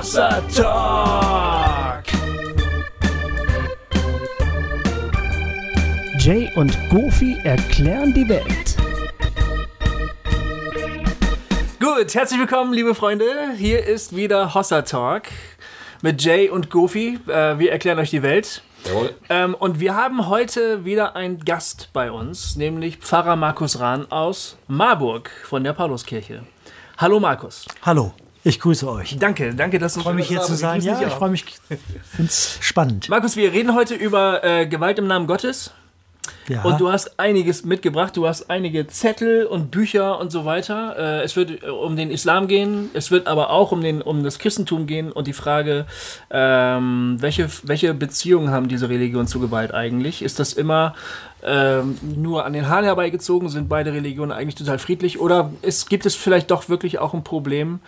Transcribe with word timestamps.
Hossa 0.00 0.40
Talk. 0.56 2.04
Jay 6.18 6.50
und 6.56 6.74
Goofy 6.88 7.36
erklären 7.44 8.14
die 8.14 8.26
Welt. 8.26 8.76
Gut, 11.78 12.14
herzlich 12.14 12.40
willkommen, 12.40 12.72
liebe 12.72 12.94
Freunde. 12.94 13.26
Hier 13.58 13.84
ist 13.84 14.16
wieder 14.16 14.54
Hossa 14.54 14.80
Talk 14.80 15.24
mit 16.00 16.24
Jay 16.24 16.48
und 16.48 16.70
Goofy. 16.70 17.18
Äh, 17.26 17.58
wir 17.58 17.70
erklären 17.70 17.98
euch 17.98 18.08
die 18.08 18.22
Welt. 18.22 18.62
Jawohl. 18.86 19.14
Ähm, 19.28 19.54
und 19.54 19.80
wir 19.80 19.96
haben 19.96 20.28
heute 20.28 20.86
wieder 20.86 21.14
einen 21.14 21.44
Gast 21.44 21.90
bei 21.92 22.10
uns, 22.10 22.56
nämlich 22.56 22.96
Pfarrer 22.96 23.36
Markus 23.36 23.78
Rahn 23.78 24.10
aus 24.10 24.56
Marburg 24.66 25.30
von 25.44 25.62
der 25.62 25.74
Pauluskirche. 25.74 26.44
Hallo 26.96 27.20
Markus. 27.20 27.66
Hallo, 27.82 28.14
ich 28.44 28.60
grüße 28.60 28.88
euch. 28.88 29.16
Danke, 29.18 29.54
danke, 29.54 29.78
dass 29.78 29.94
du 29.94 30.00
Ich 30.00 30.04
freue 30.04 30.14
mich 30.14 30.28
hier 30.28 30.40
zu 30.40 30.54
sein. 30.54 30.80
Ja, 30.80 31.00
ich 31.00 31.12
freue 31.12 31.30
mich. 31.30 31.44
finde 31.68 32.28
es 32.28 32.58
spannend. 32.60 33.08
Markus, 33.08 33.36
wir 33.36 33.52
reden 33.52 33.74
heute 33.74 33.94
über 33.94 34.42
äh, 34.44 34.66
Gewalt 34.66 34.98
im 34.98 35.06
Namen 35.06 35.26
Gottes. 35.26 35.72
Ja. 36.48 36.62
Und 36.62 36.80
du 36.80 36.90
hast 36.90 37.18
einiges 37.18 37.64
mitgebracht. 37.64 38.16
Du 38.16 38.26
hast 38.26 38.50
einige 38.50 38.86
Zettel 38.88 39.46
und 39.46 39.70
Bücher 39.70 40.18
und 40.18 40.32
so 40.32 40.44
weiter. 40.44 40.96
Äh, 40.98 41.22
es 41.22 41.36
wird 41.36 41.62
äh, 41.62 41.68
um 41.68 41.96
den 41.96 42.10
Islam 42.10 42.48
gehen. 42.48 42.90
Es 42.92 43.10
wird 43.10 43.26
aber 43.26 43.50
auch 43.50 43.72
um, 43.72 43.82
den, 43.82 44.02
um 44.02 44.24
das 44.24 44.38
Christentum 44.38 44.86
gehen 44.86 45.12
und 45.12 45.26
die 45.26 45.32
Frage, 45.32 45.86
ähm, 46.30 47.16
welche, 47.20 47.48
welche 47.62 47.94
Beziehungen 47.94 48.50
haben 48.50 48.68
diese 48.68 48.88
Religionen 48.88 49.28
zu 49.28 49.38
Gewalt 49.38 49.72
eigentlich? 49.72 50.22
Ist 50.22 50.40
das 50.40 50.52
immer 50.52 50.94
ähm, 51.44 51.98
nur 52.16 52.44
an 52.44 52.52
den 52.52 52.68
Haaren 52.68 52.84
herbeigezogen? 52.84 53.48
Sind 53.48 53.68
beide 53.68 53.92
Religionen 53.92 54.32
eigentlich 54.32 54.56
total 54.56 54.78
friedlich? 54.78 55.20
Oder 55.20 55.52
ist, 55.62 55.88
gibt 55.88 56.04
es 56.04 56.16
vielleicht 56.16 56.50
doch 56.50 56.68
wirklich 56.68 56.98
auch 56.98 57.14
ein 57.14 57.22
Problem? 57.22 57.80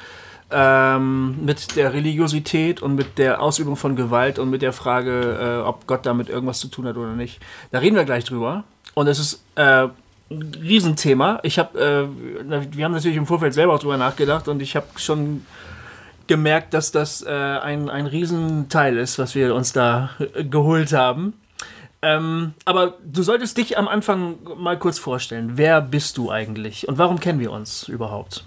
Ähm, 0.52 1.44
mit 1.44 1.76
der 1.76 1.92
Religiosität 1.92 2.82
und 2.82 2.94
mit 2.94 3.18
der 3.18 3.42
Ausübung 3.42 3.76
von 3.76 3.96
Gewalt 3.96 4.38
und 4.38 4.50
mit 4.50 4.62
der 4.62 4.72
Frage, 4.72 5.60
äh, 5.62 5.66
ob 5.66 5.86
Gott 5.86 6.06
damit 6.06 6.28
irgendwas 6.28 6.58
zu 6.58 6.68
tun 6.68 6.86
hat 6.86 6.96
oder 6.96 7.12
nicht. 7.12 7.40
Da 7.70 7.78
reden 7.78 7.96
wir 7.96 8.04
gleich 8.04 8.24
drüber. 8.24 8.64
Und 8.94 9.06
es 9.06 9.18
ist 9.18 9.44
äh, 9.56 9.88
ein 10.30 10.54
Riesenthema. 10.60 11.40
Ich 11.42 11.58
habe, 11.58 11.78
äh, 11.78 12.74
wir 12.76 12.84
haben 12.84 12.92
natürlich 12.92 13.16
im 13.16 13.26
Vorfeld 13.26 13.54
selber 13.54 13.74
auch 13.74 13.78
drüber 13.78 13.96
nachgedacht 13.96 14.48
und 14.48 14.60
ich 14.60 14.76
habe 14.76 14.86
schon 14.96 15.46
gemerkt, 16.26 16.74
dass 16.74 16.92
das 16.92 17.22
äh, 17.22 17.30
ein, 17.30 17.90
ein 17.90 18.06
Riesenteil 18.06 18.96
ist, 18.96 19.18
was 19.18 19.34
wir 19.34 19.54
uns 19.54 19.72
da 19.72 20.10
äh, 20.34 20.44
geholt 20.44 20.92
haben. 20.92 21.34
Ähm, 22.04 22.54
aber 22.64 22.94
du 23.04 23.22
solltest 23.22 23.56
dich 23.58 23.78
am 23.78 23.86
Anfang 23.86 24.36
mal 24.56 24.78
kurz 24.78 24.98
vorstellen. 24.98 25.52
Wer 25.54 25.80
bist 25.80 26.18
du 26.18 26.30
eigentlich 26.30 26.88
und 26.88 26.98
warum 26.98 27.20
kennen 27.20 27.38
wir 27.38 27.52
uns 27.52 27.88
überhaupt? 27.88 28.44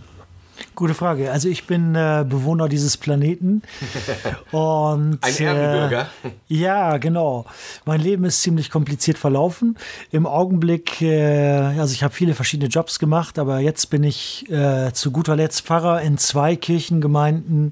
Gute 0.76 0.94
Frage. 0.94 1.32
Also 1.32 1.48
ich 1.50 1.68
bin 1.68 1.96
äh, 1.96 2.26
Bewohner 2.28 2.68
dieses 2.70 2.98
Planeten. 2.98 3.62
und, 4.52 5.20
Ein 5.22 5.38
Erdenbürger. 5.38 6.10
Äh, 6.24 6.30
ja, 6.48 6.98
genau. 6.98 7.46
Mein 7.86 8.02
Leben 8.02 8.26
ist 8.26 8.42
ziemlich 8.42 8.70
kompliziert 8.70 9.18
verlaufen. 9.18 9.78
Im 10.12 10.26
Augenblick, 10.26 11.02
äh, 11.02 11.62
also 11.80 11.94
ich 11.94 12.04
habe 12.04 12.14
viele 12.14 12.36
verschiedene 12.36 12.70
Jobs 12.70 13.00
gemacht, 13.00 13.40
aber 13.40 13.60
jetzt 13.60 13.90
bin 13.90 14.04
ich 14.04 14.50
äh, 14.50 14.92
zu 14.94 15.12
guter 15.12 15.36
Letzt 15.36 15.62
Pfarrer 15.62 16.02
in 16.02 16.18
zwei 16.18 16.56
Kirchengemeinden. 16.56 17.72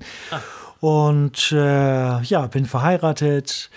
Und 0.84 1.54
äh, 1.54 2.22
ja, 2.24 2.46
bin 2.48 2.66
verheiratet, 2.66 3.70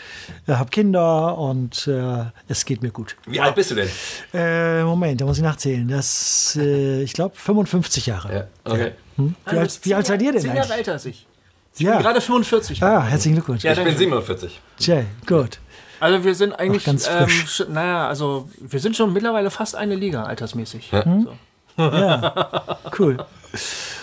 äh, 0.49 0.55
habe 0.55 0.71
Kinder 0.71 1.39
und 1.39 1.87
äh, 1.87 2.25
es 2.49 2.65
geht 2.65 2.83
mir 2.83 2.91
gut. 2.91 3.15
Wie 3.27 3.39
alt 3.41 3.55
bist 3.55 3.71
du 3.71 3.77
denn? 3.77 3.89
Äh, 4.35 4.83
Moment, 4.83 5.21
da 5.21 5.25
muss 5.25 5.37
ich 5.37 5.45
nachzählen. 5.45 5.87
Das, 5.87 6.59
äh, 6.61 7.03
ich 7.03 7.13
glaube, 7.13 7.37
55 7.37 8.07
Jahre. 8.07 8.35
Ja, 8.65 8.73
okay. 8.73 8.91
Hm? 9.15 9.37
Wie, 9.49 9.57
alt, 9.57 9.81
wie 9.85 9.95
alt 9.95 10.05
seid 10.07 10.21
ihr 10.21 10.33
denn 10.33 10.41
Zehn 10.41 10.57
Jahre 10.57 10.75
älter 10.75 10.95
als 10.95 11.05
ich. 11.07 11.29
Ich 11.77 11.81
Ja. 11.83 11.93
bin 11.93 12.03
gerade 12.03 12.21
45. 12.21 12.83
Ah, 12.83 13.05
herzlichen 13.05 13.37
Glückwunsch. 13.37 13.63
Ja, 13.63 13.71
Ich 13.71 13.77
bin 13.79 13.85
danke. 13.85 13.99
47. 14.01 14.61
Jay, 14.81 15.05
gut. 15.29 15.61
Also 16.01 16.25
wir 16.25 16.35
sind 16.35 16.55
eigentlich, 16.59 16.83
Ach, 16.83 16.87
ganz 16.87 17.07
ähm, 17.09 17.29
frisch. 17.29 17.61
sch- 17.61 17.69
naja, 17.69 18.09
also 18.09 18.49
wir 18.59 18.81
sind 18.81 18.97
schon 18.97 19.13
mittlerweile 19.13 19.53
fast 19.53 19.77
eine 19.77 19.95
Liga 19.95 20.25
altersmäßig. 20.25 20.91
Hm? 20.91 21.29
So. 21.77 21.83
Ja, 21.85 22.79
cool. 22.99 23.19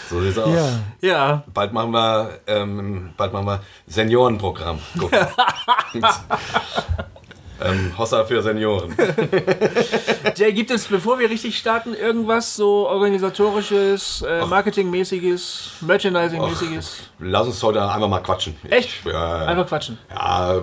So 0.10 0.22
sieht's 0.22 0.38
aus. 0.38 0.54
Ja. 0.54 0.80
Ja, 1.02 1.44
Bald 1.54 1.74
machen 1.74 1.92
wir, 1.92 2.40
ähm, 2.48 3.14
bald 3.18 3.34
machen 3.34 3.46
wir 3.46 3.60
Seniorenprogramm. 3.88 4.80
Ähm, 7.64 7.98
Hossa 7.98 8.26
für 8.26 8.42
Senioren. 8.42 8.96
Jay, 10.36 10.52
gibt 10.54 10.72
es, 10.72 10.86
bevor 10.88 11.20
wir 11.20 11.30
richtig 11.30 11.58
starten, 11.58 11.94
irgendwas 11.94 12.56
so 12.56 12.88
organisatorisches, 12.88 14.22
äh, 14.28 14.46
marketingmäßiges, 14.46 15.72
merchandisingmäßiges? 15.82 16.98
Lass 17.20 17.48
uns 17.48 17.62
heute 17.64 17.82
einfach 17.90 18.08
mal 18.08 18.20
quatschen. 18.20 18.56
Ich- 18.64 18.72
Echt? 18.72 19.06
Ja, 19.06 19.46
Einfach 19.46 19.68
quatschen. 19.68 19.98
ja, 20.14 20.62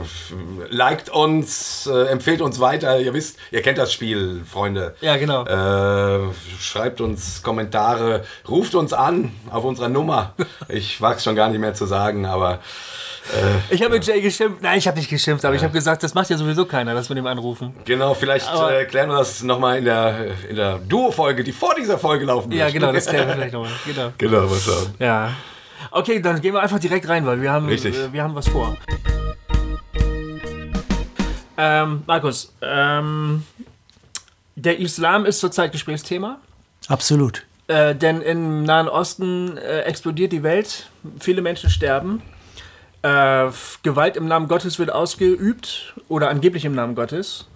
liked 0.69 1.09
uns, 1.11 1.87
äh, 1.87 2.05
empfehlt 2.09 2.41
uns 2.43 2.61
weiter. 2.61 2.99
Ihr 3.01 3.15
wisst, 3.15 3.39
ihr 3.51 3.63
kennt 3.63 3.79
das 3.79 3.93
Spiel, 3.93 4.43
Freunde. 4.45 4.95
Ja, 5.01 5.17
genau. 5.17 5.45
Äh, 5.45 6.21
schreibt 6.61 7.01
uns 7.01 7.43
Kommentare, 7.43 8.25
ruft 8.49 8.75
uns 8.75 8.93
an 8.93 9.33
auf 9.51 9.65
unserer 9.65 9.89
Nummer. 9.89 10.35
Ich 10.69 11.01
wag's 11.01 11.25
schon 11.25 11.35
gar 11.35 11.49
nicht 11.49 11.59
mehr 11.61 11.75
zu 11.75 11.85
sagen, 11.87 12.27
aber 12.27 12.61
Ich 13.71 13.83
habe 13.83 13.95
mit 13.95 14.07
Jay 14.07 14.21
geschimpft. 14.21 14.63
Nein, 14.63 14.79
ich 14.79 14.87
habe 14.87 14.99
nicht 14.99 15.11
geschimpft, 15.11 15.45
aber 15.45 15.55
ich 15.55 15.63
habe 15.63 15.73
gesagt, 15.73 16.03
das 16.03 16.15
macht 16.15 16.31
ja 16.31 16.37
sowieso 16.37 16.65
keiner, 16.65 16.90
dass 16.95 17.09
wir 17.09 17.15
dem 17.15 17.27
anrufen. 17.27 17.75
Genau, 17.85 18.15
vielleicht 18.15 18.49
äh, 18.55 18.85
klären 18.85 19.09
wir 19.09 19.19
das 19.19 19.43
nochmal 19.43 19.79
in 19.79 19.85
der, 19.85 20.27
in 20.49 20.57
der 20.57 20.79
Duo-Folge, 20.79 21.45
die 21.45 21.53
vor 21.53 21.75
dieser 21.75 21.99
Folge 21.99 22.25
laufen 22.27 22.53
Ja, 22.53 22.65
wird. 22.67 22.75
genau, 22.75 22.93
das 22.93 23.07
klären 23.07 23.29
wir 23.29 23.35
vielleicht 23.37 23.53
nochmal. 23.53 23.71
Genau. 23.87 24.13
Genau, 24.19 24.41
mal 24.47 24.59
schauen. 24.59 24.95
Ja. 24.99 25.33
Okay, 25.91 26.21
dann 26.21 26.41
gehen 26.41 26.53
wir 26.55 26.61
einfach 26.61 26.79
direkt 26.79 27.09
rein, 27.09 27.25
weil 27.27 27.41
wir 27.41 27.51
haben, 27.53 27.67
Richtig. 27.67 27.97
äh, 27.97 28.13
wir 28.13 28.23
haben 28.23 28.35
was 28.35 28.49
vor. 28.49 28.77
Ähm, 31.57 32.03
Markus, 32.07 32.53
ähm, 32.63 33.45
der 34.57 34.79
Islam 34.79 35.27
ist 35.27 35.41
zurzeit 35.41 35.73
Gesprächsthema. 35.73 36.39
Absolut. 36.89 37.45
Äh, 37.69 37.95
denn 37.95 38.21
im 38.23 38.65
Nahen 38.65 38.89
Osten 38.89 39.57
äh, 39.59 39.81
explodiert 39.83 40.33
die 40.33 40.43
Welt, 40.43 40.89
viele 41.19 41.43
Menschen 41.43 41.71
sterben. 41.71 42.23
Äh, 43.03 43.51
Gewalt 43.83 44.17
im 44.17 44.29
Namen 44.29 44.49
Gottes 44.49 44.79
wird 44.79 44.93
ausgeübt 44.93 45.95
oder 46.09 46.29
angeblich 46.29 46.65
im 46.65 46.75
Namen 46.75 46.95
Gottes. 46.95 47.47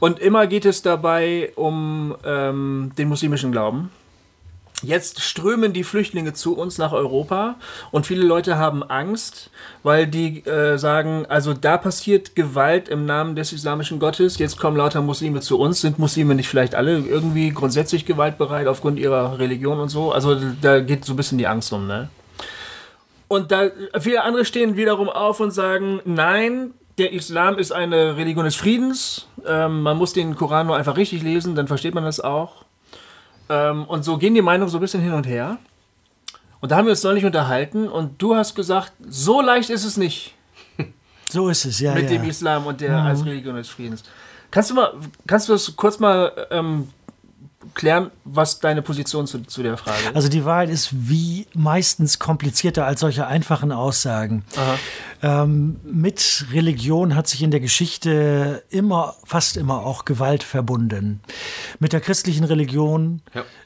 Und 0.00 0.18
immer 0.18 0.46
geht 0.46 0.64
es 0.64 0.82
dabei 0.82 1.52
um 1.56 2.16
ähm, 2.24 2.92
den 2.96 3.08
muslimischen 3.08 3.52
Glauben. 3.52 3.90
Jetzt 4.80 5.20
strömen 5.22 5.72
die 5.72 5.82
Flüchtlinge 5.82 6.34
zu 6.34 6.56
uns 6.56 6.78
nach 6.78 6.92
Europa 6.92 7.56
und 7.90 8.06
viele 8.06 8.24
Leute 8.24 8.58
haben 8.58 8.84
Angst, 8.84 9.50
weil 9.82 10.06
die 10.06 10.46
äh, 10.46 10.78
sagen, 10.78 11.26
also 11.28 11.52
da 11.52 11.76
passiert 11.78 12.36
Gewalt 12.36 12.88
im 12.88 13.04
Namen 13.04 13.34
des 13.34 13.52
islamischen 13.52 13.98
Gottes, 13.98 14.38
jetzt 14.38 14.56
kommen 14.56 14.76
lauter 14.76 15.02
Muslime 15.02 15.40
zu 15.40 15.58
uns, 15.58 15.80
sind 15.80 15.98
Muslime 15.98 16.36
nicht 16.36 16.48
vielleicht 16.48 16.76
alle 16.76 16.96
irgendwie 16.96 17.50
grundsätzlich 17.50 18.06
gewaltbereit 18.06 18.68
aufgrund 18.68 19.00
ihrer 19.00 19.40
Religion 19.40 19.80
und 19.80 19.88
so? 19.88 20.12
Also 20.12 20.36
da 20.62 20.78
geht 20.78 21.04
so 21.04 21.14
ein 21.14 21.16
bisschen 21.16 21.38
die 21.38 21.48
Angst 21.48 21.72
um, 21.72 21.88
ne? 21.88 22.08
Und 23.28 23.52
da 23.52 23.68
viele 24.00 24.22
andere 24.24 24.44
stehen 24.44 24.76
wiederum 24.76 25.08
auf 25.08 25.40
und 25.40 25.50
sagen, 25.50 26.00
nein, 26.04 26.72
der 26.96 27.12
Islam 27.12 27.58
ist 27.58 27.72
eine 27.72 28.16
Religion 28.16 28.44
des 28.44 28.56
Friedens. 28.56 29.28
Ähm, 29.46 29.82
man 29.82 29.96
muss 29.96 30.12
den 30.12 30.34
Koran 30.34 30.66
nur 30.66 30.76
einfach 30.76 30.96
richtig 30.96 31.22
lesen, 31.22 31.54
dann 31.54 31.68
versteht 31.68 31.94
man 31.94 32.04
das 32.04 32.20
auch. 32.20 32.64
Ähm, 33.48 33.84
und 33.84 34.02
so 34.04 34.18
gehen 34.18 34.34
die 34.34 34.42
Meinungen 34.42 34.70
so 34.70 34.78
ein 34.78 34.80
bisschen 34.80 35.02
hin 35.02 35.12
und 35.12 35.26
her. 35.26 35.58
Und 36.60 36.72
da 36.72 36.76
haben 36.76 36.86
wir 36.86 36.90
uns 36.90 37.04
neulich 37.04 37.24
unterhalten 37.24 37.88
und 37.88 38.20
du 38.20 38.34
hast 38.34 38.54
gesagt, 38.54 38.92
so 39.08 39.40
leicht 39.40 39.70
ist 39.70 39.84
es 39.84 39.96
nicht 39.96 40.34
So 41.28 41.48
ist 41.48 41.64
es, 41.66 41.78
ja. 41.78 41.94
mit 41.94 42.04
ja. 42.04 42.18
dem 42.18 42.24
Islam 42.24 42.66
und 42.66 42.80
der 42.80 42.96
als 42.96 43.24
Religion 43.24 43.54
des 43.54 43.68
Friedens. 43.68 44.02
Kannst 44.50 44.70
du 44.70 44.74
mal, 44.74 44.94
kannst 45.26 45.48
du 45.48 45.52
das 45.52 45.76
kurz 45.76 45.98
mal 45.98 46.32
ähm, 46.50 46.88
klären, 47.74 48.10
was 48.24 48.60
deine 48.60 48.82
Position 48.82 49.26
zu, 49.26 49.40
zu 49.44 49.62
der 49.62 49.76
Frage 49.76 49.98
ist? 50.08 50.16
Also 50.16 50.28
die 50.28 50.44
Wahrheit 50.44 50.70
ist 50.70 50.90
wie 50.92 51.46
meistens 51.54 52.18
komplizierter 52.18 52.86
als 52.86 53.00
solche 53.00 53.26
einfachen 53.26 53.72
Aussagen. 53.72 54.44
Ähm, 55.22 55.80
mit 55.84 56.46
Religion 56.52 57.16
hat 57.16 57.26
sich 57.26 57.42
in 57.42 57.50
der 57.50 57.60
Geschichte 57.60 58.62
immer, 58.70 59.16
fast 59.24 59.56
immer 59.56 59.84
auch 59.84 60.04
Gewalt 60.04 60.44
verbunden. 60.44 61.20
Mit 61.80 61.92
der 61.92 62.00
christlichen 62.00 62.44
Religion, 62.44 63.20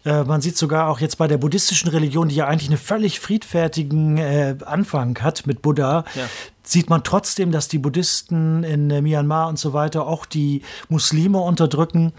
äh, 0.05 0.25
man 0.25 0.41
sieht 0.41 0.57
sogar 0.57 0.89
auch 0.89 1.01
jetzt 1.01 1.19
bei 1.19 1.29
der 1.29 1.37
buddhistischen 1.37 1.91
Religion, 1.91 2.29
die 2.29 2.37
ja 2.37 2.47
eigentlich 2.47 2.71
einen 2.71 2.79
völlig 2.79 3.21
friedfertigen 3.21 4.17
äh, 4.17 4.57
Anfang 4.65 5.19
hat 5.21 5.47
mit 5.47 5.61
Buddha, 5.63 6.05
Ja. 6.15 6.25
Sieht 6.63 6.91
man 6.91 7.05
trotzdem, 7.05 7.53
dass 7.53 7.69
die 7.69 7.79
Buddhisten 7.79 8.65
in 8.65 8.91
äh, 8.91 9.03
Myanmar 9.03 9.49
und 9.49 9.59
so 9.59 9.73
weiter 9.73 10.07
auch 10.07 10.27
die 10.27 10.63
Muslime 10.89 11.39
unterdrücken. 11.39 12.13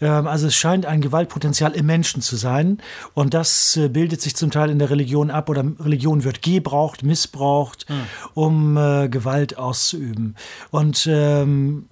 Ähm, 0.00 0.26
also 0.26 0.46
es 0.46 0.54
scheint 0.54 0.86
ein 0.86 1.00
Gewaltpotenzial 1.00 1.72
im 1.72 1.86
Menschen 1.86 2.22
zu 2.22 2.36
sein. 2.36 2.78
Und 3.14 3.34
das 3.34 3.76
äh, 3.76 3.88
bildet 3.88 4.20
sich 4.20 4.36
zum 4.36 4.50
Teil 4.50 4.70
in 4.70 4.78
der 4.78 4.90
Religion 4.90 5.30
ab 5.30 5.48
oder 5.48 5.64
Religion 5.80 6.24
wird 6.24 6.42
gebraucht, 6.42 7.02
missbraucht, 7.02 7.86
um 8.34 8.76
äh, 8.76 9.08
Gewalt 9.08 9.58
auszuüben. 9.58 10.36
Und 10.70 11.06
ähm, 11.10 11.86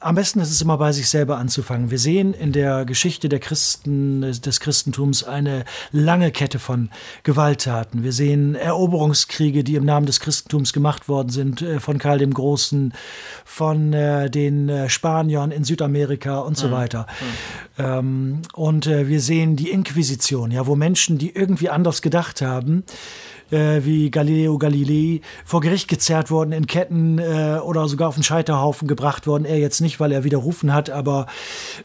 am 0.00 0.14
besten 0.14 0.40
ist 0.40 0.50
es 0.50 0.62
immer 0.62 0.78
bei 0.78 0.92
sich 0.92 1.08
selber 1.08 1.36
anzufangen. 1.36 1.90
Wir 1.90 1.98
sehen 1.98 2.32
in 2.32 2.52
der 2.52 2.86
Geschichte 2.86 3.28
der 3.28 3.38
Christen, 3.38 4.22
des 4.22 4.58
Christentums 4.60 5.24
eine 5.24 5.64
lange 5.92 6.30
Kette 6.30 6.58
von 6.58 6.88
Gewalttaten. 7.22 8.02
Wir 8.02 8.12
sehen 8.12 8.54
Eroberungskriege, 8.54 9.62
die 9.62 9.74
im 9.74 9.84
Namen 9.84 10.06
des 10.06 10.18
Christentums 10.20 10.72
gemacht 10.72 11.08
worden 11.08 11.28
sind, 11.28 11.60
äh, 11.60 11.80
von 11.80 11.98
Karl 11.98 12.18
dem 12.18 12.32
Großen, 12.32 12.94
von 13.44 13.92
äh, 13.92 14.30
den 14.30 14.70
äh, 14.70 14.88
Spaniern 14.88 15.50
in 15.50 15.64
Südamerika 15.64 16.38
und 16.38 16.56
so 16.56 16.68
mhm. 16.68 16.72
weiter. 16.72 17.06
Mhm. 17.76 17.84
Ähm, 17.84 18.42
und 18.54 18.86
wir 18.86 19.20
sehen 19.20 19.56
die 19.56 19.70
Inquisition, 19.70 20.50
ja, 20.50 20.66
wo 20.66 20.76
Menschen, 20.76 21.18
die 21.18 21.34
irgendwie 21.34 21.68
anders 21.68 22.02
gedacht 22.02 22.40
haben, 22.40 22.84
äh, 23.50 23.84
wie 23.84 24.10
Galileo 24.10 24.58
Galilei 24.58 25.20
vor 25.44 25.60
Gericht 25.60 25.88
gezerrt 25.88 26.30
worden, 26.30 26.52
in 26.52 26.66
Ketten 26.66 27.18
äh, 27.18 27.58
oder 27.62 27.88
sogar 27.88 28.08
auf 28.08 28.14
den 28.14 28.24
Scheiterhaufen 28.24 28.88
gebracht 28.88 29.26
worden. 29.26 29.44
Er 29.44 29.58
jetzt 29.58 29.80
nicht, 29.80 30.00
weil 30.00 30.12
er 30.12 30.24
widerrufen 30.24 30.72
hat, 30.72 30.90
aber 30.90 31.26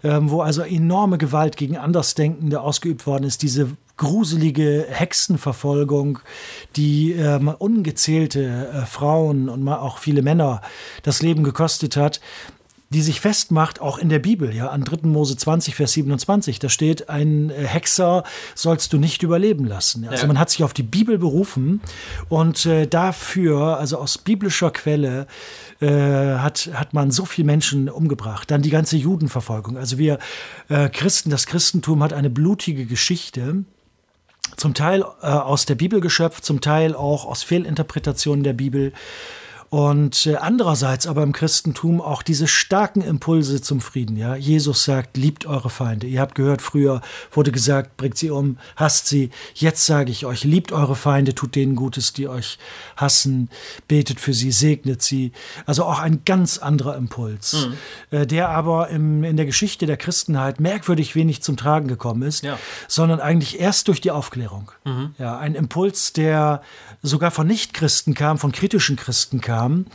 ähm, 0.04 0.30
wo 0.30 0.42
also 0.42 0.62
enorme 0.62 1.18
Gewalt 1.18 1.58
gegen 1.58 1.78
Andersdenkende 1.78 2.62
ausgeübt 2.62 3.08
worden 3.08 3.24
ist. 3.24 3.42
Diese 3.42 3.70
gruselige 3.98 4.86
Hexenverfolgung, 4.90 6.20
die 6.76 7.14
ähm, 7.14 7.48
ungezählte 7.48 8.70
äh, 8.74 8.86
Frauen 8.86 9.50
und 9.50 9.68
auch 9.68 10.00
viele 10.00 10.22
Männer 10.22 10.62
das 11.04 11.22
Leben 11.22 11.44
gekostet 11.44 11.96
hat 11.96 12.20
die 12.90 13.02
sich 13.02 13.20
festmacht, 13.20 13.82
auch 13.82 13.98
in 13.98 14.10
der 14.10 14.20
Bibel, 14.20 14.54
ja, 14.56 14.70
an 14.70 14.84
3. 14.84 15.08
Mose 15.08 15.36
20, 15.36 15.76
Vers 15.76 15.94
27, 15.94 16.60
da 16.60 16.70
steht, 16.70 17.10
ein 17.10 17.50
äh, 17.50 17.66
Hexer 17.66 18.24
sollst 18.54 18.94
du 18.94 18.98
nicht 18.98 19.24
überleben 19.24 19.66
lassen. 19.66 20.04
Ja. 20.04 20.12
Also 20.12 20.28
man 20.28 20.40
hat 20.40 20.50
sich 20.50 20.64
auf 20.64 20.74
die 20.74 20.84
Bibel 20.84 21.18
berufen 21.18 21.82
und 22.30 22.66
äh, 22.66 22.88
dafür, 22.88 23.80
also 23.80 23.98
aus 23.98 24.18
biblischer 24.18 24.72
Quelle, 24.72 25.28
äh, 25.82 25.88
hat, 25.88 26.70
hat 26.74 26.94
man 26.94 27.12
so 27.12 27.26
viele 27.26 27.48
Menschen 27.48 27.90
umgebracht. 27.90 28.52
Dann 28.52 28.62
die 28.62 28.70
ganze 28.70 28.98
Judenverfolgung. 28.98 29.78
Also 29.78 29.98
wir 29.98 30.20
äh, 30.70 30.90
Christen, 30.90 31.30
das 31.30 31.48
Christentum 31.48 32.04
hat 32.04 32.14
eine 32.14 32.30
blutige 32.30 32.86
Geschichte 32.86 33.66
zum 34.58 34.74
Teil 34.74 35.04
äh, 35.22 35.28
aus 35.28 35.66
der 35.66 35.76
Bibel 35.76 36.00
geschöpft, 36.02 36.46
zum 36.46 36.62
Teil 36.62 36.96
auch 36.96 37.26
aus 37.26 37.44
Fehlinterpretationen 37.44 38.44
der 38.44 38.54
Bibel. 38.54 38.94
Und 39.76 40.26
äh, 40.26 40.38
andererseits 40.38 41.06
aber 41.06 41.22
im 41.22 41.34
Christentum 41.34 42.00
auch 42.00 42.24
diese 42.24 42.48
starken 42.48 43.02
Impulse 43.02 43.62
zum 43.62 43.82
Frieden. 43.82 44.16
Ja, 44.16 44.38
Jesus 44.38 44.86
sagt, 44.86 45.18
liebt 45.18 45.46
eure 45.46 45.70
Feinde. 45.70 46.08
Ihr 46.08 46.22
habt 46.22 46.34
gehört, 46.34 46.62
früher 46.62 47.02
wurde 47.34 47.52
gesagt, 47.52 47.98
bringt 47.98 48.18
sie 48.18 48.30
um, 48.30 48.58
hasst 48.78 49.08
sie. 49.08 49.32
Jetzt 49.54 49.86
sage 49.86 50.12
ich 50.12 50.26
euch, 50.26 50.46
liebt 50.46 50.72
eure 50.72 50.96
Feinde, 50.96 51.36
tut 51.36 51.56
denen 51.56 51.76
Gutes, 51.76 52.14
die 52.14 52.30
euch 52.30 52.58
hassen, 52.96 53.50
betet 53.90 54.22
für 54.22 54.34
sie, 54.34 54.54
segnet 54.54 55.02
sie. 55.02 55.34
Also 55.66 55.84
auch 55.84 56.00
ein 56.00 56.22
ganz 56.24 56.58
anderer 56.58 56.96
Impuls, 56.96 57.68
mhm. 57.68 58.18
äh, 58.18 58.26
der 58.26 58.48
aber 58.48 58.88
im, 58.88 59.26
in 59.26 59.36
der 59.36 59.46
Geschichte 59.46 59.86
der 59.88 59.98
Christenheit 59.98 60.62
merkwürdig 60.62 61.16
wenig 61.16 61.44
zum 61.44 61.58
Tragen 61.58 61.90
gekommen 61.90 62.22
ist, 62.22 62.46
ja. 62.46 62.58
sondern 62.88 63.20
eigentlich 63.20 63.60
erst 63.60 63.90
durch 63.90 64.00
die 64.00 64.12
Aufklärung. 64.12 64.72
Mhm. 64.86 65.16
Ja, 65.18 65.38
ein 65.38 65.54
Impuls, 65.54 66.14
der 66.14 66.62
sogar 67.06 67.32
von 67.32 67.48
Nichtchristen 67.48 68.14
kam, 68.14 68.38
von 68.38 68.52
kritischen 68.52 68.96
Christen 68.96 69.42
kam 69.42 69.86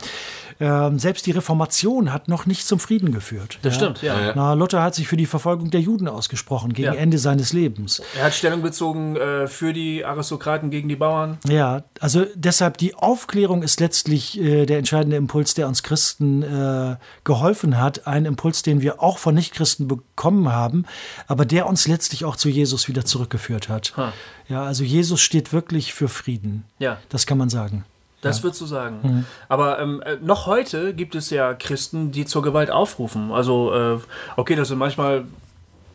Ähm, 0.61 0.99
selbst 0.99 1.25
die 1.25 1.31
Reformation 1.31 2.13
hat 2.13 2.27
noch 2.27 2.45
nicht 2.45 2.67
zum 2.67 2.79
Frieden 2.79 3.11
geführt. 3.11 3.57
Das 3.63 3.73
ja. 3.73 3.79
stimmt, 3.79 4.03
ja. 4.03 4.33
Na, 4.35 4.53
Luther 4.53 4.83
hat 4.83 4.93
sich 4.93 5.07
für 5.07 5.17
die 5.17 5.25
Verfolgung 5.25 5.71
der 5.71 5.81
Juden 5.81 6.07
ausgesprochen, 6.07 6.73
gegen 6.73 6.93
ja. 6.93 6.99
Ende 6.99 7.17
seines 7.17 7.51
Lebens. 7.51 8.01
Er 8.15 8.25
hat 8.25 8.35
Stellung 8.35 8.61
bezogen 8.61 9.15
äh, 9.15 9.47
für 9.47 9.73
die 9.73 10.05
Aristokraten 10.05 10.69
gegen 10.69 10.87
die 10.87 10.95
Bauern. 10.95 11.39
Ja, 11.47 11.83
also 11.99 12.25
deshalb 12.35 12.77
die 12.77 12.93
Aufklärung 12.93 13.63
ist 13.63 13.79
letztlich 13.79 14.39
äh, 14.39 14.67
der 14.67 14.77
entscheidende 14.77 15.17
Impuls, 15.17 15.55
der 15.55 15.67
uns 15.67 15.81
Christen 15.81 16.43
äh, 16.43 16.95
geholfen 17.23 17.79
hat. 17.79 18.05
Ein 18.05 18.25
Impuls, 18.25 18.61
den 18.61 18.81
wir 18.81 19.01
auch 19.01 19.17
von 19.17 19.33
Nichtchristen 19.33 19.87
bekommen 19.87 20.51
haben, 20.51 20.85
aber 21.25 21.45
der 21.45 21.65
uns 21.65 21.87
letztlich 21.87 22.23
auch 22.23 22.35
zu 22.35 22.49
Jesus 22.49 22.87
wieder 22.87 23.03
zurückgeführt 23.03 23.67
hat. 23.67 23.93
Huh. 23.97 24.11
Ja, 24.47 24.63
also 24.63 24.83
Jesus 24.83 25.21
steht 25.21 25.53
wirklich 25.53 25.93
für 25.93 26.07
Frieden. 26.07 26.65
Ja. 26.77 26.99
Das 27.09 27.25
kann 27.25 27.37
man 27.37 27.49
sagen. 27.49 27.83
Das 28.21 28.37
ja. 28.37 28.43
würdest 28.43 28.61
du 28.61 28.65
sagen. 28.65 28.99
Mhm. 29.01 29.25
Aber 29.49 29.79
ähm, 29.79 30.01
äh, 30.05 30.17
noch 30.21 30.45
heute 30.45 30.93
gibt 30.93 31.15
es 31.15 31.29
ja 31.29 31.53
Christen, 31.53 32.11
die 32.11 32.25
zur 32.25 32.43
Gewalt 32.43 32.71
aufrufen. 32.71 33.31
Also, 33.31 33.73
äh, 33.73 33.97
okay, 34.37 34.55
das 34.55 34.69
sind 34.69 34.77
manchmal, 34.77 35.25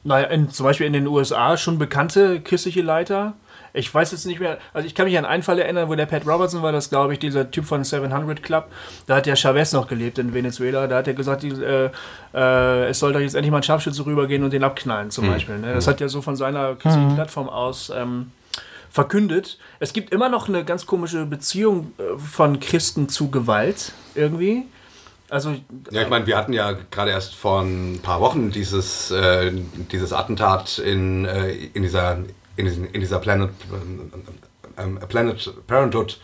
naja, 0.05 0.27
in, 0.27 0.51
zum 0.51 0.65
Beispiel 0.65 0.87
in 0.87 0.93
den 0.93 1.07
USA 1.07 1.57
schon 1.57 1.79
bekannte 1.79 2.41
christliche 2.41 2.83
Leiter. 2.83 3.35
Ich 3.73 3.95
weiß 3.95 4.13
jetzt 4.13 4.25
nicht 4.25 4.41
mehr, 4.41 4.57
also 4.73 4.87
ich 4.87 4.95
kann 4.95 5.05
mich 5.05 5.19
an 5.19 5.27
einen 5.27 5.43
Fall 5.43 5.59
erinnern, 5.59 5.89
wo 5.89 5.95
der 5.95 6.07
Pat 6.07 6.27
Robertson 6.27 6.63
war, 6.63 6.73
das 6.73 6.89
glaube 6.89 7.13
ich, 7.13 7.19
dieser 7.19 7.51
Typ 7.51 7.67
von 7.67 7.85
700 7.85 8.43
Club. 8.43 8.69
Da 9.07 9.17
hat 9.17 9.27
der 9.27 9.37
Chavez 9.37 9.73
noch 9.73 9.87
gelebt 9.87 10.19
in 10.19 10.33
Venezuela. 10.33 10.87
Da 10.87 10.97
hat 10.97 11.07
er 11.07 11.15
gesagt, 11.15 11.43
die, 11.43 11.51
äh, 11.51 11.91
äh, 12.35 12.89
es 12.89 12.99
soll 12.99 13.13
doch 13.13 13.21
jetzt 13.21 13.35
endlich 13.35 13.51
mal 13.53 13.59
ein 13.59 13.63
Scharfschütze 13.63 14.05
rübergehen 14.07 14.43
und 14.43 14.53
den 14.53 14.65
abknallen, 14.65 15.11
zum 15.11 15.27
mhm. 15.27 15.33
Beispiel. 15.33 15.59
Ne? 15.59 15.75
Das 15.75 15.87
hat 15.87 16.01
ja 16.01 16.09
so 16.09 16.23
von 16.23 16.37
seiner 16.37 16.75
christlichen 16.75 17.11
mhm. 17.11 17.15
Plattform 17.17 17.51
aus. 17.51 17.93
Ähm, 17.95 18.33
verkündet. 18.91 19.59
Es 19.79 19.93
gibt 19.93 20.13
immer 20.13 20.29
noch 20.29 20.49
eine 20.49 20.65
ganz 20.65 20.87
komische 20.87 21.27
Beziehung 21.27 21.93
äh, 21.99 22.19
von 22.19 22.61
Christen 22.61 23.09
zu 23.09 23.31
Gewalt 23.31 23.93
irgendwie. 24.15 24.65
Also, 25.29 25.57
ja, 25.91 26.03
ich 26.03 26.09
meine, 26.09 26.27
wir 26.27 26.37
hatten 26.37 26.53
ja 26.53 26.77
gerade 26.91 27.11
erst 27.11 27.35
vor 27.35 27.63
ein 27.63 27.99
paar 28.03 28.21
Wochen 28.21 28.51
dieses, 28.51 29.11
äh, 29.11 29.53
dieses 29.91 30.13
Attentat 30.13 30.79
in, 30.79 31.25
äh, 31.25 31.51
in, 31.51 31.83
dieser, 31.83 32.19
in, 32.57 32.65
diesen, 32.65 32.87
in 32.87 33.01
dieser 33.01 33.19
Planet, 33.19 33.51
äh, 34.77 35.07
Planet 35.07 35.53
Parenthood 35.67 36.19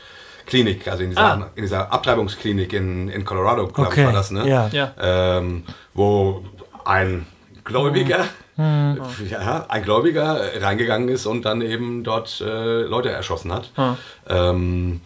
Klinik, 0.46 0.86
also 0.86 1.02
in 1.02 1.10
dieser, 1.10 1.22
ah. 1.22 1.50
in 1.54 1.62
dieser 1.62 1.92
Abtreibungsklinik 1.92 2.72
in, 2.72 3.08
in 3.08 3.24
Colorado, 3.24 3.66
glaube 3.68 3.90
okay. 3.90 4.00
ich, 4.00 4.06
war 4.06 4.12
das, 4.12 4.30
ne? 4.30 4.48
Ja. 4.48 4.68
ja. 4.68 4.92
Ähm, 5.00 5.64
wo 5.94 6.44
ein 6.84 7.26
Gläubiger 7.64 8.26
hm. 8.56 9.00
ja, 9.30 9.66
ein 9.68 9.82
Gläubiger 9.82 10.60
reingegangen 10.60 11.08
ist 11.08 11.26
und 11.26 11.44
dann 11.44 11.62
eben 11.62 12.04
dort 12.04 12.40
äh, 12.40 12.82
Leute 12.82 13.10
erschossen 13.10 13.52
hat. 13.52 13.70
Hm. 13.76 13.96
Ähm, 14.28 15.00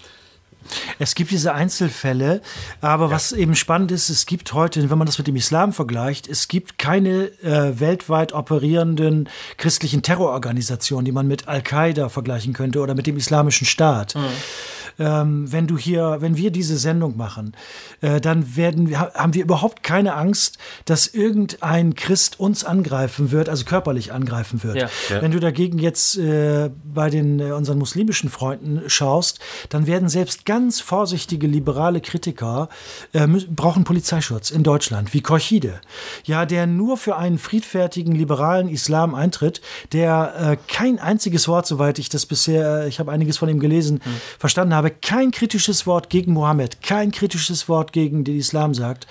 es 0.98 1.14
gibt 1.14 1.30
diese 1.30 1.54
Einzelfälle, 1.54 2.42
aber 2.80 3.04
ja. 3.04 3.10
was 3.12 3.30
eben 3.30 3.54
spannend 3.54 3.92
ist, 3.92 4.08
es 4.08 4.26
gibt 4.26 4.52
heute, 4.52 4.90
wenn 4.90 4.98
man 4.98 5.06
das 5.06 5.16
mit 5.18 5.28
dem 5.28 5.36
Islam 5.36 5.72
vergleicht, 5.72 6.26
es 6.26 6.48
gibt 6.48 6.76
keine 6.76 7.26
äh, 7.42 7.78
weltweit 7.78 8.32
operierenden 8.32 9.28
christlichen 9.58 10.02
Terrororganisationen, 10.02 11.04
die 11.04 11.12
man 11.12 11.28
mit 11.28 11.46
Al-Qaida 11.46 12.08
vergleichen 12.08 12.52
könnte 12.52 12.80
oder 12.80 12.96
mit 12.96 13.06
dem 13.06 13.16
Islamischen 13.16 13.66
Staat. 13.66 14.16
Mhm 14.16 14.26
ähm, 14.98 15.50
wenn 15.50 15.66
du 15.66 15.78
hier, 15.78 16.18
wenn 16.20 16.36
wir 16.36 16.50
diese 16.50 16.78
Sendung 16.78 17.16
machen, 17.16 17.52
äh, 18.00 18.20
dann 18.20 18.56
werden, 18.56 18.98
haben 18.98 19.34
wir 19.34 19.42
überhaupt 19.42 19.82
keine 19.82 20.14
Angst, 20.14 20.58
dass 20.84 21.06
irgendein 21.06 21.94
Christ 21.94 22.40
uns 22.40 22.64
angreifen 22.64 23.30
wird, 23.30 23.48
also 23.48 23.64
körperlich 23.64 24.12
angreifen 24.12 24.62
wird. 24.62 24.76
Ja. 24.76 24.88
Ja. 25.10 25.22
Wenn 25.22 25.30
du 25.30 25.40
dagegen 25.40 25.78
jetzt 25.78 26.16
äh, 26.16 26.70
bei 26.84 27.10
den 27.10 27.40
äh, 27.40 27.52
unseren 27.52 27.78
muslimischen 27.78 28.30
Freunden 28.30 28.82
schaust, 28.88 29.40
dann 29.68 29.86
werden 29.86 30.08
selbst 30.08 30.44
ganz 30.44 30.80
vorsichtige 30.80 31.46
liberale 31.46 32.00
Kritiker 32.00 32.68
äh, 33.12 33.26
brauchen 33.26 33.84
Polizeischutz 33.84 34.50
in 34.50 34.62
Deutschland, 34.62 35.14
wie 35.14 35.20
Korchide, 35.20 35.80
ja, 36.24 36.46
der 36.46 36.66
nur 36.66 36.96
für 36.96 37.16
einen 37.16 37.38
friedfertigen 37.38 38.14
liberalen 38.14 38.68
Islam 38.68 39.14
eintritt, 39.14 39.60
der 39.92 40.34
äh, 40.38 40.72
kein 40.72 40.98
einziges 40.98 41.48
Wort, 41.48 41.66
soweit 41.66 41.98
ich 41.98 42.08
das 42.08 42.26
bisher, 42.26 42.84
äh, 42.84 42.88
ich 42.88 42.98
habe 42.98 43.12
einiges 43.12 43.38
von 43.38 43.48
ihm 43.48 43.60
gelesen, 43.60 44.00
mhm. 44.04 44.20
verstanden 44.38 44.74
habe, 44.74 44.85
habe 44.86 45.00
kein 45.00 45.30
Wort 45.86 46.10
gegen 46.10 46.32
Mohammed, 46.32 46.82
kein 46.82 47.12
kritisches 47.12 47.68
Wort 47.68 47.92
gegen 47.92 48.24
den 48.24 48.36
Islam 48.36 48.74
sagt, 48.74 49.06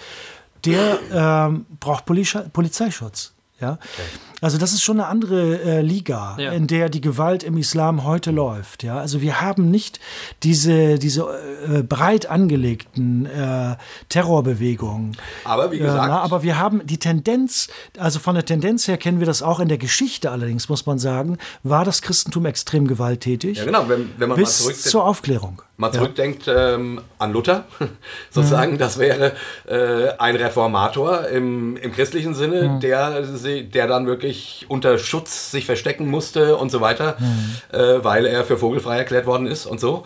der 0.66 1.00
ähm, 1.12 1.66
braucht 1.80 2.06
Poliz 2.06 2.38
Polizeischutz. 2.54 3.34
Ja? 3.60 3.74
Okay. 3.74 4.08
Also 4.46 4.60
das 4.60 4.74
ist 4.74 4.84
schon 4.84 5.00
eine 5.00 5.10
andere 5.10 5.60
äh, 5.60 5.82
Liga, 5.82 6.38
ja. 6.38 6.52
in 6.52 6.68
der 6.68 6.90
die 6.90 7.02
Gewalt 7.02 7.42
im 7.42 7.58
Islam 7.58 8.04
heute 8.04 8.30
läuft. 8.30 8.84
Ja? 8.84 9.00
Also 9.00 9.20
wir 9.20 9.42
haben 9.42 9.72
nicht 9.72 10.00
diese, 10.44 11.00
diese 11.00 11.24
äh, 11.68 11.82
breit 11.82 12.28
angelegten 12.28 13.26
äh, 13.26 13.76
Terrorbewegungen. 14.10 15.18
Aber 15.46 15.72
wie 15.72 15.80
gesagt. 15.80 16.08
Na, 16.08 16.22
aber 16.22 16.44
wir 16.44 16.60
haben 16.60 16.86
die 16.86 17.00
Tendenz, 17.00 17.70
also 17.98 18.20
von 18.20 18.36
der 18.36 18.46
Tendenz 18.46 18.88
her 18.88 18.98
kennen 18.98 19.18
wir 19.18 19.26
das 19.26 19.42
auch 19.42 19.60
in 19.60 19.68
der 19.68 19.80
Geschichte 19.80 20.30
allerdings, 20.30 20.70
muss 20.70 20.86
man 20.86 21.00
sagen, 21.00 21.40
war 21.64 21.84
das 21.84 22.04
Christentum 22.04 22.46
extrem 22.46 22.88
gewalttätig. 22.88 23.58
Ja 23.58 23.66
genau, 23.66 23.90
wenn, 23.90 24.12
wenn 24.20 24.30
man 24.30 24.38
bis 24.38 24.64
mal 24.64 24.76
zur 24.76 25.06
Aufklärung 25.06 25.64
mal 25.78 25.92
zurückdenkt 25.92 26.44
ähm, 26.48 27.02
an 27.20 27.34
Luther, 27.34 27.66
sozusagen, 28.30 28.74
mhm. 28.74 28.78
das 28.78 28.98
wäre 28.98 29.34
äh, 29.68 30.10
ein 30.18 30.36
Reformator 30.36 31.28
im, 31.28 31.76
im 31.78 31.92
christlichen 31.92 32.34
Sinne, 32.34 32.70
mhm. 32.70 32.80
der, 32.80 33.22
der 33.22 33.88
dann 33.88 34.08
wirklich 34.08 34.35
unter 34.68 34.98
Schutz 34.98 35.52
sich 35.52 35.66
verstecken 35.66 36.10
musste 36.10 36.58
und 36.58 36.72
so 36.72 36.82
weiter, 36.82 37.18
mhm. 37.20 37.56
äh, 37.72 38.04
weil 38.04 38.26
er 38.26 38.44
für 38.44 38.58
vogelfrei 38.58 38.98
erklärt 38.98 39.26
worden 39.26 39.48
ist 39.48 39.66
und 39.66 39.80
so. 39.80 40.04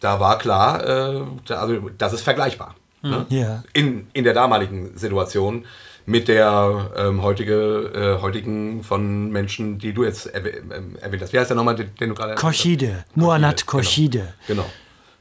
Da 0.00 0.20
war 0.20 0.38
klar, 0.38 0.84
äh, 0.86 1.20
da, 1.46 1.60
also 1.60 1.90
das 1.96 2.12
ist 2.12 2.22
vergleichbar. 2.22 2.74
Ne? 3.02 3.26
Yeah. 3.30 3.64
In, 3.74 4.06
in 4.12 4.24
der 4.24 4.32
damaligen 4.32 4.96
Situation 4.96 5.66
mit 6.06 6.28
der 6.28 6.90
ähm, 6.96 7.22
heutige, 7.22 8.18
äh, 8.18 8.22
heutigen 8.22 8.82
von 8.82 9.30
Menschen, 9.30 9.78
die 9.78 9.92
du 9.92 10.04
jetzt 10.04 10.26
erwäh 10.26 10.58
ähm, 10.58 10.96
erwähnt 11.00 11.22
hast. 11.22 11.32
Wie 11.32 11.38
heißt 11.38 11.50
der 11.50 11.56
nochmal, 11.56 11.76
den, 11.76 11.94
den 11.96 12.10
du 12.10 12.14
gerade... 12.14 12.34
Koshide, 12.34 13.04
Muanat 13.14 13.66
Koshide. 13.66 14.34
Genau. 14.46 14.66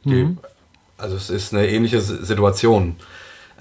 genau. 0.03 0.15
Die, 0.15 0.23
mhm. 0.23 0.37
Also 0.97 1.15
es 1.15 1.29
ist 1.29 1.53
eine 1.53 1.67
ähnliche 1.67 2.01
Situation. 2.01 2.97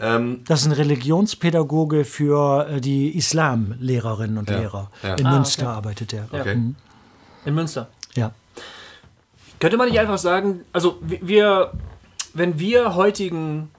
Ähm, 0.02 0.42
das 0.46 0.62
ist 0.62 0.66
ein 0.66 0.72
Religionspädagoge 0.72 2.04
für 2.04 2.66
äh, 2.68 2.80
die 2.80 3.16
Islamlehrerinnen 3.16 4.36
und 4.36 4.50
ja, 4.50 4.58
Lehrer. 4.58 4.90
Ja. 5.02 5.14
In 5.14 5.26
ah, 5.26 5.34
Münster 5.36 5.66
okay. 5.66 5.76
arbeitet 5.76 6.12
er. 6.12 6.26
Okay. 6.32 6.56
Mhm. 6.56 6.74
In 7.44 7.54
Münster? 7.54 7.88
Ja. 8.14 8.32
Könnte 9.60 9.76
man 9.76 9.88
nicht 9.88 10.00
einfach 10.00 10.18
sagen, 10.18 10.62
also 10.72 10.98
wir, 11.00 11.72
wenn 12.34 12.58
wir 12.58 12.96
heutigen 12.96 13.70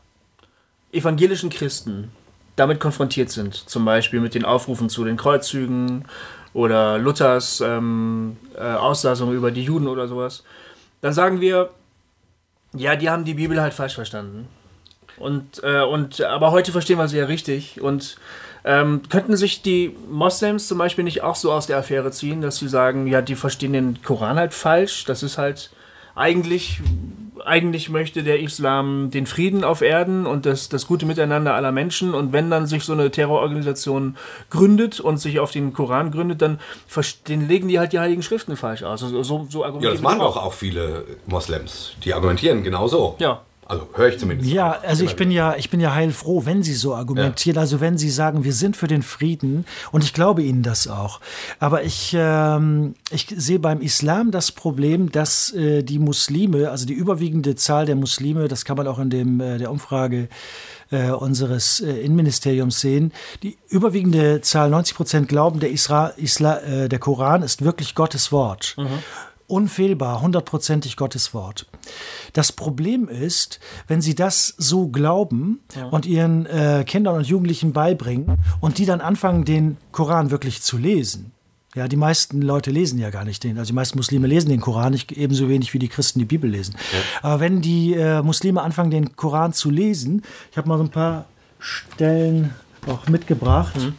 evangelischen 0.94 1.50
Christen 1.50 2.12
damit 2.56 2.80
konfrontiert 2.80 3.30
sind, 3.30 3.56
zum 3.56 3.84
Beispiel 3.84 4.22
mit 4.22 4.34
den 4.34 4.46
Aufrufen 4.46 4.88
zu 4.88 5.04
den 5.04 5.18
Kreuzzügen 5.18 6.06
oder 6.54 7.00
Luthers 7.00 7.60
ähm, 7.60 8.38
äh, 8.56 8.62
Auslassung 8.62 9.34
über 9.34 9.52
die 9.52 9.64
Juden 9.64 9.88
oder 9.90 10.08
sowas, 10.08 10.44
dann 11.02 11.12
sagen 11.12 11.42
wir, 11.42 11.72
ja, 12.74 12.96
die 12.96 13.10
haben 13.10 13.26
die 13.26 13.34
Bibel 13.34 13.60
halt 13.60 13.74
falsch 13.74 13.96
verstanden. 13.96 14.48
Und, 15.18 15.62
äh, 15.64 15.82
und, 15.82 16.22
aber 16.22 16.52
heute 16.52 16.72
verstehen 16.72 16.98
wir 16.98 17.08
sie 17.08 17.18
ja 17.18 17.26
richtig. 17.26 17.82
Und 17.82 18.18
ähm, 18.66 19.02
könnten 19.10 19.36
sich 19.36 19.62
die 19.62 19.96
Moslems 20.10 20.68
zum 20.68 20.78
Beispiel 20.78 21.04
nicht 21.04 21.22
auch 21.22 21.36
so 21.36 21.52
aus 21.52 21.68
der 21.68 21.78
Affäre 21.78 22.12
ziehen, 22.12 22.42
dass 22.42 22.58
sie 22.58 22.70
sagen, 22.70 23.08
ja, 23.08 23.22
die 23.22 23.36
verstehen 23.36 23.74
den 23.74 24.00
Koran 24.04 24.38
halt 24.38 24.54
falsch. 24.54 25.04
Das 25.06 25.22
ist 25.22 25.38
halt 25.38 25.70
eigentlich, 26.16 26.80
eigentlich 27.44 27.90
möchte 27.90 28.24
der 28.24 28.40
Islam 28.40 29.12
den 29.12 29.26
Frieden 29.26 29.66
auf 29.66 29.82
Erden 29.82 30.26
und 30.26 30.46
das, 30.46 30.70
das 30.70 30.88
gute 30.88 31.06
Miteinander 31.06 31.56
aller 31.56 31.74
Menschen. 31.74 32.14
Und 32.14 32.32
wenn 32.32 32.50
dann 32.50 32.66
sich 32.66 32.86
so 32.86 32.94
eine 32.94 33.12
Terrororganisation 33.12 34.16
gründet 34.50 35.02
und 35.02 35.18
sich 35.18 35.40
auf 35.40 35.52
den 35.52 35.74
Koran 35.74 36.12
gründet, 36.12 36.42
dann 36.42 36.60
den 37.28 37.48
legen 37.48 37.68
die 37.68 37.80
halt 37.80 37.92
die 37.92 38.00
Heiligen 38.00 38.24
Schriften 38.24 38.56
falsch 38.56 38.84
aus. 38.84 39.04
Also 39.04 39.24
so, 39.24 39.48
so 39.50 39.66
ja, 39.66 39.92
das 39.92 40.02
machen 40.02 40.22
auch. 40.22 40.38
auch 40.38 40.54
viele 40.54 41.04
Moslems. 41.26 41.96
Die 42.06 42.14
argumentieren 42.14 42.64
genauso. 42.64 43.16
Ja. 43.20 43.42
Also 43.74 43.88
höre 43.96 44.10
ich 44.10 44.20
zumindest. 44.20 44.50
Ja, 44.50 44.80
also 44.84 45.04
ich 45.04 45.16
bin 45.16 45.32
ja, 45.32 45.56
ich 45.56 45.70
bin 45.70 45.80
ja 45.80 45.94
heilfroh, 45.94 46.46
wenn 46.46 46.64
Sie 46.64 46.74
so 46.74 46.94
argumentieren. 46.94 47.56
Ja. 47.56 47.62
Also 47.62 47.82
wenn 47.82 47.98
Sie 47.98 48.10
sagen, 48.10 48.44
wir 48.44 48.54
sind 48.54 48.78
für 48.78 48.88
den 48.88 49.02
Frieden 49.02 49.66
und 49.92 50.04
ich 50.04 50.14
glaube 50.14 50.44
Ihnen 50.44 50.62
das 50.64 50.88
auch. 50.88 51.20
Aber 51.60 51.84
ich, 51.84 52.16
ähm, 52.18 52.96
ich 53.10 53.28
sehe 53.36 53.60
beim 53.60 53.82
Islam 53.82 54.32
das 54.32 54.52
Problem, 54.52 55.12
dass 55.12 55.54
äh, 55.54 55.84
die 55.84 56.00
Muslime, 56.00 56.70
also 56.70 56.86
die 56.86 56.94
überwiegende 56.94 57.56
Zahl 57.56 57.86
der 57.86 57.96
Muslime, 57.96 58.48
das 58.48 58.66
kann 58.66 58.78
man 58.78 58.88
auch 58.88 59.00
in 59.00 59.10
dem, 59.10 59.40
äh, 59.42 59.58
der 59.58 59.72
Umfrage 59.72 60.30
äh, 60.92 61.10
unseres 61.10 61.80
äh, 61.80 61.92
Innenministeriums 61.92 62.80
sehen. 62.80 63.12
Die 63.42 63.58
überwiegende 63.70 64.42
Zahl, 64.42 64.70
90 64.70 64.96
Prozent, 64.96 65.28
glauben, 65.28 65.60
der, 65.60 65.72
Isra, 65.72 66.14
Isla, 66.18 66.60
äh, 66.60 66.90
der 66.90 67.00
Koran 67.00 67.42
ist 67.42 67.64
wirklich 67.64 67.96
Gottes 67.96 68.32
Wort. 68.32 68.76
Mhm 68.78 69.00
unfehlbar, 69.48 70.22
hundertprozentig 70.22 70.96
Gottes 70.96 71.34
Wort. 71.34 71.66
Das 72.34 72.52
Problem 72.52 73.08
ist, 73.08 73.60
wenn 73.88 74.02
sie 74.02 74.16
das 74.16 74.48
so 74.58 74.88
glauben 74.88 75.60
ja. 75.76 75.88
und 75.88 76.06
ihren 76.06 76.46
äh, 76.46 76.84
Kindern 76.86 77.16
und 77.16 77.28
Jugendlichen 77.28 77.74
beibringen 77.74 78.38
und 78.62 78.78
die 78.78 78.86
dann 78.86 79.02
anfangen, 79.02 79.46
den 79.46 79.78
Koran 79.92 80.32
wirklich 80.32 80.62
zu 80.62 80.78
lesen. 80.78 81.32
Ja, 81.76 81.88
die 81.88 81.98
meisten 81.98 82.42
Leute 82.42 82.70
lesen 82.70 83.00
ja 83.00 83.10
gar 83.10 83.26
nicht 83.26 83.44
den. 83.44 83.58
Also 83.58 83.70
die 83.70 83.76
meisten 83.76 83.98
Muslime 83.98 84.28
lesen 84.28 84.50
den 84.50 84.62
Koran 84.62 84.92
nicht 84.92 85.12
ebenso 85.12 85.50
wenig 85.50 85.74
wie 85.74 85.80
die 85.80 85.88
Christen 85.88 86.20
die 86.20 86.26
Bibel 86.26 86.50
lesen. 86.50 86.76
Ja. 86.92 87.30
Aber 87.30 87.40
wenn 87.40 87.62
die 87.62 87.94
äh, 87.94 88.22
Muslime 88.22 88.62
anfangen, 88.62 88.92
den 88.92 89.16
Koran 89.16 89.54
zu 89.54 89.72
lesen, 89.72 90.22
ich 90.52 90.58
habe 90.58 90.70
mal 90.70 90.78
so 90.78 90.84
ein 90.84 90.92
paar 90.92 91.26
Stellen 91.60 92.54
auch 92.88 93.08
mitgebracht. 93.08 93.76
Mhm 93.78 93.96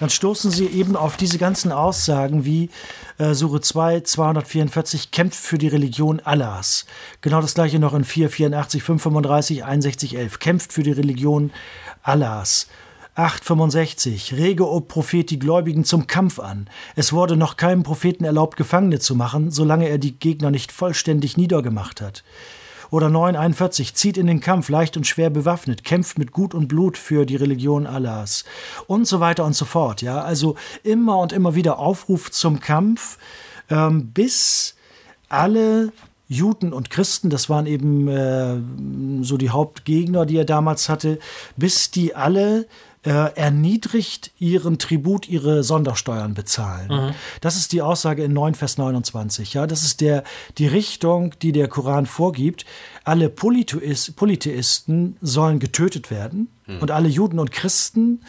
dann 0.00 0.10
stoßen 0.10 0.50
sie 0.50 0.66
eben 0.66 0.96
auf 0.96 1.16
diese 1.16 1.38
ganzen 1.38 1.70
Aussagen 1.70 2.44
wie 2.44 2.70
äh, 3.18 3.34
Sure 3.34 3.60
2, 3.60 4.00
244, 4.00 5.10
kämpft 5.10 5.38
für 5.38 5.58
die 5.58 5.68
Religion 5.68 6.20
Allahs. 6.20 6.86
Genau 7.20 7.40
das 7.40 7.54
gleiche 7.54 7.78
noch 7.78 7.94
in 7.94 8.04
4, 8.04 8.30
84, 8.30 8.82
535, 8.82 9.64
61, 9.64 10.16
11, 10.16 10.38
kämpft 10.38 10.72
für 10.72 10.82
die 10.82 10.92
Religion 10.92 11.52
Allahs. 12.02 12.66
865. 13.14 14.34
Rege, 14.34 14.66
o 14.66 14.80
Prophet, 14.80 15.28
die 15.28 15.38
Gläubigen 15.38 15.84
zum 15.84 16.06
Kampf 16.06 16.38
an. 16.38 16.68
Es 16.96 17.12
wurde 17.12 17.36
noch 17.36 17.58
keinem 17.58 17.82
Propheten 17.82 18.24
erlaubt, 18.24 18.56
Gefangene 18.56 18.98
zu 19.00 19.14
machen, 19.14 19.50
solange 19.50 19.88
er 19.88 19.98
die 19.98 20.18
Gegner 20.18 20.50
nicht 20.50 20.72
vollständig 20.72 21.36
niedergemacht 21.36 22.00
hat. 22.00 22.24
Oder 22.90 23.08
941, 23.08 23.94
zieht 23.94 24.16
in 24.16 24.26
den 24.26 24.40
Kampf, 24.40 24.68
leicht 24.68 24.96
und 24.96 25.06
schwer 25.06 25.30
bewaffnet, 25.30 25.84
kämpft 25.84 26.18
mit 26.18 26.32
Gut 26.32 26.54
und 26.54 26.68
Blut 26.68 26.98
für 26.98 27.24
die 27.26 27.36
Religion 27.36 27.86
Allahs. 27.86 28.44
Und 28.86 29.06
so 29.06 29.20
weiter 29.20 29.44
und 29.44 29.54
so 29.54 29.64
fort. 29.64 30.02
Ja, 30.02 30.22
also 30.22 30.56
immer 30.82 31.18
und 31.18 31.32
immer 31.32 31.54
wieder 31.54 31.78
Aufruf 31.78 32.30
zum 32.30 32.60
Kampf, 32.60 33.18
ähm, 33.68 34.10
bis 34.12 34.74
alle 35.28 35.92
Juden 36.30 36.72
und 36.72 36.90
Christen, 36.90 37.28
das 37.28 37.48
waren 37.48 37.66
eben 37.66 38.06
äh, 38.06 39.24
so 39.24 39.36
die 39.36 39.50
Hauptgegner, 39.50 40.26
die 40.26 40.36
er 40.36 40.44
damals 40.44 40.88
hatte, 40.88 41.18
bis 41.56 41.90
die 41.90 42.14
alle 42.14 42.66
äh, 43.02 43.34
erniedrigt 43.34 44.30
ihren 44.38 44.78
Tribut, 44.78 45.28
ihre 45.28 45.62
Sondersteuern 45.62 46.34
bezahlen. 46.34 46.88
Mhm. 46.88 47.14
Das 47.40 47.56
ist 47.56 47.72
die 47.72 47.80
Aussage 47.80 48.22
in 48.24 48.32
9 48.32 48.54
Vers 48.54 48.76
29. 48.76 49.54
Ja, 49.54 49.66
das 49.66 49.82
ist 49.82 50.00
der, 50.00 50.22
die 50.58 50.66
Richtung, 50.66 51.34
die 51.40 51.52
der 51.52 51.68
Koran 51.68 52.06
vorgibt. 52.06 52.66
Alle 53.04 53.28
Polytheisten 53.30 55.16
sollen 55.20 55.58
getötet 55.58 56.10
werden. 56.10 56.48
Hm. 56.66 56.78
Und 56.80 56.90
alle 56.90 57.08
Juden 57.08 57.38
und 57.38 57.50
Christen 57.50 58.22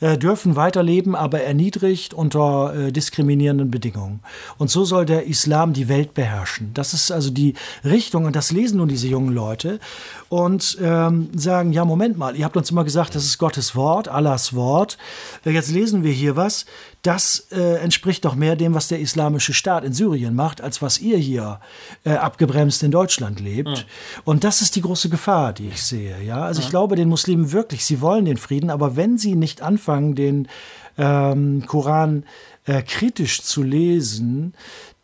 äh, 0.00 0.16
dürfen 0.16 0.54
weiterleben, 0.54 1.14
aber 1.14 1.40
erniedrigt 1.40 2.14
unter 2.14 2.74
äh, 2.74 2.92
diskriminierenden 2.92 3.70
Bedingungen. 3.70 4.20
Und 4.58 4.70
so 4.70 4.84
soll 4.84 5.06
der 5.06 5.26
Islam 5.26 5.72
die 5.72 5.88
Welt 5.88 6.14
beherrschen. 6.14 6.72
Das 6.74 6.94
ist 6.94 7.10
also 7.10 7.30
die 7.30 7.54
Richtung 7.84 8.26
und 8.26 8.36
das 8.36 8.52
lesen 8.52 8.78
nun 8.78 8.88
diese 8.88 9.08
jungen 9.08 9.34
Leute 9.34 9.80
und 10.28 10.78
ähm, 10.80 11.30
sagen, 11.34 11.72
ja, 11.72 11.84
Moment 11.84 12.18
mal, 12.18 12.36
ihr 12.36 12.44
habt 12.44 12.56
uns 12.56 12.70
immer 12.70 12.84
gesagt, 12.84 13.14
das 13.14 13.24
ist 13.24 13.38
Gottes 13.38 13.74
Wort, 13.74 14.08
Allahs 14.08 14.54
Wort. 14.54 14.98
Äh, 15.44 15.50
jetzt 15.50 15.70
lesen 15.70 16.04
wir 16.04 16.12
hier 16.12 16.36
was. 16.36 16.66
Das 17.02 17.48
äh, 17.52 17.76
entspricht 17.80 18.24
doch 18.24 18.34
mehr 18.34 18.56
dem, 18.56 18.74
was 18.74 18.88
der 18.88 18.98
islamische 18.98 19.54
Staat 19.54 19.84
in 19.84 19.92
Syrien 19.92 20.34
macht, 20.34 20.60
als 20.60 20.82
was 20.82 20.98
ihr 20.98 21.16
hier 21.16 21.60
äh, 22.04 22.10
abgebremst 22.10 22.82
in 22.82 22.90
Deutschland 22.90 23.40
lebt. 23.40 23.68
Mhm. 23.68 24.22
Und 24.24 24.44
das 24.44 24.62
ist 24.62 24.76
die 24.76 24.82
große 24.82 25.08
Gefahr, 25.08 25.52
die 25.52 25.68
ich 25.68 25.82
sehe. 25.82 26.20
Ja, 26.22 26.42
also 26.42 26.60
mhm. 26.60 26.64
ich 26.64 26.70
glaube 26.70 26.96
den 26.96 27.08
Muslimen 27.08 27.52
wirklich, 27.52 27.84
sie 27.84 28.00
wollen 28.00 28.24
den 28.24 28.36
Frieden, 28.36 28.70
aber 28.70 28.96
wenn 28.96 29.16
sie 29.16 29.36
nicht 29.36 29.62
anfangen, 29.62 30.14
den 30.14 30.48
ähm, 30.96 31.64
Koran 31.66 32.24
äh, 32.66 32.82
kritisch 32.82 33.42
zu 33.42 33.62
lesen, 33.62 34.54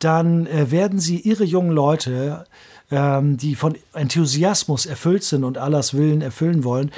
dann 0.00 0.46
äh, 0.46 0.70
werden 0.70 0.98
sie 0.98 1.20
ihre 1.20 1.44
jungen 1.44 1.70
Leute 1.70 2.44
ähm, 2.90 3.36
die 3.36 3.54
von 3.54 3.76
Enthusiasmus 3.92 4.86
erfüllt 4.86 5.24
sind 5.24 5.44
und 5.44 5.58
Allahs 5.58 5.94
Willen 5.94 6.20
erfüllen 6.20 6.64
wollen, 6.64 6.90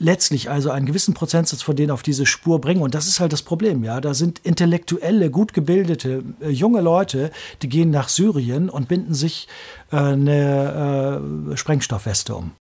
letztlich 0.00 0.50
also 0.50 0.70
einen 0.70 0.86
gewissen 0.86 1.14
Prozentsatz 1.14 1.62
von 1.62 1.76
denen 1.76 1.92
auf 1.92 2.02
diese 2.02 2.26
Spur 2.26 2.60
bringen. 2.60 2.82
Und 2.82 2.94
das 2.94 3.06
ist 3.06 3.20
halt 3.20 3.32
das 3.32 3.42
Problem, 3.42 3.84
ja. 3.84 4.00
Da 4.00 4.14
sind 4.14 4.40
intellektuelle, 4.40 5.30
gut 5.30 5.52
gebildete, 5.52 6.24
äh, 6.40 6.48
junge 6.48 6.80
Leute, 6.80 7.30
die 7.62 7.68
gehen 7.68 7.90
nach 7.90 8.08
Syrien 8.08 8.68
und 8.68 8.88
binden 8.88 9.14
sich 9.14 9.46
äh, 9.92 9.96
eine 9.96 11.52
äh, 11.52 11.56
Sprengstoffweste 11.56 12.34
um. 12.34 12.52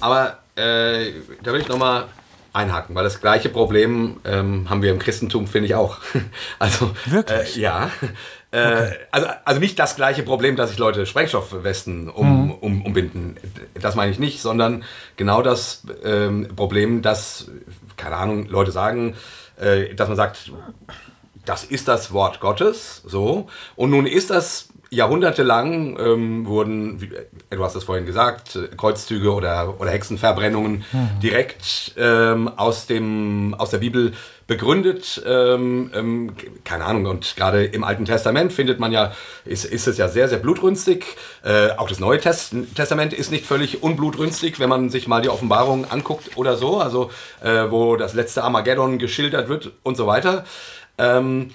Aber 0.00 0.40
äh, 0.56 1.12
da 1.42 1.52
will 1.52 1.60
ich 1.60 1.68
nochmal 1.68 2.06
einhaken, 2.52 2.94
weil 2.94 3.04
das 3.04 3.20
gleiche 3.20 3.48
Problem 3.48 4.16
ähm, 4.24 4.68
haben 4.68 4.82
wir 4.82 4.90
im 4.90 4.98
Christentum, 4.98 5.46
finde 5.46 5.66
ich 5.66 5.74
auch. 5.76 5.98
also 6.58 6.90
wirklich, 7.06 7.56
äh, 7.56 7.60
ja. 7.60 7.90
Äh, 8.52 8.58
okay. 8.58 8.96
also, 9.10 9.26
also 9.46 9.60
nicht 9.60 9.78
das 9.78 9.96
gleiche 9.96 10.22
Problem, 10.22 10.56
dass 10.56 10.68
sich 10.68 10.78
Leute 10.78 11.06
Sprengstoffwesten 11.06 12.10
um, 12.10 12.44
mhm. 12.44 12.50
um, 12.52 12.82
umbinden. 12.84 13.36
Das 13.80 13.94
meine 13.94 14.12
ich 14.12 14.18
nicht, 14.18 14.42
sondern 14.42 14.84
genau 15.16 15.42
das 15.42 15.84
ähm, 16.04 16.48
Problem, 16.54 17.00
dass, 17.00 17.50
keine 17.96 18.16
Ahnung, 18.16 18.46
Leute 18.48 18.70
sagen, 18.70 19.16
äh, 19.58 19.94
dass 19.94 20.08
man 20.08 20.18
sagt, 20.18 20.52
das 21.46 21.64
ist 21.64 21.88
das 21.88 22.12
Wort 22.12 22.40
Gottes, 22.40 23.02
so. 23.06 23.48
Und 23.74 23.90
nun 23.90 24.06
ist 24.06 24.30
das 24.30 24.68
jahrhundertelang 24.92 25.98
ähm, 25.98 26.46
wurden, 26.46 27.00
wie, 27.00 27.06
äh, 27.06 27.56
du 27.56 27.64
hast 27.64 27.74
es 27.74 27.84
vorhin 27.84 28.04
gesagt, 28.04 28.58
Kreuzzüge 28.76 29.32
oder, 29.32 29.80
oder 29.80 29.90
Hexenverbrennungen 29.90 30.84
mhm. 30.92 31.20
direkt 31.22 31.94
ähm, 31.96 32.48
aus, 32.56 32.86
dem, 32.86 33.54
aus 33.56 33.70
der 33.70 33.78
Bibel 33.78 34.12
begründet. 34.46 35.22
Ähm, 35.26 35.90
ähm, 35.94 36.32
keine 36.62 36.84
Ahnung, 36.84 37.06
und 37.06 37.36
gerade 37.36 37.64
im 37.64 37.84
Alten 37.84 38.04
Testament 38.04 38.52
findet 38.52 38.80
man 38.80 38.92
ja, 38.92 39.12
ist, 39.46 39.64
ist 39.64 39.88
es 39.88 39.96
ja 39.96 40.08
sehr, 40.08 40.28
sehr 40.28 40.38
blutrünstig. 40.38 41.06
Äh, 41.42 41.70
auch 41.78 41.88
das 41.88 41.98
Neue 41.98 42.20
Test 42.20 42.54
Testament 42.74 43.14
ist 43.14 43.30
nicht 43.30 43.46
völlig 43.46 43.82
unblutrünstig, 43.82 44.60
wenn 44.60 44.68
man 44.68 44.90
sich 44.90 45.08
mal 45.08 45.22
die 45.22 45.30
Offenbarung 45.30 45.90
anguckt 45.90 46.36
oder 46.36 46.58
so, 46.58 46.78
also 46.78 47.10
äh, 47.42 47.70
wo 47.70 47.96
das 47.96 48.12
letzte 48.12 48.44
Armageddon 48.44 48.98
geschildert 48.98 49.48
wird 49.48 49.72
und 49.82 49.96
so 49.96 50.06
weiter. 50.06 50.44
Ähm, 50.98 51.48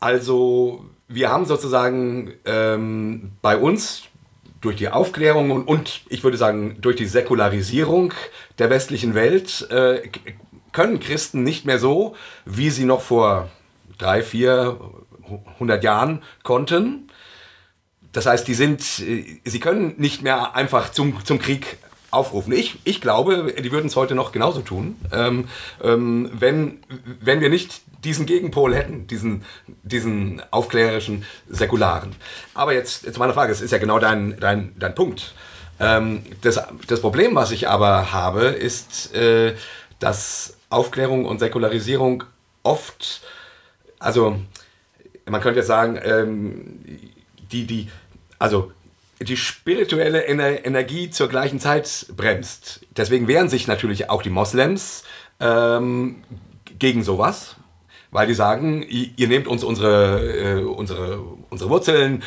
also 0.00 0.86
wir 1.14 1.30
haben 1.30 1.44
sozusagen 1.44 2.32
ähm, 2.44 3.32
bei 3.42 3.56
uns 3.56 4.04
durch 4.60 4.76
die 4.76 4.88
Aufklärung 4.88 5.50
und, 5.50 5.64
und, 5.66 6.02
ich 6.08 6.22
würde 6.22 6.36
sagen 6.36 6.76
durch 6.80 6.96
die 6.96 7.06
Säkularisierung 7.06 8.14
der 8.58 8.70
westlichen 8.70 9.14
Welt 9.14 9.68
äh, 9.70 10.08
können 10.72 11.00
Christen 11.00 11.42
nicht 11.42 11.64
mehr 11.66 11.78
so, 11.78 12.14
wie 12.44 12.70
sie 12.70 12.84
noch 12.84 13.00
vor 13.00 13.50
drei, 13.98 14.22
vier, 14.22 14.78
hundert 15.58 15.82
Jahren 15.84 16.22
konnten, 16.42 17.08
das 18.12 18.26
heißt, 18.26 18.46
die 18.46 18.54
sind, 18.54 18.80
äh, 19.00 19.40
sie 19.44 19.60
können 19.60 19.94
nicht 19.96 20.22
mehr 20.22 20.54
einfach 20.54 20.92
zum, 20.92 21.24
zum 21.24 21.38
Krieg 21.38 21.78
aufrufen. 22.10 22.52
Ich, 22.52 22.78
ich 22.84 23.00
glaube, 23.00 23.54
die 23.58 23.72
würden 23.72 23.86
es 23.86 23.96
heute 23.96 24.14
noch 24.14 24.32
genauso 24.32 24.60
tun, 24.60 24.96
ähm, 25.12 25.48
ähm, 25.82 26.30
wenn, 26.34 26.82
wenn 27.20 27.40
wir 27.40 27.48
nicht 27.48 27.80
diesen 28.04 28.26
Gegenpol 28.26 28.74
hätten, 28.74 29.06
diesen, 29.06 29.44
diesen 29.82 30.42
aufklärerischen, 30.50 31.24
säkularen. 31.48 32.14
Aber 32.54 32.74
jetzt 32.74 33.12
zu 33.12 33.18
meiner 33.18 33.34
Frage, 33.34 33.52
es 33.52 33.60
ist 33.60 33.70
ja 33.70 33.78
genau 33.78 33.98
dein, 33.98 34.38
dein, 34.40 34.74
dein 34.78 34.94
Punkt. 34.94 35.34
Ähm, 35.80 36.22
das, 36.40 36.60
das 36.86 37.00
Problem, 37.00 37.34
was 37.34 37.50
ich 37.50 37.68
aber 37.68 38.12
habe, 38.12 38.46
ist, 38.46 39.14
äh, 39.14 39.54
dass 39.98 40.56
Aufklärung 40.68 41.24
und 41.24 41.38
Säkularisierung 41.38 42.24
oft, 42.62 43.22
also 43.98 44.40
man 45.26 45.40
könnte 45.40 45.60
jetzt 45.60 45.68
sagen, 45.68 45.98
ähm, 46.02 46.80
die, 47.52 47.66
die, 47.66 47.88
also 48.38 48.72
die 49.20 49.36
spirituelle 49.36 50.24
Ener 50.24 50.64
Energie 50.64 51.10
zur 51.10 51.28
gleichen 51.28 51.60
Zeit 51.60 52.06
bremst. 52.16 52.80
Deswegen 52.96 53.28
wehren 53.28 53.48
sich 53.48 53.68
natürlich 53.68 54.10
auch 54.10 54.22
die 54.22 54.30
Moslems 54.30 55.04
ähm, 55.38 56.24
gegen 56.78 57.04
sowas, 57.04 57.56
weil 58.12 58.28
die 58.28 58.34
sagen, 58.34 58.82
ihr, 58.82 59.26
nehmt 59.26 59.48
uns 59.48 59.64
unsere, 59.64 60.60
äh, 60.60 60.62
unsere, 60.62 61.20
unsere 61.50 61.70
Wurzeln 61.70 62.22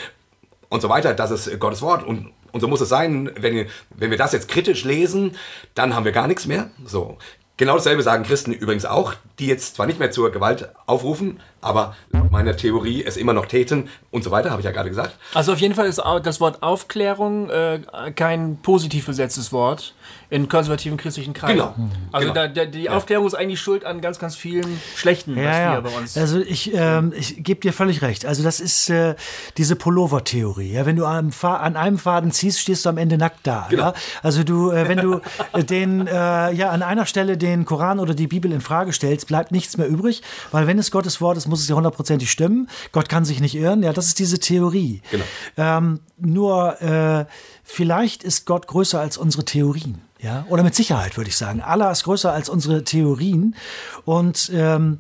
und 0.67 0.81
so 0.81 0.89
weiter, 0.89 1.13
das 1.13 1.31
ist 1.31 1.59
Gottes 1.59 1.81
Wort 1.81 2.03
und, 2.03 2.31
und 2.51 2.59
so 2.59 2.67
muss 2.67 2.81
es 2.81 2.89
sein, 2.89 3.31
wenn, 3.37 3.67
wenn 3.95 4.09
wir 4.11 4.17
das 4.17 4.33
jetzt 4.33 4.49
kritisch 4.49 4.83
lesen, 4.83 5.37
dann 5.75 5.95
haben 5.95 6.03
wir 6.03 6.11
gar 6.11 6.27
nichts 6.27 6.47
mehr. 6.47 6.71
So. 6.85 7.17
Genau 7.57 7.75
dasselbe 7.75 8.03
sagen 8.03 8.23
Christen 8.23 8.51
übrigens 8.51 8.85
auch, 8.85 9.13
die 9.39 9.47
jetzt 9.47 9.75
zwar 9.75 9.85
nicht 9.85 9.99
mehr 9.99 10.11
zur 10.11 10.31
Gewalt 10.31 10.69
aufrufen, 10.87 11.39
aber 11.65 11.95
meiner 12.29 12.55
Theorie 12.55 13.03
es 13.03 13.17
immer 13.17 13.33
noch 13.33 13.45
täten 13.45 13.89
und 14.11 14.23
so 14.23 14.31
weiter, 14.31 14.51
habe 14.51 14.61
ich 14.61 14.65
ja 14.65 14.71
gerade 14.71 14.89
gesagt. 14.89 15.17
Also 15.33 15.53
auf 15.53 15.59
jeden 15.59 15.75
Fall 15.75 15.87
ist 15.87 16.01
das 16.23 16.39
Wort 16.39 16.63
Aufklärung 16.63 17.49
äh, 17.49 17.79
kein 18.15 18.57
positiv 18.61 19.05
besetztes 19.07 19.51
Wort 19.51 19.93
in 20.29 20.49
konservativen 20.49 20.97
christlichen 20.97 21.33
Kreisen. 21.33 21.57
Genau. 21.57 21.75
Also 22.11 22.27
genau. 22.27 22.47
Da, 22.47 22.47
da, 22.47 22.65
die 22.65 22.89
Aufklärung 22.89 23.27
ist 23.27 23.35
eigentlich 23.35 23.59
schuld 23.59 23.85
an 23.85 24.01
ganz, 24.01 24.19
ganz 24.19 24.35
vielen 24.35 24.81
schlechten, 24.95 25.37
ja, 25.37 25.43
was 25.43 25.57
ja. 25.57 25.79
bei 25.81 25.89
uns. 25.89 26.17
Also 26.17 26.39
ich, 26.39 26.73
ähm, 26.73 27.13
ich 27.15 27.43
gebe 27.43 27.61
dir 27.61 27.73
völlig 27.73 28.01
recht. 28.01 28.25
Also 28.25 28.43
das 28.43 28.59
ist 28.59 28.89
äh, 28.89 29.15
diese 29.57 29.75
Pullover-Theorie. 29.75 30.73
Ja? 30.73 30.85
Wenn 30.85 30.95
du 30.95 31.05
an, 31.05 31.31
an, 31.41 31.75
einem 31.75 31.97
Faden 31.97 32.31
ziehst, 32.31 32.59
stehst 32.59 32.85
du 32.85 32.89
am 32.89 32.97
Ende 32.97 33.17
nackt 33.17 33.39
da. 33.43 33.67
Genau. 33.69 33.83
Ja? 33.83 33.93
Also 34.23 34.43
du, 34.43 34.71
äh, 34.71 34.87
wenn 34.87 34.97
du 34.97 35.21
den, 35.69 36.07
äh, 36.07 36.11
ja, 36.51 36.69
an 36.69 36.81
einer 36.81 37.05
Stelle 37.05 37.37
den 37.37 37.65
Koran 37.65 37.99
oder 37.99 38.13
die 38.13 38.27
Bibel 38.27 38.51
in 38.51 38.61
Frage 38.61 38.93
stellst, 38.93 39.27
bleibt 39.27 39.51
nichts 39.51 39.77
mehr 39.77 39.87
übrig, 39.87 40.21
weil 40.51 40.67
wenn 40.67 40.79
es 40.79 40.91
Gottes 40.91 41.21
Wort 41.21 41.37
ist, 41.37 41.47
muss 41.47 41.54
es 41.61 41.67
ja 41.67 41.75
hundertprozentig 41.75 42.29
stimmen. 42.29 42.69
Gott 42.91 43.09
kann 43.09 43.25
sich 43.25 43.39
nicht 43.39 43.55
irren. 43.55 43.83
Ja, 43.83 43.93
das 43.93 44.07
ist 44.07 44.19
diese 44.19 44.39
Theorie. 44.39 45.01
Genau. 45.11 45.23
Ähm, 45.57 45.99
nur 46.17 46.81
äh, 46.81 47.25
vielleicht 47.63 48.23
ist 48.23 48.45
Gott 48.45 48.67
größer 48.67 48.99
als 48.99 49.17
unsere 49.17 49.45
Theorien. 49.45 50.01
Ja, 50.19 50.45
oder 50.49 50.63
mit 50.63 50.73
Sicherheit 50.75 51.17
würde 51.17 51.29
ich 51.29 51.37
sagen. 51.37 51.61
Allah 51.61 51.91
ist 51.91 52.03
größer 52.03 52.31
als 52.31 52.49
unsere 52.49 52.83
Theorien. 52.83 53.55
Und 54.05 54.49
ähm, 54.53 54.99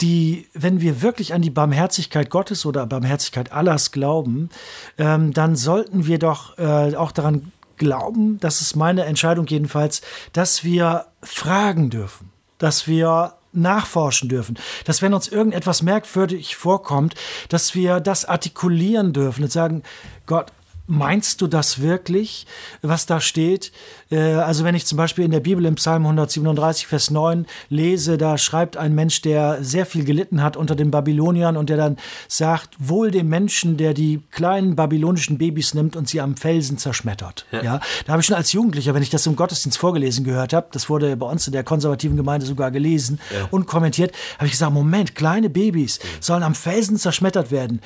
die, 0.00 0.48
wenn 0.52 0.80
wir 0.80 1.00
wirklich 1.00 1.32
an 1.32 1.42
die 1.42 1.50
Barmherzigkeit 1.50 2.28
Gottes 2.28 2.66
oder 2.66 2.86
Barmherzigkeit 2.86 3.52
Allahs 3.52 3.92
glauben, 3.92 4.50
ähm, 4.98 5.32
dann 5.32 5.56
sollten 5.56 6.06
wir 6.06 6.18
doch 6.18 6.58
äh, 6.58 6.94
auch 6.96 7.12
daran 7.12 7.52
glauben, 7.76 8.38
das 8.40 8.60
ist 8.60 8.76
meine 8.76 9.04
Entscheidung 9.04 9.46
jedenfalls, 9.46 10.02
dass 10.32 10.64
wir 10.64 11.06
fragen 11.22 11.90
dürfen, 11.90 12.30
dass 12.58 12.86
wir 12.86 13.34
nachforschen 13.52 14.28
dürfen, 14.28 14.58
dass 14.84 15.02
wenn 15.02 15.14
uns 15.14 15.28
irgendetwas 15.28 15.82
merkwürdig 15.82 16.56
vorkommt, 16.56 17.14
dass 17.48 17.74
wir 17.74 18.00
das 18.00 18.24
artikulieren 18.24 19.12
dürfen 19.12 19.44
und 19.44 19.52
sagen, 19.52 19.82
Gott, 20.26 20.52
Meinst 20.86 21.40
du 21.40 21.46
das 21.46 21.80
wirklich, 21.80 22.46
was 22.82 23.06
da 23.06 23.20
steht? 23.20 23.70
Äh, 24.10 24.34
also 24.34 24.64
wenn 24.64 24.74
ich 24.74 24.84
zum 24.84 24.98
Beispiel 24.98 25.24
in 25.24 25.30
der 25.30 25.40
Bibel 25.40 25.64
im 25.64 25.76
Psalm 25.76 26.02
137, 26.02 26.88
Vers 26.88 27.10
9 27.10 27.46
lese, 27.68 28.18
da 28.18 28.36
schreibt 28.36 28.76
ein 28.76 28.94
Mensch, 28.94 29.22
der 29.22 29.62
sehr 29.62 29.86
viel 29.86 30.04
gelitten 30.04 30.42
hat 30.42 30.56
unter 30.56 30.74
den 30.74 30.90
Babyloniern 30.90 31.56
und 31.56 31.70
der 31.70 31.76
dann 31.76 31.96
sagt, 32.26 32.74
wohl 32.78 33.12
dem 33.12 33.28
Menschen, 33.28 33.76
der 33.76 33.94
die 33.94 34.22
kleinen 34.32 34.74
babylonischen 34.74 35.38
Babys 35.38 35.72
nimmt 35.74 35.94
und 35.94 36.08
sie 36.08 36.20
am 36.20 36.36
Felsen 36.36 36.78
zerschmettert. 36.78 37.46
Ja. 37.52 37.62
ja 37.62 37.80
da 38.04 38.12
habe 38.12 38.20
ich 38.20 38.26
schon 38.26 38.36
als 38.36 38.52
Jugendlicher, 38.52 38.92
wenn 38.92 39.02
ich 39.02 39.10
das 39.10 39.24
im 39.26 39.36
Gottesdienst 39.36 39.78
vorgelesen 39.78 40.24
gehört 40.24 40.52
habe, 40.52 40.66
das 40.72 40.90
wurde 40.90 41.16
bei 41.16 41.26
uns 41.26 41.46
in 41.46 41.52
der 41.52 41.62
konservativen 41.62 42.16
Gemeinde 42.16 42.44
sogar 42.44 42.72
gelesen 42.72 43.20
ja. 43.32 43.46
und 43.52 43.66
kommentiert, 43.66 44.12
habe 44.36 44.46
ich 44.46 44.52
gesagt, 44.52 44.72
Moment, 44.72 45.14
kleine 45.14 45.48
Babys 45.48 46.00
sollen 46.20 46.42
am 46.42 46.56
Felsen 46.56 46.96
zerschmettert 46.96 47.52
werden. 47.52 47.80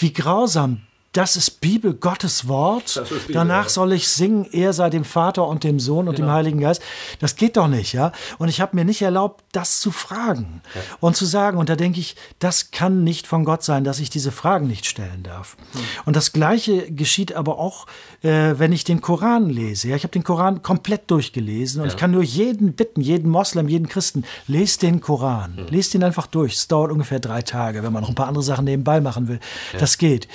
Wie 0.00 0.12
grausam, 0.12 0.82
das 1.12 1.34
ist 1.34 1.60
Bibel, 1.60 1.92
Gottes 1.92 2.46
Wort. 2.46 3.02
Bibel, 3.08 3.34
Danach 3.34 3.64
ja. 3.64 3.68
soll 3.68 3.92
ich 3.92 4.06
singen, 4.06 4.46
er 4.52 4.72
sei 4.72 4.90
dem 4.90 5.04
Vater 5.04 5.46
und 5.48 5.64
dem 5.64 5.80
Sohn 5.80 6.06
und 6.06 6.14
genau. 6.14 6.28
dem 6.28 6.32
Heiligen 6.32 6.60
Geist. 6.60 6.80
Das 7.18 7.34
geht 7.34 7.56
doch 7.56 7.66
nicht, 7.66 7.92
ja. 7.92 8.12
Und 8.38 8.48
ich 8.48 8.60
habe 8.60 8.76
mir 8.76 8.84
nicht 8.84 9.02
erlaubt, 9.02 9.42
das 9.50 9.80
zu 9.80 9.90
fragen 9.90 10.62
ja. 10.72 10.80
und 11.00 11.16
zu 11.16 11.26
sagen. 11.26 11.58
Und 11.58 11.68
da 11.68 11.74
denke 11.74 11.98
ich, 11.98 12.14
das 12.38 12.70
kann 12.70 13.02
nicht 13.02 13.26
von 13.26 13.44
Gott 13.44 13.64
sein, 13.64 13.82
dass 13.82 13.98
ich 13.98 14.08
diese 14.08 14.30
Fragen 14.30 14.68
nicht 14.68 14.86
stellen 14.86 15.24
darf. 15.24 15.56
Hm. 15.72 15.80
Und 16.04 16.14
das 16.14 16.32
Gleiche 16.32 16.92
geschieht 16.92 17.34
aber 17.34 17.58
auch, 17.58 17.86
äh, 18.22 18.54
wenn 18.56 18.72
ich 18.72 18.84
den 18.84 19.00
Koran 19.00 19.50
lese. 19.50 19.88
Ja, 19.88 19.96
ich 19.96 20.04
habe 20.04 20.12
den 20.12 20.22
Koran 20.22 20.62
komplett 20.62 21.10
durchgelesen 21.10 21.80
und 21.80 21.88
ja. 21.88 21.92
ich 21.92 21.98
kann 21.98 22.12
nur 22.12 22.22
jeden 22.22 22.74
bitten, 22.74 23.00
jeden 23.00 23.30
Moslem, 23.30 23.68
jeden 23.68 23.88
Christen, 23.88 24.24
lest 24.46 24.82
den 24.82 25.00
Koran, 25.00 25.56
hm. 25.56 25.66
lest 25.70 25.92
ihn 25.96 26.04
einfach 26.04 26.28
durch. 26.28 26.54
Es 26.54 26.68
dauert 26.68 26.92
ungefähr 26.92 27.18
drei 27.18 27.42
Tage, 27.42 27.82
wenn 27.82 27.92
man 27.92 28.02
noch 28.02 28.10
ein 28.10 28.14
paar 28.14 28.28
andere 28.28 28.44
Sachen 28.44 28.64
nebenbei 28.64 29.00
machen 29.00 29.26
will. 29.26 29.40
Das 29.76 29.98
geht. 29.98 30.28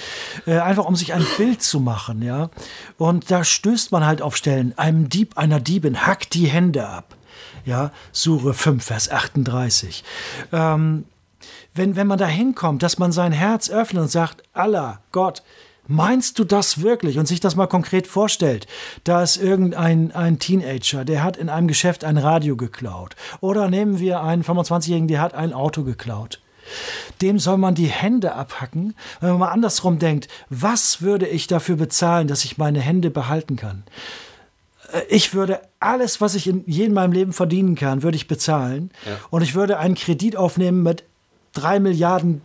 Äh, 0.45 0.64
einfach 0.65 0.85
um 0.85 0.95
sich 0.95 1.13
ein 1.13 1.25
Bild 1.37 1.61
zu 1.61 1.79
machen, 1.79 2.21
ja. 2.21 2.49
Und 2.97 3.31
da 3.31 3.43
stößt 3.43 3.91
man 3.91 4.05
halt 4.05 4.21
auf 4.21 4.35
Stellen. 4.35 4.77
Einem 4.77 5.09
Dieb, 5.09 5.37
einer 5.37 5.59
Diebin 5.59 6.05
hackt 6.05 6.33
die 6.33 6.47
Hände 6.47 6.87
ab. 6.87 7.15
Ja, 7.65 7.91
Sure 8.11 8.53
5, 8.53 8.83
Vers 8.83 9.09
38. 9.09 10.03
Ähm, 10.51 11.05
wenn, 11.73 11.95
wenn 11.95 12.07
man 12.07 12.19
da 12.19 12.27
hinkommt, 12.27 12.83
dass 12.83 12.99
man 12.99 13.11
sein 13.11 13.31
Herz 13.31 13.69
öffnet 13.69 14.03
und 14.03 14.11
sagt, 14.11 14.43
Allah, 14.53 14.99
Gott, 15.11 15.43
Meinst 15.87 16.39
du 16.39 16.45
das 16.45 16.81
wirklich? 16.81 17.19
Und 17.19 17.27
sich 17.27 17.39
das 17.39 17.55
mal 17.55 17.67
konkret 17.67 18.07
vorstellt. 18.07 18.65
Da 19.03 19.21
ist 19.21 19.37
irgendein 19.37 20.11
ein 20.13 20.39
Teenager, 20.39 21.05
der 21.05 21.23
hat 21.23 21.37
in 21.37 21.47
einem 21.47 21.67
Geschäft 21.67 22.03
ein 22.03 22.17
Radio 22.17 22.55
geklaut. 22.55 23.15
Oder 23.39 23.69
nehmen 23.69 23.99
wir 23.99 24.21
einen 24.21 24.43
25-Jährigen, 24.43 25.07
der 25.07 25.21
hat 25.21 25.35
ein 25.35 25.53
Auto 25.53 25.83
geklaut 25.83 26.39
dem 27.21 27.39
soll 27.39 27.57
man 27.57 27.75
die 27.75 27.87
Hände 27.87 28.33
abhacken. 28.33 28.95
Wenn 29.19 29.29
man 29.31 29.39
mal 29.39 29.51
andersrum 29.51 29.99
denkt, 29.99 30.27
was 30.49 31.01
würde 31.01 31.27
ich 31.27 31.47
dafür 31.47 31.75
bezahlen, 31.75 32.27
dass 32.27 32.45
ich 32.45 32.57
meine 32.57 32.79
Hände 32.79 33.09
behalten 33.09 33.55
kann? 33.55 33.83
Äh, 34.91 35.01
ich 35.09 35.33
würde 35.33 35.61
alles, 35.79 36.21
was 36.21 36.35
ich 36.35 36.47
in 36.47 36.63
jedem 36.65 36.93
meinem 36.93 37.13
Leben 37.13 37.33
verdienen 37.33 37.75
kann, 37.75 38.03
würde 38.03 38.17
ich 38.17 38.27
bezahlen. 38.27 38.91
Ja. 39.05 39.17
Und 39.29 39.41
ich 39.41 39.55
würde 39.55 39.77
einen 39.79 39.95
Kredit 39.95 40.35
aufnehmen 40.35 40.83
mit 40.83 41.03
drei 41.53 41.79
Milliarden 41.79 42.41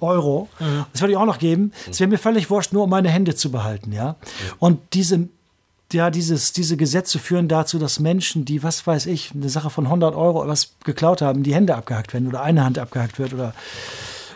Euro. 0.00 0.48
Mhm. 0.60 0.84
Das 0.92 1.00
würde 1.00 1.12
ich 1.12 1.18
auch 1.18 1.26
noch 1.26 1.38
geben. 1.38 1.72
Es 1.90 2.00
wäre 2.00 2.08
mir 2.08 2.18
völlig 2.18 2.50
wurscht, 2.50 2.72
nur 2.72 2.84
um 2.84 2.90
meine 2.90 3.08
Hände 3.08 3.34
zu 3.34 3.50
behalten, 3.50 3.92
ja. 3.92 4.16
Und 4.58 4.80
diese 4.92 5.28
ja, 5.94 6.10
dieses, 6.10 6.52
diese 6.52 6.76
Gesetze 6.76 7.18
führen 7.18 7.48
dazu, 7.48 7.78
dass 7.78 7.98
Menschen, 7.98 8.44
die, 8.44 8.62
was 8.62 8.86
weiß 8.86 9.06
ich, 9.06 9.32
eine 9.34 9.48
Sache 9.48 9.70
von 9.70 9.86
100 9.86 10.14
Euro 10.14 10.46
was 10.46 10.74
geklaut 10.84 11.22
haben, 11.22 11.42
die 11.42 11.54
Hände 11.54 11.74
abgehackt 11.74 12.12
werden 12.12 12.28
oder 12.28 12.42
eine 12.42 12.64
Hand 12.64 12.78
abgehackt 12.78 13.18
wird 13.18 13.32
oder 13.32 13.54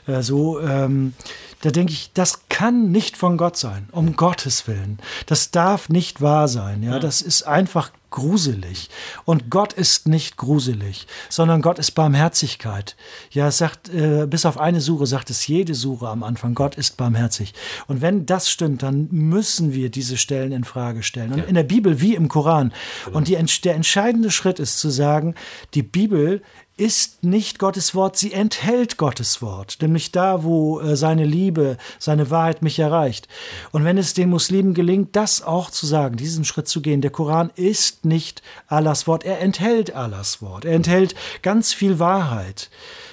äh, 0.08 0.22
so. 0.22 0.60
Ähm, 0.60 1.14
da 1.60 1.70
denke 1.70 1.92
ich, 1.92 2.12
das 2.14 2.48
kann 2.48 2.92
nicht 2.92 3.16
von 3.16 3.36
Gott 3.36 3.56
sein, 3.56 3.88
um 3.90 4.14
Gottes 4.14 4.68
Willen. 4.68 4.98
Das 5.26 5.50
darf 5.50 5.88
nicht 5.88 6.20
wahr 6.20 6.46
sein. 6.46 6.84
Ja, 6.84 7.00
das 7.00 7.20
ist 7.20 7.42
einfach 7.42 7.90
gruselig. 8.10 8.88
Und 9.24 9.50
Gott 9.50 9.72
ist 9.72 10.08
nicht 10.08 10.36
gruselig, 10.36 11.06
sondern 11.28 11.60
Gott 11.60 11.78
ist 11.78 11.90
Barmherzigkeit. 11.92 12.96
Ja, 13.30 13.48
es 13.48 13.58
sagt, 13.58 13.88
äh, 13.90 14.26
bis 14.26 14.46
auf 14.46 14.58
eine 14.58 14.80
Sure 14.80 15.06
sagt 15.06 15.30
es 15.30 15.46
jede 15.46 15.74
Sure 15.74 16.08
am 16.08 16.22
Anfang, 16.22 16.54
Gott 16.54 16.76
ist 16.76 16.96
barmherzig. 16.96 17.54
Und 17.86 18.00
wenn 18.00 18.24
das 18.24 18.48
stimmt, 18.48 18.82
dann 18.82 19.08
müssen 19.10 19.74
wir 19.74 19.90
diese 19.90 20.16
Stellen 20.16 20.52
in 20.52 20.64
Frage 20.64 21.02
stellen. 21.02 21.32
Und 21.32 21.38
ja. 21.40 21.44
in 21.44 21.54
der 21.54 21.64
Bibel 21.64 22.00
wie 22.00 22.14
im 22.14 22.28
Koran. 22.28 22.72
Genau. 23.04 23.18
Und 23.18 23.28
die, 23.28 23.36
der 23.64 23.74
entscheidende 23.74 24.30
Schritt 24.30 24.58
ist 24.58 24.78
zu 24.78 24.90
sagen, 24.90 25.34
die 25.74 25.82
Bibel 25.82 26.42
ist 26.78 27.24
nicht 27.24 27.58
Gottes 27.58 27.94
Wort, 27.94 28.16
sie 28.16 28.32
enthält 28.32 28.96
Gottes 28.96 29.42
Wort, 29.42 29.78
nämlich 29.80 30.12
da, 30.12 30.44
wo 30.44 30.80
äh, 30.80 30.96
seine 30.96 31.24
Liebe, 31.24 31.76
seine 31.98 32.30
Wahrheit 32.30 32.62
mich 32.62 32.78
erreicht. 32.78 33.26
Und 33.72 33.84
wenn 33.84 33.98
es 33.98 34.14
den 34.14 34.30
Muslimen 34.30 34.74
gelingt, 34.74 35.16
das 35.16 35.42
auch 35.42 35.70
zu 35.70 35.86
sagen, 35.86 36.16
diesen 36.16 36.44
Schritt 36.44 36.68
zu 36.68 36.80
gehen, 36.80 37.00
der 37.00 37.10
Koran 37.10 37.50
ist 37.56 38.04
nicht 38.04 38.42
Allahs 38.68 39.06
Wort, 39.08 39.24
er 39.24 39.40
enthält 39.40 39.94
Allahs 39.94 40.40
Wort, 40.40 40.64
er 40.64 40.74
enthält 40.74 41.14
ganz 41.42 41.72
viel 41.72 41.98
Wahrheit, 41.98 42.70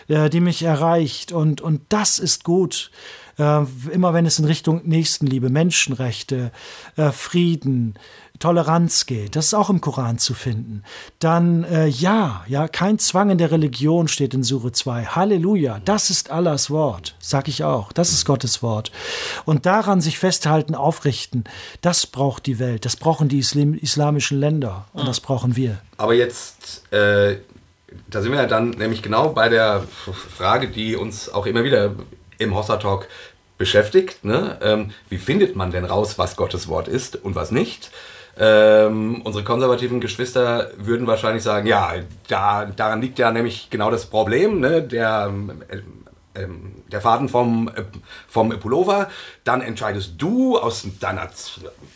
äh, 0.07 0.29
die 0.29 0.41
mich 0.41 0.61
erreicht 0.61 1.31
und, 1.31 1.59
und 1.59 1.81
das 1.89 2.19
ist 2.19 2.43
gut. 2.43 2.91
Äh, 3.39 3.65
immer 3.91 4.13
wenn 4.13 4.27
es 4.27 4.37
in 4.37 4.45
Richtung 4.45 4.81
Nächstenliebe, 4.85 5.49
Menschenrechte, 5.49 6.51
Frieden, 7.11 7.95
Toleranz 8.39 9.05
geht, 9.05 9.35
das 9.35 9.47
ist 9.47 9.53
auch 9.53 9.69
im 9.69 9.81
Koran 9.81 10.17
zu 10.17 10.33
finden. 10.33 10.83
Dann 11.19 11.63
äh, 11.63 11.87
ja, 11.87 12.43
ja, 12.47 12.67
kein 12.67 12.99
Zwang 12.99 13.29
in 13.29 13.37
der 13.37 13.51
Religion 13.51 14.07
steht 14.07 14.33
in 14.33 14.43
Sure 14.43 14.71
2. 14.71 15.05
Halleluja, 15.05 15.79
das 15.85 16.09
ist 16.09 16.31
Allahs 16.31 16.69
Wort, 16.69 17.15
sag 17.19 17.47
ich 17.47 17.63
auch. 17.63 17.91
Das 17.93 18.11
ist 18.11 18.25
Gottes 18.25 18.61
Wort. 18.61 18.91
Und 19.45 19.65
daran 19.65 20.01
sich 20.01 20.19
festhalten, 20.19 20.75
aufrichten, 20.75 21.45
das 21.81 22.07
braucht 22.07 22.45
die 22.45 22.59
Welt, 22.59 22.85
das 22.85 22.95
brauchen 22.95 23.29
die 23.29 23.39
Islam 23.39 23.73
islamischen 23.75 24.39
Länder 24.39 24.87
und 24.93 25.07
das 25.07 25.19
brauchen 25.19 25.55
wir. 25.55 25.79
Aber 25.97 26.13
jetzt, 26.13 26.91
äh, 26.91 27.37
da 28.09 28.21
sind 28.21 28.31
wir 28.31 28.39
ja 28.39 28.47
dann 28.47 28.71
nämlich 28.71 29.01
genau 29.01 29.29
bei 29.29 29.49
der 29.49 29.83
Frage, 30.35 30.67
die 30.67 30.95
uns 30.95 31.29
auch 31.29 31.45
immer 31.45 31.63
wieder 31.63 31.95
im 32.37 32.55
Hossa 32.55 32.77
Talk 32.77 33.07
beschäftigt. 33.57 34.25
Ne? 34.25 34.57
Ähm, 34.61 34.91
wie 35.09 35.17
findet 35.17 35.55
man 35.55 35.71
denn 35.71 35.85
raus, 35.85 36.17
was 36.17 36.35
Gottes 36.35 36.67
Wort 36.67 36.87
ist 36.87 37.15
und 37.15 37.35
was 37.35 37.51
nicht? 37.51 37.91
Ähm, 38.37 39.21
unsere 39.23 39.45
konservativen 39.45 40.01
Geschwister 40.01 40.71
würden 40.77 41.07
wahrscheinlich 41.07 41.43
sagen, 41.43 41.67
ja, 41.67 41.93
da, 42.27 42.65
daran 42.65 43.01
liegt 43.01 43.17
ja 43.17 43.31
nämlich 43.31 43.69
genau 43.69 43.89
das 43.91 44.07
Problem, 44.07 44.59
ne? 44.59 44.81
der, 44.81 45.31
äh, 45.69 45.77
äh, 46.41 46.47
der 46.91 46.99
Faden 46.99 47.29
vom, 47.29 47.69
äh, 47.69 47.83
vom 48.27 48.49
Pullover, 48.59 49.09
dann 49.45 49.61
entscheidest 49.61 50.15
du 50.17 50.57
aus, 50.57 50.85
deiner, 50.99 51.29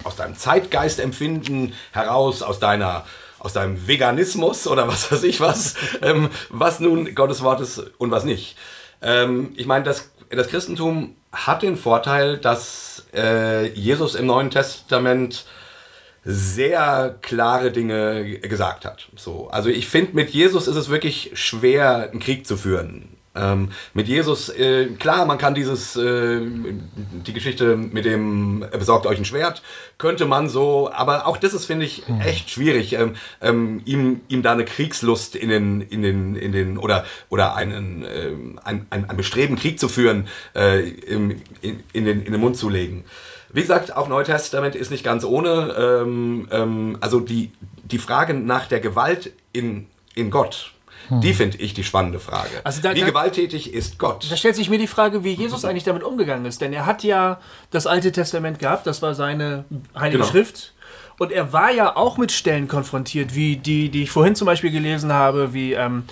aus 0.04 0.16
deinem 0.16 0.36
Zeitgeistempfinden 0.38 1.74
heraus, 1.92 2.42
aus 2.42 2.60
deiner 2.60 3.04
aus 3.40 3.54
deinem 3.54 3.88
Veganismus 3.88 4.68
oder 4.68 4.90
was 4.90 5.12
weiß 5.14 5.24
ich 5.24 5.40
was, 5.40 5.76
ähm, 6.02 6.30
was 6.50 6.82
nun 6.82 7.16
Gottes 7.16 7.42
Wort 7.42 7.62
ist 7.62 7.80
und 7.98 8.12
was 8.12 8.26
nicht. 8.26 8.58
Ähm, 9.02 9.54
ich 9.56 9.66
meine, 9.66 9.86
das, 9.86 10.12
das 10.30 10.50
Christentum 10.50 11.16
hat 11.32 11.62
den 11.62 11.78
Vorteil, 11.78 12.38
dass 12.38 13.06
äh, 13.14 13.68
Jesus 13.70 14.16
im 14.16 14.26
Neuen 14.26 14.50
Testament 14.50 15.46
sehr 16.24 17.18
klare 17.22 17.72
Dinge 17.72 18.40
gesagt 18.40 18.86
hat. 18.86 19.10
So, 19.16 19.50
also 19.50 19.70
ich 19.70 19.88
finde, 19.88 20.16
mit 20.16 20.30
Jesus 20.30 20.68
ist 20.68 20.76
es 20.76 20.90
wirklich 20.90 21.32
schwer, 21.34 22.10
einen 22.12 22.20
Krieg 22.20 22.46
zu 22.46 22.58
führen. 22.58 23.20
Ähm, 23.36 23.70
mit 23.94 24.08
Jesus, 24.08 24.50
äh, 24.50 24.88
klar, 24.98 25.26
man 25.26 25.38
kann 25.38 25.54
dieses, 25.54 25.96
äh, 25.96 26.42
die 26.42 27.34
Geschichte 27.34 27.78
mit 27.78 28.04
dem 28.06 28.64
äh, 28.64 28.78
besorgt 28.78 29.06
euch 29.06 29.20
ein 29.20 29.26
Schwert, 29.26 29.62
könnte 30.00 30.26
man 30.26 30.50
so, 30.50 30.92
aber 30.92 31.28
auch 31.28 31.38
das 31.38 31.54
ist, 31.54 31.66
finde 31.66 31.86
ich, 31.86 32.04
echt 32.26 32.50
schwierig, 32.50 32.94
ähm, 32.94 33.16
ähm, 33.40 33.82
ihm, 33.86 34.22
ihm 34.30 34.42
da 34.42 34.54
eine 34.54 34.66
Kriegslust 34.66 35.36
in 35.36 35.50
den, 35.50 35.82
in 35.82 36.02
den, 36.02 36.36
in 36.36 36.52
den, 36.52 36.78
oder, 36.80 37.06
oder 37.30 37.56
einen, 37.56 38.04
äh, 38.04 38.32
ein, 38.64 38.88
ein, 38.90 39.10
ein 39.10 39.18
Bestreben, 39.18 39.56
Krieg 39.56 39.80
zu 39.80 39.90
führen, 39.90 40.28
äh, 40.56 40.90
in, 40.90 41.42
in, 41.62 42.06
den, 42.06 42.24
in 42.24 42.32
den 42.32 42.42
Mund 42.42 42.58
zu 42.58 42.68
legen. 42.68 43.06
Wie 43.52 43.62
gesagt, 43.62 43.96
auch 43.96 44.08
Neutestament 44.08 44.76
ist 44.76 44.92
nicht 44.92 45.04
ganz 45.04 45.24
ohne. 45.24 45.76
Ähm, 45.78 46.48
ähm, 46.52 46.98
also 47.02 47.20
die, 47.20 47.52
die 47.84 47.98
Frage 47.98 48.34
nach 48.34 48.68
der 48.68 48.80
Gewalt 48.80 49.32
in, 49.54 49.88
in 50.14 50.30
Gott, 50.30 50.74
hm. 51.08 51.22
die 51.22 51.34
finde 51.34 51.58
ich 51.58 51.74
die 51.74 51.84
spannende 51.84 52.20
Frage. 52.20 52.62
Also 52.64 52.82
da, 52.82 52.94
wie 52.94 53.02
da, 53.02 53.08
gewalttätig 53.08 53.74
ist 53.74 53.98
Gott? 53.98 54.28
Da 54.30 54.36
stellt 54.36 54.56
sich 54.56 54.70
mir 54.70 54.78
die 54.78 54.88
Frage, 54.88 55.24
wie 55.24 55.34
Jesus 55.34 55.66
eigentlich 55.66 55.84
damit 55.84 56.04
umgegangen 56.04 56.46
ist. 56.46 56.62
Denn 56.62 56.74
er 56.74 56.86
hat 56.86 57.04
ja 57.04 57.40
das 57.72 57.88
Alte 57.88 58.12
Testament 58.12 58.60
gehabt, 58.60 58.86
das 58.86 59.02
war 59.02 59.16
seine 59.16 59.66
heilige 59.96 60.20
genau. 60.20 60.30
Schrift. 60.30 60.74
Und 61.18 61.34
er 61.34 61.52
war 61.52 61.72
ja 61.72 61.98
auch 61.98 62.18
mit 62.18 62.32
Stellen 62.32 62.70
konfrontiert, 62.70 63.36
wie 63.36 63.58
die, 63.58 63.90
die 63.90 64.04
ich 64.04 64.12
vorhin 64.12 64.36
zum 64.36 64.46
Beispiel 64.46 64.72
gelesen 64.72 65.12
habe, 65.12 65.54
wie 65.54 65.74
ähm, 65.74 66.04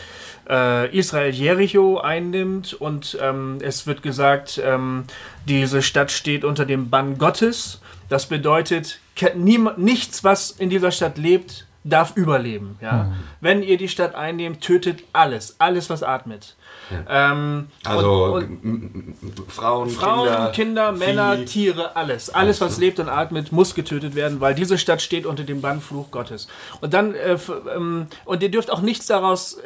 äh, 0.50 0.96
Israel 0.98 1.32
Jericho 1.32 2.00
einnimmt 2.00 2.74
und 2.74 3.18
ähm, 3.22 3.58
es 3.62 3.88
wird 3.88 4.02
gesagt, 4.02 4.62
ähm, 4.64 5.06
diese 5.46 5.82
Stadt 5.82 6.12
steht 6.12 6.44
unter 6.44 6.66
dem 6.66 6.90
Bann 6.90 7.18
Gottes. 7.18 7.82
Das 8.10 8.28
bedeutet, 8.28 9.00
nichts, 9.36 10.24
was 10.24 10.52
in 10.52 10.70
dieser 10.70 10.92
Stadt 10.92 11.18
lebt, 11.18 11.68
darf 11.84 12.16
überleben. 12.16 12.78
Ja? 12.82 13.04
Mhm. 13.04 13.14
Wenn 13.42 13.64
ihr 13.64 13.78
die 13.78 13.88
Stadt 13.88 14.16
einnehmt, 14.16 14.62
tötet 14.62 15.04
alles, 15.14 15.56
alles, 15.60 15.90
was 15.90 16.04
atmet. 16.04 16.56
Ja. 16.90 17.32
Ähm, 17.32 17.68
also 17.84 18.36
und, 18.36 18.64
und 18.64 19.16
Frauen, 19.48 19.90
Frauen, 19.90 20.28
Kinder, 20.28 20.52
Kinder 20.54 20.92
Männer, 20.92 21.38
Vieh. 21.38 21.46
Tiere, 21.46 21.96
alles. 21.96 22.30
Alles, 22.30 22.62
was 22.62 22.78
lebt 22.78 23.00
und 23.00 23.10
atmet, 23.10 23.52
muss 23.52 23.76
getötet 23.76 24.16
werden, 24.16 24.40
weil 24.40 24.56
diese 24.56 24.78
Stadt 24.78 25.02
steht 25.02 25.26
unter 25.26 25.44
dem 25.44 25.62
Bannfluch 25.62 26.12
Gottes. 26.12 26.48
Und 26.82 26.94
dann 26.94 27.14
äh, 27.14 27.38
ähm, 27.76 28.08
und 28.26 28.44
ihr 28.44 28.52
dürft 28.52 28.72
auch 28.72 28.82
nichts 28.82 29.08
daraus 29.08 29.58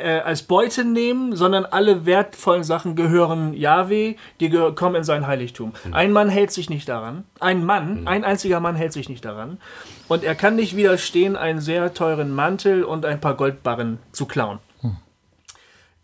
äh, 0.00 0.20
als 0.24 0.42
Beute 0.42 0.84
nehmen, 0.84 1.36
sondern 1.36 1.64
alle 1.64 2.06
wertvollen 2.06 2.64
Sachen 2.64 2.96
gehören 2.96 3.54
Yahweh, 3.54 4.16
die 4.40 4.48
geh 4.48 4.72
kommen 4.72 4.96
in 4.96 5.04
sein 5.04 5.26
Heiligtum. 5.26 5.72
Mhm. 5.84 5.94
Ein 5.94 6.12
Mann 6.12 6.28
hält 6.28 6.50
sich 6.50 6.70
nicht 6.70 6.88
daran. 6.88 7.24
Ein 7.38 7.64
Mann, 7.64 8.02
mhm. 8.02 8.08
ein 8.08 8.24
einziger 8.24 8.60
Mann 8.60 8.76
hält 8.76 8.92
sich 8.92 9.08
nicht 9.08 9.24
daran. 9.24 9.58
Und 10.08 10.24
er 10.24 10.34
kann 10.34 10.56
nicht 10.56 10.76
widerstehen, 10.76 11.36
einen 11.36 11.60
sehr 11.60 11.94
teuren 11.94 12.34
Mantel 12.34 12.82
und 12.82 13.04
ein 13.04 13.20
paar 13.20 13.34
Goldbarren 13.34 13.98
zu 14.12 14.26
klauen. 14.26 14.58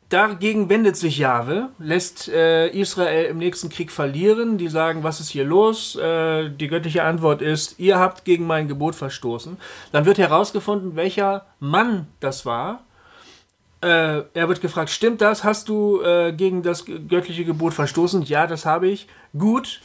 Dagegen 0.09 0.68
wendet 0.68 0.96
sich 0.96 1.18
Jahwe, 1.18 1.70
lässt 1.80 2.28
äh, 2.28 2.68
Israel 2.68 3.24
im 3.24 3.38
nächsten 3.38 3.70
Krieg 3.70 3.90
verlieren. 3.90 4.56
Die 4.56 4.68
sagen, 4.68 5.02
was 5.02 5.18
ist 5.18 5.30
hier 5.30 5.44
los? 5.44 5.96
Äh, 5.96 6.48
die 6.48 6.68
göttliche 6.68 7.02
Antwort 7.02 7.42
ist, 7.42 7.80
ihr 7.80 7.98
habt 7.98 8.24
gegen 8.24 8.46
mein 8.46 8.68
Gebot 8.68 8.94
verstoßen. 8.94 9.56
Dann 9.90 10.06
wird 10.06 10.18
herausgefunden, 10.18 10.94
welcher 10.94 11.46
Mann 11.59 12.06
das 12.20 12.46
war. 12.46 12.85
Äh, 13.83 14.23
er 14.33 14.49
wird 14.49 14.61
gefragt, 14.61 14.91
stimmt 14.91 15.21
das? 15.21 15.45
Hast 15.45 15.69
du 15.69 16.01
äh, 16.01 16.33
gegen 16.33 16.62
das 16.62 16.85
göttliche 16.87 17.45
Gebot 17.45 17.75
verstoßen? 17.75 18.23
Ja, 18.23 18.47
das 18.47 18.65
habe 18.65 18.89
ich. 18.89 19.07
Gut 19.37 19.81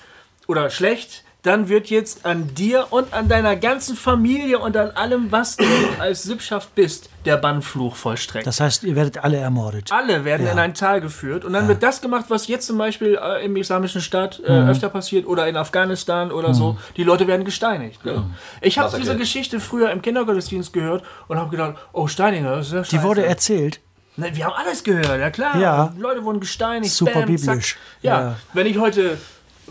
oder 0.47 0.69
schlecht? 0.69 1.23
Dann 1.43 1.69
wird 1.69 1.89
jetzt 1.89 2.25
an 2.25 2.53
dir 2.53 2.87
und 2.91 3.13
an 3.13 3.27
deiner 3.27 3.55
ganzen 3.55 3.95
Familie 3.95 4.59
und 4.59 4.77
an 4.77 4.91
allem, 4.91 5.31
was 5.31 5.57
du 5.57 5.65
als 5.99 6.23
Sippschaft 6.23 6.75
bist, 6.75 7.09
der 7.25 7.37
Bannfluch 7.37 7.95
vollstreckt. 7.95 8.45
Das 8.45 8.59
heißt, 8.59 8.83
ihr 8.83 8.95
werdet 8.95 9.23
alle 9.23 9.37
ermordet. 9.37 9.91
Alle 9.91 10.23
werden 10.23 10.45
ja. 10.45 10.51
in 10.51 10.59
ein 10.59 10.73
Tal 10.75 11.01
geführt 11.01 11.43
und 11.43 11.53
dann 11.53 11.63
ja. 11.63 11.69
wird 11.69 11.83
das 11.83 12.01
gemacht, 12.01 12.25
was 12.29 12.47
jetzt 12.47 12.67
zum 12.67 12.77
Beispiel 12.77 13.19
äh, 13.21 13.43
im 13.43 13.55
islamischen 13.55 14.01
Staat 14.01 14.41
äh, 14.45 14.61
mhm. 14.61 14.69
öfter 14.69 14.89
passiert 14.89 15.25
oder 15.25 15.47
in 15.47 15.57
Afghanistan 15.57 16.31
oder 16.31 16.49
mhm. 16.49 16.53
so. 16.53 16.77
Die 16.95 17.03
Leute 17.03 17.27
werden 17.27 17.43
gesteinigt. 17.43 18.05
Ne? 18.05 18.23
Ich 18.61 18.77
habe 18.77 18.95
diese 18.97 19.15
Geschichte 19.15 19.59
früher 19.59 19.91
im 19.91 20.01
Kindergottesdienst 20.01 20.73
gehört 20.73 21.03
und 21.27 21.39
habe 21.39 21.49
gedacht, 21.49 21.75
oh 21.91 22.07
Steiniger, 22.07 22.57
das 22.57 22.67
ist 22.67 22.73
ja 22.73 22.83
scheiße. 22.83 22.97
Die 22.97 23.03
wurde 23.03 23.25
erzählt. 23.25 23.79
Ne, 24.17 24.35
wir 24.35 24.45
haben 24.45 24.53
alles 24.53 24.83
gehört, 24.83 25.19
ja 25.19 25.29
klar. 25.29 25.57
Ja. 25.57 25.93
Leute 25.97 26.23
wurden 26.23 26.41
gesteinigt. 26.41 26.93
Super 26.93 27.21
bam, 27.21 27.25
biblisch. 27.25 27.77
Ja. 28.01 28.21
ja. 28.21 28.35
wenn 28.53 28.67
ich 28.67 28.77
heute 28.77 29.17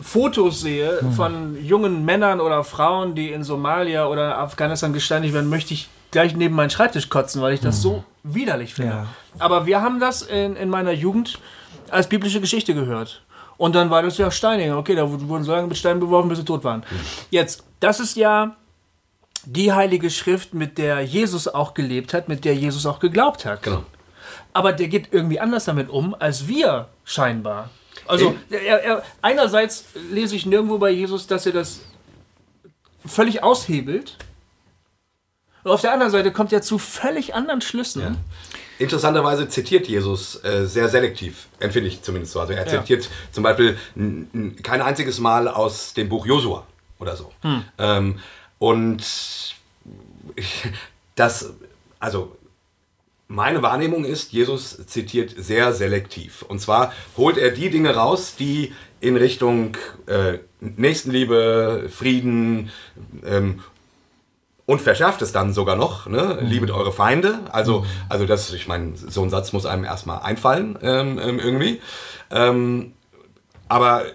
Fotos 0.03 0.61
sehe 0.61 1.01
hm. 1.01 1.13
von 1.13 1.65
jungen 1.65 2.05
Männern 2.05 2.41
oder 2.41 2.65
Frauen, 2.65 3.15
die 3.15 3.31
in 3.31 3.45
Somalia 3.45 4.07
oder 4.07 4.39
Afghanistan 4.39 4.93
gesteinigt 4.93 5.35
werden, 5.35 5.49
möchte 5.49 5.75
ich 5.75 5.89
gleich 6.11 6.35
neben 6.35 6.55
meinen 6.55 6.71
Schreibtisch 6.71 7.09
kotzen, 7.09 7.41
weil 7.43 7.55
ich 7.55 7.61
das 7.61 7.77
hm. 7.77 7.83
so 7.83 8.05
widerlich 8.23 8.75
finde. 8.75 8.93
Ja. 8.93 9.07
Aber 9.39 9.67
wir 9.67 9.81
haben 9.81 10.01
das 10.01 10.23
in, 10.23 10.57
in 10.57 10.69
meiner 10.69 10.93
Jugend 10.93 11.39
als 11.91 12.09
biblische 12.09 12.41
Geschichte 12.41 12.75
gehört. 12.75 13.23
Und 13.57 13.75
dann 13.75 13.91
war 13.91 14.03
das 14.03 14.17
ja 14.17 14.31
Steinigen. 14.31 14.73
Okay, 14.73 14.95
da 14.95 15.07
wurden 15.07 15.45
so 15.45 15.53
lange 15.53 15.67
mit 15.67 15.77
Steinen 15.77 16.01
beworfen, 16.01 16.29
bis 16.29 16.39
sie 16.39 16.45
tot 16.45 16.65
waren. 16.65 16.83
Jetzt, 17.31 17.65
das 17.79 18.01
ist 18.01 18.17
ja 18.17 18.57
die 19.45 19.73
heilige 19.73 20.11
Schrift, 20.11 20.55
mit 20.55 20.79
der 20.79 21.03
Jesus 21.03 21.47
auch 21.47 21.75
gelebt 21.75 22.15
hat, 22.15 22.29
mit 22.29 22.45
der 22.45 22.55
Jesus 22.55 22.87
auch 22.87 23.01
geglaubt 23.01 23.45
hat. 23.45 23.63
Genau. 23.63 23.85
Aber 24.53 24.73
der 24.73 24.89
geht 24.89 25.09
irgendwie 25.13 25.41
anders 25.41 25.67
damit 25.67 25.91
um, 25.91 26.15
als 26.19 26.49
wir 26.49 26.89
scheinbar. 27.05 27.71
Also 28.07 28.35
er, 28.51 28.83
er, 28.83 29.03
einerseits 29.23 29.85
lese 30.11 30.37
ich 30.37 30.47
nirgendwo 30.47 30.79
bei 30.79 30.91
Jesus, 30.91 31.27
dass 31.27 31.47
er 31.47 31.53
das 31.53 31.81
völlig 33.07 33.43
aushebelt. 33.43 34.17
Und 35.63 35.71
auf 35.71 35.81
der 35.81 35.93
anderen 35.93 36.11
Seite 36.11 36.33
kommt 36.33 36.53
er 36.53 36.63
zu 36.63 36.79
völlig 36.79 37.35
anderen 37.35 37.61
Schlüssen. 37.61 38.03
Ja. 38.03 38.17
Interessanterweise 38.79 39.47
zitiert 39.49 39.89
Jesus 39.89 40.43
äh, 40.43 40.65
sehr 40.65 40.89
selektiv, 40.89 41.49
empfinde 41.59 41.89
ich 41.89 42.01
zumindest 42.01 42.33
so. 42.33 42.41
Also 42.41 42.55
er 42.55 42.67
zitiert 42.67 43.05
ja. 43.05 43.11
zum 43.31 43.43
Beispiel 43.43 43.77
kein 44.63 44.81
einziges 44.81 45.19
Mal 45.19 45.49
aus 45.49 45.93
dem 45.93 46.09
Buch 46.09 46.25
Josua 46.25 46.67
oder 46.99 47.15
so. 47.15 47.31
Hm. 47.43 47.65
Ähm, 47.79 48.19
und 48.59 49.05
das, 51.15 51.53
also 51.99 52.37
meine 53.31 53.63
Wahrnehmung 53.63 54.05
ist, 54.05 54.33
Jesus 54.33 54.85
zitiert 54.87 55.33
sehr 55.37 55.73
selektiv. 55.73 56.43
Und 56.43 56.61
zwar 56.61 56.93
holt 57.17 57.39
er 57.39 57.53
die 57.53 57.71
Dinge 57.71 57.95
raus, 57.95 58.35
die 58.37 58.73
in 59.01 59.17
Richtung 59.17 59.77
äh, 60.07 60.39
Nächstenliebe, 60.61 61.89
Frieden 61.91 62.71
ähm, 63.25 63.61
und 64.67 64.81
verschärft 64.81 65.23
es 65.23 65.31
dann 65.31 65.53
sogar 65.53 65.77
noch, 65.77 66.07
ne? 66.07 66.39
Mhm. 66.41 66.47
liebet 66.49 66.71
eure 66.73 66.93
Feinde. 66.93 67.39
Also, 67.53 67.81
mhm. 67.81 67.87
also 68.09 68.27
das, 68.27 68.53
ich 68.53 68.67
meine, 68.67 68.97
so 68.97 69.23
ein 69.23 69.31
Satz 69.31 69.53
muss 69.53 69.65
einem 69.65 69.85
erstmal 69.85 70.23
einfallen 70.23 70.77
ähm, 70.83 71.21
ähm 71.23 71.39
irgendwie. 71.39 71.81
Ähm, 72.33 72.95
aber, 73.69 74.07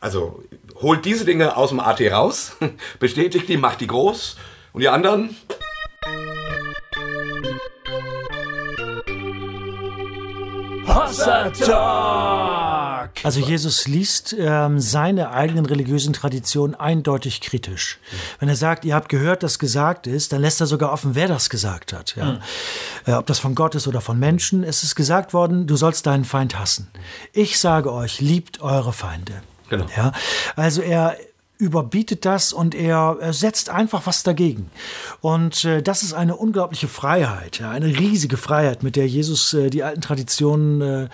also, 0.00 0.44
holt 0.80 1.04
diese 1.04 1.24
Dinge 1.24 1.56
aus 1.56 1.70
dem 1.70 1.80
AT 1.80 2.00
raus, 2.00 2.56
bestätigt 3.00 3.48
die, 3.48 3.56
macht 3.56 3.80
die 3.80 3.88
groß 3.88 4.36
und 4.72 4.82
die 4.82 4.88
anderen 4.88 5.36
Hossa 10.94 11.50
Talk! 11.50 12.82
stark. 13.02 13.24
Also 13.24 13.40
Jesus 13.40 13.86
liest 13.86 14.34
ähm, 14.38 14.78
seine 14.78 15.30
eigenen 15.30 15.66
religiösen 15.66 16.12
Traditionen 16.12 16.74
eindeutig 16.74 17.40
kritisch. 17.40 17.98
Wenn 18.38 18.48
er 18.48 18.56
sagt, 18.56 18.84
ihr 18.84 18.94
habt 18.94 19.08
gehört, 19.08 19.42
dass 19.42 19.58
gesagt 19.58 20.06
ist, 20.06 20.32
dann 20.32 20.40
lässt 20.40 20.60
er 20.60 20.66
sogar 20.66 20.92
offen, 20.92 21.14
wer 21.14 21.28
das 21.28 21.50
gesagt 21.50 21.92
hat. 21.92 22.16
Ja? 22.16 22.38
Äh, 23.06 23.12
ob 23.12 23.26
das 23.26 23.38
von 23.38 23.54
Gott 23.54 23.74
ist 23.74 23.86
oder 23.86 24.00
von 24.00 24.18
Menschen. 24.18 24.64
Es 24.64 24.82
ist 24.82 24.94
gesagt 24.94 25.34
worden, 25.34 25.66
du 25.66 25.76
sollst 25.76 26.06
deinen 26.06 26.24
Feind 26.24 26.58
hassen. 26.58 26.90
Ich 27.32 27.58
sage 27.58 27.92
euch, 27.92 28.20
liebt 28.20 28.60
eure 28.60 28.92
Feinde. 28.92 29.42
Genau. 29.68 29.86
Ja? 29.96 30.12
Also 30.56 30.82
er 30.82 31.16
überbietet 31.62 32.24
das 32.24 32.52
und 32.52 32.74
er, 32.74 33.18
setzt 33.32 33.70
einfach 33.70 34.06
was 34.06 34.24
dagegen. 34.24 34.70
Und 35.20 35.64
äh, 35.64 35.80
das 35.80 36.02
ist 36.02 36.12
eine 36.12 36.36
unglaubliche 36.36 36.88
Freiheit, 36.88 37.60
ja, 37.60 37.70
eine 37.70 37.86
riesige 37.86 38.36
Freiheit, 38.36 38.82
mit 38.82 38.96
der 38.96 39.06
Jesus 39.06 39.54
äh, 39.54 39.70
die 39.70 39.84
alten 39.84 40.00
Traditionen 40.00 40.80
äh, 40.80 41.08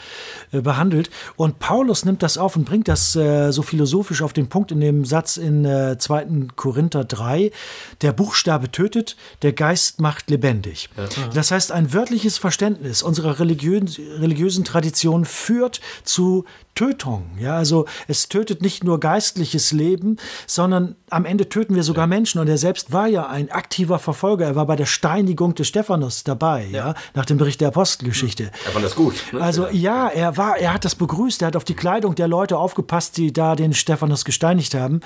äh, 0.52 0.62
behandelt. 0.62 1.11
Und 1.37 1.58
Paulus 1.58 2.06
nimmt 2.06 2.22
das 2.22 2.38
auf 2.38 2.56
und 2.56 2.64
bringt 2.64 2.88
das 2.88 3.14
äh, 3.14 3.52
so 3.52 3.61
philosophisch 3.61 4.22
auf 4.22 4.32
den 4.32 4.48
Punkt 4.48 4.72
in 4.72 4.80
dem 4.80 5.04
Satz 5.04 5.37
in 5.37 5.66
äh, 5.66 5.98
2. 5.98 6.26
Korinther 6.56 7.04
3, 7.04 7.50
der 8.00 8.12
Buchstabe 8.12 8.72
tötet, 8.72 9.16
der 9.42 9.52
Geist 9.52 10.00
macht 10.00 10.30
lebendig. 10.30 10.88
Das 11.34 11.50
heißt, 11.50 11.72
ein 11.72 11.92
wörtliches 11.92 12.38
Verständnis 12.38 13.02
unserer 13.02 13.38
religiösen, 13.38 13.87
religiösen 14.18 14.64
Tradition 14.64 15.26
führt 15.26 15.80
zu 16.04 16.46
Tötung. 16.78 17.26
Ja, 17.40 17.56
also 17.56 17.87
es 18.06 18.28
tötet 18.28 18.62
nicht 18.62 18.84
nur 18.84 19.00
geistliches 19.00 19.72
Leben, 19.72 20.16
sondern 20.46 20.96
am 21.11 21.24
Ende 21.24 21.48
töten 21.48 21.74
wir 21.74 21.83
sogar 21.83 22.07
Menschen. 22.07 22.40
Und 22.40 22.48
er 22.48 22.59
selbst 22.59 22.92
war 22.92 23.07
ja 23.07 23.27
ein 23.27 23.51
aktiver 23.51 23.98
Verfolger. 23.98 24.46
Er 24.46 24.57
war 24.57 24.66
bei 24.66 24.77
der 24.77 24.87
Steinigung 24.87 25.55
des 25.55 25.68
Stephanus 25.68 26.24
dabei, 26.24 26.66
ja, 26.70 26.94
nach 27.14 27.24
dem 27.24 27.38
Bericht 27.38 27.61
der 27.61 27.68
Apostelgeschichte. 27.68 28.51
Er 28.66 28.72
fand 28.72 28.85
das 28.85 28.94
gut. 28.94 29.14
Ne? 29.33 29.40
Also 29.40 29.68
ja, 29.68 30.09
er 30.09 30.37
war, 30.37 30.59
er 30.59 30.74
hat 30.74 30.85
das 30.85 30.94
begrüßt, 30.94 31.42
er 31.42 31.48
hat 31.48 31.57
auf 31.57 31.64
die 31.64 31.74
Kleidung 31.74 32.14
der 32.14 32.29
Leute 32.29 32.59
aufgepasst, 32.59 33.16
die 33.16 33.33
da 33.33 33.57
den 33.57 33.72
Stephanus 33.72 34.24
gesteinigt 34.24 34.74
haben. 34.74 35.01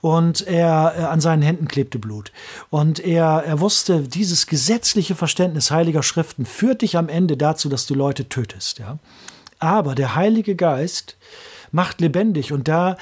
Und 0.00 0.46
er 0.46 0.94
äh, 0.96 1.02
an 1.02 1.20
seinen 1.20 1.42
Händen 1.42 1.68
klebte 1.68 1.98
Blut. 1.98 2.32
Und 2.70 3.00
er, 3.00 3.44
er 3.46 3.60
wusste, 3.60 4.00
dieses 4.00 4.46
gesetzliche 4.46 5.14
Verständnis 5.14 5.70
heiliger 5.70 6.02
Schriften 6.02 6.46
führt 6.46 6.82
dich 6.82 6.96
am 6.96 7.08
Ende 7.08 7.36
dazu, 7.36 7.68
dass 7.68 7.86
du 7.86 7.94
Leute 7.94 8.28
tötest. 8.28 8.78
Ja? 8.78 8.98
Aber 9.58 9.94
der 9.94 10.16
Heilige 10.16 10.56
Geist 10.56 11.16
macht 11.70 12.00
lebendig 12.00 12.52
und 12.52 12.68
da 12.68 12.96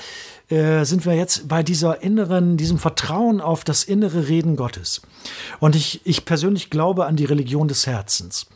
äh, 0.50 0.84
sind 0.84 1.06
wir 1.06 1.14
jetzt 1.14 1.46
bei 1.46 1.62
dieser 1.62 2.02
inneren, 2.02 2.56
diesem 2.56 2.78
Vertrauen 2.78 3.40
auf 3.40 3.62
das 3.62 3.84
innere 3.84 4.28
Reden 4.28 4.56
Gottes. 4.56 5.00
Und 5.60 5.76
ich, 5.76 6.00
ich 6.04 6.24
persönlich 6.24 6.70
glaube 6.70 7.06
an 7.06 7.14
die 7.14 7.24
Religion 7.24 7.68
des 7.68 7.86
Herzens. 7.86 8.46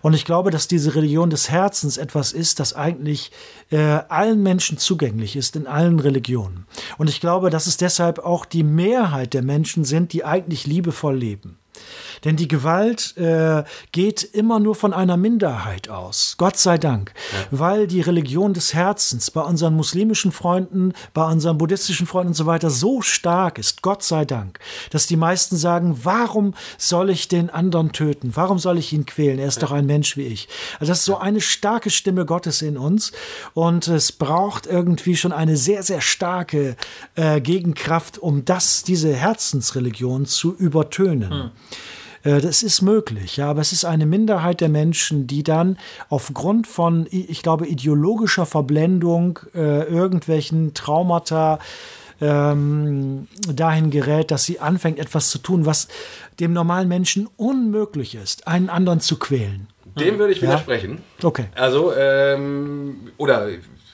Und 0.00 0.14
ich 0.14 0.24
glaube, 0.24 0.50
dass 0.50 0.66
diese 0.66 0.94
Religion 0.94 1.28
des 1.28 1.50
Herzens 1.50 1.98
etwas 1.98 2.32
ist, 2.32 2.58
das 2.58 2.74
eigentlich 2.74 3.32
äh, 3.70 3.78
allen 3.78 4.42
Menschen 4.42 4.78
zugänglich 4.78 5.36
ist, 5.36 5.54
in 5.54 5.66
allen 5.66 6.00
Religionen. 6.00 6.66
Und 6.96 7.10
ich 7.10 7.20
glaube, 7.20 7.50
dass 7.50 7.66
es 7.66 7.76
deshalb 7.76 8.20
auch 8.20 8.46
die 8.46 8.64
Mehrheit 8.64 9.34
der 9.34 9.42
Menschen 9.42 9.84
sind, 9.84 10.12
die 10.14 10.24
eigentlich 10.24 10.66
liebevoll 10.66 11.16
leben. 11.16 11.58
Denn 12.24 12.36
die 12.36 12.48
Gewalt 12.48 13.16
äh, 13.16 13.64
geht 13.90 14.22
immer 14.22 14.60
nur 14.60 14.74
von 14.74 14.92
einer 14.92 15.16
Minderheit 15.16 15.88
aus. 15.88 16.36
Gott 16.38 16.56
sei 16.56 16.78
Dank. 16.78 17.12
Ja. 17.32 17.58
Weil 17.58 17.86
die 17.86 18.00
Religion 18.00 18.54
des 18.54 18.74
Herzens 18.74 19.30
bei 19.30 19.40
unseren 19.40 19.74
muslimischen 19.74 20.32
Freunden, 20.32 20.92
bei 21.14 21.24
unseren 21.24 21.58
buddhistischen 21.58 22.06
Freunden 22.06 22.28
und 22.28 22.34
so 22.34 22.46
weiter 22.46 22.70
so 22.70 23.02
stark 23.02 23.58
ist. 23.58 23.82
Gott 23.82 24.02
sei 24.02 24.24
Dank. 24.24 24.60
Dass 24.90 25.06
die 25.06 25.16
meisten 25.16 25.56
sagen, 25.56 26.00
warum 26.02 26.54
soll 26.78 27.10
ich 27.10 27.28
den 27.28 27.50
anderen 27.50 27.92
töten? 27.92 28.32
Warum 28.34 28.58
soll 28.58 28.78
ich 28.78 28.92
ihn 28.92 29.06
quälen? 29.06 29.38
Er 29.38 29.48
ist 29.48 29.56
ja. 29.56 29.62
doch 29.62 29.72
ein 29.72 29.86
Mensch 29.86 30.16
wie 30.16 30.26
ich. 30.26 30.48
Also 30.78 30.92
das 30.92 31.00
ist 31.00 31.04
so 31.06 31.18
eine 31.18 31.40
starke 31.40 31.90
Stimme 31.90 32.24
Gottes 32.24 32.62
in 32.62 32.76
uns. 32.76 33.12
Und 33.54 33.88
es 33.88 34.12
braucht 34.12 34.66
irgendwie 34.66 35.16
schon 35.16 35.32
eine 35.32 35.56
sehr, 35.56 35.82
sehr 35.82 36.00
starke 36.00 36.76
äh, 37.16 37.40
Gegenkraft, 37.40 38.18
um 38.18 38.44
das, 38.44 38.84
diese 38.84 39.12
Herzensreligion 39.14 40.26
zu 40.26 40.54
übertönen. 40.54 41.30
Hm. 41.30 41.50
Äh, 42.24 42.40
das 42.40 42.62
ist 42.62 42.82
möglich, 42.82 43.36
ja, 43.36 43.48
aber 43.50 43.60
es 43.60 43.72
ist 43.72 43.84
eine 43.84 44.06
Minderheit 44.06 44.60
der 44.60 44.68
Menschen, 44.68 45.26
die 45.26 45.42
dann 45.42 45.78
aufgrund 46.08 46.66
von, 46.66 47.06
ich 47.10 47.42
glaube, 47.42 47.66
ideologischer 47.66 48.46
Verblendung, 48.46 49.38
äh, 49.54 49.84
irgendwelchen 49.84 50.74
Traumata, 50.74 51.58
ähm, 52.20 53.26
dahin 53.48 53.90
gerät, 53.90 54.30
dass 54.30 54.44
sie 54.44 54.60
anfängt, 54.60 54.98
etwas 54.98 55.28
zu 55.30 55.38
tun, 55.38 55.66
was 55.66 55.88
dem 56.38 56.52
normalen 56.52 56.88
Menschen 56.88 57.28
unmöglich 57.36 58.14
ist, 58.14 58.46
einen 58.46 58.70
anderen 58.70 59.00
zu 59.00 59.18
quälen. 59.18 59.66
Dem 59.98 60.18
würde 60.18 60.32
ich 60.32 60.40
widersprechen. 60.40 61.02
Ja? 61.20 61.28
Okay. 61.28 61.46
Also, 61.54 61.92
ähm, 61.94 63.10
oder 63.18 63.48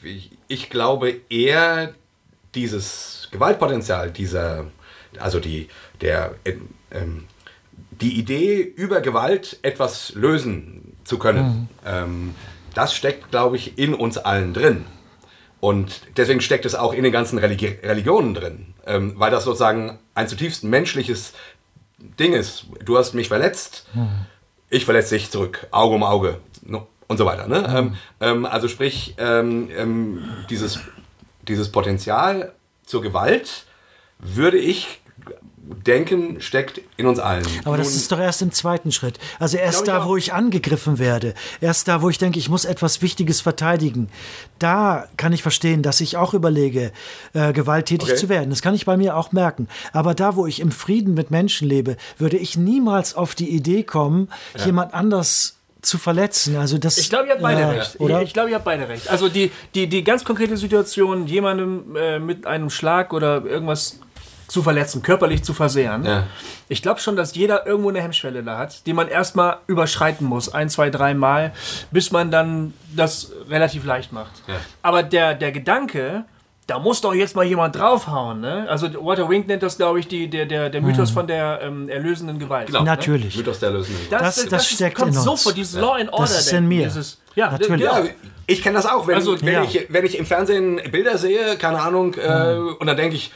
ich, 0.04 0.30
ich, 0.46 0.70
glaube 0.70 1.20
eher 1.28 1.94
dieses 2.54 3.28
Gewaltpotenzial, 3.32 4.10
dieser, 4.10 4.66
also 5.18 5.40
die, 5.40 5.68
der, 6.00 6.34
ähm, 6.90 7.24
die 7.90 8.18
Idee, 8.18 8.60
über 8.60 9.00
Gewalt 9.00 9.58
etwas 9.62 10.12
lösen 10.14 10.96
zu 11.04 11.18
können, 11.18 11.46
mhm. 11.46 11.68
ähm, 11.86 12.34
das 12.74 12.94
steckt, 12.94 13.30
glaube 13.30 13.56
ich, 13.56 13.78
in 13.78 13.94
uns 13.94 14.18
allen 14.18 14.54
drin. 14.54 14.84
Und 15.60 16.02
deswegen 16.16 16.40
steckt 16.40 16.64
es 16.64 16.74
auch 16.74 16.92
in 16.92 17.02
den 17.02 17.12
ganzen 17.12 17.38
Religi 17.38 17.78
Religionen 17.82 18.34
drin, 18.34 18.74
ähm, 18.86 19.14
weil 19.16 19.30
das 19.30 19.44
sozusagen 19.44 19.98
ein 20.14 20.28
zutiefst 20.28 20.62
menschliches 20.62 21.32
Ding 21.98 22.32
ist. 22.32 22.66
Du 22.84 22.96
hast 22.96 23.14
mich 23.14 23.28
verletzt, 23.28 23.86
mhm. 23.94 24.26
ich 24.70 24.84
verletze 24.84 25.16
dich 25.16 25.30
zurück, 25.30 25.66
Auge 25.72 25.96
um 25.96 26.04
Auge 26.04 26.38
und 27.08 27.18
so 27.18 27.26
weiter. 27.26 27.48
Ne? 27.48 27.60
Mhm. 27.60 27.76
Ähm, 27.76 27.96
ähm 28.20 28.46
also 28.46 28.68
sprich, 28.68 29.14
ähm, 29.18 29.68
ähm, 29.76 30.28
dieses, 30.48 30.78
dieses 31.42 31.72
Potenzial 31.72 32.52
zur 32.86 33.02
Gewalt 33.02 33.64
würde 34.20 34.58
ich 34.58 35.00
denken, 35.86 36.40
steckt 36.40 36.80
in 36.96 37.06
uns 37.06 37.18
allen. 37.18 37.46
Aber 37.64 37.76
das 37.76 37.94
ist 37.94 38.10
doch 38.10 38.18
erst 38.18 38.42
im 38.42 38.52
zweiten 38.52 38.92
Schritt. 38.92 39.18
Also 39.38 39.56
erst 39.56 39.86
da, 39.88 40.06
wo 40.06 40.16
ich 40.16 40.32
angegriffen 40.32 40.98
werde, 40.98 41.34
erst 41.60 41.88
da, 41.88 42.02
wo 42.02 42.08
ich 42.08 42.18
denke, 42.18 42.38
ich 42.38 42.48
muss 42.48 42.64
etwas 42.64 43.02
Wichtiges 43.02 43.40
verteidigen, 43.40 44.08
da 44.58 45.08
kann 45.16 45.32
ich 45.32 45.42
verstehen, 45.42 45.82
dass 45.82 46.00
ich 46.00 46.16
auch 46.16 46.34
überlege, 46.34 46.92
äh, 47.34 47.52
gewalttätig 47.52 48.08
okay. 48.08 48.18
zu 48.18 48.28
werden. 48.28 48.50
Das 48.50 48.62
kann 48.62 48.74
ich 48.74 48.86
bei 48.86 48.96
mir 48.96 49.16
auch 49.16 49.32
merken. 49.32 49.68
Aber 49.92 50.14
da, 50.14 50.36
wo 50.36 50.46
ich 50.46 50.60
im 50.60 50.70
Frieden 50.70 51.14
mit 51.14 51.30
Menschen 51.30 51.68
lebe, 51.68 51.96
würde 52.16 52.36
ich 52.36 52.56
niemals 52.56 53.14
auf 53.14 53.34
die 53.34 53.50
Idee 53.50 53.82
kommen, 53.82 54.28
ja. 54.56 54.66
jemand 54.66 54.94
anders 54.94 55.58
zu 55.82 55.98
verletzen. 55.98 56.56
Also 56.56 56.78
das, 56.78 56.98
ich 56.98 57.08
glaube, 57.08 57.26
ihr 57.26 57.32
habt 57.32 57.42
beide 57.42 57.60
ja, 57.60 57.70
recht. 57.70 58.00
Oder? 58.00 58.20
Ich, 58.22 58.28
ich 58.28 58.34
glaube, 58.34 58.50
ihr 58.50 58.56
habt 58.56 58.64
beide 58.64 58.88
recht. 58.88 59.08
Also 59.08 59.28
die, 59.28 59.50
die, 59.74 59.86
die 59.86 60.02
ganz 60.02 60.24
konkrete 60.24 60.56
Situation, 60.56 61.26
jemandem 61.26 61.96
äh, 61.96 62.18
mit 62.18 62.46
einem 62.46 62.70
Schlag 62.70 63.12
oder 63.12 63.44
irgendwas 63.44 64.00
zu 64.48 64.62
verletzen, 64.62 65.02
körperlich 65.02 65.44
zu 65.44 65.52
versehren. 65.52 66.04
Ja. 66.04 66.26
Ich 66.68 66.82
glaube 66.82 67.00
schon, 67.00 67.16
dass 67.16 67.34
jeder 67.34 67.66
irgendwo 67.66 67.90
eine 67.90 68.00
Hemmschwelle 68.00 68.42
da 68.42 68.58
hat, 68.58 68.86
die 68.86 68.94
man 68.94 69.06
erstmal 69.06 69.58
überschreiten 69.66 70.26
muss, 70.26 70.52
ein, 70.52 70.70
zwei, 70.70 70.90
drei 70.90 71.14
Mal, 71.14 71.52
bis 71.90 72.10
man 72.10 72.30
dann 72.30 72.72
das 72.96 73.30
relativ 73.48 73.84
leicht 73.84 74.12
macht. 74.12 74.32
Ja. 74.46 74.54
Aber 74.82 75.02
der, 75.02 75.34
der 75.34 75.52
Gedanke, 75.52 76.24
da 76.66 76.78
muss 76.78 77.00
doch 77.02 77.14
jetzt 77.14 77.36
mal 77.36 77.44
jemand 77.44 77.76
draufhauen. 77.76 78.40
Ne? 78.40 78.66
Also 78.68 78.88
Walter 79.04 79.28
Wink 79.28 79.48
nennt 79.48 79.62
das, 79.62 79.76
glaube 79.76 80.00
ich, 80.00 80.08
die, 80.08 80.28
der, 80.28 80.46
der, 80.46 80.70
der 80.70 80.80
Mythos 80.80 81.10
mhm. 81.10 81.14
von 81.14 81.26
der 81.26 81.60
ähm, 81.62 81.88
erlösenden 81.88 82.38
Gewalt. 82.38 82.68
Genau. 82.68 82.80
Ne? 82.80 82.84
Natürlich. 82.86 83.36
Ne? 83.36 83.42
Mythos 83.42 83.58
der 83.58 83.68
erlösenden 83.70 84.04
Gewalt. 84.06 84.22
Das, 84.22 84.34
das, 84.36 84.44
das, 84.44 84.50
das 84.50 84.68
steckt 84.70 84.96
kommt 84.96 85.12
in 85.12 85.16
uns. 85.16 85.24
sofort, 85.24 85.56
dieses 85.56 85.74
ja. 85.74 85.80
Law 85.82 85.94
and 85.94 86.10
Order. 86.12 86.22
Das 86.24 86.40
ist 86.40 86.52
in 86.52 86.68
mir. 86.68 86.84
Dieses, 86.84 87.20
ja, 87.34 87.50
natürlich. 87.50 87.84
Ja, 87.84 88.02
ich 88.46 88.62
kenne 88.62 88.76
das 88.76 88.86
auch. 88.86 89.06
Wenn, 89.06 89.14
also, 89.14 89.40
wenn, 89.42 89.64
ich, 89.64 89.86
wenn 89.90 90.04
ich 90.06 90.18
im 90.18 90.24
Fernsehen 90.26 90.80
Bilder 90.90 91.18
sehe, 91.18 91.56
keine 91.56 91.80
Ahnung, 91.80 92.14
äh, 92.14 92.54
mhm. 92.54 92.76
und 92.78 92.86
dann 92.86 92.96
denke 92.96 93.16
ich, 93.16 93.30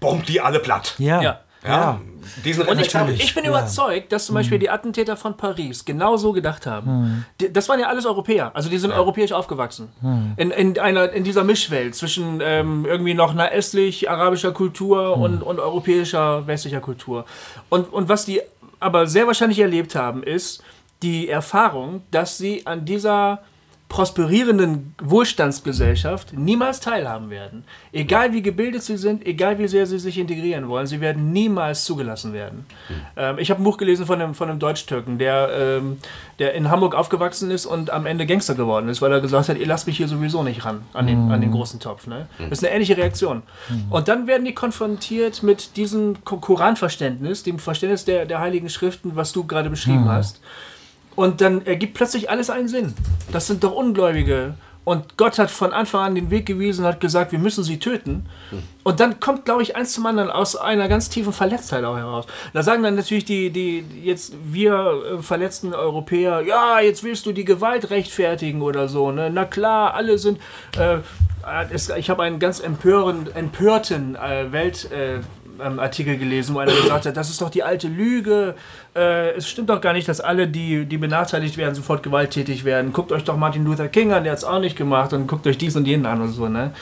bombt 0.00 0.28
die 0.28 0.40
alle 0.40 0.60
platt. 0.60 0.94
Ja. 0.98 1.22
ja. 1.22 1.40
Ja, 1.66 2.00
diesen 2.44 2.66
und 2.66 2.80
ich, 2.80 2.94
ich 2.94 3.34
bin 3.34 3.44
ja. 3.44 3.50
überzeugt, 3.50 4.12
dass 4.12 4.26
zum 4.26 4.34
Beispiel 4.34 4.58
mhm. 4.58 4.60
die 4.60 4.70
Attentäter 4.70 5.16
von 5.16 5.36
Paris 5.36 5.84
genau 5.84 6.16
so 6.16 6.32
gedacht 6.32 6.66
haben. 6.66 7.24
Mhm. 7.38 7.52
das 7.52 7.68
waren 7.68 7.80
ja 7.80 7.88
alles 7.88 8.06
Europäer, 8.06 8.52
also 8.54 8.68
die 8.68 8.78
sind 8.78 8.90
ja. 8.90 8.96
europäisch 8.96 9.32
aufgewachsen. 9.32 9.88
Mhm. 10.00 10.34
In, 10.36 10.50
in, 10.50 10.78
einer, 10.78 11.10
in 11.12 11.24
dieser 11.24 11.44
Mischwelt 11.44 11.94
zwischen 11.94 12.40
ähm, 12.42 12.84
irgendwie 12.86 13.14
noch 13.14 13.32
einer 13.32 13.50
östlich-arabischer 13.50 14.52
Kultur 14.52 15.16
mhm. 15.16 15.22
und, 15.22 15.42
und 15.42 15.58
europäischer, 15.58 16.46
westlicher 16.46 16.80
Kultur. 16.80 17.24
Und, 17.68 17.92
und 17.92 18.08
was 18.08 18.24
die 18.24 18.42
aber 18.78 19.06
sehr 19.06 19.26
wahrscheinlich 19.26 19.58
erlebt 19.58 19.94
haben, 19.94 20.22
ist 20.22 20.62
die 21.02 21.28
Erfahrung, 21.28 22.02
dass 22.10 22.38
sie 22.38 22.66
an 22.66 22.84
dieser 22.84 23.40
prosperierenden 23.88 24.94
Wohlstandsgesellschaft 25.00 26.32
niemals 26.32 26.80
teilhaben 26.80 27.30
werden. 27.30 27.62
Egal 27.92 28.32
wie 28.32 28.42
gebildet 28.42 28.82
sie 28.82 28.96
sind, 28.96 29.24
egal 29.24 29.58
wie 29.60 29.68
sehr 29.68 29.86
sie 29.86 30.00
sich 30.00 30.18
integrieren 30.18 30.68
wollen, 30.68 30.86
sie 30.86 31.00
werden 31.00 31.32
niemals 31.32 31.84
zugelassen 31.84 32.32
werden. 32.32 32.66
Mhm. 32.88 32.94
Ähm, 33.16 33.38
ich 33.38 33.48
habe 33.50 33.62
ein 33.62 33.64
Buch 33.64 33.76
gelesen 33.76 34.04
von 34.04 34.20
einem, 34.20 34.34
von 34.34 34.50
einem 34.50 34.58
Deutsch-Türken, 34.58 35.18
der, 35.18 35.50
ähm, 35.52 35.98
der 36.40 36.54
in 36.54 36.68
Hamburg 36.68 36.96
aufgewachsen 36.96 37.50
ist 37.52 37.64
und 37.64 37.90
am 37.90 38.06
Ende 38.06 38.26
Gangster 38.26 38.56
geworden 38.56 38.88
ist, 38.88 39.00
weil 39.02 39.12
er 39.12 39.20
gesagt 39.20 39.48
hat, 39.48 39.56
ihr 39.56 39.66
lasst 39.66 39.86
mich 39.86 39.96
hier 39.96 40.08
sowieso 40.08 40.42
nicht 40.42 40.64
ran 40.64 40.82
an 40.92 41.06
den, 41.06 41.30
an 41.30 41.40
den 41.40 41.52
großen 41.52 41.78
Topf. 41.78 42.08
Ne? 42.08 42.26
Mhm. 42.38 42.50
Das 42.50 42.58
ist 42.58 42.64
eine 42.64 42.74
ähnliche 42.74 42.96
Reaktion. 42.96 43.44
Und 43.90 44.08
dann 44.08 44.26
werden 44.26 44.44
die 44.44 44.54
konfrontiert 44.54 45.44
mit 45.44 45.76
diesem 45.76 46.24
Koranverständnis, 46.24 47.44
dem 47.44 47.60
Verständnis 47.60 48.04
der, 48.04 48.26
der 48.26 48.40
Heiligen 48.40 48.68
Schriften, 48.68 49.14
was 49.14 49.32
du 49.32 49.44
gerade 49.44 49.70
beschrieben 49.70 50.04
mhm. 50.04 50.08
hast. 50.08 50.40
Und 51.16 51.40
dann 51.40 51.66
ergibt 51.66 51.94
plötzlich 51.94 52.30
alles 52.30 52.50
einen 52.50 52.68
Sinn. 52.68 52.94
Das 53.32 53.46
sind 53.46 53.64
doch 53.64 53.72
Ungläubige 53.72 54.54
Und 54.84 55.16
Gott 55.16 55.40
hat 55.40 55.50
von 55.50 55.72
Anfang 55.72 56.02
an 56.02 56.14
den 56.14 56.30
Weg 56.30 56.46
gewiesen 56.46 56.84
und 56.84 56.92
hat 56.92 57.00
gesagt, 57.00 57.32
wir 57.32 57.40
müssen 57.40 57.64
sie 57.64 57.78
töten. 57.80 58.26
Und 58.84 59.00
dann 59.00 59.18
kommt, 59.18 59.44
glaube 59.44 59.62
ich, 59.62 59.74
eins 59.74 59.92
zum 59.92 60.06
anderen 60.06 60.30
aus 60.30 60.54
einer 60.54 60.86
ganz 60.86 61.08
tiefen 61.08 61.32
Verletztheit 61.32 61.82
auch 61.82 61.96
heraus. 61.96 62.26
Da 62.52 62.62
sagen 62.62 62.84
dann 62.84 62.94
natürlich 62.94 63.24
die, 63.24 63.50
die 63.50 63.84
jetzt 64.04 64.34
wir 64.44 65.18
äh, 65.18 65.22
verletzten 65.22 65.74
Europäer, 65.74 66.42
ja, 66.42 66.78
jetzt 66.78 67.02
willst 67.02 67.26
du 67.26 67.32
die 67.32 67.44
Gewalt 67.44 67.90
rechtfertigen 67.90 68.62
oder 68.62 68.86
so. 68.86 69.10
Ne? 69.10 69.28
Na 69.28 69.44
klar, 69.44 69.94
alle 69.94 70.18
sind. 70.18 70.38
Äh, 70.78 70.98
es, 71.70 71.88
ich 71.88 72.08
habe 72.08 72.22
einen 72.22 72.38
ganz 72.38 72.60
empören, 72.60 73.28
empörten 73.34 74.14
äh, 74.14 74.52
Welt. 74.52 74.88
Äh, 75.58 75.66
ähm, 75.66 75.78
Artikel 75.78 76.16
gelesen, 76.16 76.54
wo 76.54 76.58
einer 76.58 76.72
gesagt 76.72 77.06
hat, 77.06 77.16
das 77.16 77.30
ist 77.30 77.40
doch 77.40 77.50
die 77.50 77.62
alte 77.62 77.88
Lüge. 77.88 78.54
Äh, 78.94 79.32
es 79.32 79.48
stimmt 79.48 79.70
doch 79.70 79.80
gar 79.80 79.92
nicht, 79.92 80.08
dass 80.08 80.20
alle, 80.20 80.48
die, 80.48 80.84
die 80.84 80.98
benachteiligt 80.98 81.56
werden, 81.56 81.74
sofort 81.74 82.02
gewalttätig 82.02 82.64
werden. 82.64 82.92
Guckt 82.92 83.12
euch 83.12 83.24
doch 83.24 83.36
Martin 83.36 83.64
Luther 83.64 83.88
King 83.88 84.12
an, 84.12 84.24
der 84.24 84.32
hat 84.32 84.38
es 84.38 84.44
auch 84.44 84.60
nicht 84.60 84.76
gemacht 84.76 85.12
und 85.12 85.26
guckt 85.26 85.46
euch 85.46 85.58
dies 85.58 85.76
und 85.76 85.86
jenen 85.86 86.06
an 86.06 86.20
und 86.20 86.32
so. 86.32 86.48
Ne? 86.48 86.72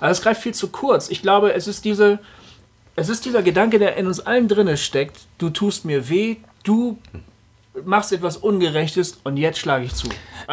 Aber 0.00 0.10
es 0.10 0.22
greift 0.22 0.42
viel 0.42 0.54
zu 0.54 0.68
kurz. 0.68 1.10
Ich 1.10 1.22
glaube, 1.22 1.54
es 1.54 1.66
ist 1.66 1.84
diese, 1.84 2.18
es 2.96 3.08
ist 3.08 3.24
dieser 3.24 3.42
Gedanke, 3.42 3.78
der 3.78 3.96
in 3.96 4.06
uns 4.06 4.20
allen 4.20 4.48
drinne 4.48 4.76
steckt. 4.76 5.18
Du 5.38 5.50
tust 5.50 5.84
mir 5.84 6.08
weh, 6.08 6.36
du 6.64 6.98
machst 7.84 8.12
etwas 8.12 8.36
Ungerechtes 8.36 9.18
und 9.24 9.36
jetzt 9.36 9.58
schlage 9.58 9.84
ich 9.84 9.94
zu. 9.94 10.08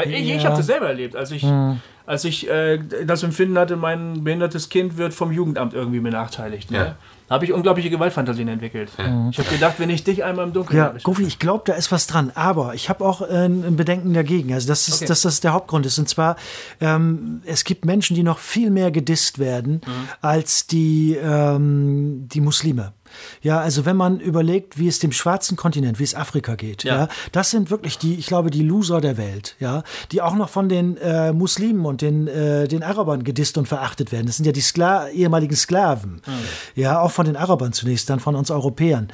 Ich, 0.05 0.27
ja. 0.27 0.35
ich 0.35 0.45
habe 0.45 0.55
das 0.55 0.67
selber 0.67 0.87
erlebt, 0.87 1.15
als 1.15 1.31
ich, 1.31 1.43
hm. 1.43 1.81
als 2.05 2.23
ich 2.23 2.49
äh, 2.49 2.79
das 3.05 3.23
Empfinden 3.23 3.57
hatte, 3.57 3.75
mein 3.75 4.23
behindertes 4.23 4.69
Kind 4.69 4.97
wird 4.97 5.13
vom 5.13 5.31
Jugendamt 5.31 5.73
irgendwie 5.73 5.99
benachteiligt. 5.99 6.71
Ne? 6.71 6.77
Ja 6.77 6.95
habe 7.29 7.45
ich 7.45 7.53
unglaubliche 7.53 7.89
Gewaltfantasien 7.89 8.47
entwickelt. 8.47 8.91
Ja. 8.97 9.29
Ich 9.31 9.37
habe 9.37 9.49
gedacht, 9.49 9.75
wenn 9.79 9.89
ich 9.89 10.03
dich 10.03 10.23
einmal 10.23 10.47
im 10.47 10.53
Dunkeln 10.53 10.77
Ja, 10.77 10.93
Gofi, 11.03 11.23
ich 11.23 11.39
glaube, 11.39 11.63
da 11.65 11.73
ist 11.73 11.91
was 11.91 12.07
dran. 12.07 12.31
Aber 12.35 12.73
ich 12.73 12.89
habe 12.89 13.05
auch 13.05 13.21
äh, 13.21 13.45
ein 13.45 13.75
Bedenken 13.75 14.13
dagegen. 14.13 14.53
Also, 14.53 14.67
dass, 14.67 14.91
okay. 14.91 15.05
dass 15.05 15.21
das 15.21 15.39
der 15.39 15.53
Hauptgrund 15.53 15.85
ist. 15.85 15.99
Und 15.99 16.09
zwar, 16.09 16.35
ähm, 16.81 17.41
es 17.45 17.63
gibt 17.63 17.85
Menschen, 17.85 18.15
die 18.15 18.23
noch 18.23 18.39
viel 18.39 18.69
mehr 18.69 18.91
gedisst 18.91 19.39
werden 19.39 19.81
mhm. 19.85 20.09
als 20.21 20.67
die, 20.67 21.15
ähm, 21.21 22.27
die 22.27 22.41
Muslime. 22.41 22.93
Ja, 23.41 23.59
also 23.59 23.85
wenn 23.85 23.95
man 23.95 24.19
überlegt, 24.19 24.77
wie 24.77 24.87
es 24.87 24.99
dem 24.99 25.11
schwarzen 25.11 25.55
Kontinent, 25.55 25.99
wie 25.99 26.03
es 26.03 26.15
Afrika 26.15 26.55
geht, 26.55 26.83
ja. 26.83 26.95
ja 26.95 27.07
das 27.31 27.51
sind 27.51 27.69
wirklich 27.69 27.97
die, 27.97 28.15
ich 28.15 28.27
glaube, 28.27 28.51
die 28.51 28.63
Loser 28.63 29.01
der 29.01 29.17
Welt, 29.17 29.55
ja, 29.59 29.83
die 30.11 30.21
auch 30.21 30.35
noch 30.35 30.49
von 30.49 30.69
den 30.69 30.97
äh, 30.97 31.31
Muslimen 31.31 31.85
und 31.85 32.01
den, 32.01 32.27
äh, 32.27 32.67
den 32.67 32.83
Arabern 32.83 33.23
gedisst 33.23 33.57
und 33.57 33.67
verachtet 33.67 34.11
werden. 34.11 34.27
Das 34.27 34.37
sind 34.37 34.45
ja 34.45 34.51
die 34.51 34.61
Skla 34.61 35.07
ehemaligen 35.09 35.55
Sklaven, 35.55 36.21
mhm. 36.25 36.81
ja, 36.81 36.99
auch 36.99 37.11
von 37.11 37.25
den 37.25 37.35
Arabern 37.35 37.73
zunächst, 37.73 38.09
dann 38.09 38.19
von 38.19 38.35
uns 38.35 38.51
Europäern. 38.51 39.07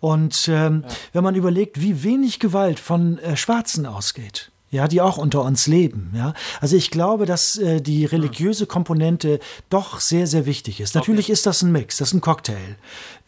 Und 0.00 0.48
ähm, 0.48 0.84
ja. 0.86 0.94
wenn 1.12 1.24
man 1.24 1.34
überlegt, 1.34 1.80
wie 1.80 2.02
wenig 2.04 2.38
Gewalt 2.38 2.78
von 2.78 3.18
äh, 3.18 3.36
Schwarzen 3.36 3.86
ausgeht, 3.86 4.51
ja, 4.72 4.88
die 4.88 5.02
auch 5.02 5.18
unter 5.18 5.42
uns 5.42 5.66
leben. 5.66 6.10
Ja, 6.16 6.32
also 6.60 6.76
ich 6.76 6.90
glaube, 6.90 7.26
dass 7.26 7.58
äh, 7.58 7.80
die 7.82 8.06
religiöse 8.06 8.66
Komponente 8.66 9.38
doch 9.68 10.00
sehr, 10.00 10.26
sehr 10.26 10.46
wichtig 10.46 10.80
ist. 10.80 10.94
Natürlich 10.94 11.26
okay. 11.26 11.32
ist 11.32 11.46
das 11.46 11.62
ein 11.62 11.70
Mix, 11.70 11.98
das 11.98 12.08
ist 12.08 12.14
ein 12.14 12.20
Cocktail, 12.22 12.76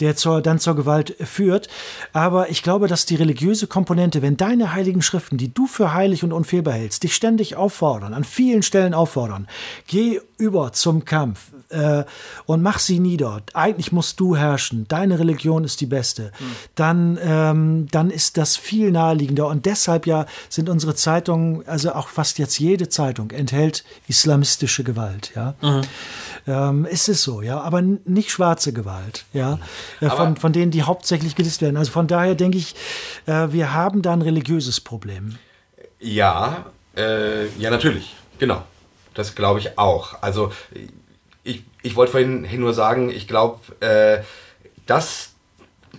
der 0.01 0.17
zur, 0.17 0.41
dann 0.41 0.59
zur 0.59 0.75
Gewalt 0.75 1.15
führt. 1.21 1.69
Aber 2.15 2.49
ich 2.49 2.63
glaube, 2.63 2.89
dass 2.89 3.05
die 3.05 3.15
religiöse 3.15 3.67
Komponente, 3.67 4.23
wenn 4.23 4.39
deine 4.39 4.73
heiligen 4.73 5.03
Schriften, 5.03 5.37
die 5.37 5.53
du 5.53 5.67
für 5.67 5.93
heilig 5.93 6.25
und 6.25 6.33
unfehlbar 6.33 6.75
hältst, 6.75 7.03
dich 7.03 7.15
ständig 7.15 7.57
auffordern, 7.57 8.15
an 8.15 8.25
vielen 8.25 8.63
Stellen 8.63 8.95
auffordern, 8.95 9.47
geh 9.87 10.21
über 10.39 10.73
zum 10.73 11.05
Kampf, 11.05 11.53
äh, 11.75 12.05
und 12.47 12.63
mach 12.63 12.79
sie 12.79 13.01
nieder. 13.01 13.43
Eigentlich 13.53 13.93
musst 13.93 14.21
du 14.21 14.37
herrschen. 14.37 14.87
Deine 14.89 15.19
Religion 15.19 15.65
ist 15.65 15.81
die 15.81 15.87
beste. 15.87 16.33
Mhm. 16.39 16.45
Dann, 16.75 17.19
ähm, 17.23 17.89
dann 17.91 18.11
ist 18.11 18.37
das 18.37 18.57
viel 18.57 18.91
naheliegender. 18.91 19.49
Und 19.49 19.67
deshalb 19.67 20.07
ja 20.07 20.27
sind 20.49 20.69
unsere 20.69 20.95
Zeitungen, 20.95 21.67
also 21.67 21.93
auch 21.93 22.09
fast 22.09 22.39
jetzt 22.39 22.59
jede 22.59 22.89
Zeitung, 22.89 23.31
enthält 23.31 23.85
islamistische 24.09 24.85
Gewalt. 24.85 25.33
Ja, 25.35 25.55
mhm. 25.61 25.83
ähm, 26.47 26.85
ist 26.87 27.09
es 27.09 27.23
so, 27.23 27.43
ja, 27.43 27.61
aber 27.61 27.83
nicht 27.83 28.31
schwarze 28.31 28.73
Gewalt. 28.73 29.25
Ja, 29.33 29.59
äh, 30.01 30.09
von, 30.09 30.37
von 30.37 30.53
denen, 30.53 30.71
die 30.71 30.83
hauptsächlich 30.83 31.35
gedisst 31.35 31.61
werden. 31.63 31.77
Also 31.77 31.91
von 31.91 32.07
daher 32.07 32.35
denke 32.35 32.59
ich, 32.59 32.75
äh, 33.27 33.49
wir 33.51 33.73
haben 33.73 34.03
da 34.03 34.13
ein 34.13 34.23
religiöses 34.23 34.81
Problem. 34.81 35.39
Ja, 36.01 36.67
äh, 36.97 37.47
ja, 37.59 37.71
natürlich. 37.71 38.15
Genau. 38.39 38.63
Das 39.15 39.35
glaube 39.35 39.61
ich 39.61 39.79
auch. 39.79 40.23
Also 40.23 40.53
ich, 41.45 41.63
ich 41.83 41.95
wollte 41.95 42.13
vorhin 42.13 42.49
nur 42.59 42.75
sagen, 42.75 43.11
ich 43.11 43.29
glaube, 43.29 43.61
äh, 43.81 44.23
dass 44.87 45.35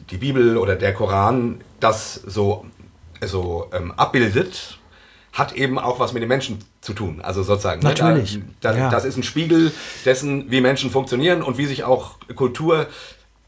die 0.10 0.18
Bibel 0.18 0.58
oder 0.58 0.76
der 0.76 0.94
Koran 0.94 1.62
das 1.80 2.16
so, 2.16 2.66
so 3.22 3.70
ähm, 3.72 3.92
abbildet, 3.92 4.80
hat 5.32 5.54
eben 5.54 5.78
auch 5.78 6.00
was 6.00 6.14
mit 6.14 6.22
den 6.22 6.30
Menschen 6.30 6.60
zu 6.82 6.94
tun. 6.94 7.20
Also 7.22 7.44
sozusagen. 7.44 7.82
Natürlich. 7.82 8.38
Ne, 8.38 8.46
da, 8.62 8.72
da, 8.72 8.78
ja. 8.78 8.90
Das 8.90 9.06
ist 9.06 9.18
ein 9.18 9.24
Spiegel 9.24 9.72
dessen, 10.06 10.50
wie 10.50 10.62
Menschen 10.62 10.90
funktionieren 10.90 11.42
und 11.42 11.58
wie 11.58 11.66
sich 11.66 11.84
auch 11.84 12.18
Kultur 12.36 12.88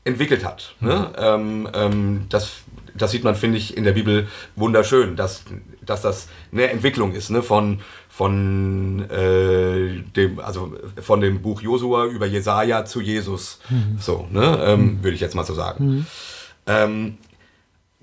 entwickelt 0.03 0.45
hat. 0.45 0.75
Ne? 0.79 0.89
Mhm. 0.89 0.99
Ne? 0.99 1.11
Ähm, 1.17 1.69
ähm, 1.73 2.25
das, 2.29 2.57
das 2.93 3.11
sieht 3.11 3.23
man, 3.23 3.35
finde 3.35 3.57
ich, 3.57 3.75
in 3.75 3.83
der 3.83 3.93
Bibel 3.93 4.27
wunderschön, 4.55 5.15
dass, 5.15 5.43
dass 5.81 6.01
das 6.01 6.27
eine 6.51 6.69
Entwicklung 6.69 7.13
ist 7.13 7.29
ne? 7.29 7.41
von, 7.41 7.81
von 8.17 9.07
äh, 9.11 10.01
dem, 10.15 10.39
also 10.39 10.73
von 10.99 11.21
dem 11.21 11.43
Buch 11.43 11.61
Josua 11.61 12.07
über 12.07 12.25
Jesaja 12.25 12.83
zu 12.83 12.99
Jesus. 12.99 13.59
Mhm. 13.69 13.99
So, 13.99 14.27
ne? 14.31 14.59
Ähm, 14.65 14.81
mhm. 14.81 15.03
Würde 15.03 15.13
ich 15.13 15.21
jetzt 15.21 15.35
mal 15.35 15.45
so 15.45 15.53
sagen. 15.53 15.85
Mhm. 15.85 16.05
Ähm, 16.65 17.17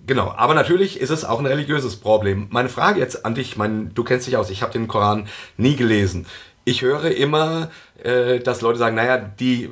genau, 0.06 0.32
aber 0.36 0.54
natürlich 0.54 1.00
ist 1.00 1.10
es 1.10 1.24
auch 1.24 1.40
ein 1.40 1.46
religiöses 1.46 1.96
Problem. 1.96 2.46
Meine 2.50 2.68
Frage 2.68 3.00
jetzt 3.00 3.26
an 3.26 3.34
dich, 3.34 3.56
mein, 3.56 3.92
du 3.92 4.04
kennst 4.04 4.28
dich 4.28 4.36
aus, 4.36 4.50
ich 4.50 4.62
habe 4.62 4.72
den 4.72 4.86
Koran 4.86 5.26
nie 5.56 5.74
gelesen. 5.74 6.26
Ich 6.64 6.82
höre 6.82 7.10
immer, 7.10 7.72
äh, 8.00 8.38
dass 8.38 8.60
Leute 8.60 8.78
sagen, 8.78 8.94
naja, 8.94 9.18
die, 9.18 9.68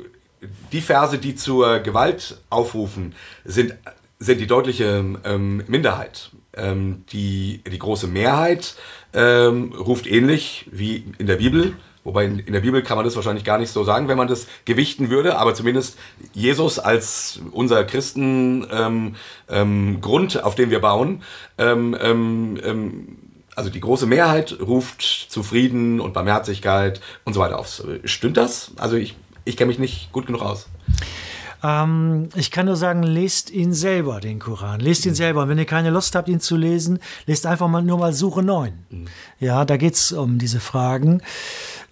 die 0.72 0.80
Verse, 0.80 1.18
die 1.18 1.36
zur 1.36 1.78
Gewalt 1.78 2.38
aufrufen, 2.50 3.14
sind, 3.44 3.76
sind 4.18 4.40
die 4.40 4.48
deutliche 4.48 5.04
ähm, 5.22 5.62
Minderheit. 5.68 6.30
Ähm, 6.54 7.04
die, 7.12 7.62
die 7.64 7.78
große 7.78 8.08
Mehrheit 8.08 8.74
ähm, 9.14 9.72
ruft 9.72 10.06
ähnlich 10.06 10.66
wie 10.70 11.04
in 11.18 11.26
der 11.26 11.36
Bibel. 11.36 11.74
Wobei 12.04 12.24
in, 12.24 12.52
der 12.52 12.60
Bibel 12.60 12.82
kann 12.82 12.96
man 12.96 13.04
das 13.04 13.14
wahrscheinlich 13.14 13.44
gar 13.44 13.58
nicht 13.58 13.70
so 13.70 13.84
sagen, 13.84 14.08
wenn 14.08 14.16
man 14.16 14.26
das 14.26 14.48
gewichten 14.64 15.08
würde, 15.08 15.38
aber 15.38 15.54
zumindest 15.54 15.96
Jesus 16.32 16.80
als 16.80 17.40
unser 17.52 17.84
Christen 17.84 18.66
ähm, 18.72 19.14
ähm, 19.48 20.00
Grund, 20.00 20.42
auf 20.42 20.56
dem 20.56 20.70
wir 20.70 20.80
bauen, 20.80 21.22
ähm, 21.58 21.96
ähm, 22.00 22.58
ähm, 22.64 23.18
also 23.54 23.70
die 23.70 23.80
große 23.80 24.06
Mehrheit 24.06 24.56
ruft 24.60 25.02
zu 25.02 25.42
Frieden 25.42 26.00
und 26.00 26.12
Barmherzigkeit 26.12 27.00
und 27.24 27.34
so 27.34 27.40
weiter 27.40 27.58
auf. 27.58 27.84
Stimmt 28.04 28.36
das? 28.36 28.72
Also 28.78 28.96
ich, 28.96 29.14
ich 29.44 29.56
kenne 29.56 29.68
mich 29.68 29.78
nicht 29.78 30.10
gut 30.10 30.26
genug 30.26 30.42
aus. 30.42 30.68
Ähm, 31.62 32.28
ich 32.34 32.50
kann 32.50 32.66
nur 32.66 32.76
sagen, 32.76 33.02
lest 33.02 33.50
ihn 33.50 33.72
selber, 33.72 34.20
den 34.20 34.38
Koran. 34.38 34.80
Lest 34.80 35.06
ihn 35.06 35.12
mhm. 35.12 35.16
selber. 35.16 35.42
Und 35.42 35.48
wenn 35.48 35.58
ihr 35.58 35.64
keine 35.64 35.90
Lust 35.90 36.14
habt, 36.14 36.28
ihn 36.28 36.40
zu 36.40 36.56
lesen, 36.56 36.98
lest 37.26 37.46
einfach 37.46 37.68
mal 37.68 37.82
nur 37.82 37.98
mal 37.98 38.12
Suche 38.12 38.42
9. 38.42 38.72
Mhm. 38.90 39.04
Ja, 39.38 39.64
da 39.64 39.76
geht 39.76 39.94
es 39.94 40.12
um 40.12 40.38
diese 40.38 40.60
Fragen. 40.60 41.22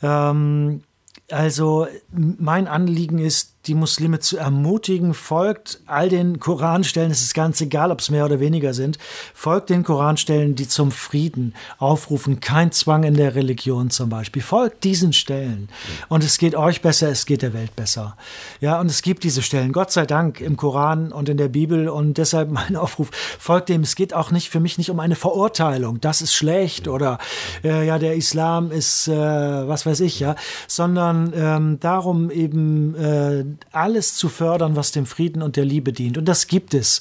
Ähm, 0.02 0.83
also 1.30 1.87
mein 2.11 2.66
Anliegen 2.66 3.18
ist, 3.18 3.54
die 3.66 3.75
Muslime 3.75 4.20
zu 4.20 4.38
ermutigen, 4.38 5.12
folgt 5.12 5.81
all 5.87 6.09
den 6.09 6.40
Koranstellen, 6.40 7.11
es 7.11 7.20
ist 7.20 7.35
ganz 7.35 7.61
egal, 7.61 7.90
ob 7.90 8.01
es 8.01 8.11
mehr 8.11 8.25
oder 8.25 8.40
weniger 8.40 8.73
sind, 8.73 8.99
folgt 9.35 9.68
den 9.68 9.85
Koranstellen, 9.85 10.55
die 10.55 10.66
zum 10.66 10.90
Frieden 10.90 11.55
aufrufen, 11.79 12.40
kein 12.40 12.73
Zwang 12.73 13.03
in 13.05 13.14
der 13.14 13.35
Religion 13.35 13.90
zum 13.90 14.09
Beispiel. 14.09 14.40
Folgt 14.40 14.85
diesen 14.85 15.12
Stellen. 15.12 15.68
Und 16.09 16.25
es 16.25 16.38
geht 16.38 16.55
euch 16.55 16.81
besser, 16.81 17.11
es 17.11 17.27
geht 17.27 17.42
der 17.42 17.53
Welt 17.53 17.77
besser. 17.77 18.16
Ja, 18.61 18.81
und 18.81 18.90
es 18.90 19.03
gibt 19.03 19.25
diese 19.25 19.42
Stellen, 19.42 19.73
Gott 19.73 19.90
sei 19.90 20.07
Dank, 20.07 20.40
im 20.40 20.57
Koran 20.57 21.12
und 21.12 21.29
in 21.29 21.37
der 21.37 21.49
Bibel. 21.49 21.88
Und 21.88 22.16
deshalb 22.16 22.51
mein 22.51 22.77
Aufruf, 22.77 23.11
folgt 23.38 23.68
dem. 23.68 23.83
Es 23.83 23.94
geht 23.94 24.14
auch 24.14 24.31
nicht 24.31 24.49
für 24.49 24.61
mich 24.61 24.79
nicht 24.79 24.90
um 24.90 25.01
eine 25.01 25.16
Verurteilung, 25.16 26.01
das 26.01 26.23
ist 26.23 26.33
schlecht 26.35 26.88
oder 26.88 27.18
äh, 27.62 27.87
ja, 27.87 27.99
der 27.99 28.14
Islam 28.14 28.70
ist, 28.70 29.09
äh, 29.09 29.12
was 29.14 29.85
weiß 29.85 30.01
ich, 30.01 30.20
ja, 30.20 30.35
sondern 30.66 31.33
ähm, 31.35 31.81
darum 31.81 32.31
eben, 32.31 32.94
äh, 32.94 33.44
alles 33.72 34.14
zu 34.14 34.28
fördern, 34.28 34.76
was 34.76 34.92
dem 34.92 35.06
Frieden 35.06 35.42
und 35.42 35.56
der 35.56 35.64
Liebe 35.64 35.92
dient. 35.92 36.18
Und 36.18 36.26
das 36.26 36.46
gibt 36.46 36.74
es 36.74 37.00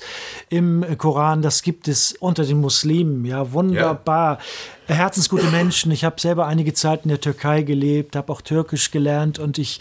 im 0.50 0.86
Koran, 0.98 1.42
das 1.42 1.62
gibt 1.62 1.88
es 1.88 2.14
unter 2.20 2.46
den 2.46 2.62
Muslimen. 2.62 3.26
Ja, 3.26 3.52
wunderbar. 3.52 4.40
Ja. 4.88 4.96
Herzensgute 4.96 5.46
Menschen. 5.52 5.92
Ich 5.92 6.04
habe 6.04 6.20
selber 6.20 6.48
einige 6.48 6.74
Zeit 6.74 7.04
in 7.04 7.10
der 7.10 7.22
Türkei 7.22 7.62
gelebt, 7.62 8.16
habe 8.16 8.32
auch 8.34 8.42
Türkisch 8.42 8.92
gelernt 8.92 9.38
und 9.38 9.58
ich, 9.58 9.80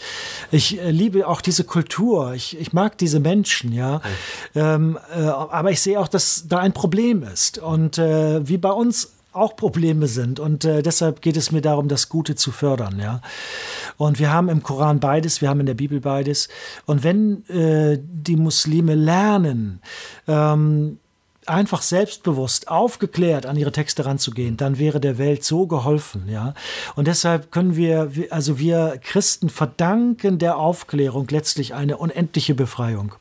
ich 0.51 0.79
liebe 0.87 1.27
auch 1.27 1.41
diese 1.41 1.63
Kultur. 1.63 2.33
Ich, 2.33 2.59
ich 2.59 2.73
mag 2.73 2.97
diese 2.97 3.19
Menschen, 3.19 3.73
ja. 3.73 4.01
Ähm, 4.55 4.99
äh, 5.15 5.21
aber 5.23 5.71
ich 5.71 5.81
sehe 5.81 5.99
auch, 5.99 6.07
dass 6.07 6.47
da 6.47 6.59
ein 6.59 6.73
Problem 6.73 7.23
ist. 7.23 7.57
Und 7.57 7.97
äh, 7.97 8.47
wie 8.47 8.57
bei 8.57 8.71
uns 8.71 9.13
auch 9.31 9.55
Probleme 9.55 10.07
sind. 10.07 10.39
Und 10.39 10.65
äh, 10.65 10.81
deshalb 10.81 11.21
geht 11.21 11.37
es 11.37 11.51
mir 11.51 11.61
darum, 11.61 11.87
das 11.87 12.09
Gute 12.09 12.35
zu 12.35 12.51
fördern. 12.51 12.99
Ja? 12.99 13.21
Und 13.97 14.19
wir 14.19 14.31
haben 14.31 14.49
im 14.49 14.63
Koran 14.63 14.99
beides, 14.99 15.41
wir 15.41 15.49
haben 15.49 15.59
in 15.59 15.65
der 15.65 15.75
Bibel 15.75 16.01
beides. 16.01 16.49
Und 16.85 17.03
wenn 17.03 17.47
äh, 17.47 17.99
die 18.01 18.35
Muslime 18.35 18.95
lernen, 18.95 19.81
ähm, 20.27 20.99
einfach 21.49 21.81
selbstbewusst, 21.81 22.67
aufgeklärt 22.67 23.45
an 23.45 23.57
ihre 23.57 23.71
Texte 23.71 24.05
ranzugehen, 24.05 24.57
dann 24.57 24.79
wäre 24.79 24.99
der 24.99 25.17
Welt 25.17 25.43
so 25.43 25.67
geholfen, 25.67 26.29
ja. 26.29 26.53
Und 26.95 27.07
deshalb 27.07 27.51
können 27.51 27.75
wir, 27.75 28.11
also 28.29 28.59
wir 28.59 28.99
Christen 29.03 29.49
verdanken 29.49 30.39
der 30.39 30.57
Aufklärung 30.57 31.27
letztlich 31.29 31.73
eine 31.73 31.97
unendliche 31.97 32.55
Befreiung. 32.55 33.15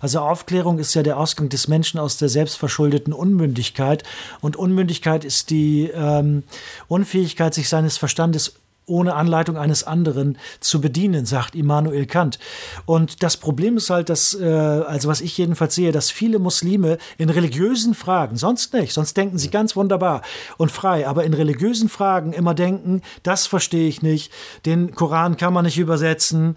Also 0.00 0.20
Aufklärung 0.20 0.78
ist 0.78 0.94
ja 0.94 1.02
der 1.02 1.18
Ausgang 1.18 1.48
des 1.48 1.68
Menschen 1.68 1.98
aus 1.98 2.16
der 2.16 2.28
selbstverschuldeten 2.28 3.12
Unmündigkeit 3.12 4.04
und 4.40 4.56
Unmündigkeit 4.56 5.24
ist 5.24 5.50
die 5.50 5.90
ähm, 5.94 6.42
Unfähigkeit, 6.88 7.54
sich 7.54 7.68
seines 7.68 7.96
Verstandes 7.96 8.54
ohne 8.86 9.14
Anleitung 9.14 9.56
eines 9.56 9.84
anderen 9.84 10.36
zu 10.58 10.80
bedienen, 10.80 11.24
sagt 11.24 11.54
Immanuel 11.54 12.06
Kant. 12.06 12.38
Und 12.86 13.22
das 13.22 13.36
Problem 13.36 13.76
ist 13.76 13.90
halt, 13.90 14.08
dass, 14.08 14.34
äh, 14.34 14.44
also 14.44 15.08
was 15.08 15.20
ich 15.20 15.38
jedenfalls 15.38 15.74
sehe, 15.74 15.92
dass 15.92 16.10
viele 16.10 16.38
Muslime 16.38 16.98
in 17.16 17.30
religiösen 17.30 17.94
Fragen, 17.94 18.36
sonst 18.36 18.74
nicht, 18.74 18.92
sonst 18.92 19.16
denken 19.16 19.38
sie 19.38 19.50
ganz 19.50 19.76
wunderbar 19.76 20.22
und 20.58 20.72
frei, 20.72 21.06
aber 21.06 21.24
in 21.24 21.34
religiösen 21.34 21.88
Fragen 21.88 22.32
immer 22.32 22.54
denken, 22.54 23.02
das 23.22 23.46
verstehe 23.46 23.88
ich 23.88 24.02
nicht, 24.02 24.32
den 24.66 24.94
Koran 24.94 25.36
kann 25.36 25.52
man 25.52 25.64
nicht 25.64 25.78
übersetzen, 25.78 26.56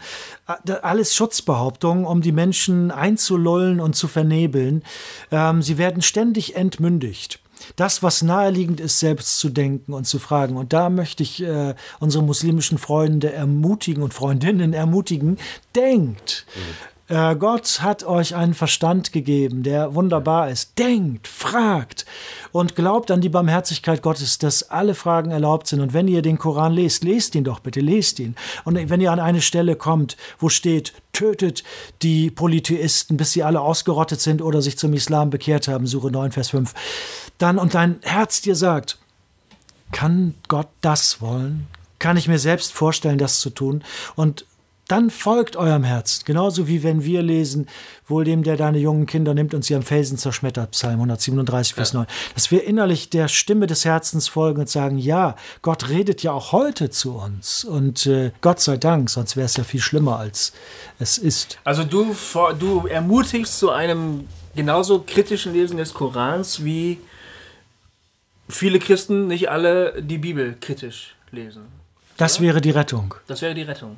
alles 0.82 1.16
Schutzbehauptungen, 1.16 2.06
um 2.06 2.22
die 2.22 2.32
Menschen 2.32 2.92
einzulullen 2.92 3.80
und 3.80 3.96
zu 3.96 4.08
vernebeln. 4.08 4.84
Ähm, 5.32 5.62
sie 5.62 5.78
werden 5.78 6.02
ständig 6.02 6.56
entmündigt 6.56 7.43
das, 7.76 8.04
was 8.04 8.22
naheliegend 8.22 8.80
ist, 8.80 9.00
selbst 9.00 9.40
zu 9.40 9.50
denken 9.50 9.94
und 9.94 10.06
zu 10.06 10.20
fragen. 10.20 10.58
Und 10.58 10.74
da 10.74 10.90
möchte 10.90 11.24
ich 11.24 11.42
äh, 11.42 11.76
unsere 12.00 12.24
muslimischen 12.24 12.78
Freunde 12.78 13.32
ermutigen 13.32 14.04
und 14.04 14.14
Freundinnen 14.14 14.74
ermutigen, 14.74 15.38
denkt. 15.76 16.46
Mhm. 16.56 16.93
Äh, 17.10 17.36
Gott 17.36 17.82
hat 17.82 18.06
euch 18.06 18.34
einen 18.34 18.54
Verstand 18.54 19.12
gegeben, 19.12 19.64
der 19.64 19.94
wunderbar 19.94 20.50
ist. 20.50 20.80
Denkt, 20.80 21.28
fragt 21.28 22.06
und 22.52 22.76
glaubt 22.76 23.12
an 23.12 23.20
die 23.20 23.30
Barmherzigkeit 23.30 24.02
Gottes, 24.02 24.38
dass 24.38 24.70
alle 24.70 24.96
Fragen 24.96 25.32
erlaubt 25.32 25.68
sind. 25.68 25.82
Und 25.82 25.94
wenn 25.94 26.08
ihr 26.08 26.22
den 26.22 26.38
Koran 26.38 26.74
lest, 26.74 27.04
lest 27.04 27.36
ihn 27.36 27.44
doch 27.44 27.60
bitte, 27.60 27.82
lest 27.82 28.20
ihn. 28.20 28.36
Und 28.64 28.90
wenn 28.90 29.02
ihr 29.02 29.12
an 29.12 29.20
eine 29.20 29.42
Stelle 29.42 29.76
kommt, 29.76 30.16
wo 30.40 30.48
steht, 30.48 30.94
tötet 31.12 31.64
die 32.02 32.32
Polytheisten, 32.32 33.18
bis 33.18 33.34
sie 33.34 33.44
alle 33.44 33.60
ausgerottet 33.60 34.22
sind 34.22 34.42
oder 34.42 34.62
sich 34.62 34.78
zum 34.78 34.94
Islam 34.94 35.30
bekehrt 35.30 35.68
haben, 35.68 35.88
Suche 35.88 36.10
9, 36.10 36.32
Vers 36.32 36.50
5, 36.52 36.74
dann 37.38 37.60
und 37.60 37.74
dein 37.74 38.00
Herz 38.04 38.42
dir 38.42 38.56
sagt, 38.56 38.98
kann 39.92 40.36
Gott 40.48 40.70
das 40.82 41.22
wollen? 41.22 41.68
Kann 42.00 42.18
ich 42.18 42.28
mir 42.28 42.40
selbst 42.40 42.74
vorstellen, 42.74 43.18
das 43.18 43.40
zu 43.40 43.50
tun? 43.50 43.84
Und 44.16 44.46
dann 44.88 45.10
folgt 45.10 45.56
eurem 45.56 45.84
Herz. 45.84 46.26
Genauso 46.26 46.68
wie 46.68 46.84
wenn 46.84 47.04
wir 47.04 47.22
lesen, 47.22 47.68
wohl 48.08 48.26
dem, 48.26 48.44
der 48.44 48.58
deine 48.58 48.80
jungen 48.80 49.06
Kinder 49.06 49.34
nimmt 49.34 49.54
und 49.54 49.64
sie 49.64 49.76
am 49.76 49.82
Felsen 49.82 50.18
zerschmettert, 50.18 50.72
Psalm 50.72 50.96
137, 50.96 51.74
Vers 51.74 51.94
ja. 51.94 52.00
9. 52.00 52.08
Dass 52.34 52.52
wir 52.52 52.66
innerlich 52.66 53.10
der 53.10 53.28
Stimme 53.28 53.68
des 53.68 53.86
Herzens 53.86 54.28
folgen 54.28 54.62
und 54.62 54.70
sagen, 54.70 54.98
ja, 54.98 55.36
Gott 55.62 55.90
redet 55.90 56.22
ja 56.24 56.34
auch 56.34 56.52
heute 56.52 56.90
zu 56.90 57.14
uns. 57.16 57.64
Und 57.64 58.06
äh, 58.06 58.32
Gott 58.42 58.60
sei 58.60 58.78
Dank, 58.78 59.10
sonst 59.10 59.36
wäre 59.38 59.46
es 59.46 59.56
ja 59.56 59.64
viel 59.64 59.82
schlimmer, 59.82 60.20
als 60.20 60.54
es 61.00 61.18
ist. 61.18 61.58
Also 61.64 61.84
du, 61.84 62.16
du 62.60 62.88
ermutigst 62.88 63.60
zu 63.60 63.72
einem 63.72 64.28
genauso 64.56 65.04
kritischen 65.06 65.54
Lesen 65.54 65.78
des 65.78 65.94
Korans, 65.94 66.64
wie 66.64 67.00
viele 68.50 68.80
Christen, 68.80 69.28
nicht 69.28 69.50
alle, 69.50 70.02
die 70.02 70.18
Bibel 70.18 70.56
kritisch 70.60 71.16
lesen. 71.32 71.83
Das 72.18 72.40
wäre 72.42 72.62
die 72.62 72.72
Rettung. 72.72 73.16
Das 73.28 73.42
wäre 73.42 73.54
die 73.54 73.64
Rettung. 73.64 73.98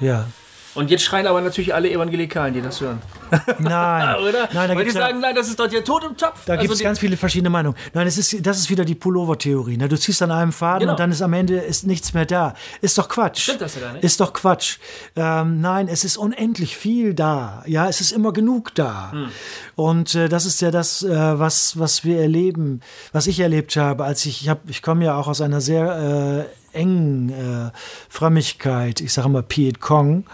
Ja. 0.00 0.26
Und 0.74 0.90
jetzt 0.90 1.02
schreien 1.04 1.26
aber 1.26 1.40
natürlich 1.42 1.74
alle 1.74 1.90
Evangelikalen, 1.90 2.54
die 2.54 2.62
das 2.62 2.80
hören. 2.80 3.00
Nein. 3.58 4.16
Oder? 4.28 4.48
Nein, 4.52 4.68
da 4.70 4.74
Weil 4.74 4.84
die 4.84 4.90
sagen, 4.90 5.20
nein, 5.20 5.34
das 5.34 5.48
ist 5.48 5.60
doch 5.60 5.68
der 5.68 5.84
Tod 5.84 6.02
im 6.04 6.16
Topf. 6.16 6.44
Da 6.46 6.54
also 6.54 6.62
gibt 6.62 6.74
es 6.74 6.80
ganz 6.80 6.98
viele 6.98 7.18
verschiedene 7.18 7.50
Meinungen. 7.50 7.76
Nein, 7.92 8.06
es 8.06 8.16
ist, 8.16 8.46
das 8.46 8.58
ist 8.58 8.70
wieder 8.70 8.84
die 8.84 8.94
Pullover-Theorie. 8.94 9.76
Ne? 9.76 9.88
Du 9.88 9.98
ziehst 9.98 10.22
an 10.22 10.30
einem 10.30 10.52
Faden 10.52 10.80
genau. 10.80 10.92
und 10.92 11.00
dann 11.00 11.10
ist 11.10 11.20
am 11.20 11.32
Ende 11.34 11.58
ist 11.58 11.86
nichts 11.86 12.14
mehr 12.14 12.24
da. 12.24 12.54
Ist 12.80 12.96
doch 12.96 13.08
Quatsch. 13.08 13.40
Stimmt 13.40 13.60
das 13.60 13.74
ja 13.74 13.82
gar 13.82 13.92
nicht. 13.92 14.04
Ist 14.04 14.20
doch 14.20 14.32
Quatsch. 14.32 14.78
Ähm, 15.14 15.60
nein, 15.60 15.88
es 15.88 16.04
ist 16.04 16.16
unendlich 16.16 16.76
viel 16.76 17.12
da. 17.12 17.62
Ja, 17.66 17.88
es 17.88 18.00
ist 18.00 18.12
immer 18.12 18.32
genug 18.32 18.74
da. 18.74 19.12
Hm. 19.12 19.28
Und 19.76 20.14
äh, 20.14 20.30
das 20.30 20.46
ist 20.46 20.62
ja 20.62 20.70
das, 20.70 21.02
äh, 21.02 21.38
was, 21.38 21.78
was 21.78 22.04
wir 22.04 22.18
erleben, 22.18 22.80
was 23.12 23.26
ich 23.26 23.40
erlebt 23.40 23.76
habe, 23.76 24.04
als 24.04 24.24
ich, 24.24 24.42
ich, 24.42 24.48
hab, 24.48 24.68
ich 24.70 24.80
komme 24.80 25.04
ja 25.04 25.16
auch 25.16 25.28
aus 25.28 25.42
einer 25.42 25.60
sehr 25.60 26.46
äh, 26.48 26.61
engen 26.72 27.30
äh, 27.30 27.70
Frömmigkeit, 28.08 29.00
ich 29.00 29.12
sage 29.12 29.28
mal 29.28 29.42
Piet 29.42 29.80
Kong. 29.80 30.24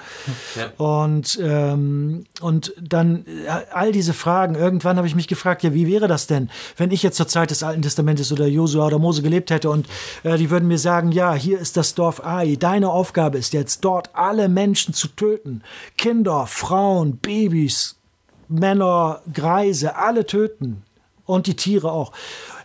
Ja. 0.57 0.70
Und, 0.76 1.39
ähm, 1.43 2.24
und 2.41 2.72
dann 2.80 3.24
äh, 3.26 3.49
all 3.72 3.93
diese 3.93 4.14
Fragen, 4.14 4.55
irgendwann 4.55 4.97
habe 4.97 5.07
ich 5.07 5.14
mich 5.14 5.28
gefragt, 5.28 5.62
ja, 5.62 5.74
wie 5.74 5.86
wäre 5.86 6.09
das 6.09 6.26
denn, 6.26 6.51
wenn 6.76 6.91
ich 6.91 7.03
jetzt 7.03 7.16
zur 7.16 7.28
Zeit 7.28 7.51
des 7.51 7.62
Alten 7.62 7.82
Testamentes 7.82 8.32
oder 8.32 8.47
Josua 8.47 8.86
oder 8.86 8.99
Mose 8.99 9.22
gelebt 9.22 9.51
hätte 9.51 9.70
und 9.70 9.86
äh, 10.22 10.36
die 10.36 10.51
würden 10.51 10.68
mir 10.68 10.78
sagen, 10.78 11.12
ja, 11.12 11.34
hier 11.34 11.59
ist 11.59 11.76
das 11.76 11.95
Dorf 11.95 12.24
Ai, 12.24 12.57
deine 12.59 12.91
Aufgabe 12.91 13.39
ist 13.39 13.53
jetzt 13.53 13.84
dort 13.84 14.11
alle 14.14 14.49
Menschen 14.49 14.95
zu 14.95 15.09
töten, 15.09 15.62
Kinder, 15.97 16.47
Frauen, 16.47 17.16
Babys, 17.18 17.97
Männer, 18.49 19.20
Greise, 19.32 19.97
alle 19.97 20.26
töten. 20.26 20.82
Und 21.26 21.47
die 21.47 21.57
Tiere 21.57 21.93
auch 21.93 22.12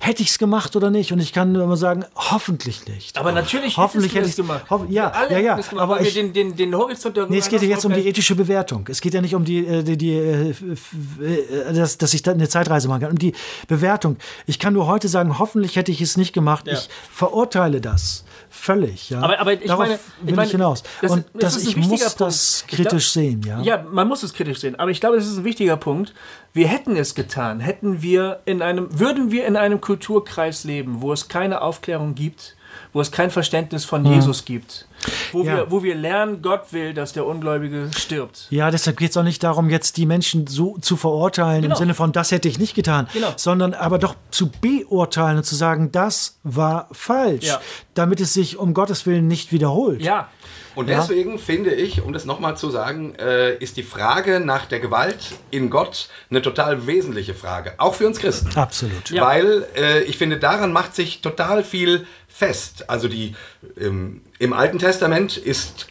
hätte 0.03 0.21
ich 0.21 0.29
es 0.29 0.37
gemacht 0.37 0.75
oder 0.75 0.89
nicht? 0.89 1.11
Und 1.13 1.19
ich 1.19 1.31
kann 1.31 1.51
nur 1.53 1.63
immer 1.63 1.77
sagen, 1.77 2.05
hoffentlich 2.15 2.85
nicht. 2.87 3.17
Aber 3.17 3.31
natürlich 3.31 3.77
hoffentlich 3.77 4.13
hätte 4.13 4.25
ich 4.25 4.31
es 4.31 4.35
gemacht. 4.35 4.69
Hoff, 4.69 4.81
ja, 4.89 5.11
ja, 5.29 5.39
ja. 5.39 5.59
Aber 5.77 6.01
ich, 6.01 6.13
den, 6.13 6.33
den, 6.33 6.55
den 6.55 6.75
Horizont 6.75 7.17
nee, 7.29 7.37
es 7.37 7.47
geht 7.47 7.61
ja 7.61 7.69
jetzt 7.69 7.85
um 7.85 7.93
die 7.93 8.05
ethische 8.07 8.35
Bewertung. 8.35 8.85
Es 8.89 8.99
geht 8.99 9.13
ja 9.13 9.21
nicht 9.21 9.33
um 9.33 9.45
die, 9.45 9.65
äh, 9.65 9.83
die, 9.83 9.97
die 9.97 10.11
äh, 10.11 10.49
äh, 10.49 11.73
dass, 11.73 11.97
dass 11.97 12.13
ich 12.13 12.21
da 12.21 12.31
eine 12.31 12.49
Zeitreise 12.49 12.87
machen 12.89 13.01
kann. 13.01 13.11
Um 13.11 13.17
die 13.17 13.33
Bewertung. 13.67 14.17
Ich 14.45 14.59
kann 14.59 14.73
nur 14.73 14.87
heute 14.87 15.07
sagen, 15.07 15.39
hoffentlich 15.39 15.77
hätte 15.77 15.91
ich 15.91 16.01
es 16.01 16.17
nicht 16.17 16.33
gemacht. 16.33 16.67
Ja. 16.67 16.73
Ich 16.73 16.89
verurteile 17.11 17.79
das 17.79 18.25
völlig. 18.53 19.09
Ja. 19.09 19.21
Aber, 19.21 19.39
aber 19.39 19.53
ich 19.53 19.65
Darauf 19.65 19.79
meine, 19.79 19.99
will 20.21 20.37
ich, 20.37 20.45
ich 20.45 20.51
hinaus. 20.51 20.83
Das, 21.01 21.11
und 21.11 21.25
das, 21.33 21.55
das 21.55 21.65
ich 21.65 21.75
muss 21.75 22.01
Punkt. 22.01 22.21
das 22.21 22.65
kritisch 22.67 23.13
glaub, 23.13 23.23
sehen. 23.23 23.41
Ja? 23.45 23.61
ja, 23.61 23.85
man 23.91 24.07
muss 24.07 24.23
es 24.23 24.33
kritisch 24.33 24.59
sehen. 24.59 24.77
Aber 24.77 24.91
ich 24.91 24.99
glaube, 24.99 25.17
es 25.17 25.27
ist 25.27 25.37
ein 25.37 25.43
wichtiger 25.43 25.75
Punkt. 25.75 26.13
Wir 26.53 26.67
hätten 26.67 26.95
es 26.95 27.15
getan, 27.15 27.59
hätten 27.59 28.03
wir 28.03 28.41
in 28.45 28.61
einem, 28.61 28.99
würden 28.99 29.31
wir 29.31 29.47
in 29.47 29.55
einem 29.55 29.81
Kulturkreis 29.93 30.63
leben, 30.63 31.01
wo 31.01 31.13
es 31.13 31.27
keine 31.27 31.61
Aufklärung 31.61 32.15
gibt, 32.15 32.55
wo 32.93 33.01
es 33.01 33.11
kein 33.11 33.29
Verständnis 33.29 33.85
von 33.85 34.01
mhm. 34.01 34.13
Jesus 34.13 34.43
gibt. 34.43 34.87
Wo, 35.31 35.43
ja. 35.43 35.57
wir, 35.57 35.71
wo 35.71 35.83
wir 35.83 35.95
lernen, 35.95 36.41
Gott 36.41 36.71
will, 36.71 36.93
dass 36.93 37.13
der 37.13 37.25
Ungläubige 37.25 37.89
stirbt. 37.95 38.47
Ja, 38.49 38.71
deshalb 38.71 38.97
geht 38.97 39.11
es 39.11 39.17
auch 39.17 39.23
nicht 39.23 39.43
darum, 39.43 39.69
jetzt 39.69 39.97
die 39.97 40.05
Menschen 40.05 40.47
so 40.47 40.77
zu 40.79 40.97
verurteilen 40.97 41.63
genau. 41.63 41.75
im 41.75 41.79
Sinne 41.79 41.93
von, 41.93 42.11
das 42.11 42.31
hätte 42.31 42.47
ich 42.47 42.59
nicht 42.59 42.75
getan, 42.75 43.07
genau. 43.13 43.33
sondern 43.35 43.73
aber 43.73 43.99
doch 43.99 44.15
zu 44.31 44.49
beurteilen 44.49 45.37
und 45.37 45.43
zu 45.43 45.55
sagen, 45.55 45.91
das 45.91 46.37
war 46.43 46.87
falsch, 46.91 47.45
ja. 47.45 47.61
damit 47.93 48.21
es 48.21 48.33
sich 48.33 48.57
um 48.57 48.73
Gottes 48.73 49.05
Willen 49.05 49.27
nicht 49.27 49.51
wiederholt. 49.51 50.01
Ja, 50.01 50.29
und 50.75 50.89
deswegen 50.89 51.33
ja. 51.33 51.37
finde 51.37 51.73
ich, 51.73 52.01
um 52.01 52.13
das 52.13 52.25
nochmal 52.25 52.57
zu 52.57 52.69
sagen, 52.69 53.15
äh, 53.15 53.55
ist 53.57 53.77
die 53.77 53.83
Frage 53.83 54.39
nach 54.39 54.65
der 54.65 54.79
Gewalt 54.79 55.33
in 55.51 55.69
Gott 55.69 56.09
eine 56.29 56.41
total 56.41 56.87
wesentliche 56.87 57.33
Frage, 57.33 57.75
auch 57.77 57.93
für 57.93 58.07
uns 58.07 58.19
Christen. 58.19 58.49
Absolut. 58.57 59.11
Ja. 59.11 59.25
Weil 59.25 59.67
äh, 59.75 60.03
ich 60.03 60.17
finde, 60.17 60.37
daran 60.37 60.73
macht 60.73 60.95
sich 60.95 61.21
total 61.21 61.63
viel 61.63 62.07
fest. 62.33 62.89
Also 62.89 63.07
die 63.07 63.35
ähm, 63.79 64.21
im 64.39 64.53
Alten 64.53 64.79
Testament 64.79 65.37
ist, 65.37 65.87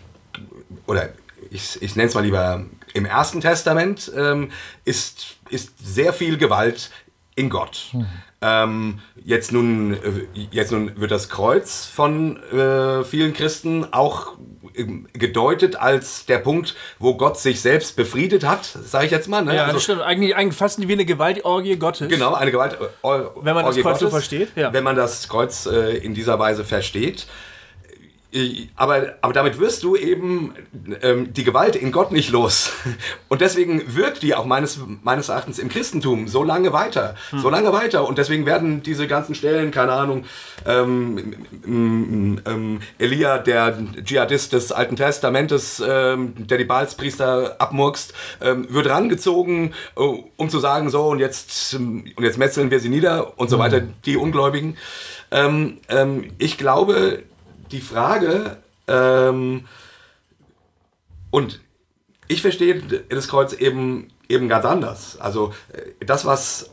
oder 0.86 1.10
ich, 1.50 1.80
ich 1.80 1.94
nenne 1.94 2.08
es 2.08 2.14
mal 2.14 2.24
lieber 2.24 2.64
im 2.94 3.04
Ersten 3.04 3.40
Testament, 3.40 4.10
ähm, 4.16 4.50
ist, 4.84 5.36
ist 5.50 5.72
sehr 5.78 6.12
viel 6.12 6.36
Gewalt 6.38 6.90
in 7.34 7.48
Gott. 7.50 7.88
Mhm. 7.92 8.06
Ähm, 8.44 8.98
jetzt, 9.24 9.52
nun, 9.52 9.94
äh, 9.94 9.98
jetzt 10.50 10.72
nun 10.72 11.00
wird 11.00 11.10
das 11.10 11.28
Kreuz 11.28 11.86
von 11.86 12.42
äh, 12.52 13.04
vielen 13.04 13.32
Christen 13.32 13.92
auch 13.92 14.32
ähm, 14.74 15.06
gedeutet 15.12 15.76
als 15.76 16.26
der 16.26 16.38
Punkt, 16.38 16.74
wo 16.98 17.14
Gott 17.14 17.38
sich 17.38 17.60
selbst 17.60 17.94
befriedet 17.94 18.44
hat, 18.44 18.64
sage 18.64 19.06
ich 19.06 19.12
jetzt 19.12 19.28
mal. 19.28 19.42
Ne? 19.42 19.54
Ja, 19.54 19.62
also, 19.62 19.74
das 19.74 19.82
stimmt. 19.84 20.02
Eigentlich, 20.02 20.34
eigentlich 20.34 20.56
fast 20.56 20.86
wie 20.86 20.92
eine 20.92 21.04
Gewaltorgie 21.04 21.76
Gottes. 21.76 22.08
Genau, 22.08 22.34
eine 22.34 22.50
Gewaltorgie 22.50 22.86
Wenn 23.02 23.54
man 23.54 23.64
das 23.64 23.76
Kreuz 23.76 23.84
Gottes, 23.84 24.00
so 24.00 24.10
versteht. 24.10 24.48
Ja. 24.56 24.72
Wenn 24.72 24.84
man 24.84 24.96
das 24.96 25.28
Kreuz 25.28 25.66
äh, 25.66 25.96
in 25.98 26.14
dieser 26.14 26.38
Weise 26.38 26.64
versteht. 26.64 27.26
Aber, 28.76 29.14
aber 29.20 29.32
damit 29.34 29.58
wirst 29.58 29.82
du 29.82 29.94
eben 29.94 30.54
ähm, 31.02 31.34
die 31.34 31.44
Gewalt 31.44 31.76
in 31.76 31.92
Gott 31.92 32.12
nicht 32.12 32.30
los. 32.30 32.72
Und 33.28 33.42
deswegen 33.42 33.94
wirkt 33.94 34.22
die 34.22 34.34
auch 34.34 34.46
meines, 34.46 34.80
meines 35.02 35.28
Erachtens 35.28 35.58
im 35.58 35.68
Christentum 35.68 36.28
so 36.28 36.42
lange 36.42 36.72
weiter. 36.72 37.14
Hm. 37.30 37.40
So 37.40 37.50
lange 37.50 37.74
weiter. 37.74 38.08
Und 38.08 38.16
deswegen 38.16 38.46
werden 38.46 38.82
diese 38.82 39.06
ganzen 39.06 39.34
Stellen, 39.34 39.70
keine 39.70 39.92
Ahnung, 39.92 40.24
ähm, 40.64 41.34
ähm, 41.66 42.80
Elia, 42.98 43.36
der 43.36 43.76
Dschihadist 44.02 44.54
des 44.54 44.72
Alten 44.72 44.96
Testamentes, 44.96 45.82
ähm, 45.86 46.32
der 46.38 46.56
die 46.56 46.64
Baalspriester 46.64 47.56
abmurkst, 47.60 48.14
ähm, 48.40 48.66
wird 48.70 48.88
rangezogen, 48.88 49.74
äh, 49.96 50.00
um 50.36 50.48
zu 50.48 50.58
sagen, 50.58 50.88
so 50.88 51.08
und 51.08 51.18
jetzt, 51.18 51.74
und 51.74 52.14
jetzt 52.18 52.38
metzeln 52.38 52.70
wir 52.70 52.80
sie 52.80 52.88
nieder 52.88 53.38
und 53.38 53.50
so 53.50 53.56
hm. 53.56 53.62
weiter, 53.62 53.82
die 54.06 54.16
Ungläubigen. 54.16 54.78
Ähm, 55.30 55.78
ich 56.38 56.56
glaube, 56.56 57.22
die 57.72 57.80
Frage, 57.80 58.58
ähm, 58.86 59.66
und 61.30 61.60
ich 62.28 62.42
verstehe 62.42 62.80
das 63.08 63.28
Kreuz 63.28 63.52
eben 63.52 64.08
eben 64.32 64.48
ganz 64.48 64.64
anders. 64.64 65.20
Also 65.20 65.52
äh, 65.72 66.04
das, 66.04 66.24
was, 66.24 66.70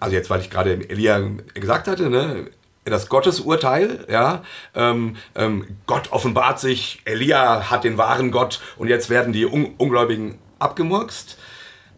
also 0.00 0.14
jetzt, 0.14 0.30
weil 0.30 0.40
ich 0.40 0.50
gerade 0.50 0.88
Elia 0.88 1.20
gesagt 1.54 1.88
hatte, 1.88 2.10
ne, 2.10 2.50
das 2.84 3.08
Gottesurteil, 3.08 4.06
ja, 4.10 4.42
ähm, 4.74 5.16
ähm, 5.34 5.76
Gott 5.86 6.10
offenbart 6.10 6.58
sich, 6.58 7.00
Elia 7.04 7.70
hat 7.70 7.84
den 7.84 7.96
wahren 7.96 8.32
Gott 8.32 8.60
und 8.76 8.88
jetzt 8.88 9.08
werden 9.08 9.32
die 9.32 9.46
Un 9.46 9.74
Ungläubigen 9.78 10.38
abgemurkst. 10.58 11.38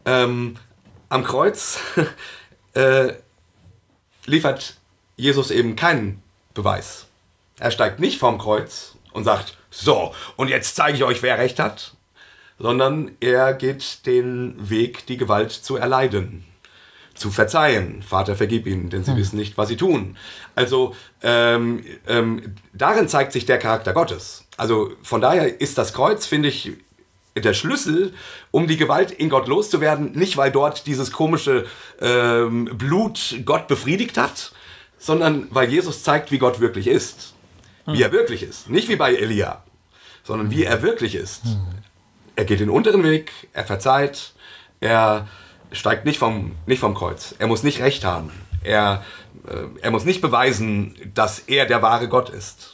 Ähm, 0.05 0.57
am 1.09 1.25
Kreuz 1.25 1.79
äh, 2.75 3.15
liefert 4.27 4.77
Jesus 5.17 5.51
eben 5.51 5.77
keinen 5.77 6.23
Beweis. 6.53 7.04
Er 7.59 7.71
steigt 7.71 8.01
nicht 8.01 8.19
vom 8.19 8.39
Kreuz 8.39 8.97
und 9.13 9.25
sagt, 9.25 9.57
so, 9.71 10.15
und 10.37 10.49
jetzt 10.49 10.77
zeige 10.77 10.97
ich 10.97 11.05
euch, 11.05 11.23
wer 11.23 11.39
recht 11.39 11.59
hat, 11.59 11.95
sondern 12.59 13.13
er 13.21 13.55
geht 13.55 14.07
den 14.07 14.57
Weg, 14.71 15.07
die 15.07 15.17
Gewalt 15.17 15.53
zu 15.53 15.77
erleiden, 15.77 16.45
zu 17.15 17.31
verzeihen. 17.31 18.03
Vater, 18.03 18.37
vergib 18.37 18.67
ihnen, 18.67 18.91
denn 18.91 19.05
sie 19.05 19.13
hm. 19.13 19.19
wissen 19.19 19.37
nicht, 19.37 19.59
was 19.59 19.69
sie 19.69 19.77
tun. 19.77 20.17
Also 20.55 20.95
ähm, 21.23 21.85
ähm, 22.07 22.55
darin 22.73 23.09
zeigt 23.09 23.33
sich 23.33 23.47
der 23.47 23.59
Charakter 23.59 23.93
Gottes. 23.93 24.45
Also 24.57 24.93
von 25.03 25.21
daher 25.21 25.61
ist 25.61 25.79
das 25.79 25.93
Kreuz, 25.93 26.27
finde 26.27 26.49
ich, 26.49 26.73
der 27.37 27.55
Schlüssel, 27.55 28.15
um 28.53 28.69
die 28.69 28.77
Gewalt 28.77 29.11
in 29.11 29.29
Gott 29.29 29.49
loszuwerden, 29.49 30.13
nicht 30.13 30.37
weil 30.37 30.53
dort 30.53 30.87
dieses 30.87 31.11
komische 31.11 31.67
ähm, 32.01 32.67
Blut 32.75 33.41
Gott 33.45 33.67
befriedigt 33.67 34.17
hat, 34.17 34.53
sondern 34.99 35.49
weil 35.51 35.69
Jesus 35.69 36.05
zeigt, 36.05 36.31
wie 36.31 36.39
Gott 36.39 36.61
wirklich 36.61 36.87
ist. 36.87 37.34
Wie 37.87 38.03
er 38.03 38.13
wirklich 38.13 38.43
ist. 38.43 38.71
Nicht 38.71 38.89
wie 38.89 38.97
bei 38.97 39.15
Elia, 39.15 39.63
sondern 40.23 40.51
wie 40.51 40.65
er 40.65 40.83
wirklich 40.83 41.15
ist. 41.15 41.43
Er 42.37 42.45
geht 42.45 42.61
den 42.61 42.71
unteren 42.71 43.03
Weg, 43.05 43.33
er 43.53 43.65
verzeiht, 43.65 44.33
er 44.81 45.29
steigt 45.73 46.05
nicht 46.05 46.19
vom, 46.19 46.53
nicht 46.67 46.81
vom 46.81 46.95
Kreuz. 46.95 47.35
Er 47.39 47.47
muss 47.47 47.63
nicht 47.63 47.81
Recht 47.81 48.05
haben. 48.05 48.33
Er, 48.63 49.05
äh, 49.47 49.67
er 49.83 49.91
muss 49.91 50.05
nicht 50.05 50.21
beweisen, 50.21 50.97
dass 51.15 51.41
er 51.41 51.67
der 51.67 51.83
wahre 51.83 52.09
Gott 52.09 52.31
ist. 52.31 52.74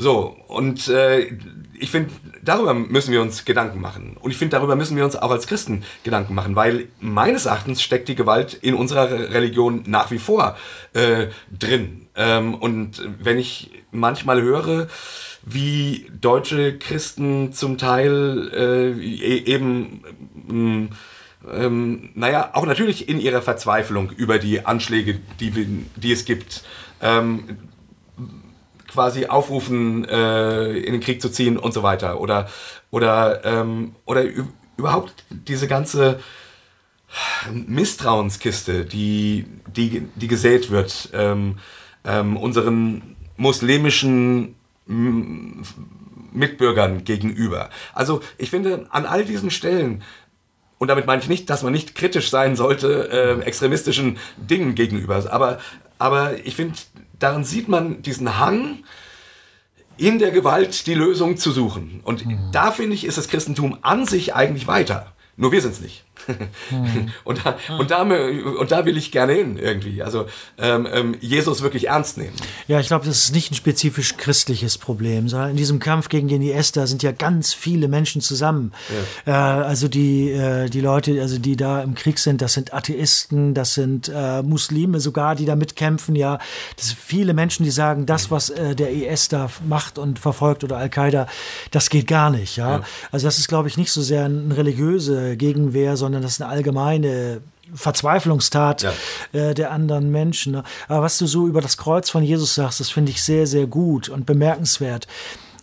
So, 0.00 0.34
und 0.48 0.88
äh, 0.88 1.26
ich 1.78 1.90
finde, 1.90 2.08
darüber 2.42 2.72
müssen 2.72 3.12
wir 3.12 3.20
uns 3.20 3.44
Gedanken 3.44 3.82
machen. 3.82 4.16
Und 4.18 4.30
ich 4.30 4.38
finde, 4.38 4.56
darüber 4.56 4.74
müssen 4.74 4.96
wir 4.96 5.04
uns 5.04 5.14
auch 5.14 5.30
als 5.30 5.46
Christen 5.46 5.84
Gedanken 6.04 6.34
machen, 6.34 6.56
weil 6.56 6.88
meines 7.00 7.44
Erachtens 7.44 7.82
steckt 7.82 8.08
die 8.08 8.14
Gewalt 8.14 8.54
in 8.54 8.72
unserer 8.72 9.10
Religion 9.10 9.82
nach 9.84 10.10
wie 10.10 10.18
vor 10.18 10.56
äh, 10.94 11.26
drin. 11.56 12.08
Ähm, 12.16 12.54
und 12.54 13.02
wenn 13.22 13.36
ich 13.36 13.72
manchmal 13.90 14.40
höre, 14.40 14.88
wie 15.42 16.06
deutsche 16.18 16.78
Christen 16.78 17.52
zum 17.52 17.76
Teil 17.76 18.50
äh, 18.54 18.90
e-, 18.92 19.44
eben, 19.44 20.02
mm, 20.46 20.88
ähm, 21.52 22.08
naja, 22.14 22.52
auch 22.54 22.64
natürlich 22.64 23.06
in 23.06 23.20
ihrer 23.20 23.42
Verzweiflung 23.42 24.12
über 24.12 24.38
die 24.38 24.64
Anschläge, 24.64 25.20
die, 25.40 25.50
die 25.96 26.12
es 26.12 26.24
gibt, 26.24 26.64
ähm, 27.02 27.58
quasi 28.90 29.26
aufrufen, 29.26 30.04
äh, 30.08 30.72
in 30.72 30.92
den 30.92 31.00
Krieg 31.00 31.22
zu 31.22 31.30
ziehen 31.30 31.56
und 31.56 31.72
so 31.72 31.82
weiter. 31.82 32.20
Oder, 32.20 32.48
oder, 32.90 33.44
ähm, 33.44 33.94
oder 34.04 34.24
überhaupt 34.76 35.24
diese 35.30 35.68
ganze 35.68 36.20
Misstrauenskiste, 37.52 38.84
die, 38.84 39.46
die, 39.66 40.02
die 40.14 40.28
gesät 40.28 40.70
wird, 40.70 41.10
ähm, 41.12 41.56
ähm, 42.04 42.36
unseren 42.36 43.16
muslimischen 43.36 44.54
Mitbürgern 46.32 47.04
gegenüber. 47.04 47.70
Also 47.94 48.20
ich 48.38 48.50
finde, 48.50 48.86
an 48.90 49.06
all 49.06 49.24
diesen 49.24 49.50
Stellen, 49.50 50.02
und 50.78 50.88
damit 50.88 51.06
meine 51.06 51.20
ich 51.22 51.28
nicht, 51.28 51.50
dass 51.50 51.62
man 51.62 51.72
nicht 51.72 51.94
kritisch 51.94 52.30
sein 52.30 52.56
sollte 52.56 53.10
äh, 53.10 53.44
extremistischen 53.44 54.18
Dingen 54.36 54.74
gegenüber, 54.74 55.22
aber, 55.30 55.58
aber 55.98 56.44
ich 56.44 56.56
finde, 56.56 56.74
darin 57.20 57.44
sieht 57.44 57.68
man 57.68 58.02
diesen 58.02 58.38
Hang, 58.38 58.84
in 59.96 60.18
der 60.18 60.30
Gewalt 60.30 60.86
die 60.86 60.94
Lösung 60.94 61.36
zu 61.36 61.52
suchen. 61.52 62.00
Und 62.02 62.26
mhm. 62.26 62.50
da 62.52 62.72
finde 62.72 62.94
ich, 62.94 63.04
ist 63.04 63.18
das 63.18 63.28
Christentum 63.28 63.78
an 63.82 64.06
sich 64.06 64.34
eigentlich 64.34 64.66
weiter. 64.66 65.12
Nur 65.36 65.52
wir 65.52 65.60
sind 65.60 65.72
es 65.72 65.80
nicht. 65.80 66.04
Hm. 66.26 67.10
und, 67.24 67.44
da, 67.44 67.56
und, 67.78 67.90
da, 67.90 68.02
und 68.02 68.70
da 68.70 68.84
will 68.84 68.96
ich 68.96 69.12
gerne 69.12 69.32
hin 69.32 69.56
irgendwie. 69.56 70.02
Also 70.02 70.26
ähm, 70.58 70.86
ähm, 70.92 71.16
Jesus 71.20 71.62
wirklich 71.62 71.88
ernst 71.88 72.18
nehmen. 72.18 72.34
Ja, 72.68 72.80
ich 72.80 72.88
glaube, 72.88 73.06
das 73.06 73.24
ist 73.24 73.34
nicht 73.34 73.50
ein 73.50 73.54
spezifisch 73.54 74.16
christliches 74.16 74.78
Problem. 74.78 75.26
In 75.26 75.56
diesem 75.56 75.78
Kampf 75.78 76.08
gegen 76.08 76.28
den 76.28 76.42
IS, 76.42 76.72
da 76.72 76.86
sind 76.86 77.02
ja 77.02 77.12
ganz 77.12 77.52
viele 77.52 77.88
Menschen 77.88 78.20
zusammen. 78.20 78.72
Ja. 79.26 79.60
Äh, 79.60 79.64
also 79.64 79.88
die, 79.88 80.30
äh, 80.30 80.68
die 80.68 80.80
Leute, 80.80 81.20
also 81.20 81.38
die 81.38 81.56
da 81.56 81.82
im 81.82 81.94
Krieg 81.94 82.18
sind, 82.18 82.42
das 82.42 82.54
sind 82.54 82.72
Atheisten, 82.72 83.54
das 83.54 83.74
sind 83.74 84.10
äh, 84.14 84.42
Muslime 84.42 85.00
sogar, 85.00 85.34
die 85.34 85.44
da 85.44 85.56
mitkämpfen. 85.56 86.16
Ja, 86.16 86.38
das 86.76 86.88
sind 86.88 86.98
viele 86.98 87.34
Menschen, 87.34 87.64
die 87.64 87.70
sagen, 87.70 88.06
das, 88.06 88.30
was 88.30 88.50
äh, 88.50 88.74
der 88.74 88.90
IS 88.92 89.28
da 89.28 89.50
macht 89.66 89.98
und 89.98 90.18
verfolgt 90.18 90.64
oder 90.64 90.76
Al-Qaida, 90.76 91.26
das 91.70 91.90
geht 91.90 92.06
gar 92.06 92.30
nicht. 92.30 92.56
Ja? 92.56 92.78
ja. 92.78 92.82
Also 93.10 93.26
das 93.26 93.38
ist, 93.38 93.48
glaube 93.48 93.68
ich, 93.68 93.76
nicht 93.76 93.92
so 93.92 94.02
sehr 94.02 94.24
eine 94.24 94.56
religiöse 94.56 95.36
Gegenwehr, 95.36 95.96
sondern 95.96 96.09
sondern 96.10 96.22
das 96.22 96.32
ist 96.32 96.42
eine 96.42 96.50
allgemeine 96.50 97.40
Verzweiflungstat 97.72 98.82
ja. 98.82 98.92
äh, 99.32 99.54
der 99.54 99.70
anderen 99.70 100.10
Menschen. 100.10 100.54
Ne? 100.54 100.64
Aber 100.88 101.02
was 101.02 101.18
du 101.18 101.26
so 101.26 101.46
über 101.46 101.60
das 101.60 101.76
Kreuz 101.76 102.10
von 102.10 102.24
Jesus 102.24 102.56
sagst, 102.56 102.80
das 102.80 102.90
finde 102.90 103.12
ich 103.12 103.22
sehr, 103.22 103.46
sehr 103.46 103.68
gut 103.68 104.08
und 104.08 104.26
bemerkenswert. 104.26 105.06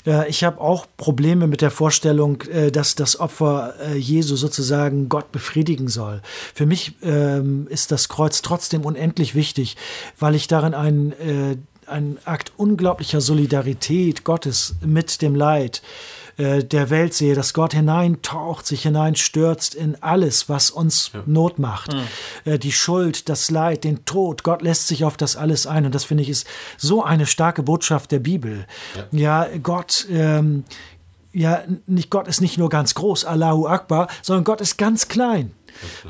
Äh, 0.06 0.30
ich 0.30 0.46
habe 0.46 0.62
auch 0.62 0.88
Probleme 0.96 1.48
mit 1.48 1.62
der 1.62 1.70
Vorstellung, 1.70 2.44
äh, 2.44 2.72
dass 2.72 2.96
das 2.96 3.20
Opfer 3.20 3.74
äh, 3.82 3.98
Jesu 3.98 4.38
sozusagen 4.38 5.10
Gott 5.10 5.34
befriedigen 5.34 5.90
soll. 5.90 6.22
Für 6.54 6.66
mich 6.66 6.94
ähm, 7.02 7.68
ist 7.70 7.92
das 7.92 8.08
Kreuz 8.08 8.42
trotzdem 8.42 8.86
unendlich 8.86 9.36
wichtig, 9.36 9.76
weil 10.18 10.34
ich 10.34 10.48
darin 10.48 10.74
einen, 10.74 11.66
einen 11.88 12.20
Akt 12.24 12.54
unglaublicher 12.56 13.20
Solidarität 13.20 14.24
Gottes 14.24 14.76
mit 14.80 15.22
dem 15.22 15.36
Leid 15.36 15.82
äh, 15.82 16.17
der 16.38 16.90
Welt 16.90 17.14
sehe, 17.14 17.34
dass 17.34 17.54
Gott 17.54 17.74
hineintaucht, 17.74 18.68
sich 18.68 18.84
hineinstürzt 18.84 19.74
in 19.74 20.02
alles, 20.02 20.50
was 20.50 20.70
uns 20.70 21.12
ja. 21.14 21.24
Not 21.26 21.58
macht. 21.58 21.94
Ja. 21.94 22.54
Äh, 22.54 22.60
die 22.60 22.72
Schuld, 22.72 23.28
das 23.30 23.50
Leid, 23.50 23.84
den 23.84 24.06
Tod. 24.06 24.44
Gott 24.44 24.62
lässt 24.62 24.88
sich 24.88 25.04
auf 25.04 25.18
das 25.18 25.36
alles 25.36 25.66
ein. 25.66 25.86
Und 25.86 25.96
das 25.96 26.04
finde 26.04 26.24
ich 26.24 26.30
ist 26.30 26.48
so 26.78 27.04
eine 27.04 27.26
starke 27.26 27.64
Botschaft 27.64 28.12
der 28.12 28.20
Bibel. 28.20 28.68
Ja, 29.12 29.46
ja 29.46 29.58
Gott. 29.64 30.06
Ähm, 30.12 30.64
ja, 31.34 31.64
nicht 31.86 32.10
Gott 32.10 32.28
ist 32.28 32.42
nicht 32.42 32.58
nur 32.58 32.70
ganz 32.70 32.96
groß, 32.96 33.26
Allahu 33.26 33.68
Akbar, 33.68 34.08
sondern 34.24 34.44
Gott 34.44 34.62
ist 34.62 34.78
ganz 34.78 35.08
klein. 35.08 35.52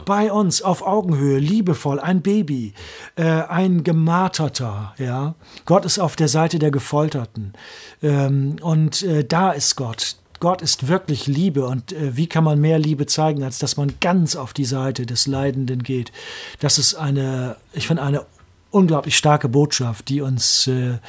Bei 0.06 0.32
uns 0.32 0.62
auf 0.62 0.86
Augenhöhe, 0.86 1.40
liebevoll, 1.40 2.00
ein 2.00 2.22
Baby, 2.22 2.74
äh, 3.16 3.24
ein 3.24 3.84
Gemarterter, 3.84 4.94
ja. 4.98 5.36
Gott 5.66 5.86
ist 5.86 6.00
auf 6.00 6.16
der 6.16 6.28
Seite 6.28 6.60
der 6.60 6.72
Gefolterten. 6.72 7.54
Ähm, 8.02 8.58
und 8.62 9.04
äh, 9.04 9.24
da 9.24 9.52
ist 9.52 9.76
Gott. 9.76 10.18
Gott 10.40 10.62
ist 10.62 10.88
wirklich 10.88 11.26
Liebe 11.26 11.66
und 11.66 11.94
äh, 11.94 12.16
wie 12.16 12.28
kann 12.28 12.44
man 12.44 12.62
mehr 12.62 12.78
Liebe 12.78 13.08
zeigen, 13.08 13.44
als 13.44 13.58
dass 13.58 13.76
man 13.76 13.94
ganz 14.00 14.36
auf 14.36 14.54
die 14.54 14.66
Seite 14.66 15.06
des 15.06 15.26
Leidenden 15.26 15.82
geht? 15.82 16.12
Das 16.60 16.78
ist 16.78 16.94
eine, 16.94 17.58
ich 17.74 17.88
finde, 17.88 18.04
eine 18.04 18.26
unglaublich 18.70 19.18
starke 19.18 19.50
Botschaft, 19.50 20.10
die 20.10 20.22
uns 20.22 20.68
äh, 20.68 21.00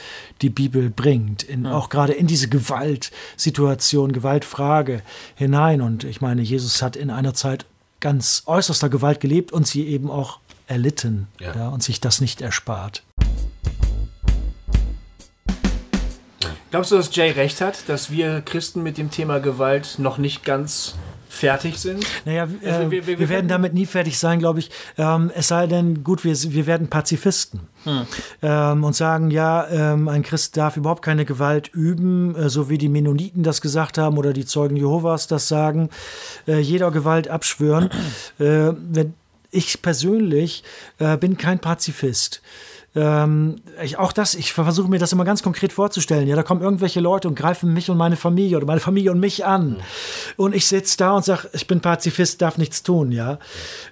die 0.43 0.51
Bibel 0.51 0.91
bringt, 0.91 1.43
in, 1.43 1.65
ja. 1.65 1.75
auch 1.75 1.89
gerade 1.89 2.13
in 2.13 2.27
diese 2.27 2.49
Gewaltsituation, 2.49 4.13
Gewaltfrage 4.13 5.03
hinein. 5.35 5.81
Und 5.83 6.05
ich 6.05 6.21
meine, 6.21 6.43
Jesus 6.43 6.83
hat 6.83 6.97
in 6.97 7.11
einer 7.11 7.35
Zeit 7.35 7.67
ganz 8.01 8.43
äußerster 8.47 8.89
Gewalt 8.89 9.21
gelebt 9.21 9.53
und 9.53 9.67
sie 9.67 9.87
eben 9.87 10.11
auch 10.11 10.41
erlitten 10.67 11.29
ja. 11.41 11.55
Ja, 11.55 11.69
und 11.69 11.83
sich 11.83 12.01
das 12.01 12.21
nicht 12.21 12.41
erspart. 12.41 13.03
Glaubst 16.71 16.93
du, 16.93 16.97
dass 16.97 17.15
Jay 17.17 17.31
recht 17.31 17.63
hat, 17.63 17.89
dass 17.89 18.11
wir 18.11 18.43
Christen 18.43 18.83
mit 18.83 18.99
dem 18.99 19.11
Thema 19.11 19.39
Gewalt 19.39 19.99
noch 19.99 20.19
nicht 20.19 20.45
ganz 20.45 20.97
fertig 21.39 21.79
sind? 21.79 22.05
Naja, 22.25 22.49
äh, 22.63 22.71
also 22.71 22.91
wir, 22.91 23.07
wir, 23.07 23.19
wir, 23.19 23.29
werden 23.29 23.49
damit 23.49 23.75
nie 23.75 23.87
fertig 23.87 24.19
sein, 24.19 24.39
glaube 24.39 24.59
ich. 24.59 24.71
Ähm, 24.97 25.31
es 25.35 25.49
sei 25.49 25.67
denn, 25.67 26.05
gut, 26.05 26.25
wir, 26.25 26.35
wir 26.35 26.67
werden 26.67 26.89
Pazifisten 26.89 27.61
hm. 27.85 28.07
ähm, 28.43 28.85
und 28.85 28.95
sagen, 28.95 29.31
ja, 29.31 29.67
ähm, 29.69 30.09
ein 30.09 30.23
Christ 30.23 30.57
darf 30.57 30.77
überhaupt 30.77 31.03
keine 31.03 31.25
Gewalt 31.25 31.69
üben, 31.69 32.35
äh, 32.37 32.51
so 32.51 32.69
wie 32.69 32.79
die 32.79 32.89
Mennoniten 32.89 33.43
das 33.43 33.61
gesagt 33.61 33.99
haben 33.99 34.19
oder 34.19 34.33
die 34.33 34.45
Zeugen 34.45 34.77
Jehovas 34.77 35.27
das 35.27 35.49
sagen, 35.49 35.91
äh, 36.47 36.59
jeder 36.59 36.91
Gewalt 36.91 37.29
abschwören. 37.29 37.91
Äh, 38.39 38.73
wenn, 38.77 39.15
ich 39.51 39.81
persönlich 39.81 40.63
äh, 40.99 41.17
bin 41.17 41.39
kein 41.39 41.59
Pazifist 41.59 42.43
ähm, 42.99 43.57
ich, 43.83 43.97
auch 43.99 44.13
das, 44.13 44.35
ich 44.35 44.53
versuche 44.53 44.89
mir 44.89 44.99
das 44.99 45.13
immer 45.13 45.25
ganz 45.25 45.43
konkret 45.43 45.73
vorzustellen. 45.73 46.27
Ja, 46.27 46.35
da 46.35 46.43
kommen 46.43 46.63
irgendwelche 46.63 46.99
Leute 46.99 47.29
und 47.29 47.37
greifen 47.37 47.73
mich 47.73 47.91
und 47.91 47.97
meine 47.97 48.17
Familie 48.17 48.57
oder 48.57 48.67
meine 48.67 48.81
Familie 48.81 49.13
und 49.13 49.21
mich 49.21 49.47
an. 49.47 49.71
Mhm. 49.71 49.77
Und 50.37 50.55
ich 50.55 50.67
sitze 50.67 50.97
da 50.97 51.13
und 51.13 51.25
sage, 51.25 51.49
ich 51.53 51.67
bin 51.69 51.81
Pazifist, 51.81 52.43
darf 52.43 52.59
nichts 52.59 52.83
tun, 52.83 53.13
ja. 53.13 53.39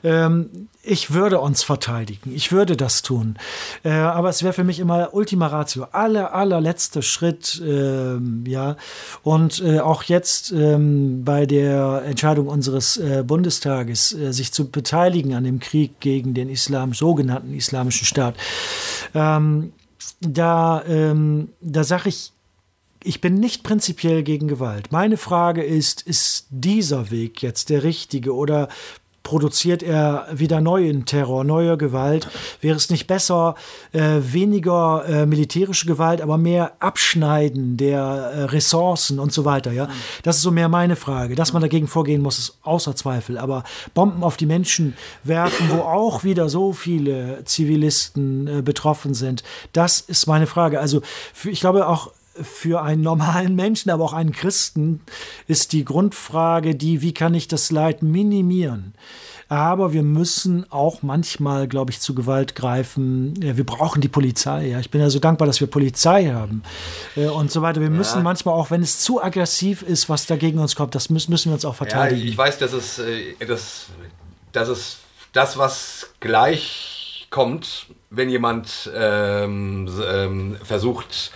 Ähm, 0.03 0.69
ich 0.87 1.13
würde 1.13 1.41
uns 1.41 1.63
verteidigen. 1.63 2.33
Ich 2.35 2.53
würde 2.53 2.77
das 2.77 3.03
tun. 3.03 3.37
Äh, 3.83 3.91
aber 3.91 4.29
es 4.29 4.43
wäre 4.43 4.53
für 4.53 4.65
mich 4.65 4.79
immer 4.79 5.13
Ultima 5.15 5.49
Ratio. 5.49 5.85
Aller, 5.93 6.35
allerletzter 6.35 7.03
Schritt, 7.03 7.61
äh, 7.61 8.17
ja. 8.49 8.77
Und 9.23 9.63
äh, 9.63 9.81
auch 9.81 10.05
jetzt 10.05 10.53
ähm, 10.53 11.25
bei 11.25 11.47
der 11.47 12.03
Entscheidung 12.07 12.47
unseres 12.47 12.97
äh, 12.97 13.25
Bundestages, 13.27 14.13
äh, 14.13 14.33
sich 14.33 14.53
zu 14.53 14.71
beteiligen 14.71 15.35
an 15.35 15.45
dem 15.45 15.61
Krieg 15.61 16.01
gegen 16.01 16.35
den 16.35 16.49
Islam, 16.49 16.95
sogenannten 16.95 17.53
Islamischen 17.55 18.07
Staat, 18.07 18.37
ähm, 19.15 19.73
da, 20.21 20.83
ähm, 20.87 21.49
da 21.61 21.85
sage 21.85 22.09
ich, 22.09 22.33
ich 23.03 23.21
bin 23.21 23.35
nicht 23.35 23.63
prinzipiell 23.63 24.23
gegen 24.23 24.49
Gewalt. 24.49 24.91
Meine 24.91 25.17
Frage 25.17 25.63
ist, 25.63 26.03
ist 26.03 26.47
dieser 26.51 27.11
Weg 27.11 27.43
jetzt 27.43 27.71
der 27.71 27.83
richtige 27.83 28.35
oder 28.35 28.69
produziert 29.27 29.83
er 29.83 30.29
wieder 30.31 30.61
neuen 30.61 31.05
Terror, 31.05 31.43
neue 31.43 31.77
Gewalt? 31.77 32.29
Wäre 32.61 32.77
es 32.77 32.91
nicht 32.91 33.09
besser, 33.09 33.57
äh, 33.91 34.21
weniger 34.21 35.05
äh, 35.05 35.27
militärische 35.27 35.89
Gewalt, 35.89 36.21
aber 36.21 36.39
mehr 36.39 36.75
Abschneiden 36.79 37.77
der 37.77 37.99
äh, 37.99 38.43
Ressourcen 38.45 39.19
und 39.19 39.33
so 39.33 39.45
weiter? 39.45 39.73
Ja, 39.73 39.89
das 40.23 40.37
ist 40.37 40.43
so 40.43 40.53
mehr 40.53 40.69
meine 40.69 40.95
Frage. 40.95 41.35
Dass 41.35 41.53
man 41.53 41.61
dagegen 41.61 41.89
vorgehen 41.89 42.23
muss, 42.23 42.39
ist 42.39 42.59
außer 42.63 42.95
Zweifel. 42.95 43.37
Aber 43.37 43.65
Bomben 43.95 44.23
auf 44.23 44.37
die 44.37 44.47
Menschen 44.47 44.97
werfen, 45.25 45.71
wo 45.71 45.81
auch 45.81 46.23
wieder 46.23 46.49
so 46.49 46.73
viele 46.73 47.43
Zivilisten 47.45 48.47
äh, 48.47 48.63
betroffen 48.63 49.13
sind, 49.15 49.43
das 49.73 49.99
ist 49.99 50.29
meine 50.29 50.47
Frage. 50.47 50.79
Also 50.79 51.03
ich 51.43 51.59
glaube 51.59 51.89
auch 51.89 52.13
für 52.43 52.83
einen 52.83 53.03
normalen 53.03 53.55
Menschen, 53.55 53.91
aber 53.91 54.05
auch 54.05 54.13
einen 54.13 54.33
Christen, 54.33 55.01
ist 55.47 55.73
die 55.73 55.85
Grundfrage 55.85 56.75
die, 56.75 57.03
wie 57.03 57.15
kann 57.15 57.35
ich 57.35 57.49
das 57.49 57.71
Leid 57.71 58.03
minimieren? 58.03 58.95
Aber 59.49 59.93
wir 59.93 60.03
müssen 60.03 60.71
auch 60.73 61.03
manchmal, 61.03 61.69
glaube 61.69 61.93
ich, 61.93 62.01
zu 62.01 62.17
Gewalt 62.17 62.57
greifen. 62.57 63.35
Wir 63.41 63.65
brauchen 63.65 64.01
die 64.01 64.09
Polizei. 64.09 64.67
Ja. 64.67 64.81
Ich 64.81 64.91
bin 64.91 65.01
ja 65.01 65.09
so 65.09 65.21
dankbar, 65.21 65.47
dass 65.47 65.61
wir 65.61 65.69
Polizei 65.69 66.33
haben 66.33 66.65
äh, 67.15 67.27
und 67.27 67.53
so 67.53 67.63
weiter. 67.63 67.81
Wir 67.81 67.91
müssen 67.91 68.25
manchmal 68.25 68.55
auch, 68.57 68.73
wenn 68.73 68.83
es 68.83 68.99
zu 68.99 69.23
aggressiv 69.23 69.83
ist, 69.83 70.09
was 70.09 70.27
dagegen 70.27 70.59
uns 70.59 70.75
kommt, 70.75 70.97
das 70.97 71.11
müssen, 71.11 71.31
müssen 71.31 71.51
wir 71.51 71.55
uns 71.55 71.65
auch 71.65 71.77
verteidigen. 71.77 72.23
Ja, 72.23 72.29
ich 72.29 72.37
weiß, 72.37 72.59
dass 72.59 72.73
es, 72.73 72.99
äh, 72.99 73.35
das, 73.47 73.87
das 74.51 74.69
ist 74.69 74.99
das, 75.33 75.59
was 75.59 76.11
gleich 76.19 77.29
kommt, 77.31 77.87
wenn 78.11 78.31
jemand 78.31 78.91
ähm, 78.95 79.89
ähm, 80.11 80.57
versucht, 80.63 81.31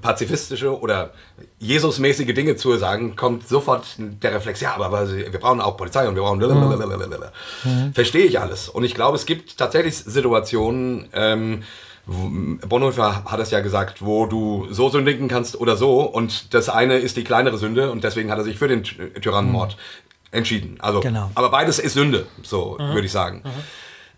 pazifistische 0.00 0.78
oder 0.78 1.12
Jesusmäßige 1.60 2.34
Dinge 2.34 2.56
zu 2.56 2.76
sagen, 2.76 3.16
kommt 3.16 3.48
sofort 3.48 3.96
der 3.98 4.34
Reflex, 4.34 4.60
ja, 4.60 4.74
aber 4.74 5.10
wir 5.10 5.40
brauchen 5.40 5.60
auch 5.60 5.76
Polizei 5.76 6.06
und 6.08 6.14
wir 6.14 6.22
brauchen 6.22 6.38
mhm. 6.38 7.94
Verstehe 7.94 8.24
ich 8.24 8.40
alles. 8.40 8.68
Und 8.68 8.84
ich 8.84 8.94
glaube, 8.94 9.16
es 9.16 9.26
gibt 9.26 9.58
tatsächlich 9.58 9.96
Situationen, 9.96 11.08
ähm, 11.12 11.62
Bonhoeffer 12.06 13.24
hat 13.24 13.40
es 13.40 13.50
ja 13.50 13.60
gesagt, 13.60 14.04
wo 14.04 14.26
du 14.26 14.66
so 14.70 14.88
sündigen 14.88 15.28
kannst 15.28 15.60
oder 15.60 15.76
so 15.76 16.00
und 16.00 16.54
das 16.54 16.68
eine 16.68 16.96
ist 16.96 17.16
die 17.16 17.24
kleinere 17.24 17.58
Sünde 17.58 17.90
und 17.90 18.02
deswegen 18.02 18.30
hat 18.30 18.38
er 18.38 18.44
sich 18.44 18.56
für 18.56 18.68
den 18.68 18.82
Tyrannenmord 18.82 19.76
mhm. 19.76 20.38
entschieden. 20.38 20.76
Also, 20.80 21.00
genau. 21.00 21.30
aber 21.34 21.50
beides 21.50 21.78
ist 21.78 21.92
Sünde, 21.92 22.26
so 22.42 22.78
mhm. 22.80 22.94
würde 22.94 23.06
ich 23.06 23.12
sagen. 23.12 23.42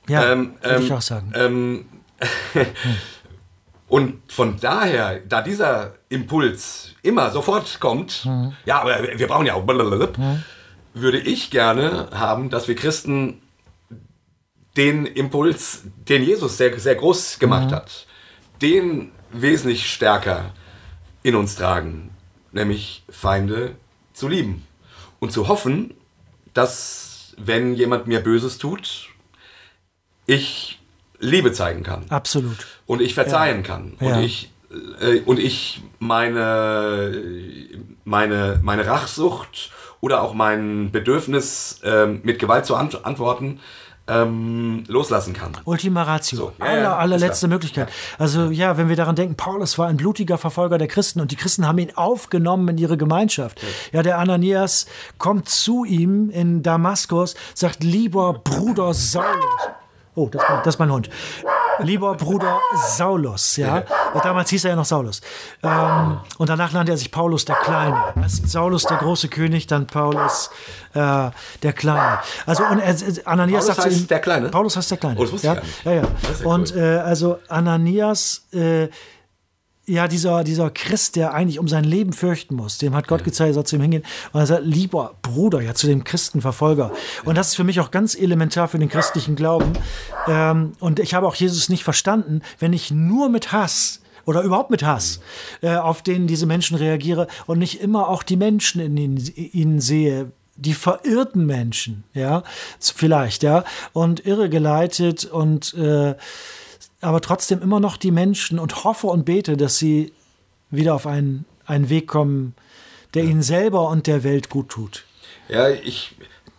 Ja, 0.08 0.32
ähm, 0.32 0.54
würde 0.60 0.76
ähm, 0.76 0.82
ich 0.82 0.92
auch 0.92 1.02
sagen. 1.02 1.32
Ähm, 1.34 1.84
Und 3.90 4.22
von 4.32 4.60
daher, 4.60 5.18
da 5.18 5.42
dieser 5.42 5.94
Impuls 6.08 6.94
immer 7.02 7.32
sofort 7.32 7.80
kommt, 7.80 8.24
mhm. 8.24 8.52
ja, 8.64 8.80
aber 8.80 9.18
wir 9.18 9.26
brauchen 9.26 9.46
ja 9.46 9.54
auch, 9.54 9.66
mhm. 9.66 10.44
würde 10.94 11.18
ich 11.18 11.50
gerne 11.50 12.08
haben, 12.12 12.50
dass 12.50 12.68
wir 12.68 12.76
Christen 12.76 13.42
den 14.76 15.06
Impuls, 15.06 15.82
den 16.08 16.22
Jesus 16.22 16.56
sehr, 16.56 16.78
sehr 16.78 16.94
groß 16.94 17.40
gemacht 17.40 17.72
mhm. 17.72 17.74
hat, 17.74 18.06
den 18.62 19.10
wesentlich 19.32 19.92
stärker 19.92 20.54
in 21.24 21.34
uns 21.34 21.56
tragen, 21.56 22.10
nämlich 22.52 23.02
Feinde 23.10 23.74
zu 24.12 24.28
lieben 24.28 24.68
und 25.18 25.32
zu 25.32 25.48
hoffen, 25.48 25.94
dass 26.54 27.34
wenn 27.38 27.74
jemand 27.74 28.06
mir 28.06 28.20
Böses 28.20 28.58
tut, 28.58 29.08
ich 30.26 30.79
Liebe 31.20 31.52
zeigen 31.52 31.82
kann. 31.82 32.04
Absolut. 32.08 32.66
Und 32.86 33.00
ich 33.00 33.14
verzeihen 33.14 33.58
ja. 33.58 33.62
kann. 33.62 33.92
Und 34.00 34.08
ja. 34.08 34.20
ich 34.20 34.52
äh, 35.00 35.20
und 35.20 35.38
ich 35.38 35.82
meine 35.98 37.12
meine 38.04 38.58
meine 38.62 38.86
Rachsucht 38.86 39.70
oder 40.00 40.22
auch 40.22 40.34
mein 40.34 40.90
Bedürfnis 40.90 41.80
äh, 41.84 42.06
mit 42.06 42.38
Gewalt 42.38 42.66
zu 42.66 42.74
ant 42.74 43.04
antworten 43.04 43.60
ähm, 44.10 44.84
loslassen 44.88 45.32
kann. 45.34 45.52
Ultima 45.64 46.02
Ratio. 46.02 46.38
So, 46.38 46.52
ja, 46.58 46.66
Aller, 46.66 46.98
allerletzte 46.98 47.48
Möglichkeit. 47.48 47.88
Also 48.18 48.50
ja, 48.50 48.76
wenn 48.76 48.88
wir 48.88 48.96
daran 48.96 49.14
denken, 49.14 49.36
Paulus 49.36 49.78
war 49.78 49.88
ein 49.88 49.96
blutiger 49.96 50.36
Verfolger 50.38 50.78
der 50.78 50.88
Christen 50.88 51.20
und 51.20 51.30
die 51.30 51.36
Christen 51.36 51.66
haben 51.66 51.78
ihn 51.78 51.92
aufgenommen 51.94 52.68
in 52.68 52.78
ihre 52.78 52.96
Gemeinschaft. 52.96 53.60
Ja, 53.92 54.02
der 54.02 54.18
Ananias 54.18 54.86
kommt 55.18 55.48
zu 55.48 55.84
ihm 55.84 56.30
in 56.30 56.62
Damaskus, 56.62 57.36
sagt, 57.54 57.84
lieber 57.84 58.34
Bruder 58.34 58.94
Saulus. 58.94 59.68
Oh, 60.14 60.28
das, 60.28 60.42
das 60.64 60.74
ist 60.74 60.78
mein 60.78 60.90
Hund. 60.90 61.08
Lieber 61.82 62.14
Bruder 62.14 62.60
Saulus, 62.88 63.56
ja. 63.56 63.84
Damals 64.22 64.50
hieß 64.50 64.64
er 64.64 64.70
ja 64.70 64.76
noch 64.76 64.84
Saulus. 64.84 65.20
Ähm, 65.62 66.18
und 66.36 66.48
danach 66.48 66.72
nannte 66.72 66.92
er 66.92 66.98
sich 66.98 67.10
Paulus 67.10 67.44
der 67.44 67.56
Kleine. 67.56 68.02
Erst 68.20 68.50
Saulus 68.50 68.84
der 68.84 68.98
große 68.98 69.28
König, 69.28 69.66
dann 69.66 69.86
Paulus 69.86 70.50
äh, 70.94 71.30
der 71.62 71.72
Kleine. 71.72 72.18
Also 72.44 72.64
und 72.64 72.80
er, 72.80 72.94
Ananias 73.24 73.64
Paulus 73.64 73.76
sagt 73.76 73.86
heißt 73.86 74.00
ihm, 74.00 74.08
der 74.08 74.18
Kleine. 74.18 74.48
Paulus 74.48 74.76
heißt 74.76 74.90
der 74.90 74.98
Kleine. 74.98 75.18
Oh, 75.18 75.22
das 75.22 75.32
wusste 75.32 75.46
ja? 75.46 75.52
ich 75.54 75.58
gar 75.58 75.64
nicht. 75.66 75.84
Ja, 75.84 75.92
ja. 75.92 76.46
Und 76.46 76.74
cool. 76.74 76.80
äh, 76.80 76.98
also 76.98 77.38
Ananias 77.48 78.42
äh, 78.52 78.88
ja, 79.90 80.06
dieser, 80.06 80.44
dieser 80.44 80.70
Christ, 80.70 81.16
der 81.16 81.34
eigentlich 81.34 81.58
um 81.58 81.66
sein 81.66 81.84
Leben 81.84 82.12
fürchten 82.12 82.54
muss, 82.54 82.78
dem 82.78 82.94
hat 82.94 83.08
Gott 83.08 83.20
ja. 83.20 83.24
gezeigt, 83.24 83.50
er 83.50 83.54
soll 83.54 83.64
zu 83.64 83.76
ihm 83.76 83.82
hingehen. 83.82 84.04
Und 84.32 84.40
er 84.40 84.46
sagt, 84.46 84.64
lieber 84.64 85.14
Bruder, 85.22 85.60
ja, 85.60 85.74
zu 85.74 85.86
dem 85.86 86.04
Christenverfolger. 86.04 86.92
Und 87.24 87.36
das 87.36 87.48
ist 87.48 87.54
für 87.56 87.64
mich 87.64 87.80
auch 87.80 87.90
ganz 87.90 88.14
elementar 88.14 88.68
für 88.68 88.78
den 88.78 88.88
christlichen 88.88 89.34
Glauben. 89.34 89.72
Ähm, 90.28 90.72
und 90.78 91.00
ich 91.00 91.14
habe 91.14 91.26
auch 91.26 91.34
Jesus 91.34 91.68
nicht 91.68 91.82
verstanden, 91.82 92.42
wenn 92.58 92.72
ich 92.72 92.90
nur 92.90 93.28
mit 93.28 93.52
Hass 93.52 94.00
oder 94.26 94.42
überhaupt 94.42 94.70
mit 94.70 94.84
Hass 94.84 95.20
äh, 95.60 95.74
auf 95.74 96.02
den 96.02 96.28
diese 96.28 96.46
Menschen 96.46 96.76
reagiere 96.76 97.26
und 97.46 97.58
nicht 97.58 97.80
immer 97.80 98.08
auch 98.08 98.22
die 98.22 98.36
Menschen 98.36 98.80
in 98.80 98.96
ihnen, 98.96 99.16
ihnen 99.34 99.80
sehe, 99.80 100.30
die 100.56 100.74
verirrten 100.74 101.46
Menschen, 101.46 102.04
ja, 102.12 102.42
vielleicht, 102.78 103.42
ja, 103.42 103.64
und 103.92 104.26
irregeleitet 104.26 105.24
und 105.24 105.74
äh, 105.74 106.14
aber 107.00 107.20
trotzdem 107.20 107.62
immer 107.62 107.80
noch 107.80 107.96
die 107.96 108.10
Menschen 108.10 108.58
und 108.58 108.84
hoffe 108.84 109.06
und 109.06 109.24
bete, 109.24 109.56
dass 109.56 109.78
sie 109.78 110.12
wieder 110.70 110.94
auf 110.94 111.06
einen, 111.06 111.44
einen 111.66 111.88
Weg 111.88 112.06
kommen, 112.06 112.54
der 113.14 113.24
ihnen 113.24 113.42
selber 113.42 113.88
und 113.88 114.06
der 114.06 114.22
Welt 114.22 114.50
gut 114.50 114.68
tut. 114.68 115.04
Ja, 115.48 115.68
ich, 115.68 116.14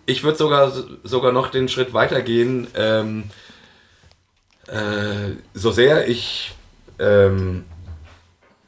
ich 0.06 0.24
würde 0.24 0.38
sogar, 0.38 0.72
sogar 1.04 1.32
noch 1.32 1.50
den 1.50 1.70
Schritt 1.70 1.94
weitergehen. 1.94 2.68
Ähm, 2.76 3.24
äh, 4.68 5.36
so 5.54 5.72
sehr 5.72 6.08
ich 6.08 6.54
ähm, 7.00 7.66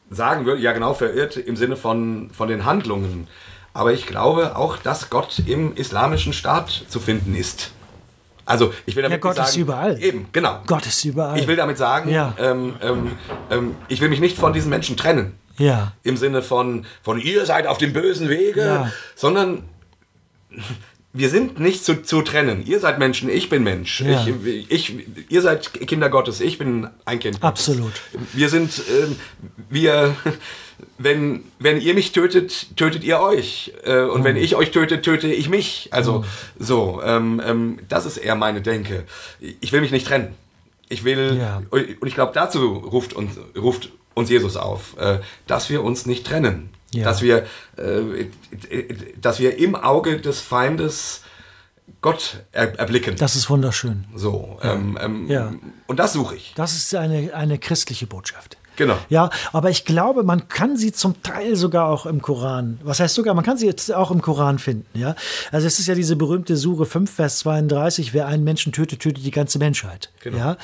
sagen 0.10 0.46
würde, 0.46 0.62
ja 0.62 0.72
genau, 0.72 0.94
verirrt 0.94 1.38
im 1.38 1.56
Sinne 1.56 1.76
von, 1.76 2.30
von 2.32 2.48
den 2.48 2.66
Handlungen. 2.66 3.28
Aber 3.74 3.92
ich 3.92 4.06
glaube 4.06 4.56
auch, 4.56 4.78
dass 4.78 5.10
Gott 5.10 5.42
im 5.46 5.76
islamischen 5.76 6.34
Staat 6.34 6.86
zu 6.88 7.00
finden 7.00 7.36
ist. 7.36 7.72
Also 8.46 8.74
ich 8.86 8.96
will 8.96 9.04
damit 9.04 9.18
ja, 9.18 9.22
Gott 9.22 9.36
sagen, 9.36 9.50
ist 9.50 9.58
überall. 9.58 10.02
Eben, 10.04 10.28
genau. 10.32 10.60
Gott 10.66 10.86
ist 10.86 11.04
überall. 11.06 11.40
Ich 11.40 11.48
will 11.48 11.56
damit 11.56 11.78
sagen, 11.78 12.10
ja. 12.10 12.36
ähm, 12.38 12.76
ähm, 12.82 13.12
ähm, 13.50 13.76
ich 13.88 14.02
will 14.02 14.10
mich 14.10 14.20
nicht 14.20 14.38
von 14.38 14.54
diesen 14.54 14.70
Menschen 14.70 14.98
trennen. 14.98 15.34
Ja. 15.58 15.94
Im 16.04 16.18
Sinne 16.18 16.42
von, 16.42 16.86
von 17.04 17.20
ihr 17.20 17.46
seid 17.46 17.68
auf 17.68 17.78
dem 17.78 17.94
bösen 17.94 18.28
Wege, 18.30 18.62
Ja. 18.62 18.92
sondern 19.16 19.64
wir 21.14 21.30
sind 21.30 21.60
nicht 21.60 21.86
zu, 21.86 22.02
zu 22.02 22.22
trennen. 22.24 22.66
Ihr 22.66 22.80
seid 22.80 22.98
Menschen, 22.98 23.30
ich 23.30 23.50
bin 23.50 23.64
Mensch. 23.64 24.02
Ja. 24.02 24.26
Ich, 24.26 24.72
ich, 24.72 24.96
ihr 25.30 25.42
seid 25.42 25.72
Kinder 25.88 26.10
Gottes, 26.10 26.42
ich 26.42 26.58
bin 26.58 26.88
ein 27.06 27.20
Kind 27.20 27.40
Gottes. 27.40 27.70
Absolut. 27.70 27.94
Wir 28.34 28.50
sind, 28.50 28.82
ähm, 28.90 29.16
wir, 29.70 30.16
wenn, 30.98 31.44
wenn 31.60 31.80
ihr 31.82 31.94
mich 31.94 32.12
tötet, 32.12 32.76
tötet 32.78 33.04
ihr 33.04 33.20
euch. 33.20 33.74
Äh, 33.84 34.02
und 34.02 34.22
Mhm. 34.22 34.24
wenn 34.26 34.36
ich 34.38 34.56
euch 34.56 34.72
töte, 34.72 35.02
töte 35.02 35.28
ich 35.32 35.50
mich. 35.50 35.90
Also 35.92 36.24
so, 36.60 37.02
ähm, 37.04 37.42
ähm, 37.46 37.80
das 37.90 38.06
ist 38.06 38.18
eher 38.18 38.36
meine 38.36 38.62
Denke. 38.62 39.04
Ich 39.40 39.72
will 39.72 39.82
mich 39.82 39.92
nicht 39.92 40.08
trennen. 40.08 40.36
Ich 40.90 41.04
will, 41.04 41.38
Ja. 41.40 41.62
und 41.70 42.06
ich 42.08 42.14
glaube, 42.14 42.32
dazu 42.34 42.74
ruft 42.74 43.14
uns, 43.14 43.32
ruft 43.58 43.90
uns 44.14 44.30
Jesus 44.30 44.58
auf, 44.58 44.96
äh, 44.98 45.20
dass 45.48 45.70
wir 45.70 45.84
uns 45.84 46.06
nicht 46.06 46.26
trennen. 46.28 46.70
Ja. 46.94 47.06
Dass, 47.06 47.24
wir, 47.24 47.48
äh, 47.78 48.26
dass 49.20 49.40
wir 49.40 49.58
im 49.58 49.76
Auge 49.76 50.20
des 50.22 50.40
Feindes 50.42 51.22
Gott 52.02 52.38
er, 52.52 52.78
erblicken. 52.80 53.16
Das 53.18 53.36
ist 53.36 53.50
wunderschön. 53.50 54.06
so, 54.16 54.60
ähm, 54.62 54.98
ähm, 55.02 55.28
Ja. 55.28 55.54
und 55.88 55.98
das 56.00 56.14
suche 56.14 56.36
ich. 56.36 56.54
Das 56.56 56.74
ist 56.76 56.94
eine, 56.96 57.34
eine 57.34 57.58
christliche 57.60 58.06
Botschaft. 58.08 58.58
Genau. 58.76 58.98
Ja, 59.10 59.30
aber 59.52 59.70
ich 59.70 59.86
glaube, 59.86 60.24
man 60.24 60.48
kann 60.48 60.78
sie 60.78 60.92
zum 60.92 61.22
Teil 61.22 61.56
sogar 61.56 61.88
auch 61.88 62.06
im 62.06 62.22
Koran. 62.22 62.80
Was 62.84 63.00
heißt 63.00 63.16
sogar? 63.16 63.34
Man 63.34 63.44
kann 63.44 63.58
sie 63.58 63.66
jetzt 63.66 63.94
auch 63.94 64.12
im 64.12 64.22
Koran 64.22 64.60
finden. 64.60 64.86
Ja, 64.98 65.16
also 65.52 65.68
es 65.68 65.80
ist 65.80 65.88
ja 65.88 65.96
diese 65.96 66.16
berühmte 66.16 66.58
Sure 66.58 66.86
5, 66.86 67.12
Vers 67.12 67.40
32. 67.40 68.14
Wer 68.14 68.28
einen 68.28 68.44
Menschen 68.44 68.72
tötet, 68.72 69.02
tötet 69.02 69.24
die 69.24 69.32
ganze 69.32 69.60
Menschheit. 69.60 70.10
Genau. 70.22 70.38
Ja, 70.38 70.58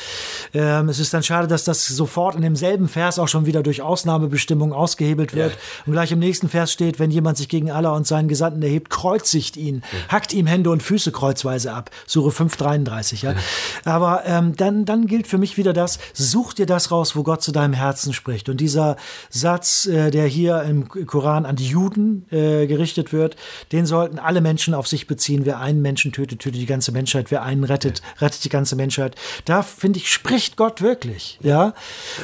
ähm, 0.53 0.89
es 0.89 0.99
ist 0.99 1.14
dann 1.14 1.24
schade, 1.24 1.47
dass 1.47 1.64
das 1.64 1.86
sofort 1.88 2.36
in 2.36 2.41
demselben 2.41 2.88
Vers 2.88 3.20
auch 3.20 3.28
schon 3.28 3.45
wieder 3.45 3.64
durch 3.64 3.82
Ausnahmebestimmungen 3.82 4.74
ausgehebelt 4.74 5.36
wird. 5.36 5.51
Ja. 5.51 5.57
Und 5.86 5.93
gleich 5.93 6.12
im 6.12 6.20
nächsten 6.20 6.49
Vers 6.49 6.72
steht, 6.72 6.99
wenn 6.99 7.12
jemand 7.12 7.38
sich 7.38 7.49
gegen 7.49 7.72
Allah 7.72 7.91
und 7.91 8.07
seinen 8.07 8.28
Gesandten 8.28 8.62
erhebt, 8.62 8.89
kreuzigt 8.89 9.57
ihn, 9.57 9.84
ja. 9.91 10.14
hackt 10.14 10.34
ihm 10.34 10.47
Hände 10.47 10.70
und 10.70 10.82
Füße 10.82 11.12
kreuzweise 11.12 11.74
ab. 11.74 11.91
Sure 12.07 12.32
5, 12.32 12.57
33. 12.57 13.22
Ja, 13.22 13.32
ja. 13.34 13.38
aber 13.86 14.24
ähm, 14.26 14.55
dann, 14.55 14.86
dann 14.86 15.05
gilt 15.05 15.28
für 15.28 15.38
mich 15.38 15.57
wieder 15.57 15.74
das: 15.74 15.99
Such 16.14 16.53
dir 16.53 16.66
das 16.66 16.91
raus, 16.91 17.16
wo 17.16 17.24
Gott 17.24 17.41
zu 17.41 17.51
deinem 17.51 17.74
Herzen 17.74 17.99
spricht. 18.14 18.50
Und 18.50 18.58
dieser 18.58 18.97
Satz, 19.30 19.86
äh, 19.86 20.12
der 20.12 20.26
hier 20.28 20.64
im 20.64 20.88
Koran 20.88 21.45
an 21.45 21.56
die 21.56 21.68
Juden 21.68 22.26
äh, 22.32 22.68
gerichtet 22.68 23.14
wird, 23.14 23.36
den 23.72 23.86
sollten 23.86 24.20
alle 24.20 24.41
Menschen 24.41 24.74
auf 24.74 24.88
sich 24.88 25.08
beziehen. 25.08 25.45
Wer 25.45 25.60
einen 25.60 25.82
Menschen 25.82 26.12
tötet, 26.12 26.39
tötet 26.39 26.62
die 26.62 26.66
ganze 26.66 26.91
Menschheit. 26.91 27.32
Wer 27.32 27.43
einen 27.43 27.64
rettet, 27.64 28.02
rettet 28.20 28.43
die 28.43 28.50
ganze 28.50 28.76
Menschheit. 28.76 29.16
Da, 29.45 29.62
finde 29.62 30.00
ich, 30.00 30.12
spricht 30.12 30.58
Gott 30.58 30.82
wirklich. 30.82 31.39
Ja? 31.41 31.74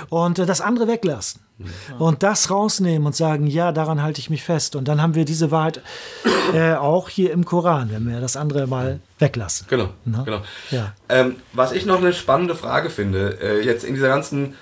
Und 0.09 0.39
äh, 0.39 0.45
das 0.45 0.61
andere 0.61 0.87
weglassen. 0.87 1.41
Und 1.99 2.21
das 2.21 2.51
rausnehmen 2.51 3.05
und 3.05 3.15
sagen, 3.15 3.47
ja, 3.47 3.71
daran 3.71 4.01
halte 4.01 4.19
ich 4.19 4.29
mich 4.29 4.43
fest. 4.43 4.75
Und 4.75 4.87
dann 4.89 5.01
haben 5.01 5.15
wir 5.15 5.23
diese 5.23 5.51
Wahrheit 5.51 5.81
äh, 6.53 6.73
auch 6.73 7.07
hier 7.07 7.31
im 7.31 7.45
Koran, 7.45 7.89
wenn 7.91 8.09
wir 8.09 8.19
das 8.19 8.35
andere 8.35 8.67
mal 8.67 8.99
weglassen. 9.19 9.65
Genau. 9.69 9.89
genau. 10.03 10.41
Ja. 10.69 10.93
Ähm, 11.07 11.37
was 11.53 11.71
ich 11.71 11.85
noch 11.85 11.99
eine 11.99 12.11
spannende 12.11 12.55
Frage 12.55 12.89
finde, 12.89 13.37
äh, 13.41 13.63
jetzt 13.63 13.85
in 13.85 13.93
dieser 13.93 14.09
ganzen 14.09 14.55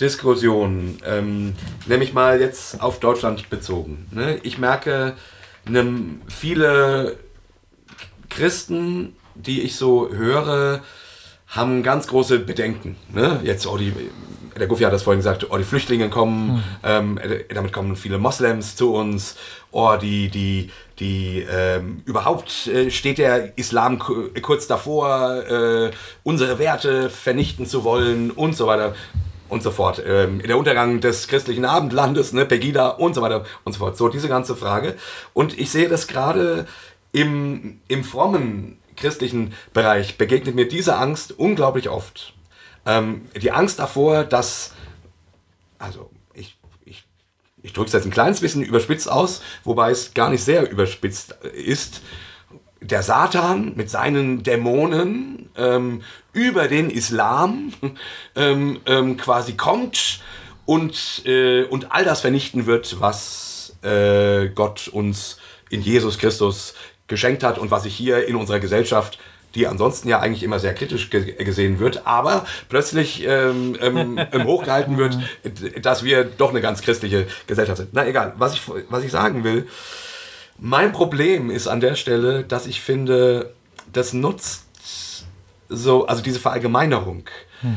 Diskussion, 0.00 0.98
ähm, 1.06 1.54
nämlich 1.86 2.12
mal 2.12 2.40
jetzt 2.40 2.80
auf 2.82 2.98
Deutschland 2.98 3.48
bezogen. 3.48 4.06
Ne? 4.10 4.38
Ich 4.42 4.58
merke, 4.58 5.14
ne, 5.68 5.86
viele 6.28 7.16
Christen, 8.28 9.14
die 9.34 9.62
ich 9.62 9.76
so 9.76 10.10
höre, 10.10 10.82
haben 11.46 11.82
ganz 11.84 12.08
große 12.08 12.40
Bedenken. 12.40 12.96
Ne? 13.12 13.40
Jetzt, 13.44 13.66
oh, 13.68 13.76
die, 13.76 13.92
der 14.58 14.66
Guffi 14.66 14.82
hat 14.82 14.92
das 14.92 15.04
vorhin 15.04 15.20
gesagt, 15.20 15.46
oh, 15.48 15.56
die 15.56 15.64
Flüchtlinge 15.64 16.10
kommen, 16.10 16.54
mhm. 16.54 16.62
ähm, 16.82 17.20
damit 17.54 17.72
kommen 17.72 17.94
viele 17.94 18.18
Moslems 18.18 18.74
zu 18.74 18.94
uns, 18.94 19.36
oh, 19.70 19.94
die, 20.00 20.28
die, 20.28 20.70
die, 20.98 21.46
ähm, 21.48 22.02
überhaupt 22.04 22.66
äh, 22.66 22.90
steht 22.90 23.18
der 23.18 23.56
Islam 23.56 24.00
kurz 24.00 24.66
davor, 24.66 25.44
äh, 25.48 25.90
unsere 26.24 26.58
Werte 26.58 27.10
vernichten 27.10 27.66
zu 27.66 27.84
wollen 27.84 28.32
und 28.32 28.56
so 28.56 28.66
weiter 28.66 28.94
und 29.48 29.62
so 29.62 29.70
fort. 29.70 30.02
Ähm, 30.06 30.40
der 30.42 30.58
Untergang 30.58 31.00
des 31.00 31.28
christlichen 31.28 31.64
Abendlandes, 31.64 32.32
ne, 32.32 32.44
Pegida 32.46 32.88
und 32.88 33.14
so 33.14 33.22
weiter 33.22 33.44
und 33.64 33.72
so 33.72 33.78
fort. 33.78 33.96
So, 33.96 34.08
diese 34.08 34.28
ganze 34.28 34.56
Frage. 34.56 34.94
Und 35.32 35.58
ich 35.58 35.70
sehe 35.70 35.88
das 35.88 36.06
gerade 36.06 36.66
im, 37.12 37.80
im 37.88 38.04
frommen 38.04 38.78
christlichen 38.96 39.54
Bereich 39.72 40.18
begegnet 40.18 40.54
mir 40.54 40.68
diese 40.68 40.96
Angst 40.96 41.32
unglaublich 41.32 41.88
oft. 41.88 42.34
Ähm, 42.86 43.22
die 43.40 43.52
Angst 43.52 43.78
davor, 43.78 44.24
dass, 44.24 44.72
also 45.78 46.10
ich, 46.34 46.58
ich, 46.84 47.04
ich 47.62 47.72
drücke 47.72 47.88
es 47.88 47.92
jetzt 47.92 48.04
ein 48.04 48.10
kleines 48.10 48.40
bisschen 48.40 48.62
überspitzt 48.62 49.10
aus, 49.10 49.42
wobei 49.64 49.90
es 49.90 50.14
gar 50.14 50.30
nicht 50.30 50.44
sehr 50.44 50.70
überspitzt 50.70 51.32
ist, 51.42 52.02
der 52.80 53.02
Satan 53.02 53.74
mit 53.76 53.88
seinen 53.88 54.42
Dämonen 54.42 55.48
ähm, 55.56 56.02
über 56.34 56.68
den 56.68 56.90
Islam 56.90 57.72
ähm, 58.36 58.80
ähm, 58.86 59.16
quasi 59.16 59.54
kommt 59.54 60.20
und, 60.66 61.22
äh, 61.24 61.64
und 61.64 61.92
all 61.92 62.04
das 62.04 62.20
vernichten 62.20 62.66
wird, 62.66 63.00
was 63.00 63.76
äh, 63.82 64.48
Gott 64.48 64.88
uns 64.88 65.38
in 65.70 65.80
Jesus 65.80 66.18
Christus 66.18 66.74
geschenkt 67.06 67.42
hat 67.42 67.58
und 67.58 67.70
was 67.70 67.84
sich 67.84 67.94
hier 67.94 68.26
in 68.28 68.36
unserer 68.36 68.60
Gesellschaft 68.60 69.18
die 69.54 69.66
ansonsten 69.66 70.08
ja 70.08 70.20
eigentlich 70.20 70.42
immer 70.42 70.58
sehr 70.58 70.74
kritisch 70.74 71.10
ge 71.10 71.32
gesehen 71.44 71.78
wird, 71.78 72.06
aber 72.06 72.44
plötzlich 72.68 73.24
ähm, 73.24 73.76
ähm, 73.80 74.18
ähm 74.32 74.44
hochgehalten 74.44 74.98
wird, 74.98 75.16
dass 75.80 76.02
wir 76.02 76.24
doch 76.24 76.50
eine 76.50 76.60
ganz 76.60 76.82
christliche 76.82 77.26
Gesellschaft 77.46 77.78
sind. 77.78 77.90
Na 77.92 78.06
egal, 78.06 78.34
was 78.36 78.54
ich, 78.54 78.62
was 78.88 79.04
ich 79.04 79.12
sagen 79.12 79.44
will, 79.44 79.68
mein 80.58 80.92
Problem 80.92 81.50
ist 81.50 81.66
an 81.66 81.80
der 81.80 81.94
Stelle, 81.94 82.44
dass 82.44 82.66
ich 82.66 82.80
finde, 82.80 83.52
das 83.92 84.12
nutzt 84.12 84.63
so, 85.68 86.06
also 86.06 86.22
diese 86.22 86.40
Verallgemeinerung, 86.40 87.24
hm. 87.60 87.74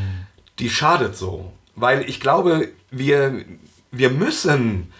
die 0.59 0.69
schadet 0.69 1.15
so. 1.15 1.51
Weil 1.75 2.09
ich 2.09 2.19
glaube, 2.19 2.69
wir, 2.89 3.45
wir 3.91 4.09
müssen, 4.09 4.91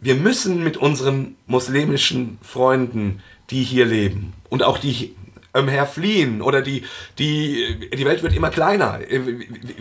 wir 0.00 0.14
müssen 0.14 0.62
mit 0.62 0.76
unseren 0.76 1.36
muslimischen 1.46 2.38
Freunden, 2.42 3.22
die 3.50 3.62
hier 3.62 3.86
leben 3.86 4.34
und 4.48 4.62
auch 4.62 4.78
die 4.78 5.14
umher 5.52 5.86
fliehen 5.86 6.42
oder 6.42 6.62
die, 6.62 6.84
die, 7.18 7.90
die 7.92 8.04
Welt 8.04 8.22
wird 8.22 8.34
immer 8.34 8.50
kleiner. 8.50 9.00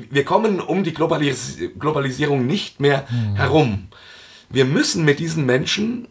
Wir 0.10 0.26
kommen 0.26 0.60
um 0.60 0.84
die 0.84 0.94
Globalis 0.94 1.60
Globalisierung 1.78 2.48
nicht 2.48 2.80
mehr 2.80 3.08
hm. 3.10 3.36
herum. 3.36 3.88
Wir 4.50 4.66
müssen 4.66 5.06
mit 5.06 5.20
diesen 5.20 5.46
Menschen 5.46 6.08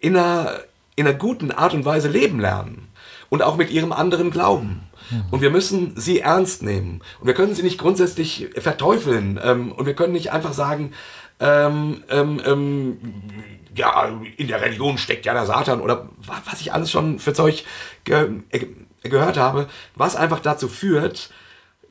in 0.00 0.16
einer, 0.16 0.60
in 0.94 1.06
einer 1.06 1.16
guten 1.16 1.50
Art 1.50 1.74
und 1.74 1.84
Weise 1.84 2.08
leben 2.08 2.40
lernen 2.40 2.85
und 3.28 3.42
auch 3.42 3.56
mit 3.56 3.70
ihrem 3.70 3.92
anderen 3.92 4.30
Glauben. 4.30 4.82
Und 5.30 5.40
wir 5.40 5.50
müssen 5.50 5.92
sie 5.96 6.20
ernst 6.20 6.62
nehmen. 6.62 7.00
Und 7.20 7.26
wir 7.26 7.34
können 7.34 7.54
sie 7.54 7.62
nicht 7.62 7.78
grundsätzlich 7.78 8.48
verteufeln. 8.56 9.38
Ähm, 9.42 9.72
und 9.72 9.86
wir 9.86 9.94
können 9.94 10.12
nicht 10.12 10.32
einfach 10.32 10.52
sagen, 10.52 10.92
ähm, 11.38 12.02
ähm, 12.08 12.40
ähm 12.44 12.98
ja, 13.74 14.08
in 14.38 14.48
der 14.48 14.62
Religion 14.62 14.96
steckt 14.96 15.26
ja 15.26 15.34
der 15.34 15.44
Satan 15.44 15.82
oder 15.82 16.08
was 16.24 16.62
ich 16.62 16.72
alles 16.72 16.90
schon 16.90 17.18
für 17.18 17.34
Zeug 17.34 17.64
ge 18.04 18.40
äh, 18.50 18.66
gehört 19.02 19.36
habe, 19.36 19.68
was 19.94 20.16
einfach 20.16 20.40
dazu 20.40 20.66
führt, 20.66 21.30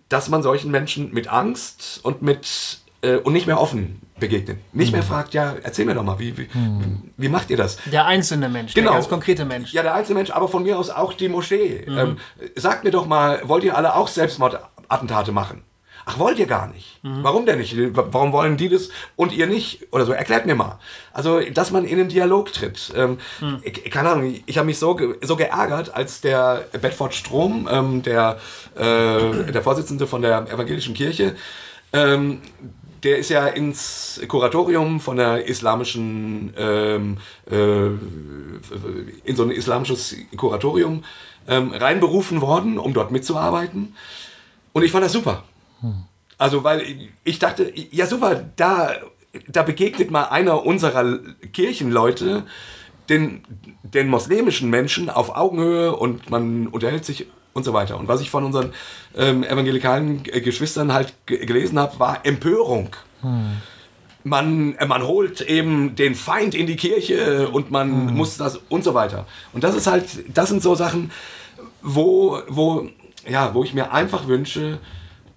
dass 0.09 0.27
man 0.29 0.41
solchen 0.41 0.71
Menschen 0.71 1.13
mit 1.13 1.27
Angst 1.27 1.99
und 2.01 2.23
mit 2.23 2.79
äh, 3.05 3.17
und 3.17 3.33
nicht 3.33 3.47
mehr 3.47 3.59
offen 3.59 4.01
begegnet. 4.19 4.57
Nicht 4.73 4.91
mehr 4.91 5.01
mhm. 5.01 5.07
fragt, 5.07 5.33
ja, 5.33 5.55
erzähl 5.61 5.85
mir 5.85 5.93
doch 5.93 6.03
mal, 6.03 6.19
wie, 6.19 6.37
wie, 6.37 6.47
mhm. 6.53 7.11
wie 7.17 7.29
macht 7.29 7.49
ihr 7.49 7.57
das? 7.57 7.77
Der 7.91 8.05
einzelne 8.05 8.49
Mensch, 8.49 8.73
genau. 8.73 8.91
der 8.91 8.99
ganz 8.99 9.09
konkrete 9.09 9.45
Mensch. 9.45 9.73
Ja, 9.73 9.83
der 9.83 9.93
einzelne 9.93 10.19
Mensch, 10.19 10.31
aber 10.31 10.47
von 10.47 10.63
mir 10.63 10.79
aus 10.79 10.89
auch 10.89 11.13
die 11.13 11.29
Moschee. 11.29 11.85
Mhm. 11.87 11.97
Ähm, 11.97 12.17
sagt 12.55 12.83
mir 12.83 12.91
doch 12.91 13.05
mal, 13.05 13.41
wollt 13.43 13.63
ihr 13.63 13.77
alle 13.77 13.95
auch 13.95 14.07
Selbstmordattentate 14.07 15.31
machen? 15.31 15.63
Ach, 16.07 16.19
wollt 16.19 16.37
ihr 16.37 16.45
gar 16.45 16.67
nicht? 16.67 17.03
Mhm. 17.03 17.23
Warum 17.23 17.45
denn 17.45 17.57
nicht? 17.57 17.75
Warum 17.93 18.31
wollen 18.31 18.57
die 18.57 18.69
das 18.69 18.89
und 19.15 19.33
ihr 19.33 19.47
nicht? 19.47 19.87
Oder 19.91 20.05
so, 20.05 20.13
erklärt 20.13 20.45
mir 20.45 20.53
mal. 20.53 20.79
Also, 21.11 21.41
dass 21.41 21.71
man 21.71 21.83
in 21.83 21.99
einen 21.99 22.09
Dialog 22.09 22.53
tritt. 22.53 22.93
Ähm, 22.95 23.17
mhm. 23.41 23.61
Keine 23.89 24.09
Ahnung, 24.11 24.35
ich 24.45 24.57
habe 24.57 24.67
mich 24.67 24.77
so, 24.77 24.97
so 25.21 25.35
geärgert, 25.35 25.95
als 25.95 26.21
der 26.21 26.67
Bedford 26.79 27.15
Strom, 27.15 27.67
ähm, 27.71 28.03
der, 28.03 28.37
äh, 28.75 29.51
der 29.51 29.61
Vorsitzende 29.63 30.05
von 30.05 30.21
der 30.21 30.47
evangelischen 30.47 30.93
Kirche, 30.93 31.35
ähm, 31.91 32.41
der 33.05 33.19
ist 33.19 33.29
ja 33.29 33.47
ins 33.47 34.19
Kuratorium 34.27 34.99
von 34.99 35.17
der 35.17 35.47
islamischen, 35.47 36.51
ähm, 36.57 37.17
äh, 37.49 37.85
in 39.23 39.35
so 39.35 39.43
ein 39.43 39.51
islamisches 39.51 40.15
Kuratorium 40.35 41.03
ähm, 41.47 41.71
reinberufen 41.71 42.41
worden, 42.41 42.79
um 42.79 42.93
dort 42.93 43.11
mitzuarbeiten. 43.11 43.95
Und 44.73 44.83
ich 44.83 44.91
fand 44.91 45.05
das 45.05 45.13
super. 45.13 45.43
Also, 46.39 46.63
weil 46.63 46.83
ich 47.23 47.37
dachte, 47.37 47.71
ja 47.91 48.07
super, 48.07 48.43
da, 48.55 48.95
da 49.47 49.61
begegnet 49.61 50.09
mal 50.09 50.23
einer 50.23 50.65
unserer 50.65 51.19
Kirchenleute 51.53 52.43
den, 53.07 53.43
den 53.83 54.07
muslimischen 54.07 54.71
Menschen 54.71 55.11
auf 55.11 55.35
Augenhöhe 55.35 55.95
und 55.95 56.31
man 56.31 56.67
unterhält 56.67 57.05
sich 57.05 57.27
und 57.55 57.63
so 57.63 57.73
weiter. 57.73 57.97
Und 57.97 58.07
was 58.07 58.21
ich 58.21 58.29
von 58.29 58.43
unseren 58.43 58.73
ähm, 59.15 59.43
evangelikalen 59.43 60.23
Geschwistern 60.23 60.93
halt 60.93 61.13
gelesen 61.25 61.79
habe, 61.79 61.97
war 61.99 62.25
Empörung. 62.25 62.89
Hm. 63.21 63.61
Man, 64.23 64.75
äh, 64.75 64.85
man 64.85 65.03
holt 65.03 65.41
eben 65.41 65.95
den 65.95 66.15
Feind 66.15 66.53
in 66.53 66.67
die 66.67 66.75
Kirche 66.75 67.49
und 67.49 67.71
man 67.71 68.09
hm. 68.09 68.17
muss 68.17 68.37
das 68.37 68.59
und 68.69 68.83
so 68.83 68.93
weiter. 68.93 69.25
Und 69.53 69.63
das 69.63 69.73
ist 69.73 69.87
halt, 69.87 70.05
das 70.33 70.49
sind 70.49 70.61
so 70.61 70.75
Sachen, 70.75 71.11
wo, 71.81 72.39
wo, 72.49 72.89
ja, 73.27 73.53
wo 73.53 73.63
ich 73.63 73.73
mir 73.73 73.93
einfach 73.93 74.27
wünsche, 74.27 74.79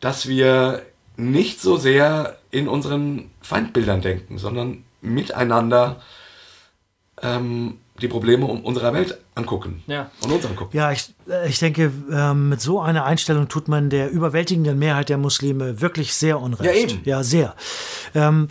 dass 0.00 0.26
wir 0.26 0.82
nicht 1.16 1.60
so 1.60 1.76
sehr 1.76 2.36
in 2.50 2.66
unseren 2.66 3.30
Feindbildern 3.42 4.00
denken, 4.00 4.38
sondern 4.38 4.84
miteinander 5.00 6.00
ähm, 7.22 7.78
die 8.00 8.08
Probleme 8.08 8.46
unserer 8.46 8.92
Welt 8.92 9.18
angucken 9.34 9.82
ja. 9.86 10.10
und 10.22 10.32
uns 10.32 10.46
angucken. 10.46 10.76
Ja, 10.76 10.92
ich, 10.92 11.14
äh, 11.28 11.48
ich 11.48 11.58
denke, 11.58 11.92
ähm, 12.10 12.48
mit 12.48 12.60
so 12.60 12.80
einer 12.80 13.04
Einstellung 13.04 13.48
tut 13.48 13.68
man 13.68 13.90
der 13.90 14.10
überwältigenden 14.10 14.78
Mehrheit 14.78 15.08
der 15.08 15.18
Muslime 15.18 15.80
wirklich 15.80 16.14
sehr 16.14 16.40
unrecht. 16.40 16.64
Ja, 16.64 16.72
eben. 16.72 17.00
Ja, 17.04 17.22
sehr. 17.22 17.54
Ähm, 18.14 18.48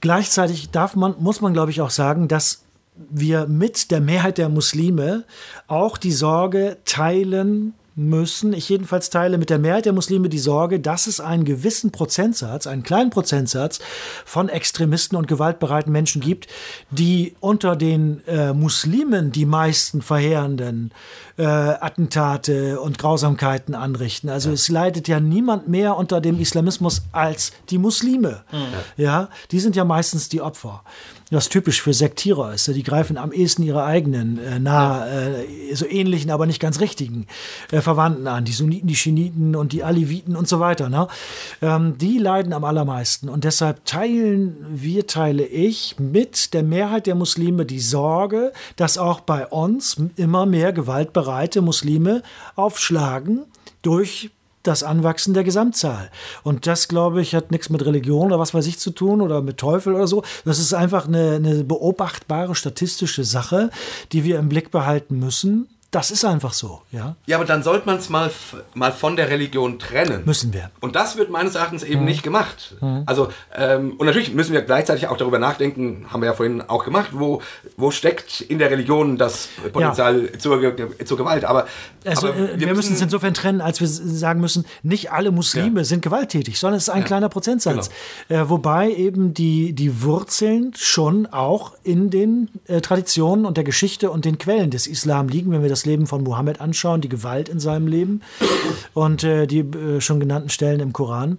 gleichzeitig 0.00 0.70
darf 0.70 0.96
man, 0.96 1.14
muss 1.18 1.40
man, 1.40 1.52
glaube 1.52 1.70
ich, 1.70 1.80
auch 1.80 1.90
sagen, 1.90 2.28
dass 2.28 2.64
wir 2.96 3.46
mit 3.46 3.90
der 3.90 4.00
Mehrheit 4.00 4.38
der 4.38 4.48
Muslime 4.48 5.24
auch 5.66 5.98
die 5.98 6.12
Sorge 6.12 6.76
teilen, 6.84 7.74
müssen, 7.96 8.52
ich 8.52 8.68
jedenfalls 8.68 9.10
teile 9.10 9.38
mit 9.38 9.50
der 9.50 9.58
Mehrheit 9.58 9.84
der 9.84 9.92
Muslime 9.92 10.28
die 10.28 10.38
Sorge, 10.38 10.80
dass 10.80 11.06
es 11.06 11.20
einen 11.20 11.44
gewissen 11.44 11.92
Prozentsatz, 11.92 12.66
einen 12.66 12.82
kleinen 12.82 13.10
Prozentsatz 13.10 13.80
von 14.24 14.48
Extremisten 14.48 15.16
und 15.16 15.28
gewaltbereiten 15.28 15.92
Menschen 15.92 16.20
gibt, 16.20 16.48
die 16.90 17.36
unter 17.40 17.76
den 17.76 18.26
äh, 18.26 18.52
Muslimen 18.52 19.30
die 19.30 19.46
meisten 19.46 20.02
verheerenden 20.02 20.92
äh, 21.36 21.44
Attentate 21.44 22.80
und 22.80 22.98
Grausamkeiten 22.98 23.74
anrichten. 23.74 24.28
Also 24.28 24.50
ja. 24.50 24.54
es 24.54 24.68
leidet 24.68 25.08
ja 25.08 25.20
niemand 25.20 25.68
mehr 25.68 25.96
unter 25.96 26.20
dem 26.20 26.38
Islamismus 26.38 27.02
als 27.12 27.52
die 27.70 27.78
Muslime. 27.78 28.44
Mhm. 28.52 29.02
Ja, 29.02 29.28
die 29.50 29.60
sind 29.60 29.76
ja 29.76 29.84
meistens 29.84 30.28
die 30.28 30.40
Opfer 30.40 30.82
was 31.34 31.48
typisch 31.48 31.82
für 31.82 31.92
Sektierer 31.92 32.54
ist. 32.54 32.68
Die 32.68 32.82
greifen 32.82 33.16
am 33.16 33.32
ehesten 33.32 33.62
ihre 33.62 33.84
eigenen, 33.84 34.38
äh, 34.38 34.58
nah, 34.58 35.06
äh, 35.06 35.74
so 35.74 35.86
ähnlichen, 35.86 36.30
aber 36.30 36.46
nicht 36.46 36.60
ganz 36.60 36.80
richtigen 36.80 37.26
äh, 37.70 37.80
Verwandten 37.80 38.26
an. 38.26 38.44
Die 38.44 38.52
Sunniten, 38.52 38.88
die 38.88 38.96
Schiiten 38.96 39.56
und 39.56 39.72
die 39.72 39.84
Aleviten 39.84 40.36
und 40.36 40.48
so 40.48 40.60
weiter. 40.60 40.88
Ne? 40.88 41.08
Ähm, 41.62 41.98
die 41.98 42.18
leiden 42.18 42.52
am 42.52 42.64
allermeisten. 42.64 43.28
Und 43.28 43.44
deshalb 43.44 43.84
teilen 43.84 44.56
wir, 44.70 45.06
teile 45.06 45.44
ich 45.44 45.96
mit 45.98 46.54
der 46.54 46.62
Mehrheit 46.62 47.06
der 47.06 47.14
Muslime 47.14 47.66
die 47.66 47.80
Sorge, 47.80 48.52
dass 48.76 48.98
auch 48.98 49.20
bei 49.20 49.46
uns 49.46 49.96
immer 50.16 50.46
mehr 50.46 50.72
gewaltbereite 51.24 51.62
Muslime 51.62 52.22
aufschlagen 52.54 53.46
durch 53.82 54.30
das 54.62 54.82
Anwachsen 54.82 55.34
der 55.34 55.44
Gesamtzahl. 55.44 56.10
Und 56.42 56.66
das, 56.66 56.88
glaube 56.88 57.20
ich, 57.20 57.34
hat 57.34 57.50
nichts 57.50 57.68
mit 57.68 57.84
Religion 57.84 58.28
oder 58.28 58.38
was 58.38 58.54
weiß 58.54 58.66
ich 58.66 58.78
zu 58.78 58.92
tun 58.92 59.20
oder 59.20 59.42
mit 59.42 59.58
Teufel 59.58 59.94
oder 59.94 60.06
so. 60.06 60.22
Das 60.46 60.58
ist 60.58 60.72
einfach 60.72 61.06
eine, 61.06 61.36
eine 61.36 61.64
beobachtbare 61.64 62.54
statistische 62.54 63.24
Sache, 63.24 63.70
die 64.12 64.24
wir 64.24 64.38
im 64.38 64.48
Blick 64.48 64.70
behalten 64.70 65.18
müssen. 65.18 65.68
Das 65.94 66.10
ist 66.10 66.24
einfach 66.24 66.52
so, 66.52 66.82
ja. 66.90 67.14
Ja, 67.26 67.36
aber 67.36 67.44
dann 67.46 67.62
sollte 67.62 67.86
man 67.86 67.98
es 67.98 68.10
mal, 68.10 68.28
mal 68.74 68.90
von 68.90 69.14
der 69.14 69.30
Religion 69.30 69.78
trennen. 69.78 70.22
Müssen 70.24 70.52
wir. 70.52 70.72
Und 70.80 70.96
das 70.96 71.16
wird 71.16 71.30
meines 71.30 71.54
Erachtens 71.54 71.84
eben 71.84 72.00
mhm. 72.00 72.06
nicht 72.06 72.24
gemacht. 72.24 72.74
Mhm. 72.80 73.04
Also, 73.06 73.28
ähm, 73.54 73.92
und 73.96 74.04
natürlich 74.04 74.34
müssen 74.34 74.54
wir 74.54 74.62
gleichzeitig 74.62 75.06
auch 75.06 75.16
darüber 75.16 75.38
nachdenken, 75.38 76.06
haben 76.10 76.20
wir 76.20 76.26
ja 76.26 76.32
vorhin 76.32 76.62
auch 76.62 76.84
gemacht, 76.84 77.10
wo, 77.12 77.42
wo 77.76 77.92
steckt 77.92 78.40
in 78.40 78.58
der 78.58 78.72
Religion 78.72 79.18
das 79.18 79.48
Potenzial 79.72 80.30
ja. 80.32 80.38
zur, 80.40 80.60
zur 81.04 81.16
Gewalt. 81.16 81.44
Aber, 81.44 81.68
also, 82.04 82.26
aber 82.26 82.36
äh, 82.36 82.58
wir, 82.58 82.66
wir, 82.66 82.74
müssen 82.74 82.94
es 82.94 83.00
insofern 83.00 83.32
trennen, 83.32 83.60
als 83.60 83.80
wir 83.80 83.86
sagen 83.86 84.40
müssen, 84.40 84.64
nicht 84.82 85.12
alle 85.12 85.30
Muslime 85.30 85.82
ja. 85.82 85.84
sind 85.84 86.02
gewalttätig, 86.02 86.58
sondern 86.58 86.78
es 86.78 86.88
ist 86.88 86.90
ein 86.90 87.02
ja. 87.02 87.06
kleiner 87.06 87.28
Prozentsatz. 87.28 87.88
Genau. 88.26 88.42
Äh, 88.42 88.50
wobei 88.50 88.90
eben 88.90 89.32
die, 89.32 89.74
die 89.74 90.02
Wurzeln 90.02 90.72
schon 90.76 91.26
auch 91.26 91.74
in 91.84 92.10
den 92.10 92.50
äh, 92.66 92.80
Traditionen 92.80 93.46
und 93.46 93.56
der 93.56 93.64
Geschichte 93.64 94.10
und 94.10 94.24
den 94.24 94.38
Quellen 94.38 94.72
des 94.72 94.88
Islam 94.88 95.28
liegen, 95.28 95.52
wenn 95.52 95.62
wir 95.62 95.68
das 95.68 95.83
Leben 95.86 96.06
von 96.06 96.22
Mohammed 96.22 96.60
anschauen, 96.60 97.00
die 97.00 97.08
Gewalt 97.08 97.48
in 97.48 97.60
seinem 97.60 97.86
Leben 97.86 98.22
und 98.94 99.24
äh, 99.24 99.46
die 99.46 99.60
äh, 99.60 100.00
schon 100.00 100.20
genannten 100.20 100.48
Stellen 100.48 100.80
im 100.80 100.92
Koran, 100.92 101.38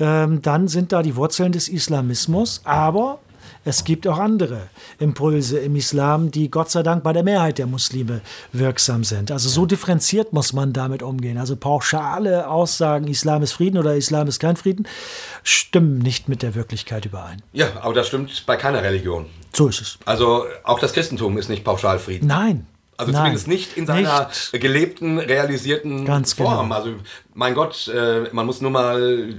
ähm, 0.00 0.42
dann 0.42 0.68
sind 0.68 0.92
da 0.92 1.02
die 1.02 1.16
Wurzeln 1.16 1.52
des 1.52 1.68
Islamismus. 1.68 2.62
Aber 2.64 3.18
es 3.64 3.84
gibt 3.84 4.08
auch 4.08 4.18
andere 4.18 4.68
Impulse 4.98 5.58
im 5.58 5.76
Islam, 5.76 6.30
die 6.30 6.50
Gott 6.50 6.70
sei 6.70 6.82
Dank 6.82 7.04
bei 7.04 7.12
der 7.12 7.22
Mehrheit 7.22 7.58
der 7.58 7.66
Muslime 7.66 8.20
wirksam 8.52 9.04
sind. 9.04 9.30
Also 9.30 9.48
so 9.48 9.66
differenziert 9.66 10.32
muss 10.32 10.52
man 10.52 10.72
damit 10.72 11.02
umgehen. 11.02 11.38
Also 11.38 11.54
pauschale 11.54 12.48
Aussagen, 12.48 13.06
Islam 13.06 13.42
ist 13.42 13.52
Frieden 13.52 13.78
oder 13.78 13.94
Islam 13.94 14.26
ist 14.26 14.40
kein 14.40 14.56
Frieden, 14.56 14.88
stimmen 15.44 15.98
nicht 15.98 16.28
mit 16.28 16.42
der 16.42 16.54
Wirklichkeit 16.54 17.04
überein. 17.04 17.42
Ja, 17.52 17.68
aber 17.80 17.94
das 17.94 18.08
stimmt 18.08 18.44
bei 18.46 18.56
keiner 18.56 18.82
Religion. 18.82 19.26
So 19.52 19.68
ist 19.68 19.80
es. 19.80 19.98
Also 20.06 20.44
auch 20.64 20.80
das 20.80 20.92
Christentum 20.92 21.38
ist 21.38 21.48
nicht 21.48 21.62
pauschal 21.62 21.98
Frieden. 21.98 22.26
Nein, 22.26 22.66
also 22.96 23.12
Nein, 23.12 23.20
zumindest 23.20 23.48
nicht 23.48 23.76
in 23.76 23.86
seiner 23.86 24.28
nicht. 24.28 24.52
gelebten, 24.60 25.18
realisierten 25.18 26.04
Ganz 26.04 26.34
Form. 26.34 26.68
Genau. 26.68 26.74
Also 26.74 26.90
mein 27.34 27.54
Gott, 27.54 27.88
äh, 27.88 28.28
man 28.32 28.46
muss 28.46 28.60
nur 28.60 28.70
mal 28.70 29.34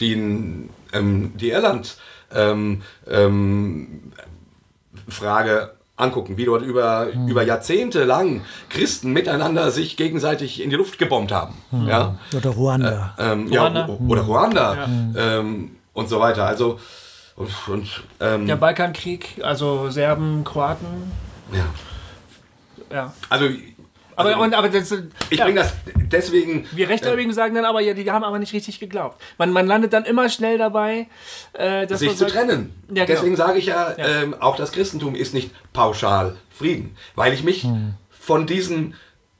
den, 0.00 0.70
ähm, 0.92 1.32
die 1.36 1.50
Irland 1.50 1.96
ähm, 2.34 2.82
ähm, 3.08 4.12
Frage 5.08 5.72
angucken, 5.96 6.36
wie 6.36 6.44
dort 6.44 6.62
über, 6.62 7.08
hm. 7.12 7.28
über 7.28 7.42
Jahrzehnte 7.42 8.04
lang 8.04 8.42
Christen 8.68 9.12
miteinander 9.12 9.70
sich 9.70 9.96
gegenseitig 9.96 10.62
in 10.62 10.70
die 10.70 10.76
Luft 10.76 10.98
gebombt 10.98 11.32
haben. 11.32 11.54
Hm. 11.70 11.88
Ja? 11.88 12.18
Oder 12.36 12.50
Ruanda. 12.50 13.14
Äh, 13.18 13.32
ähm, 13.32 13.48
Ruanda. 13.48 13.88
Ja, 13.88 13.98
oder 14.06 14.22
Ruanda 14.22 14.74
ja. 14.74 15.38
ähm, 15.38 15.76
und 15.92 16.08
so 16.08 16.20
weiter. 16.20 16.46
Also 16.46 16.78
und, 17.36 17.50
und 17.68 18.02
ähm, 18.20 18.46
der 18.46 18.56
Balkankrieg, 18.56 19.40
also 19.42 19.90
Serben, 19.90 20.42
Kroaten. 20.44 21.12
Ja 21.52 21.64
ja. 22.92 23.12
Also 23.28 23.46
aber, 24.18 24.30
also, 24.30 24.42
und, 24.42 24.54
aber 24.54 24.68
das, 24.68 24.92
ich 25.30 25.38
ja. 25.38 25.44
bringe 25.44 25.60
das 25.60 25.74
deswegen. 25.94 26.66
Wir 26.72 26.88
Rechtgläubigen 26.88 27.30
äh, 27.30 27.34
sagen 27.34 27.54
dann 27.54 27.64
aber, 27.64 27.80
ja, 27.80 27.94
die 27.94 28.10
haben 28.10 28.24
aber 28.24 28.40
nicht 28.40 28.52
richtig 28.52 28.80
geglaubt. 28.80 29.22
Man, 29.38 29.52
man 29.52 29.68
landet 29.68 29.92
dann 29.92 30.04
immer 30.04 30.28
schnell 30.28 30.58
dabei, 30.58 31.06
äh, 31.52 31.86
sich 31.86 32.10
zu 32.10 32.16
sagt, 32.16 32.32
trennen. 32.32 32.74
Ja, 32.88 33.04
genau. 33.04 33.06
Deswegen 33.06 33.36
sage 33.36 33.58
ich 33.58 33.66
ja, 33.66 33.94
ja. 33.96 34.22
Ähm, 34.22 34.34
auch 34.40 34.56
das 34.56 34.72
Christentum 34.72 35.14
ist 35.14 35.34
nicht 35.34 35.52
pauschal 35.72 36.36
Frieden, 36.50 36.96
weil 37.14 37.32
ich 37.32 37.44
mich 37.44 37.62
hm. 37.62 37.94
von 38.10 38.48
diesen 38.48 38.94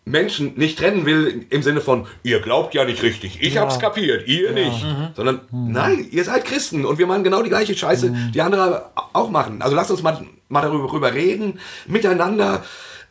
Menschen 0.04 0.54
nicht 0.54 0.78
trennen 0.78 1.06
will 1.06 1.46
im 1.50 1.62
Sinne 1.62 1.80
von, 1.80 2.06
ihr 2.22 2.40
glaubt 2.40 2.72
ja 2.72 2.84
nicht 2.84 3.02
richtig, 3.02 3.42
ich 3.42 3.54
ja. 3.54 3.62
hab's 3.62 3.80
kapiert, 3.80 4.28
ihr 4.28 4.52
ja. 4.52 4.52
nicht. 4.52 4.84
Mhm. 4.84 5.08
Sondern, 5.14 5.40
mhm. 5.50 5.72
nein, 5.72 6.06
ihr 6.10 6.24
seid 6.24 6.44
Christen 6.44 6.84
und 6.86 6.98
wir 6.98 7.06
machen 7.06 7.24
genau 7.24 7.42
die 7.42 7.50
gleiche 7.50 7.76
Scheiße, 7.76 8.10
mhm. 8.10 8.32
die 8.32 8.40
andere 8.40 8.90
auch 9.12 9.28
machen. 9.28 9.60
Also 9.60 9.76
lasst 9.76 9.90
uns 9.90 10.02
mal, 10.02 10.24
mal 10.48 10.62
darüber 10.62 11.12
reden, 11.12 11.58
miteinander 11.86 12.62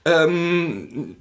ähm, 0.08 1.16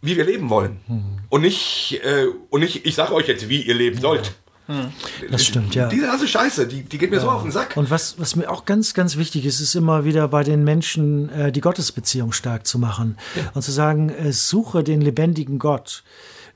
wie 0.00 0.16
wir 0.16 0.24
leben 0.24 0.48
wollen. 0.48 0.78
Hm. 0.86 1.02
Und 1.28 1.42
nicht, 1.42 2.00
äh, 2.04 2.26
und 2.50 2.60
nicht, 2.60 2.86
ich 2.86 2.94
sage 2.94 3.12
euch 3.14 3.28
jetzt, 3.28 3.48
wie 3.48 3.62
ihr 3.62 3.74
leben 3.74 4.00
sollt. 4.00 4.34
Hm. 4.66 4.92
Das 5.30 5.44
stimmt, 5.44 5.74
ja. 5.74 5.88
Diese 5.88 6.06
ganze 6.06 6.28
Scheiße, 6.28 6.66
die, 6.66 6.82
die 6.82 6.98
geht 6.98 7.10
mir 7.10 7.16
ja. 7.16 7.22
so 7.22 7.30
auf 7.30 7.42
den 7.42 7.50
Sack. 7.50 7.76
Und 7.76 7.90
was, 7.90 8.18
was 8.18 8.36
mir 8.36 8.50
auch 8.50 8.64
ganz, 8.64 8.94
ganz 8.94 9.16
wichtig 9.16 9.46
ist, 9.46 9.60
ist 9.60 9.74
immer 9.74 10.04
wieder 10.04 10.28
bei 10.28 10.44
den 10.44 10.62
Menschen 10.62 11.30
äh, 11.30 11.52
die 11.52 11.60
Gottesbeziehung 11.60 12.32
stark 12.32 12.66
zu 12.66 12.78
machen 12.78 13.16
ja. 13.34 13.50
und 13.54 13.62
zu 13.62 13.72
sagen, 13.72 14.10
äh, 14.10 14.32
suche 14.32 14.84
den 14.84 15.00
lebendigen 15.00 15.58
Gott 15.58 16.04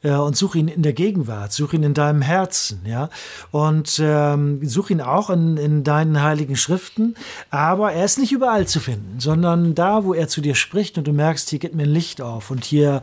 äh, 0.02 0.12
und 0.12 0.36
such 0.36 0.54
ihn 0.54 0.68
in 0.68 0.82
der 0.82 0.92
Gegenwart, 0.92 1.52
such 1.52 1.72
ihn 1.72 1.82
in 1.82 1.94
deinem 1.94 2.22
Herzen, 2.22 2.80
ja, 2.84 3.08
und 3.50 4.00
ähm, 4.02 4.60
such 4.66 4.90
ihn 4.90 5.00
auch 5.00 5.30
in, 5.30 5.56
in 5.56 5.84
deinen 5.84 6.22
heiligen 6.22 6.56
Schriften, 6.56 7.14
aber 7.50 7.92
er 7.92 8.04
ist 8.04 8.18
nicht 8.18 8.32
überall 8.32 8.66
zu 8.66 8.80
finden, 8.80 9.20
sondern 9.20 9.74
da, 9.74 10.04
wo 10.04 10.14
er 10.14 10.28
zu 10.28 10.40
dir 10.40 10.54
spricht 10.54 10.98
und 10.98 11.06
du 11.06 11.12
merkst, 11.12 11.50
hier 11.50 11.58
geht 11.58 11.74
mir 11.74 11.84
ein 11.84 11.92
Licht 11.92 12.20
auf 12.20 12.50
und 12.50 12.64
hier 12.64 13.02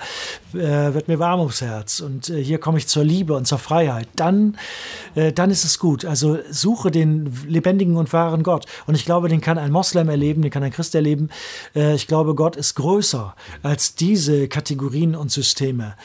äh, 0.54 0.94
wird 0.94 1.08
mir 1.08 1.20
warm 1.20 1.40
ums 1.40 1.62
Herz 1.62 2.00
und 2.00 2.30
äh, 2.30 2.44
hier 2.44 2.60
komme 2.60 2.78
ich 2.78 2.88
zur 2.88 3.04
Liebe 3.04 3.36
und 3.36 3.46
zur 3.46 3.60
Freiheit, 3.60 4.08
dann, 4.16 4.58
äh, 5.16 5.32
dann 5.32 5.52
ist 5.52 5.64
es 5.64 5.80
gut. 5.80 6.06
Also 6.06 6.38
suche 6.50 6.92
den 6.92 7.32
lebendigen 7.48 7.98
und 7.98 8.12
wahren 8.14 8.44
Gott 8.44 8.66
und 8.88 8.96
ich 8.96 9.06
glaube, 9.06 9.30
den 9.30 9.42
kann 9.42 9.58
ein 9.58 9.72
Moslem 9.72 10.10
erleben, 10.10 10.42
den 10.42 10.52
kann 10.52 10.64
ein 10.64 10.72
Christ 10.72 10.96
erleben. 10.96 11.30
Äh, 11.76 11.96
ich 11.96 12.08
glaube, 12.08 12.36
Gott 12.36 12.56
ist 12.56 12.76
größer 12.76 13.36
als 13.64 13.96
diese 13.96 14.48
Kategorien 14.48 15.16
und 15.16 15.32
Systeme 15.32 15.96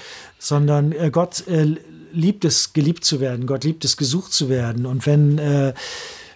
sondern 0.45 0.93
äh, 0.93 1.11
Gott 1.11 1.47
äh, 1.49 1.77
liebt 2.13 2.45
es, 2.45 2.73
geliebt 2.73 3.05
zu 3.05 3.21
werden. 3.21 3.47
Gott 3.47 3.65
liebt 3.65 3.85
es, 3.85 3.97
gesucht 3.97 4.33
zu 4.33 4.49
werden. 4.49 4.87
Und 4.87 5.07
wenn 5.07 5.39
äh, 5.39 5.75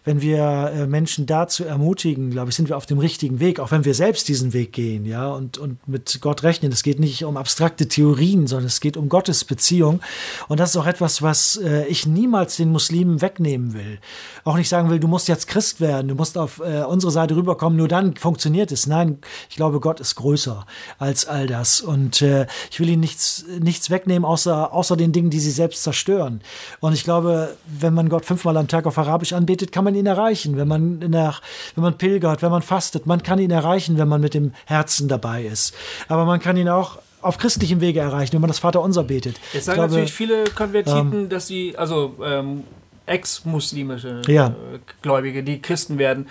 wenn 0.08 0.22
wir 0.22 0.72
äh, 0.74 0.86
Menschen 0.86 1.26
dazu 1.26 1.66
ermutigen, 1.66 2.30
glaube 2.30 2.48
ich, 2.48 2.56
sind 2.56 2.70
wir 2.70 2.78
auf 2.78 2.86
dem 2.86 2.98
richtigen 2.98 3.40
Weg, 3.40 3.60
auch 3.60 3.72
wenn 3.72 3.84
wir 3.84 3.92
selbst 3.92 4.26
diesen 4.26 4.54
Weg 4.54 4.72
gehen, 4.72 5.04
ja, 5.04 5.28
und, 5.28 5.58
und 5.58 5.86
mit 5.86 6.22
Gott 6.22 6.44
rechnen. 6.44 6.72
Es 6.72 6.82
geht 6.82 6.98
nicht 6.98 7.26
um 7.26 7.36
abstrakte 7.36 7.88
Theorien, 7.88 8.46
sondern 8.46 8.68
es 8.68 8.80
geht 8.80 8.96
um 8.96 9.10
Gottes 9.10 9.44
Beziehung. 9.44 10.00
Und 10.48 10.60
das 10.60 10.70
ist 10.70 10.76
auch 10.78 10.86
etwas, 10.86 11.20
was 11.20 11.58
äh, 11.58 11.84
ich 11.88 12.06
niemals 12.06 12.56
den 12.56 12.72
Muslimen 12.72 13.20
wegnehmen 13.20 13.74
will. 13.74 13.98
Auch 14.44 14.56
nicht 14.56 14.70
sagen 14.70 14.88
will, 14.88 14.98
du 14.98 15.08
musst 15.08 15.28
jetzt 15.28 15.46
Christ 15.46 15.78
werden, 15.78 16.08
du 16.08 16.14
musst 16.14 16.38
auf 16.38 16.60
äh, 16.60 16.84
unsere 16.84 17.12
Seite 17.12 17.36
rüberkommen, 17.36 17.76
nur 17.76 17.88
dann 17.88 18.16
funktioniert 18.16 18.72
es. 18.72 18.86
Nein, 18.86 19.18
ich 19.50 19.56
glaube, 19.56 19.78
Gott 19.78 20.00
ist 20.00 20.14
größer 20.14 20.64
als 20.98 21.26
all 21.26 21.46
das. 21.46 21.82
Und 21.82 22.22
ich 22.70 22.80
will 22.80 22.88
ihnen 22.88 23.00
nichts, 23.00 23.44
nichts 23.60 23.90
wegnehmen, 23.90 24.24
außer, 24.24 24.72
außer 24.72 24.96
den 24.96 25.12
Dingen, 25.12 25.28
die 25.28 25.40
sie 25.40 25.50
selbst 25.50 25.82
zerstören. 25.82 26.40
Und 26.80 26.94
ich 26.94 27.04
glaube, 27.04 27.56
wenn 27.66 27.92
man 27.92 28.08
Gott 28.08 28.24
fünfmal 28.24 28.56
am 28.56 28.68
Tag 28.68 28.86
auf 28.86 28.96
Arabisch 28.96 29.34
anbetet, 29.34 29.70
kann 29.70 29.84
man 29.84 29.97
ihn 29.98 30.06
erreichen, 30.06 30.56
wenn 30.56 30.68
man 30.68 30.98
nach, 30.98 31.42
wenn 31.74 31.82
man 31.82 31.98
pilgert, 31.98 32.42
wenn 32.42 32.50
man 32.50 32.62
fastet. 32.62 33.06
Man 33.06 33.22
kann 33.22 33.38
ihn 33.38 33.50
erreichen, 33.50 33.98
wenn 33.98 34.08
man 34.08 34.20
mit 34.20 34.34
dem 34.34 34.52
Herzen 34.66 35.08
dabei 35.08 35.44
ist. 35.44 35.74
Aber 36.08 36.24
man 36.24 36.40
kann 36.40 36.56
ihn 36.56 36.68
auch 36.68 36.98
auf 37.20 37.38
christlichem 37.38 37.80
Wege 37.80 38.00
erreichen, 38.00 38.32
wenn 38.34 38.40
man 38.40 38.48
das 38.48 38.60
Vaterunser 38.60 39.04
betet. 39.04 39.40
Jetzt 39.52 39.66
sagen 39.66 39.76
glaube, 39.76 39.92
natürlich 39.92 40.12
viele 40.12 40.44
Konvertiten, 40.44 41.12
ähm, 41.12 41.28
dass 41.28 41.46
sie, 41.46 41.76
also 41.76 42.14
ähm, 42.24 42.64
ex-muslimische 43.06 44.22
ja. 44.28 44.48
äh, 44.48 44.78
Gläubige, 45.02 45.42
die 45.42 45.60
Christen 45.60 45.98
werden, 45.98 46.28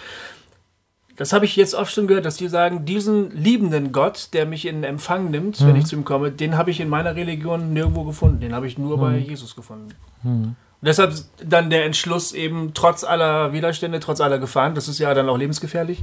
das 1.18 1.34
habe 1.34 1.46
ich 1.46 1.56
jetzt 1.56 1.74
oft 1.74 1.92
schon 1.92 2.06
gehört, 2.06 2.26
dass 2.26 2.38
die 2.38 2.48
sagen, 2.48 2.86
diesen 2.86 3.32
liebenden 3.32 3.92
Gott, 3.92 4.30
der 4.34 4.46
mich 4.46 4.68
in 4.68 4.84
Empfang 4.84 5.32
nimmt, 5.32 5.60
mhm. 5.60 5.68
wenn 5.68 5.76
ich 5.76 5.86
zu 5.86 5.96
ihm 5.96 6.06
komme, 6.06 6.32
den 6.32 6.58
habe 6.58 6.70
ich 6.70 6.80
in 6.80 6.90
meiner 6.90 7.16
Religion 7.16 7.74
nirgendwo 7.74 8.04
gefunden. 8.04 8.40
Den 8.40 8.54
habe 8.54 8.68
ich 8.68 8.78
nur 8.78 8.98
mhm. 8.98 9.02
bei 9.02 9.18
Jesus 9.18 9.56
gefunden. 9.56 9.90
Mhm. 10.22 10.56
Deshalb 10.88 11.14
dann 11.44 11.70
der 11.70 11.86
Entschluss 11.86 12.32
eben 12.32 12.74
trotz 12.74 13.04
aller 13.04 13.54
Widerstände, 13.54 14.00
trotz 14.00 14.22
aller 14.22 14.40
Gefahren, 14.40 14.74
das 14.74 14.88
ist 14.88 14.98
ja 14.98 15.14
dann 15.14 15.30
auch 15.30 15.38
lebensgefährlich, 15.38 16.00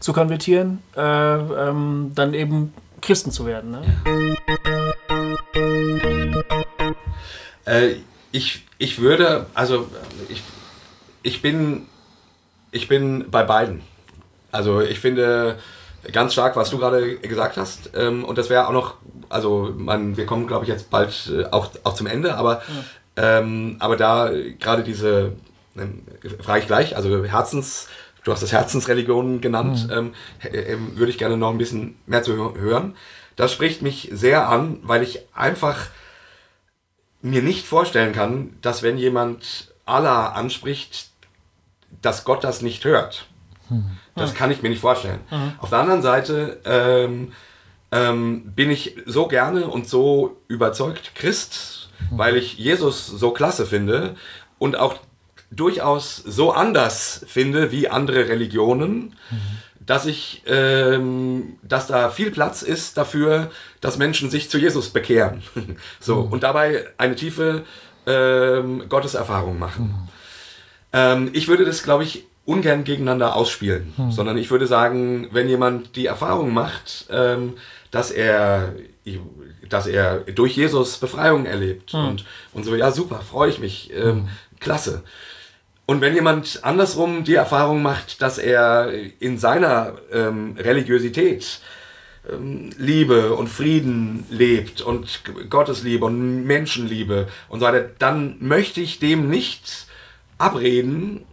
zu 0.00 0.12
konvertieren, 0.12 0.82
äh, 0.96 1.00
ähm, 1.00 2.10
dann 2.14 2.34
eben 2.34 2.74
Christen 3.00 3.30
zu 3.30 3.46
werden. 3.46 3.70
Ne? 3.70 4.36
Äh, 7.64 7.96
ich, 8.32 8.64
ich 8.78 9.00
würde, 9.00 9.46
also 9.54 9.86
ich, 10.28 10.42
ich 11.22 11.42
bin 11.42 11.86
ich 12.72 12.88
bin 12.88 13.30
bei 13.30 13.44
beiden. 13.44 13.82
Also 14.50 14.80
ich 14.80 14.98
finde 14.98 15.58
ganz 16.10 16.32
stark, 16.32 16.56
was 16.56 16.70
du 16.70 16.78
gerade 16.78 17.18
gesagt 17.18 17.56
hast. 17.56 17.90
Ähm, 17.94 18.24
und 18.24 18.38
das 18.38 18.50
wäre 18.50 18.66
auch 18.66 18.72
noch, 18.72 18.94
also 19.28 19.72
man, 19.76 20.16
wir 20.16 20.26
kommen, 20.26 20.48
glaube 20.48 20.64
ich, 20.64 20.68
jetzt 20.68 20.90
bald 20.90 21.30
äh, 21.32 21.44
auch, 21.44 21.70
auch 21.84 21.94
zum 21.94 22.08
Ende, 22.08 22.34
aber, 22.34 22.54
ja. 22.54 22.84
Ähm, 23.16 23.76
aber 23.78 23.96
da 23.96 24.30
gerade 24.58 24.82
diese, 24.82 25.32
ähm, 25.76 26.02
frage 26.40 26.60
ich 26.60 26.66
gleich, 26.66 26.96
also 26.96 27.24
Herzens, 27.24 27.88
du 28.24 28.32
hast 28.32 28.42
das 28.42 28.52
Herzensreligion 28.52 29.40
genannt, 29.40 29.88
mhm. 29.88 30.12
ähm, 30.52 30.96
würde 30.96 31.10
ich 31.10 31.18
gerne 31.18 31.36
noch 31.36 31.50
ein 31.50 31.58
bisschen 31.58 31.96
mehr 32.06 32.22
zu 32.22 32.54
hören. 32.54 32.94
Das 33.36 33.52
spricht 33.52 33.82
mich 33.82 34.08
sehr 34.12 34.48
an, 34.48 34.78
weil 34.82 35.02
ich 35.02 35.20
einfach 35.34 35.88
mir 37.22 37.42
nicht 37.42 37.66
vorstellen 37.66 38.12
kann, 38.12 38.56
dass 38.62 38.82
wenn 38.82 38.98
jemand 38.98 39.72
Allah 39.86 40.32
anspricht, 40.32 41.10
dass 42.02 42.24
Gott 42.24 42.44
das 42.44 42.62
nicht 42.62 42.84
hört. 42.84 43.26
Hm. 43.68 43.84
Das 44.14 44.34
kann 44.34 44.50
ich 44.50 44.62
mir 44.62 44.68
nicht 44.68 44.80
vorstellen. 44.80 45.20
Mhm. 45.30 45.52
Auf 45.58 45.70
der 45.70 45.78
anderen 45.78 46.02
Seite 46.02 46.60
ähm, 46.64 47.32
ähm, 47.90 48.52
bin 48.54 48.70
ich 48.70 48.96
so 49.06 49.26
gerne 49.26 49.66
und 49.68 49.88
so 49.88 50.36
überzeugt 50.48 51.14
Christ, 51.14 51.81
mhm. 51.81 51.81
Weil 52.10 52.36
ich 52.36 52.58
Jesus 52.58 53.06
so 53.06 53.30
klasse 53.30 53.66
finde 53.66 54.14
und 54.58 54.76
auch 54.76 54.96
durchaus 55.50 56.16
so 56.16 56.52
anders 56.52 57.24
finde 57.26 57.70
wie 57.70 57.88
andere 57.88 58.28
Religionen, 58.28 59.14
mhm. 59.30 59.40
dass 59.80 60.06
ich, 60.06 60.42
ähm, 60.46 61.58
dass 61.62 61.86
da 61.86 62.10
viel 62.10 62.30
Platz 62.30 62.62
ist 62.62 62.96
dafür, 62.96 63.50
dass 63.80 63.98
Menschen 63.98 64.30
sich 64.30 64.50
zu 64.50 64.58
Jesus 64.58 64.90
bekehren. 64.90 65.42
so 66.00 66.22
mhm. 66.22 66.32
und 66.32 66.42
dabei 66.42 66.86
eine 66.96 67.16
tiefe 67.16 67.64
ähm, 68.06 68.88
Gotteserfahrung 68.88 69.58
machen. 69.58 69.84
Mhm. 69.84 70.08
Ähm, 70.92 71.30
ich 71.32 71.48
würde 71.48 71.64
das, 71.64 71.82
glaube 71.82 72.04
ich, 72.04 72.24
ungern 72.44 72.84
gegeneinander 72.84 73.36
ausspielen, 73.36 73.92
hm. 73.96 74.10
sondern 74.10 74.36
ich 74.36 74.50
würde 74.50 74.66
sagen, 74.66 75.28
wenn 75.30 75.48
jemand 75.48 75.94
die 75.96 76.06
Erfahrung 76.06 76.52
macht, 76.52 77.06
ähm, 77.10 77.54
dass 77.90 78.10
er 78.10 78.74
dass 79.72 79.86
er 79.86 80.18
durch 80.18 80.56
Jesus 80.56 80.98
Befreiung 80.98 81.46
erlebt 81.46 81.92
hm. 81.92 82.04
und, 82.04 82.24
und 82.52 82.64
so, 82.64 82.74
ja 82.74 82.90
super, 82.90 83.20
freue 83.20 83.50
ich 83.50 83.58
mich, 83.58 83.90
ähm, 83.94 84.04
hm. 84.04 84.28
klasse. 84.60 85.02
Und 85.86 86.00
wenn 86.00 86.14
jemand 86.14 86.60
andersrum 86.62 87.24
die 87.24 87.34
Erfahrung 87.34 87.82
macht, 87.82 88.22
dass 88.22 88.38
er 88.38 88.92
in 89.18 89.36
seiner 89.38 89.94
ähm, 90.12 90.56
Religiosität 90.58 91.60
ähm, 92.30 92.70
Liebe 92.78 93.34
und 93.34 93.48
Frieden 93.48 94.24
lebt 94.30 94.80
und 94.80 95.22
Gottesliebe 95.50 96.04
und 96.04 96.44
Menschenliebe 96.44 97.28
und 97.48 97.60
so 97.60 97.66
weiter, 97.66 97.90
dann 97.98 98.36
möchte 98.40 98.80
ich 98.80 99.00
dem 99.00 99.28
nicht 99.28 99.86
abreden, 100.38 101.24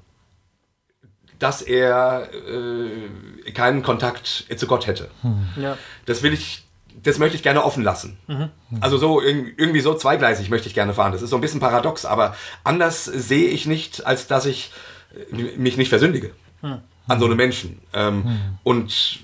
dass 1.37 1.61
er 1.61 2.29
äh, 2.33 3.51
keinen 3.51 3.83
Kontakt 3.83 4.45
zu 4.55 4.67
Gott 4.67 4.87
hätte. 4.87 5.09
Hm. 5.21 5.47
Ja. 5.61 5.77
Das 6.05 6.23
will 6.23 6.33
ich, 6.33 6.63
das 7.03 7.17
möchte 7.19 7.35
ich 7.35 7.43
gerne 7.43 7.63
offen 7.63 7.83
lassen. 7.83 8.17
Mhm. 8.27 8.49
Also 8.81 8.97
so 8.97 9.21
irgendwie 9.21 9.81
so 9.81 9.93
zweigleisig 9.93 10.49
möchte 10.49 10.67
ich 10.67 10.73
gerne 10.73 10.93
fahren. 10.93 11.11
Das 11.11 11.21
ist 11.21 11.29
so 11.29 11.37
ein 11.37 11.41
bisschen 11.41 11.59
paradox, 11.59 12.05
aber 12.05 12.35
anders 12.63 13.05
sehe 13.05 13.49
ich 13.49 13.65
nicht, 13.65 14.05
als 14.05 14.27
dass 14.27 14.45
ich 14.45 14.71
äh, 15.31 15.57
mich 15.57 15.77
nicht 15.77 15.89
versündige 15.89 16.31
mhm. 16.61 16.79
an 17.07 17.19
so 17.19 17.25
einem 17.25 17.37
Menschen. 17.37 17.79
Ähm, 17.93 18.15
mhm. 18.15 18.39
Und 18.63 19.19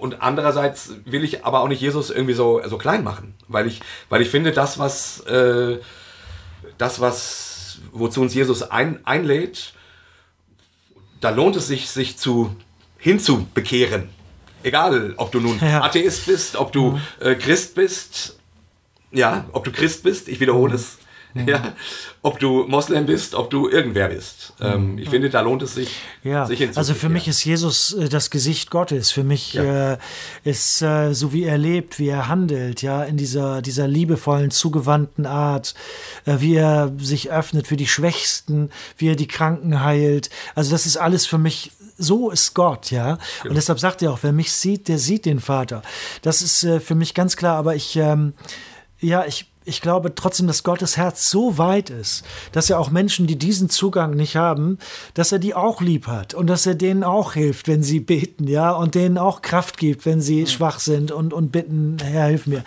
und 0.00 0.20
andererseits 0.20 0.90
will 1.04 1.24
ich 1.24 1.44
aber 1.44 1.60
auch 1.60 1.68
nicht 1.68 1.80
Jesus 1.80 2.10
irgendwie 2.10 2.34
so, 2.34 2.60
so 2.66 2.76
klein 2.76 3.04
machen, 3.04 3.34
weil 3.48 3.66
ich, 3.66 3.80
weil 4.08 4.20
ich 4.20 4.28
finde, 4.28 4.52
das, 4.52 4.78
was, 4.78 5.20
äh, 5.20 5.78
das, 6.76 7.00
was 7.00 7.78
wozu 7.92 8.20
uns 8.20 8.34
Jesus 8.34 8.62
ein, 8.62 9.04
einlädt, 9.06 9.74
da 11.20 11.30
lohnt 11.30 11.56
es 11.56 11.68
sich, 11.68 11.88
sich 11.88 12.18
zu, 12.18 12.54
hinzubekehren. 12.98 14.10
Egal, 14.66 15.14
ob 15.16 15.30
du 15.30 15.38
nun 15.38 15.58
ja. 15.60 15.82
Atheist 15.82 16.26
bist, 16.26 16.56
ob 16.56 16.72
du 16.72 16.92
mhm. 16.92 17.00
äh, 17.20 17.34
Christ 17.36 17.76
bist, 17.76 18.36
ja, 19.12 19.46
ob 19.52 19.62
du 19.62 19.70
Christ 19.70 20.02
bist, 20.02 20.28
ich 20.28 20.40
wiederhole 20.40 20.74
es, 20.74 20.98
Mhm. 21.36 21.48
Ja, 21.56 21.74
ob 22.22 22.40
du 22.40 22.64
Moslem 22.66 23.06
bist, 23.06 23.34
ob 23.34 23.50
du 23.50 23.68
irgendwer 23.68 24.08
bist. 24.08 24.52
Ähm, 24.60 24.92
mhm. 24.92 24.98
ich 24.98 25.08
finde, 25.08 25.30
da 25.30 25.42
lohnt 25.42 25.62
es 25.62 25.74
sich, 25.74 25.90
ja. 26.24 26.46
sich 26.46 26.76
Also 26.76 26.94
für 26.94 27.08
mich 27.08 27.28
ist 27.28 27.44
Jesus 27.44 27.92
äh, 27.92 28.08
das 28.08 28.30
Gesicht 28.30 28.70
Gottes. 28.70 29.12
Für 29.12 29.22
mich 29.22 29.54
ja. 29.54 29.92
äh, 29.92 29.98
ist 30.44 30.82
äh, 30.82 31.12
so, 31.12 31.32
wie 31.32 31.44
er 31.44 31.58
lebt, 31.58 31.98
wie 31.98 32.08
er 32.08 32.28
handelt, 32.28 32.82
ja, 32.82 33.04
in 33.04 33.16
dieser, 33.16 33.62
dieser 33.62 33.86
liebevollen, 33.86 34.50
zugewandten 34.50 35.26
Art, 35.26 35.74
äh, 36.24 36.36
wie 36.40 36.56
er 36.56 36.92
sich 36.98 37.30
öffnet 37.30 37.66
für 37.66 37.76
die 37.76 37.86
Schwächsten, 37.86 38.70
wie 38.98 39.08
er 39.08 39.16
die 39.16 39.28
Kranken 39.28 39.84
heilt. 39.84 40.30
Also 40.54 40.72
das 40.72 40.86
ist 40.86 40.96
alles 40.96 41.26
für 41.26 41.38
mich 41.38 41.70
so 41.96 42.30
ist 42.30 42.54
Gott, 42.54 42.90
ja. 42.90 43.14
Genau. 43.14 43.50
Und 43.50 43.54
deshalb 43.56 43.80
sagt 43.80 44.02
er 44.02 44.12
auch, 44.12 44.18
wer 44.22 44.32
mich 44.32 44.52
sieht, 44.52 44.88
der 44.88 44.98
sieht 44.98 45.24
den 45.24 45.40
Vater. 45.40 45.82
Das 46.22 46.42
ist 46.42 46.64
äh, 46.64 46.80
für 46.80 46.94
mich 46.94 47.14
ganz 47.14 47.36
klar, 47.36 47.56
aber 47.56 47.74
ich, 47.74 47.96
ähm, 47.96 48.34
ja, 49.00 49.24
ich 49.24 49.46
ich 49.66 49.80
glaube 49.80 50.14
trotzdem, 50.14 50.46
dass 50.46 50.62
Gottes 50.62 50.96
Herz 50.96 51.28
so 51.30 51.58
weit 51.58 51.90
ist, 51.90 52.24
dass 52.52 52.70
er 52.70 52.78
auch 52.78 52.90
Menschen, 52.90 53.26
die 53.26 53.36
diesen 53.36 53.68
Zugang 53.68 54.14
nicht 54.14 54.36
haben, 54.36 54.78
dass 55.14 55.32
er 55.32 55.38
die 55.38 55.54
auch 55.54 55.80
lieb 55.80 56.06
hat 56.06 56.34
und 56.34 56.46
dass 56.46 56.66
er 56.66 56.74
denen 56.74 57.04
auch 57.04 57.32
hilft, 57.32 57.66
wenn 57.68 57.82
sie 57.82 58.00
beten, 58.00 58.46
ja, 58.46 58.70
und 58.70 58.94
denen 58.94 59.18
auch 59.18 59.42
Kraft 59.42 59.76
gibt, 59.76 60.06
wenn 60.06 60.20
sie 60.20 60.42
mhm. 60.42 60.46
schwach 60.46 60.78
sind 60.78 61.10
und, 61.10 61.32
und 61.32 61.50
bitten, 61.50 61.96
Herr, 62.02 62.28
hilf 62.28 62.46
mir. 62.46 62.62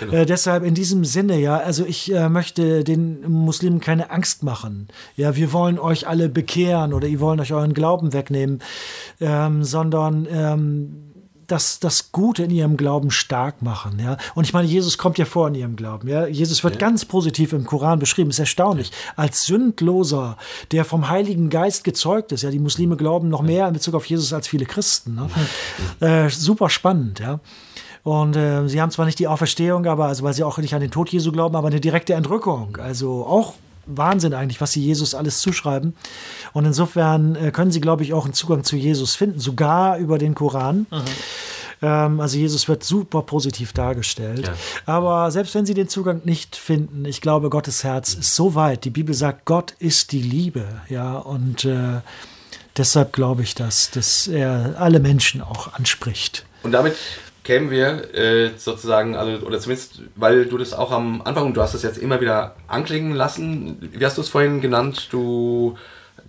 Genau. 0.00 0.12
Äh, 0.12 0.26
deshalb 0.26 0.64
in 0.64 0.74
diesem 0.74 1.04
Sinne, 1.04 1.38
ja, 1.38 1.56
also 1.58 1.84
ich 1.84 2.12
äh, 2.12 2.28
möchte 2.28 2.84
den 2.84 3.22
Muslimen 3.30 3.80
keine 3.80 4.10
Angst 4.10 4.42
machen. 4.42 4.88
Ja, 5.16 5.36
wir 5.36 5.52
wollen 5.52 5.78
euch 5.78 6.08
alle 6.08 6.28
bekehren 6.28 6.92
oder 6.92 7.06
ihr 7.06 7.20
wollen 7.20 7.40
euch 7.40 7.52
euren 7.52 7.74
Glauben 7.74 8.12
wegnehmen, 8.12 8.60
ähm, 9.20 9.62
sondern 9.62 10.26
ähm, 10.30 11.09
das, 11.50 11.80
das 11.80 12.12
Gute 12.12 12.44
in 12.44 12.50
ihrem 12.50 12.76
Glauben 12.76 13.10
stark 13.10 13.62
machen. 13.62 13.98
Ja? 13.98 14.16
Und 14.34 14.44
ich 14.44 14.52
meine, 14.52 14.68
Jesus 14.68 14.98
kommt 14.98 15.18
ja 15.18 15.24
vor 15.24 15.48
in 15.48 15.54
ihrem 15.54 15.76
Glauben. 15.76 16.08
Ja? 16.08 16.26
Jesus 16.26 16.62
wird 16.64 16.74
ja. 16.74 16.80
ganz 16.80 17.04
positiv 17.04 17.52
im 17.52 17.64
Koran 17.64 17.98
beschrieben. 17.98 18.30
Ist 18.30 18.38
erstaunlich. 18.38 18.92
Als 19.16 19.46
Sündloser, 19.46 20.36
der 20.72 20.84
vom 20.84 21.08
Heiligen 21.08 21.50
Geist 21.50 21.84
gezeugt 21.84 22.32
ist. 22.32 22.42
Ja? 22.42 22.50
Die 22.50 22.58
Muslime 22.58 22.96
glauben 22.96 23.28
noch 23.28 23.42
mehr 23.42 23.66
in 23.66 23.74
Bezug 23.74 23.94
auf 23.94 24.06
Jesus 24.06 24.32
als 24.32 24.48
viele 24.48 24.66
Christen. 24.66 25.14
Ne? 25.14 25.28
Äh, 26.00 26.30
super 26.30 26.70
spannend. 26.70 27.20
Ja? 27.20 27.40
Und 28.02 28.36
äh, 28.36 28.66
sie 28.68 28.80
haben 28.80 28.90
zwar 28.90 29.06
nicht 29.06 29.18
die 29.18 29.28
Auferstehung, 29.28 29.86
aber 29.86 30.06
also 30.06 30.22
weil 30.22 30.34
sie 30.34 30.44
auch 30.44 30.58
nicht 30.58 30.74
an 30.74 30.80
den 30.80 30.90
Tod 30.90 31.10
Jesu 31.10 31.32
glauben, 31.32 31.56
aber 31.56 31.68
eine 31.68 31.80
direkte 31.80 32.14
Entrückung. 32.14 32.76
Also 32.78 33.26
auch 33.26 33.54
Wahnsinn 33.96 34.34
eigentlich, 34.34 34.60
was 34.60 34.72
sie 34.72 34.82
Jesus 34.82 35.14
alles 35.14 35.40
zuschreiben. 35.40 35.94
Und 36.52 36.64
insofern 36.64 37.36
äh, 37.36 37.50
können 37.50 37.70
sie, 37.70 37.80
glaube 37.80 38.02
ich, 38.02 38.12
auch 38.12 38.24
einen 38.24 38.34
Zugang 38.34 38.64
zu 38.64 38.76
Jesus 38.76 39.14
finden, 39.14 39.40
sogar 39.40 39.98
über 39.98 40.18
den 40.18 40.34
Koran. 40.34 40.86
Mhm. 40.90 41.02
Ähm, 41.82 42.20
also 42.20 42.38
Jesus 42.38 42.68
wird 42.68 42.84
super 42.84 43.22
positiv 43.22 43.72
dargestellt. 43.72 44.48
Ja. 44.48 44.54
Aber 44.86 45.30
selbst 45.30 45.54
wenn 45.54 45.66
sie 45.66 45.74
den 45.74 45.88
Zugang 45.88 46.22
nicht 46.24 46.56
finden, 46.56 47.04
ich 47.04 47.20
glaube, 47.20 47.50
Gottes 47.50 47.84
Herz 47.84 48.14
ist 48.14 48.34
so 48.34 48.54
weit. 48.54 48.84
Die 48.84 48.90
Bibel 48.90 49.14
sagt, 49.14 49.44
Gott 49.44 49.74
ist 49.78 50.12
die 50.12 50.22
Liebe. 50.22 50.64
Ja, 50.88 51.16
und 51.16 51.64
äh, 51.64 52.00
deshalb 52.76 53.12
glaube 53.12 53.42
ich, 53.42 53.54
dass, 53.54 53.90
dass 53.90 54.26
er 54.28 54.74
alle 54.78 55.00
Menschen 55.00 55.40
auch 55.40 55.72
anspricht. 55.74 56.44
Und 56.62 56.72
damit 56.72 56.96
kämen 57.42 57.70
wir 57.70 58.14
äh, 58.14 58.50
sozusagen, 58.56 59.16
also 59.16 59.46
oder 59.46 59.58
zumindest, 59.60 60.02
weil 60.16 60.46
du 60.46 60.58
das 60.58 60.72
auch 60.72 60.90
am 60.90 61.22
Anfang 61.22 61.46
und 61.46 61.56
du 61.56 61.62
hast 61.62 61.74
das 61.74 61.82
jetzt 61.82 61.98
immer 61.98 62.20
wieder 62.20 62.56
anklingen 62.66 63.14
lassen, 63.14 63.90
wie 63.92 64.04
hast 64.04 64.18
du 64.18 64.22
es 64.22 64.28
vorhin 64.28 64.60
genannt, 64.60 65.08
du 65.10 65.76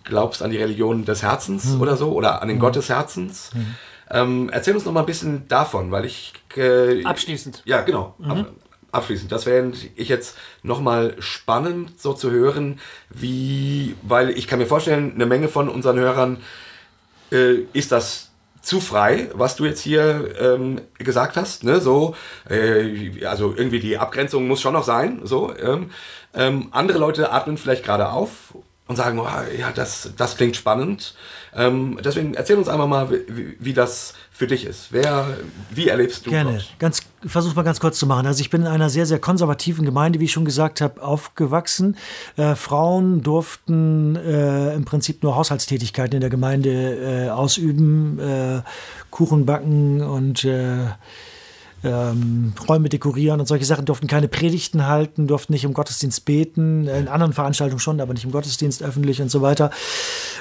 glaubst 0.03 0.41
an 0.41 0.51
die 0.51 0.57
Religion 0.57 1.05
des 1.05 1.21
Herzens 1.21 1.65
mhm. 1.65 1.81
oder 1.81 1.97
so 1.97 2.11
oder 2.13 2.41
an 2.41 2.47
den 2.47 2.57
mhm. 2.57 2.61
Gott 2.61 2.75
des 2.75 2.89
Herzens. 2.89 3.51
Mhm. 3.53 3.75
Ähm, 4.09 4.49
erzähl 4.51 4.75
uns 4.75 4.85
noch 4.85 4.91
mal 4.91 5.01
ein 5.01 5.05
bisschen 5.05 5.47
davon, 5.47 5.91
weil 5.91 6.05
ich 6.05 6.33
äh, 6.55 7.03
abschließend. 7.03 7.61
Ja, 7.65 7.81
genau. 7.81 8.15
Ab, 8.23 8.37
mhm. 8.37 8.45
abschließend. 8.91 9.31
Das 9.31 9.45
wäre 9.45 9.71
ich 9.95 10.09
jetzt 10.09 10.37
noch 10.63 10.81
mal 10.81 11.15
spannend, 11.19 11.99
so 12.01 12.13
zu 12.13 12.31
hören, 12.31 12.79
wie, 13.09 13.95
weil 14.01 14.31
ich 14.31 14.47
kann 14.47 14.59
mir 14.59 14.65
vorstellen, 14.65 15.13
eine 15.15 15.25
Menge 15.25 15.47
von 15.47 15.69
unseren 15.69 15.97
Hörern 15.97 16.37
äh, 17.31 17.59
ist 17.73 17.91
das 17.91 18.30
zu 18.61 18.79
frei, 18.79 19.29
was 19.33 19.55
du 19.55 19.65
jetzt 19.65 19.81
hier 19.81 20.35
ähm, 20.39 20.81
gesagt 20.97 21.35
hast. 21.35 21.63
Ne? 21.63 21.81
So, 21.81 22.15
äh, 22.49 23.25
also 23.25 23.53
irgendwie 23.55 23.79
die 23.79 23.97
Abgrenzung 23.97 24.47
muss 24.47 24.61
schon 24.61 24.73
noch 24.73 24.83
sein. 24.83 25.21
So, 25.23 25.53
ähm, 25.57 25.91
ähm, 26.33 26.67
andere 26.71 26.97
Leute 26.97 27.31
atmen 27.31 27.57
vielleicht 27.57 27.83
gerade 27.83 28.09
auf 28.09 28.53
und 28.91 28.97
sagen, 28.97 29.19
oh, 29.19 29.27
ja, 29.57 29.71
das, 29.71 30.11
das 30.15 30.37
klingt 30.37 30.55
spannend. 30.55 31.15
Ähm, 31.55 31.99
deswegen 32.03 32.33
erzähl 32.33 32.57
uns 32.57 32.67
einmal 32.67 32.87
mal, 32.87 33.09
wie, 33.09 33.55
wie, 33.59 33.73
das 33.73 34.13
für 34.31 34.47
dich 34.47 34.65
ist. 34.65 34.87
Wer, 34.91 35.37
wie 35.69 35.87
erlebst 35.87 36.25
du 36.25 36.29
Gerne. 36.29 36.53
Gott? 36.53 36.75
Ganz, 36.79 37.01
versuch 37.25 37.55
mal 37.55 37.63
ganz 37.63 37.79
kurz 37.79 37.97
zu 37.97 38.05
machen. 38.05 38.27
Also 38.27 38.41
ich 38.41 38.49
bin 38.49 38.61
in 38.61 38.67
einer 38.67 38.89
sehr, 38.89 39.05
sehr 39.05 39.19
konservativen 39.19 39.85
Gemeinde, 39.85 40.19
wie 40.19 40.25
ich 40.25 40.31
schon 40.31 40.45
gesagt 40.45 40.81
habe, 40.81 41.01
aufgewachsen. 41.01 41.97
Äh, 42.37 42.55
Frauen 42.55 43.21
durften 43.23 44.15
äh, 44.15 44.75
im 44.75 44.85
Prinzip 44.85 45.23
nur 45.23 45.35
Haushaltstätigkeiten 45.35 46.15
in 46.15 46.21
der 46.21 46.29
Gemeinde 46.29 47.25
äh, 47.25 47.29
ausüben, 47.29 48.19
äh, 48.19 48.61
Kuchen 49.09 49.45
backen 49.45 50.01
und 50.01 50.43
äh, 50.45 50.87
ähm, 51.83 52.53
Räume 52.67 52.89
dekorieren 52.89 53.39
und 53.39 53.45
solche 53.45 53.65
Sachen, 53.65 53.85
durften 53.85 54.07
keine 54.07 54.27
Predigten 54.27 54.87
halten, 54.87 55.27
durften 55.27 55.53
nicht 55.53 55.63
im 55.63 55.73
Gottesdienst 55.73 56.25
beten, 56.25 56.87
in 56.87 57.07
anderen 57.07 57.33
Veranstaltungen 57.33 57.79
schon, 57.79 57.99
aber 58.01 58.13
nicht 58.13 58.25
im 58.25 58.31
Gottesdienst 58.31 58.83
öffentlich 58.83 59.21
und 59.21 59.29
so 59.29 59.41
weiter, 59.41 59.71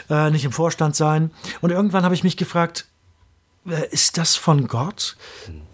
äh, 0.09 0.30
nicht 0.30 0.45
im 0.45 0.53
Vorstand 0.53 0.97
sein. 0.97 1.30
Und 1.61 1.70
irgendwann 1.70 2.05
habe 2.05 2.14
ich 2.14 2.24
mich 2.24 2.36
gefragt, 2.36 2.86
ist 3.91 4.16
das 4.16 4.36
von 4.36 4.68
Gott? 4.68 5.16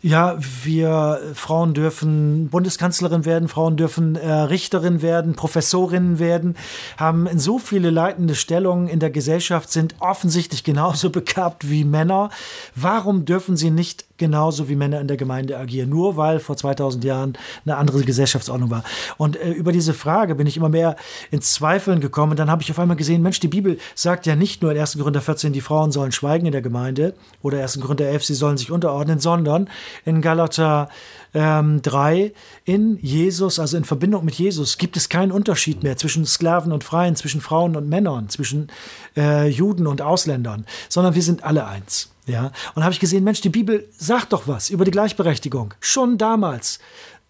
Ja, 0.03 0.37
wir 0.64 1.21
Frauen 1.35 1.73
dürfen 1.73 2.49
Bundeskanzlerin 2.49 3.25
werden, 3.25 3.49
Frauen 3.49 3.77
dürfen 3.77 4.17
äh, 4.17 4.29
Richterin 4.29 5.03
werden, 5.03 5.35
Professorinnen 5.35 6.19
werden, 6.19 6.57
haben 6.97 7.29
in 7.29 7.39
so 7.39 7.59
viele 7.59 7.91
leitende 7.91 8.35
Stellungen 8.35 8.89
in 8.89 8.99
der 8.99 9.11
Gesellschaft, 9.11 9.71
sind 9.71 9.95
offensichtlich 10.01 10.64
genauso 10.64 11.11
begabt 11.11 11.71
wie 11.71 11.85
Männer. 11.85 12.31
Warum 12.75 13.25
dürfen 13.25 13.57
sie 13.57 13.71
nicht 13.71 14.16
genauso 14.17 14.69
wie 14.69 14.77
Männer 14.77 15.01
in 15.01 15.09
der 15.09 15.17
Gemeinde 15.17 15.59
agieren, 15.59 15.91
nur 15.91 16.17
weil 16.17 16.39
vor 16.41 16.57
2000 16.57 17.05
Jahren 17.05 17.39
eine 17.64 17.77
andere 17.77 18.03
Gesellschaftsordnung 18.03 18.71
war. 18.71 18.85
Und 19.17 19.37
äh, 19.37 19.51
über 19.51 19.73
diese 19.73 19.95
Frage 19.95 20.35
bin 20.35 20.47
ich 20.47 20.57
immer 20.57 20.69
mehr 20.69 20.97
ins 21.31 21.53
Zweifeln 21.53 22.01
gekommen. 22.01 22.33
Und 22.33 22.39
dann 22.39 22.51
habe 22.51 22.62
ich 22.62 22.71
auf 22.71 22.79
einmal 22.79 22.97
gesehen, 22.97 23.23
Mensch, 23.23 23.41
die 23.41 23.49
Bibel 23.49 23.79
sagt 23.95 24.27
ja 24.27 24.37
nicht 24.37 24.62
nur 24.62 24.73
in 24.73 24.79
1. 24.79 24.99
Korinther 24.99 25.21
14, 25.21 25.53
die 25.53 25.61
Frauen 25.61 25.93
sollen 25.93 26.12
schweigen 26.12 26.47
in 26.47 26.53
der 26.53 26.62
Gemeinde 26.62 27.14
oder 27.43 27.61
1. 27.61 27.81
Korinther 27.81 28.07
11, 28.07 28.25
sie 28.25 28.35
sollen 28.35 28.57
sich 28.57 28.71
unterordnen, 28.71 29.19
sondern 29.19 29.69
in 30.05 30.21
Galater 30.21 30.89
ähm, 31.35 31.83
3, 31.83 32.33
in 32.64 32.99
Jesus, 33.03 33.59
also 33.59 33.77
in 33.77 33.85
Verbindung 33.85 34.25
mit 34.25 34.37
Jesus, 34.37 34.79
gibt 34.79 34.97
es 34.97 35.09
keinen 35.09 35.33
Unterschied 35.33 35.83
mehr 35.83 35.97
zwischen 35.97 36.25
Sklaven 36.25 36.73
und 36.73 36.83
Freien, 36.83 37.14
zwischen 37.14 37.41
Frauen 37.41 37.77
und 37.77 37.89
Männern, 37.89 38.29
zwischen 38.29 38.69
äh, 39.17 39.49
Juden 39.49 39.87
und 39.87 40.01
Ausländern, 40.01 40.64
sondern 40.89 41.14
wir 41.14 41.23
sind 41.23 41.45
alle 41.45 41.67
eins. 41.67 42.11
Ja, 42.27 42.51
und 42.74 42.83
habe 42.83 42.93
ich 42.93 43.01
gesehen, 43.01 43.22
Mensch, 43.22 43.41
die 43.41 43.49
Bibel 43.49 43.89
sagt 43.97 44.33
doch 44.33 44.49
was 44.49 44.68
über 44.68 44.85
die 44.85 44.91
Gleichberechtigung. 44.91 45.74
Schon 45.81 46.18
damals. 46.18 46.81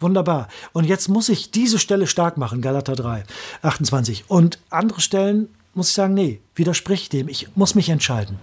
Wunderbar. 0.00 0.48
Und 0.72 0.84
jetzt 0.84 1.08
muss 1.08 1.28
ich 1.28 1.50
diese 1.50 1.78
Stelle 1.78 2.06
stark 2.06 2.36
machen, 2.36 2.62
Galater 2.62 2.94
3, 2.94 3.24
28. 3.62 4.24
Und 4.28 4.58
andere 4.70 5.00
Stellen 5.00 5.48
muss 5.74 5.88
ich 5.88 5.94
sagen, 5.94 6.14
nee, 6.14 6.40
widerspricht 6.54 7.12
dem. 7.12 7.28
Ich 7.28 7.48
muss 7.54 7.74
mich 7.74 7.90
entscheiden. 7.90 8.38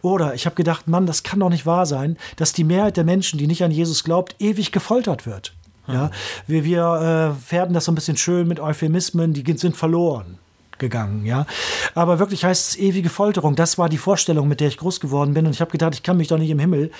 Oder 0.00 0.34
ich 0.34 0.46
habe 0.46 0.56
gedacht, 0.56 0.88
Mann, 0.88 1.06
das 1.06 1.22
kann 1.22 1.40
doch 1.40 1.50
nicht 1.50 1.66
wahr 1.66 1.84
sein, 1.84 2.16
dass 2.36 2.54
die 2.54 2.64
Mehrheit 2.64 2.96
der 2.96 3.04
Menschen, 3.04 3.38
die 3.38 3.46
nicht 3.46 3.62
an 3.62 3.70
Jesus 3.70 4.02
glaubt, 4.02 4.36
ewig 4.38 4.72
gefoltert 4.72 5.26
wird. 5.26 5.52
Ja, 5.86 6.10
wir, 6.46 6.64
wir 6.64 7.34
äh, 7.36 7.40
färben 7.40 7.74
das 7.74 7.86
so 7.86 7.92
ein 7.92 7.96
bisschen 7.96 8.16
schön 8.16 8.46
mit 8.46 8.60
Euphemismen, 8.60 9.32
die 9.32 9.58
sind 9.58 9.76
verloren 9.76 10.38
gegangen, 10.80 11.24
ja. 11.24 11.46
Aber 11.94 12.18
wirklich 12.18 12.44
heißt 12.44 12.70
es 12.70 12.78
ewige 12.78 13.08
Folterung. 13.08 13.54
Das 13.54 13.78
war 13.78 13.88
die 13.88 13.98
Vorstellung, 13.98 14.48
mit 14.48 14.60
der 14.60 14.68
ich 14.68 14.78
groß 14.78 14.98
geworden 14.98 15.34
bin. 15.34 15.46
Und 15.46 15.52
ich 15.52 15.60
habe 15.60 15.70
gedacht, 15.70 15.94
ich 15.94 16.02
kann 16.02 16.16
mich 16.16 16.28
doch 16.28 16.38
nicht 16.38 16.50
im 16.50 16.58
Himmel 16.58 16.90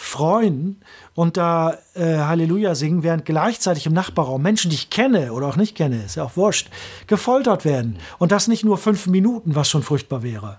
freuen 0.00 0.80
und 1.16 1.36
da 1.36 1.76
äh, 1.94 2.18
Halleluja 2.18 2.76
singen, 2.76 3.02
während 3.02 3.24
gleichzeitig 3.24 3.84
im 3.84 3.92
Nachbarraum 3.92 4.40
Menschen, 4.40 4.70
die 4.70 4.76
ich 4.76 4.90
kenne 4.90 5.32
oder 5.32 5.48
auch 5.48 5.56
nicht 5.56 5.76
kenne, 5.76 6.04
ist 6.04 6.14
ja 6.14 6.22
auch 6.22 6.36
wurscht, 6.36 6.70
gefoltert 7.08 7.64
werden. 7.64 7.98
Und 8.18 8.30
das 8.30 8.46
nicht 8.46 8.64
nur 8.64 8.78
fünf 8.78 9.08
Minuten, 9.08 9.56
was 9.56 9.68
schon 9.68 9.82
furchtbar 9.82 10.22
wäre, 10.22 10.58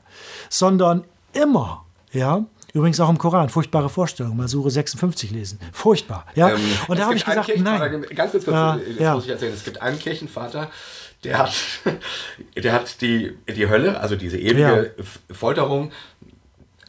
sondern 0.49 1.05
immer, 1.31 1.85
ja. 2.11 2.43
Übrigens 2.73 2.99
auch 2.99 3.09
im 3.09 3.17
Koran, 3.17 3.49
furchtbare 3.49 3.89
Vorstellung, 3.89 4.37
mal 4.37 4.47
Sure 4.47 4.69
56 4.69 5.31
lesen. 5.31 5.59
Furchtbar. 5.73 6.25
Ja? 6.35 6.49
Ähm, 6.49 6.59
und 6.87 6.99
da 6.99 7.05
habe 7.05 7.15
ich 7.15 7.25
gesagt, 7.25 7.49
nein. 7.57 8.05
Ganz 8.15 8.31
kurz, 8.31 8.45
kurz 8.45 8.55
äh, 8.55 9.03
ja. 9.03 9.15
muss 9.15 9.25
ich 9.25 9.31
erzählen. 9.31 9.53
Es 9.53 9.63
gibt 9.63 9.81
einen 9.81 9.97
Kirchenvater, 9.97 10.69
der 11.23 11.39
hat, 11.39 11.53
der 12.55 12.73
hat 12.73 13.01
die, 13.01 13.35
die 13.47 13.67
Hölle, 13.67 13.99
also 13.99 14.15
diese 14.15 14.37
ewige 14.37 14.93
ja. 14.97 15.03
Folterung, 15.35 15.91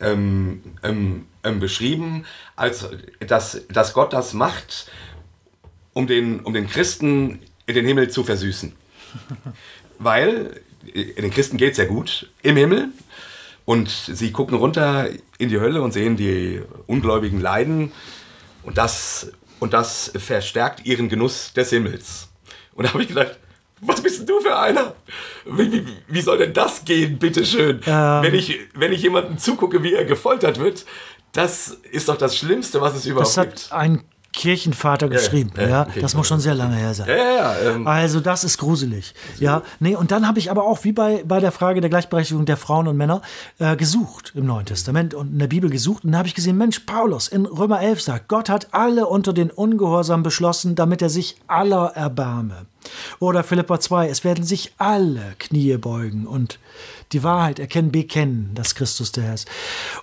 ähm, 0.00 0.62
ähm, 0.82 1.26
ähm, 1.44 1.60
beschrieben, 1.60 2.24
als 2.56 2.88
dass, 3.20 3.62
dass 3.68 3.92
Gott 3.92 4.12
das 4.12 4.32
macht, 4.32 4.90
um 5.92 6.06
den, 6.06 6.40
um 6.40 6.54
den 6.54 6.68
Christen 6.68 7.40
in 7.66 7.74
den 7.74 7.86
Himmel 7.86 8.10
zu 8.10 8.24
versüßen. 8.24 8.72
Weil 9.98 10.60
den 10.94 11.30
Christen 11.30 11.56
geht 11.56 11.72
es 11.72 11.78
ja 11.78 11.84
gut 11.84 12.30
im 12.42 12.56
Himmel 12.56 12.88
und 13.70 13.88
sie 13.88 14.32
gucken 14.32 14.58
runter 14.58 15.08
in 15.38 15.48
die 15.48 15.60
Hölle 15.60 15.80
und 15.80 15.92
sehen 15.92 16.16
die 16.16 16.60
Ungläubigen 16.88 17.40
leiden 17.40 17.92
und 18.64 18.76
das, 18.76 19.30
und 19.60 19.72
das 19.72 20.10
verstärkt 20.16 20.84
ihren 20.86 21.08
Genuss 21.08 21.52
des 21.52 21.70
Himmels. 21.70 22.30
Und 22.74 22.86
da 22.88 22.92
habe 22.92 23.04
ich 23.04 23.10
gedacht, 23.10 23.38
was 23.80 24.00
bist 24.00 24.18
denn 24.18 24.26
du 24.26 24.40
für 24.40 24.58
einer? 24.58 24.94
Wie, 25.44 25.70
wie, 25.70 25.86
wie 26.08 26.20
soll 26.20 26.38
denn 26.38 26.52
das 26.52 26.84
gehen, 26.84 27.20
bitteschön? 27.20 27.80
Ähm, 27.86 28.22
wenn, 28.22 28.34
ich, 28.34 28.58
wenn 28.74 28.92
ich 28.92 29.02
jemandem 29.02 29.38
zugucke, 29.38 29.84
wie 29.84 29.94
er 29.94 30.04
gefoltert 30.04 30.58
wird, 30.58 30.84
das 31.30 31.68
ist 31.92 32.08
doch 32.08 32.18
das 32.18 32.36
Schlimmste, 32.36 32.80
was 32.80 32.96
es 32.96 33.06
überhaupt 33.06 33.28
das 33.28 33.36
hat 33.36 33.50
gibt. 33.50 33.72
Ein 33.72 34.02
Kirchenvater 34.32 35.08
geschrieben. 35.08 35.50
Ja, 35.56 35.62
ja, 35.62 35.68
ja. 35.68 36.00
das 36.00 36.14
muss 36.14 36.28
schon 36.28 36.40
sehr 36.40 36.54
lange 36.54 36.76
her 36.76 36.94
sein. 36.94 37.08
Ja, 37.08 37.54
ähm, 37.58 37.86
also 37.86 38.20
das 38.20 38.44
ist 38.44 38.58
gruselig. 38.58 39.14
Also 39.32 39.44
ja, 39.44 39.62
nee, 39.80 39.96
und 39.96 40.12
dann 40.12 40.26
habe 40.26 40.38
ich 40.38 40.50
aber 40.50 40.64
auch 40.64 40.84
wie 40.84 40.92
bei, 40.92 41.24
bei 41.26 41.40
der 41.40 41.52
Frage 41.52 41.80
der 41.80 41.90
Gleichberechtigung 41.90 42.46
der 42.46 42.56
Frauen 42.56 42.86
und 42.86 42.96
Männer 42.96 43.22
äh, 43.58 43.76
gesucht 43.76 44.32
im 44.34 44.46
Neuen 44.46 44.66
Testament 44.66 45.14
und 45.14 45.32
in 45.32 45.38
der 45.38 45.48
Bibel 45.48 45.68
gesucht 45.68 46.04
und 46.04 46.12
dann 46.12 46.18
habe 46.18 46.28
ich 46.28 46.34
gesehen, 46.34 46.56
Mensch, 46.56 46.80
Paulus 46.80 47.28
in 47.28 47.44
Römer 47.46 47.80
11 47.80 48.02
sagt, 48.02 48.28
Gott 48.28 48.48
hat 48.48 48.68
alle 48.72 49.06
unter 49.06 49.32
den 49.32 49.50
Ungehorsam 49.50 50.22
beschlossen, 50.22 50.74
damit 50.74 51.02
er 51.02 51.10
sich 51.10 51.36
aller 51.46 51.92
erbarme. 51.94 52.66
Oder 53.18 53.44
Philippa 53.44 53.80
2, 53.80 54.08
es 54.08 54.24
werden 54.24 54.44
sich 54.44 54.72
alle 54.78 55.34
Knie 55.38 55.76
beugen 55.76 56.26
und 56.26 56.58
die 57.12 57.22
Wahrheit 57.22 57.58
erkennen, 57.58 57.90
bekennen, 57.90 58.50
dass 58.54 58.74
Christus 58.74 59.12
der 59.12 59.24
Herr 59.24 59.34
ist. 59.34 59.48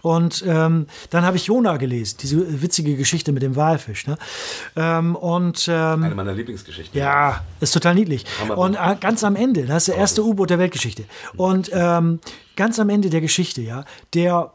Und 0.02 0.44
ähm, 0.46 0.88
dann 1.10 1.24
habe 1.24 1.38
ich 1.38 1.46
Jona 1.46 1.78
gelesen, 1.78 2.18
diese 2.22 2.62
witzige 2.62 2.96
Geschichte 2.96 3.32
mit 3.32 3.44
dem 3.44 3.56
Walfisch. 3.56 4.08
Ne? 4.08 4.18
Ähm, 4.76 5.16
und, 5.16 5.68
ähm, 5.68 6.04
Eine 6.04 6.16
meiner 6.16 6.34
Lieblingsgeschichten. 6.34 7.00
Ja, 7.00 7.44
ist 7.60 7.74
total 7.74 7.96
niedlich. 7.96 8.26
Und 8.56 8.76
äh, 8.76 8.96
ganz 9.00 9.24
am 9.24 9.36
Ende, 9.36 9.66
das 9.66 9.84
ist 9.84 9.88
der 9.90 9.98
erste 9.98 10.24
U-Boot 10.24 10.50
der 10.50 10.60
Weltgeschichte. 10.60 11.06
Und 11.36 11.70
ähm, 11.74 12.20
ganz 12.56 12.80
am 12.80 12.90
Ende 12.90 13.10
der 13.10 13.22
Geschichte, 13.22 13.62
ja, 13.62 13.86
der 14.14 14.52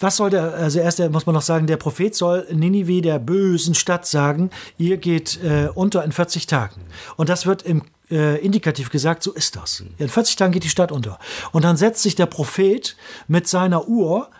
was 0.00 0.16
soll 0.16 0.30
der, 0.30 0.54
also 0.54 0.80
erst 0.80 0.98
muss 1.10 1.26
man 1.26 1.36
noch 1.36 1.42
sagen, 1.42 1.68
der 1.68 1.76
Prophet 1.76 2.14
soll 2.14 2.46
Ninive, 2.52 3.00
der 3.00 3.20
bösen 3.20 3.74
Stadt, 3.74 4.06
sagen, 4.06 4.50
ihr 4.76 4.96
geht 4.96 5.38
äh, 5.42 5.68
unter 5.72 6.04
in 6.04 6.10
40 6.12 6.46
Tagen. 6.46 6.80
Und 7.16 7.28
das 7.28 7.46
wird 7.46 7.62
im 7.62 7.82
äh, 8.14 8.36
indikativ 8.36 8.90
gesagt, 8.90 9.22
so 9.22 9.32
ist 9.32 9.56
das. 9.56 9.82
In 9.98 10.08
40 10.08 10.36
Tagen 10.36 10.52
geht 10.52 10.64
die 10.64 10.68
Stadt 10.68 10.92
unter. 10.92 11.18
Und 11.52 11.64
dann 11.64 11.76
setzt 11.76 12.02
sich 12.02 12.14
der 12.14 12.26
Prophet 12.26 12.96
mit 13.26 13.48
seiner 13.48 13.88
Uhr 13.88 14.30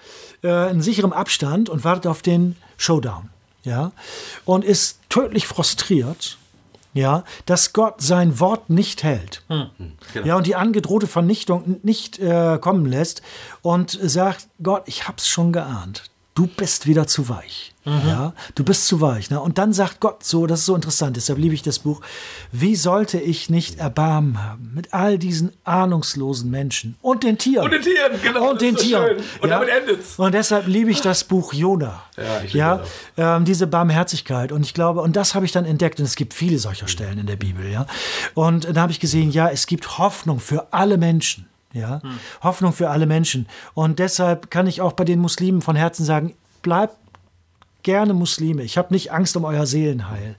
äh, 0.42 0.70
in 0.70 0.80
sicherem 0.80 1.12
Abstand 1.12 1.68
und 1.68 1.84
wartet 1.84 2.06
auf 2.06 2.22
den 2.22 2.56
Showdown. 2.76 3.30
Ja? 3.64 3.92
Und 4.44 4.64
ist 4.64 5.00
tödlich 5.08 5.46
frustriert, 5.46 6.38
ja, 6.92 7.24
dass 7.46 7.72
Gott 7.72 8.00
sein 8.00 8.38
Wort 8.38 8.70
nicht 8.70 9.02
hält. 9.02 9.42
Hm. 9.48 9.70
Genau. 10.12 10.26
Ja, 10.26 10.36
und 10.36 10.46
die 10.46 10.54
angedrohte 10.54 11.08
Vernichtung 11.08 11.80
nicht 11.82 12.20
äh, 12.20 12.58
kommen 12.60 12.86
lässt 12.86 13.20
und 13.62 13.98
sagt, 14.00 14.46
Gott, 14.62 14.84
ich 14.86 15.08
hab's 15.08 15.26
schon 15.28 15.52
geahnt. 15.52 16.04
Du 16.34 16.46
bist 16.46 16.86
wieder 16.86 17.08
zu 17.08 17.28
weich. 17.28 17.73
Mhm. 17.84 18.08
Ja, 18.08 18.32
du 18.54 18.64
bist 18.64 18.86
zu 18.86 19.00
weich. 19.00 19.30
Ne? 19.30 19.40
Und 19.40 19.58
dann 19.58 19.74
sagt 19.74 20.00
Gott 20.00 20.24
so, 20.24 20.46
das 20.46 20.60
ist 20.60 20.66
so 20.66 20.74
interessant, 20.74 21.16
deshalb 21.16 21.38
liebe 21.38 21.54
ich 21.54 21.62
das 21.62 21.80
Buch, 21.80 22.00
wie 22.50 22.76
sollte 22.76 23.18
ich 23.18 23.50
nicht 23.50 23.78
Erbarmen 23.78 24.42
haben 24.42 24.72
mit 24.74 24.94
all 24.94 25.18
diesen 25.18 25.52
ahnungslosen 25.64 26.50
Menschen 26.50 26.96
und 27.02 27.24
den 27.24 27.36
Tieren. 27.36 27.64
Und 27.64 27.72
den 27.72 27.82
Tieren, 27.82 28.12
genau. 28.22 28.50
Und 28.50 28.62
den 28.62 28.76
Tieren. 28.76 29.18
Schön. 29.18 29.24
Und 29.42 29.50
ja? 29.50 29.58
damit 29.58 29.68
endet's. 29.68 30.18
Und 30.18 30.32
deshalb 30.32 30.66
liebe 30.66 30.90
ich 30.90 31.02
das 31.02 31.24
Buch 31.24 31.52
Jona. 31.52 32.02
Ja, 32.16 32.40
ich 32.42 32.54
ja? 32.54 32.82
Ähm, 33.18 33.44
diese 33.44 33.66
Barmherzigkeit. 33.66 34.50
Und 34.50 34.62
ich 34.62 34.72
glaube, 34.72 35.02
und 35.02 35.14
das 35.14 35.34
habe 35.34 35.44
ich 35.44 35.52
dann 35.52 35.66
entdeckt, 35.66 35.98
und 35.98 36.06
es 36.06 36.16
gibt 36.16 36.32
viele 36.32 36.58
solcher 36.58 36.88
Stellen 36.88 37.18
in 37.18 37.26
der 37.26 37.36
Bibel, 37.36 37.70
ja. 37.70 37.86
Und 38.32 38.66
da 38.74 38.80
habe 38.80 38.92
ich 38.92 39.00
gesehen, 39.00 39.30
ja, 39.30 39.50
es 39.50 39.66
gibt 39.66 39.98
Hoffnung 39.98 40.40
für 40.40 40.72
alle 40.72 40.96
Menschen. 40.96 41.46
Ja, 41.74 42.00
hm. 42.02 42.18
Hoffnung 42.40 42.72
für 42.72 42.88
alle 42.88 43.04
Menschen. 43.04 43.48
Und 43.74 43.98
deshalb 43.98 44.48
kann 44.48 44.68
ich 44.68 44.80
auch 44.80 44.92
bei 44.92 45.04
den 45.04 45.18
Muslimen 45.18 45.60
von 45.60 45.74
Herzen 45.74 46.04
sagen, 46.04 46.34
bleibt 46.62 46.96
gerne 47.84 48.14
Muslime. 48.14 48.64
Ich 48.64 48.76
habe 48.76 48.92
nicht 48.92 49.12
Angst 49.12 49.36
um 49.36 49.44
euer 49.44 49.66
Seelenheil. 49.66 50.34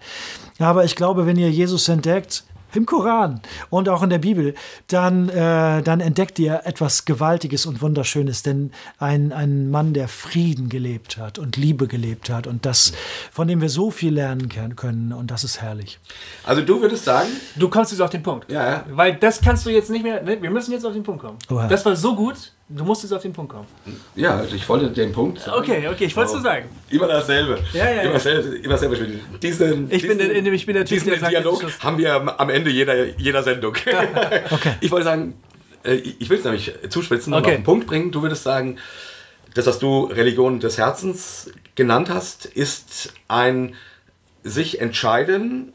Aber 0.60 0.84
ich 0.84 0.96
glaube, 0.96 1.26
wenn 1.26 1.38
ihr 1.38 1.50
Jesus 1.50 1.88
entdeckt, 1.88 2.44
im 2.76 2.86
Koran 2.86 3.42
und 3.70 3.90
auch 3.90 4.04
in 4.04 4.10
der 4.10 4.20
Bibel, 4.20 4.54
dann, 4.88 5.30
äh, 5.30 5.82
dann 5.82 6.00
entdeckt 6.00 6.38
ihr 6.40 6.62
etwas 6.66 7.06
Gewaltiges 7.06 7.66
und 7.66 7.82
Wunderschönes. 7.82 8.44
Denn 8.44 8.72
ein, 9.00 9.32
ein 9.32 9.70
Mann, 9.70 9.94
der 9.94 10.08
Frieden 10.08 10.70
gelebt 10.70 11.18
hat 11.18 11.40
und 11.40 11.58
Liebe 11.58 11.88
gelebt 11.88 12.30
hat 12.30 12.48
und 12.48 12.66
das, 12.66 12.94
von 13.32 13.48
dem 13.48 13.62
wir 13.62 13.70
so 13.70 13.92
viel 13.92 14.14
lernen 14.14 14.50
können 14.50 15.14
und 15.14 15.32
das 15.32 15.44
ist 15.44 15.62
herrlich. 15.62 16.00
Also 16.44 16.62
du 16.62 16.82
würdest 16.82 17.06
sagen... 17.06 17.30
Du 17.56 17.70
kommst 17.70 17.92
jetzt 17.92 18.02
auf 18.02 18.10
den 18.10 18.24
Punkt. 18.24 18.52
Ja, 18.52 18.70
ja. 18.70 18.86
Weil 18.92 19.16
das 19.16 19.42
kannst 19.42 19.66
du 19.66 19.70
jetzt 19.70 19.90
nicht 19.90 20.04
mehr... 20.04 20.22
Ne? 20.22 20.42
Wir 20.42 20.52
müssen 20.52 20.72
jetzt 20.72 20.86
auf 20.86 20.94
den 20.94 21.04
Punkt 21.04 21.22
kommen. 21.22 21.38
Oh, 21.50 21.56
ja. 21.56 21.68
Das 21.68 21.86
war 21.86 21.96
so 21.96 22.16
gut, 22.16 22.52
Du 22.68 22.84
musst 22.84 23.04
jetzt 23.04 23.12
auf 23.12 23.22
den 23.22 23.32
Punkt 23.32 23.52
kommen. 23.52 23.68
Ja, 24.16 24.38
also 24.38 24.56
ich 24.56 24.68
wollte 24.68 24.90
den 24.90 25.12
Punkt. 25.12 25.40
Sagen. 25.40 25.60
Okay, 25.60 25.88
okay, 25.88 26.06
ich 26.06 26.16
wollte 26.16 26.30
es 26.30 26.34
nur 26.34 26.42
sagen. 26.42 26.68
Immer 26.90 27.08
dasselbe. 27.08 27.60
Ja, 27.74 27.92
ja. 27.92 28.02
Immer 28.02 28.14
dasselbe. 28.14 28.56
Immer 28.56 28.74
dasselbe. 28.74 28.96
Diesen, 29.40 29.92
ich, 29.92 30.02
diesen, 30.02 30.18
bin, 30.18 30.54
ich 30.54 30.66
bin 30.66 30.76
der 30.76 30.86
Typ, 30.86 31.04
der 31.04 31.30
Dialog 31.30 31.62
sagt, 31.62 31.84
haben 31.84 32.00
wir 32.00 32.40
am 32.40 32.50
Ende 32.50 32.72
jeder, 32.72 33.06
jeder 33.20 33.44
Sendung. 33.44 33.76
okay. 34.52 34.76
Ich 34.82 34.90
wollte 34.90 35.06
sagen, 35.06 35.36
äh, 35.84 35.94
ich 35.94 36.28
will 36.28 36.40
es 36.40 36.44
nämlich 36.44 36.74
zuspitzen 36.90 37.34
und 37.34 37.40
okay. 37.40 37.52
auf 37.52 37.56
den 37.58 37.64
Punkt 37.64 37.86
bringen. 37.86 38.12
Du 38.12 38.24
würdest 38.24 38.42
sagen, 38.42 38.80
das, 39.54 39.68
was 39.68 39.78
du 39.78 40.06
Religion 40.06 40.60
des 40.60 40.80
Herzens 40.80 41.52
genannt 41.76 42.10
hast, 42.10 42.48
ist 42.48 43.14
ein 43.28 43.76
sich 44.44 44.82
entscheiden, 44.82 45.74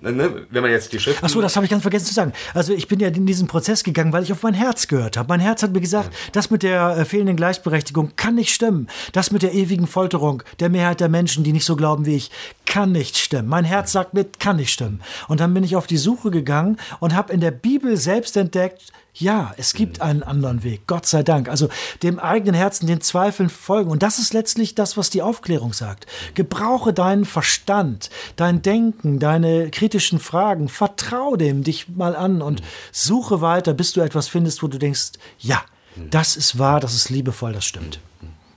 Ne, 0.00 0.46
wenn 0.50 0.62
man 0.62 0.70
jetzt 0.70 0.92
die 0.92 1.00
Schrift. 1.00 1.18
Ach 1.22 1.28
so, 1.28 1.40
das 1.40 1.56
habe 1.56 1.66
ich 1.66 1.70
ganz 1.70 1.82
vergessen 1.82 2.06
zu 2.06 2.14
sagen. 2.14 2.32
Also 2.54 2.72
ich 2.72 2.86
bin 2.86 3.00
ja 3.00 3.08
in 3.08 3.26
diesen 3.26 3.48
Prozess 3.48 3.82
gegangen, 3.82 4.12
weil 4.12 4.22
ich 4.22 4.30
auf 4.30 4.44
mein 4.44 4.54
Herz 4.54 4.86
gehört 4.86 5.16
habe. 5.16 5.28
Mein 5.28 5.40
Herz 5.40 5.64
hat 5.64 5.72
mir 5.72 5.80
gesagt, 5.80 6.12
ja. 6.12 6.18
das 6.32 6.50
mit 6.50 6.62
der 6.62 6.98
äh, 6.98 7.04
fehlenden 7.04 7.36
Gleichberechtigung 7.36 8.12
kann 8.14 8.36
nicht 8.36 8.54
stimmen. 8.54 8.86
Das 9.12 9.32
mit 9.32 9.42
der 9.42 9.54
ewigen 9.54 9.88
Folterung 9.88 10.44
der 10.60 10.68
Mehrheit 10.68 11.00
der 11.00 11.08
Menschen, 11.08 11.42
die 11.42 11.52
nicht 11.52 11.64
so 11.64 11.74
glauben 11.74 12.06
wie 12.06 12.14
ich, 12.14 12.30
kann 12.64 12.92
nicht 12.92 13.16
stimmen. 13.16 13.48
Mein 13.48 13.64
Herz 13.64 13.90
sagt 13.90 14.14
mir, 14.14 14.24
kann 14.38 14.56
nicht 14.56 14.72
stimmen. 14.72 15.02
Und 15.26 15.40
dann 15.40 15.52
bin 15.52 15.64
ich 15.64 15.74
auf 15.74 15.88
die 15.88 15.96
Suche 15.96 16.30
gegangen 16.30 16.76
und 17.00 17.14
habe 17.14 17.32
in 17.32 17.40
der 17.40 17.50
Bibel 17.50 17.96
selbst 17.96 18.36
entdeckt, 18.36 18.92
ja, 19.18 19.52
es 19.56 19.74
gibt 19.74 20.00
einen 20.00 20.22
anderen 20.22 20.62
Weg, 20.62 20.86
Gott 20.86 21.06
sei 21.06 21.22
Dank. 21.22 21.48
Also 21.48 21.68
dem 22.02 22.18
eigenen 22.18 22.54
Herzen, 22.54 22.86
den 22.86 23.00
Zweifeln 23.00 23.50
folgen. 23.50 23.90
Und 23.90 24.02
das 24.02 24.18
ist 24.18 24.32
letztlich 24.32 24.74
das, 24.74 24.96
was 24.96 25.10
die 25.10 25.22
Aufklärung 25.22 25.72
sagt. 25.72 26.06
Gebrauche 26.34 26.92
deinen 26.92 27.24
Verstand, 27.24 28.10
dein 28.36 28.62
Denken, 28.62 29.18
deine 29.18 29.70
kritischen 29.70 30.20
Fragen. 30.20 30.68
Vertrau 30.68 31.36
dem 31.36 31.64
dich 31.64 31.88
mal 31.88 32.14
an 32.14 32.42
und 32.42 32.62
suche 32.92 33.40
weiter, 33.40 33.74
bis 33.74 33.92
du 33.92 34.00
etwas 34.00 34.28
findest, 34.28 34.62
wo 34.62 34.68
du 34.68 34.78
denkst, 34.78 35.12
ja, 35.38 35.62
das 36.10 36.36
ist 36.36 36.58
wahr, 36.58 36.78
das 36.78 36.94
ist 36.94 37.10
liebevoll, 37.10 37.52
das 37.52 37.64
stimmt. 37.64 37.98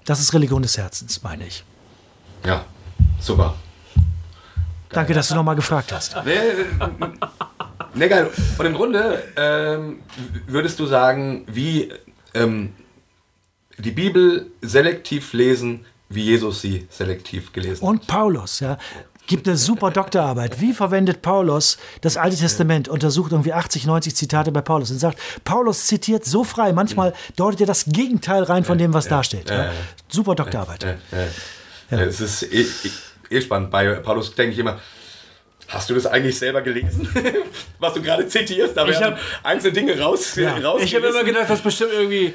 Das 0.05 0.19
ist 0.19 0.33
Religion 0.33 0.61
des 0.61 0.77
Herzens, 0.77 1.23
meine 1.23 1.47
ich. 1.47 1.63
Ja, 2.45 2.65
super. 3.19 3.55
Danke, 4.89 5.13
dass 5.13 5.29
du 5.29 5.35
nochmal 5.35 5.55
gefragt 5.55 5.91
hast. 5.91 6.15
Ne, 7.93 8.09
geil. 8.09 8.29
Und 8.57 8.65
im 8.65 8.73
Grunde 8.73 9.23
ähm, 9.35 9.99
würdest 10.47 10.79
du 10.79 10.85
sagen, 10.85 11.45
wie 11.47 11.91
ähm, 12.33 12.73
die 13.77 13.91
Bibel 13.91 14.51
selektiv 14.61 15.33
lesen, 15.33 15.85
wie 16.09 16.23
Jesus 16.23 16.61
sie 16.61 16.87
selektiv 16.89 17.53
gelesen 17.53 17.81
hat. 17.81 17.89
Und 17.89 18.07
Paulus, 18.07 18.59
ja. 18.59 18.77
Gibt 19.27 19.47
eine 19.47 19.55
super 19.55 19.91
Doktorarbeit. 19.91 20.59
Wie 20.59 20.73
verwendet 20.73 21.21
Paulus 21.21 21.77
das 22.01 22.17
Alte 22.17 22.35
Testament? 22.35 22.89
Untersucht 22.89 23.31
irgendwie 23.31 23.53
80, 23.53 23.85
90 23.85 24.15
Zitate 24.15 24.51
bei 24.51 24.61
Paulus 24.61 24.91
und 24.91 24.97
sagt, 24.97 25.19
Paulus 25.45 25.87
zitiert 25.87 26.25
so 26.25 26.43
frei, 26.43 26.73
manchmal 26.73 27.13
deutet 27.37 27.61
er 27.61 27.67
das 27.67 27.85
Gegenteil 27.85 28.43
rein 28.43 28.65
von 28.65 28.77
dem, 28.77 28.93
was 28.93 29.07
da 29.07 29.23
steht. 29.23 29.49
Ja. 29.49 29.71
Super 30.09 30.35
Doktorarbeit. 30.35 30.97
Ja. 31.11 31.97
Es 31.97 32.19
ist 32.19 32.43
eh, 32.43 32.61
eh, 32.61 33.37
eh 33.37 33.41
spannend. 33.41 33.71
Bei 33.71 33.93
Paulus 33.95 34.33
denke 34.35 34.53
ich 34.53 34.59
immer, 34.59 34.79
Hast 35.71 35.89
du 35.89 35.93
das 35.93 36.05
eigentlich 36.05 36.37
selber 36.37 36.61
gelesen, 36.61 37.07
was 37.79 37.93
du 37.93 38.01
gerade 38.01 38.27
zitierst? 38.27 38.75
Da 38.75 38.85
werden 38.85 39.15
einzelne 39.41 39.71
Dinge 39.71 39.97
raus. 39.97 40.35
Ja. 40.35 40.57
raus 40.57 40.81
ich 40.83 40.93
habe 40.93 41.07
immer 41.07 41.23
gedacht, 41.23 41.45
das 41.49 41.59
ist 41.59 41.63
bestimmt 41.63 41.91
irgendwie 41.93 42.33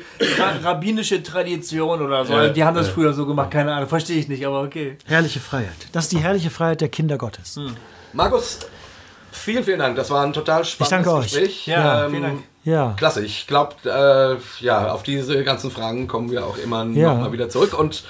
rabbinische 0.63 1.23
Tradition 1.23 2.01
oder 2.01 2.25
so. 2.25 2.33
Ja. 2.33 2.49
Die 2.49 2.65
haben 2.65 2.75
das 2.75 2.89
früher 2.89 3.13
so 3.13 3.27
gemacht, 3.27 3.51
keine 3.51 3.75
Ahnung, 3.75 3.89
verstehe 3.91 4.19
ich 4.19 4.29
nicht, 4.29 4.47
aber 4.47 4.63
okay. 4.63 4.97
Herrliche 5.05 5.41
Freiheit. 5.41 5.77
Das 5.93 6.05
ist 6.05 6.13
die 6.13 6.19
herrliche 6.19 6.49
Freiheit 6.49 6.81
der 6.81 6.89
Kinder 6.89 7.19
Gottes. 7.19 7.57
Hm. 7.57 7.77
Markus, 8.15 8.61
vielen, 9.33 9.65
vielen 9.65 9.81
Dank. 9.81 9.97
Das 9.97 10.09
war 10.11 10.25
ein 10.25 10.33
total 10.33 10.65
spannendes 10.65 11.07
ich 11.07 11.13
danke 11.13 11.23
Gespräch. 11.23 11.49
Euch. 11.49 11.67
Ja, 11.67 12.05
ähm, 12.07 12.11
vielen 12.11 12.23
Dank. 12.23 12.43
Ja. 12.65 12.95
Klasse. 12.97 13.23
Ich 13.23 13.47
glaube, 13.47 13.75
äh, 13.85 14.65
ja, 14.65 14.93
auf 14.93 15.03
diese 15.03 15.45
ganzen 15.45 15.71
Fragen 15.71 16.09
kommen 16.09 16.31
wir 16.31 16.47
auch 16.47 16.57
immer 16.57 16.87
ja. 16.87 17.13
nochmal 17.13 17.33
wieder 17.33 17.51
zurück 17.51 17.79
und 17.79 18.03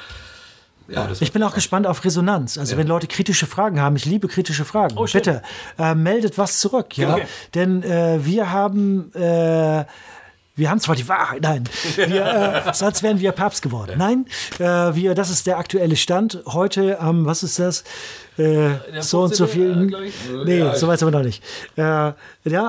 ja, 0.89 1.09
ich 1.19 1.33
bin 1.33 1.43
auch 1.43 1.55
gespannt 1.55 1.87
auf 1.87 2.05
Resonanz. 2.05 2.59
Also 2.59 2.73
ja. 2.73 2.79
wenn 2.79 2.87
Leute 2.87 3.07
kritische 3.07 3.47
Fragen 3.47 3.81
haben, 3.81 3.97
ich 3.97 4.05
liebe 4.05 4.29
kritische 4.29 4.65
Fragen. 4.65 4.97
Oh, 4.97 5.07
Bitte 5.11 5.43
äh, 5.79 5.95
meldet 5.95 6.39
was 6.39 6.61
zurück, 6.61 6.97
ja. 6.97 7.15
Okay. 7.15 7.27
Denn 7.55 7.83
äh, 7.83 8.25
wir 8.25 8.51
haben 8.51 9.13
äh, 9.15 9.85
wir 10.57 10.71
haben 10.71 10.81
zwar 10.81 10.97
die 10.97 11.07
Wahrheit, 11.07 11.43
nein, 11.43 11.65
wir, 11.97 12.65
äh, 12.67 12.73
sonst 12.73 13.03
wären 13.03 13.21
wir 13.21 13.33
Papst 13.33 13.61
geworden. 13.61 13.97
Nein, 13.99 14.25
äh, 14.59 14.95
wir, 14.95 15.15
das 15.15 15.29
ist 15.29 15.47
der 15.47 15.59
aktuelle 15.59 15.97
Stand. 15.97 16.43
Heute 16.47 16.99
am, 16.99 17.21
ähm, 17.21 17.27
was 17.27 17.43
ist 17.43 17.59
das? 17.59 17.85
Äh, 18.39 18.71
so 19.01 19.23
und 19.23 19.35
so 19.35 19.47
viel. 19.47 19.93
Äh, 19.93 20.45
nee, 20.45 20.59
ja, 20.59 20.75
so 20.75 20.89
weit 20.89 20.99
sind 20.99 21.09
wir 21.09 21.19
noch 21.19 21.25
nicht. 21.25 21.43
Äh, 21.77 21.83
ja, 21.83 22.15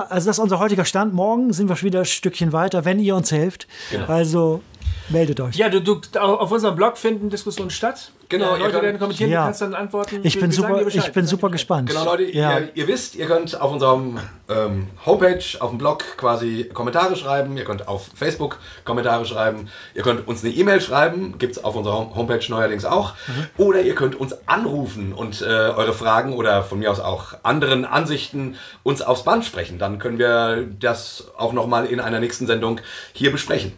also 0.08 0.26
das 0.26 0.36
ist 0.36 0.38
unser 0.38 0.58
heutiger 0.58 0.84
Stand. 0.84 1.14
Morgen 1.14 1.52
sind 1.52 1.68
wir 1.68 1.80
wieder 1.82 2.00
ein 2.00 2.04
Stückchen 2.04 2.52
weiter, 2.52 2.84
wenn 2.84 3.00
ihr 3.00 3.16
uns 3.16 3.32
helft. 3.32 3.66
Genau. 3.90 4.06
Also 4.06 4.62
meldet 5.08 5.40
euch. 5.40 5.56
Ja, 5.56 5.68
du, 5.68 5.80
du, 5.80 6.00
auf 6.18 6.50
unserem 6.50 6.76
Blog 6.76 6.98
finden 6.98 7.30
Diskussionen 7.30 7.70
statt. 7.70 8.12
Genau, 8.28 8.52
ja, 8.52 8.56
Leute 8.56 8.72
könnt, 8.72 8.82
werden 8.82 8.98
kommentieren, 8.98 9.30
ja. 9.30 9.40
du 9.40 9.46
kannst 9.46 9.62
dann 9.62 9.74
antworten. 9.74 10.20
Ich 10.22 10.38
bin, 10.38 10.52
super, 10.52 10.86
ich 10.86 11.12
bin 11.12 11.26
super 11.26 11.48
gespannt. 11.48 11.88
Genau, 11.88 12.04
Leute, 12.04 12.24
ja. 12.24 12.58
ihr, 12.58 12.68
ihr, 12.74 12.86
wisst, 12.86 13.14
ihr 13.14 13.26
könnt 13.26 13.58
auf 13.58 13.72
unserem 13.72 14.18
ähm, 14.50 14.88
Homepage, 15.06 15.42
auf 15.60 15.70
dem 15.70 15.78
Blog 15.78 16.04
quasi 16.18 16.68
Kommentare 16.72 17.16
schreiben, 17.16 17.56
ihr 17.56 17.64
könnt 17.64 17.88
auf 17.88 18.10
Facebook 18.14 18.58
Kommentare 18.84 19.24
schreiben, 19.24 19.70
ihr 19.94 20.02
könnt 20.02 20.28
uns 20.28 20.44
eine 20.44 20.52
E-Mail 20.52 20.82
schreiben, 20.82 21.38
gibt 21.38 21.56
es 21.56 21.64
auf 21.64 21.74
unserer 21.74 22.14
Homepage 22.14 22.44
neuerdings 22.48 22.84
auch, 22.84 23.14
mhm. 23.28 23.46
oder 23.56 23.80
ihr 23.80 23.94
könnt 23.94 24.14
uns 24.14 24.36
anrufen 24.46 25.14
und 25.14 25.40
äh, 25.40 25.44
eure 25.46 25.94
Fragen 25.94 26.34
oder 26.34 26.62
von 26.62 26.80
mir 26.80 26.90
aus 26.90 27.00
auch 27.00 27.34
anderen 27.44 27.86
Ansichten 27.86 28.56
uns 28.82 29.00
aufs 29.00 29.24
Band 29.24 29.46
sprechen. 29.46 29.78
Dann 29.78 29.98
können 29.98 30.18
wir 30.18 30.66
das 30.78 31.28
auch 31.38 31.54
nochmal 31.54 31.86
in 31.86 31.98
einer 31.98 32.20
nächsten 32.20 32.46
Sendung 32.46 32.80
hier 33.14 33.32
besprechen. 33.32 33.72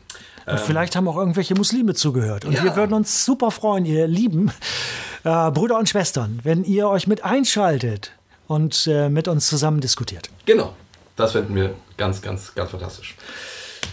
Und 0.51 0.59
ähm, 0.59 0.64
vielleicht 0.64 0.97
haben 0.97 1.09
auch 1.09 1.16
irgendwelche 1.16 1.55
Muslime 1.55 1.94
zugehört. 1.94 2.44
Und 2.44 2.52
ja. 2.52 2.64
wir 2.64 2.77
würden 2.77 2.93
uns 2.94 3.24
super 3.24 3.51
freuen, 3.51 3.85
ihr 3.85 4.06
lieben 4.06 4.51
äh, 5.24 5.51
Brüder 5.51 5.78
und 5.78 5.89
Schwestern, 5.89 6.40
wenn 6.43 6.64
ihr 6.64 6.89
euch 6.89 7.06
mit 7.06 7.24
einschaltet 7.24 8.12
und 8.47 8.86
äh, 8.86 9.09
mit 9.09 9.28
uns 9.28 9.47
zusammen 9.47 9.81
diskutiert. 9.81 10.31
Genau, 10.47 10.74
das 11.16 11.32
finden 11.32 11.55
wir 11.55 11.74
ganz, 11.97 12.22
ganz, 12.22 12.55
ganz 12.55 12.70
fantastisch. 12.70 13.16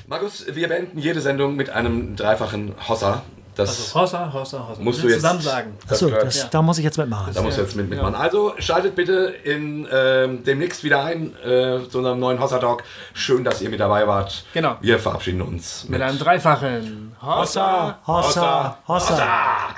Markus, 0.08 0.46
wir 0.52 0.68
beenden 0.68 1.00
jede 1.00 1.22
Sendung 1.22 1.56
mit 1.56 1.70
einem 1.70 2.16
dreifachen 2.16 2.74
Hossa. 2.88 3.24
Das 3.58 3.70
also 3.70 4.02
Hossa, 4.02 4.32
Hossa, 4.32 4.68
Hossa. 4.70 4.82
Musst 4.82 5.02
du 5.02 5.08
jetzt 5.08 5.16
zusammen 5.16 5.42
sagen. 5.42 5.78
Achso, 5.90 6.10
ja. 6.10 6.20
da 6.52 6.62
muss 6.62 6.78
ich 6.78 6.84
jetzt 6.84 6.98
mitmachen. 6.98 7.34
Da 7.34 7.42
musst 7.42 7.58
du 7.58 7.62
jetzt 7.64 7.76
mit, 7.76 7.90
mitmachen. 7.90 8.14
Ja. 8.14 8.20
Also 8.20 8.54
schaltet 8.60 8.96
bitte 8.96 9.34
in, 9.44 9.88
ähm, 9.92 10.44
demnächst 10.44 10.84
wieder 10.84 11.04
ein 11.04 11.36
äh, 11.44 11.80
zu 11.90 11.98
unserem 11.98 12.20
neuen 12.20 12.40
Hossa-Talk. 12.40 12.84
Schön, 13.14 13.44
dass 13.44 13.60
ihr 13.62 13.70
mit 13.72 13.80
dabei 13.80 14.08
wart. 14.08 14.46
Genau. 14.54 14.78
Wir 14.82 15.00
verabschieden 15.00 15.42
uns. 15.42 15.84
Mit, 15.84 15.94
mit 15.94 16.02
einem 16.04 16.20
dreifachen 16.20 17.16
Hossa, 17.20 17.98
Hossa, 18.06 18.08
Hossa. 18.08 18.78
Hossa. 18.88 19.14
Hossa. 19.16 19.76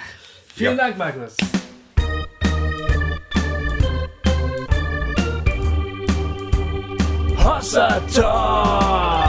Vielen 0.54 0.78
ja. 0.78 0.84
Dank, 0.84 0.98
Markus. 0.98 1.38
Hossa 7.38 8.02
Talk! 8.14 9.29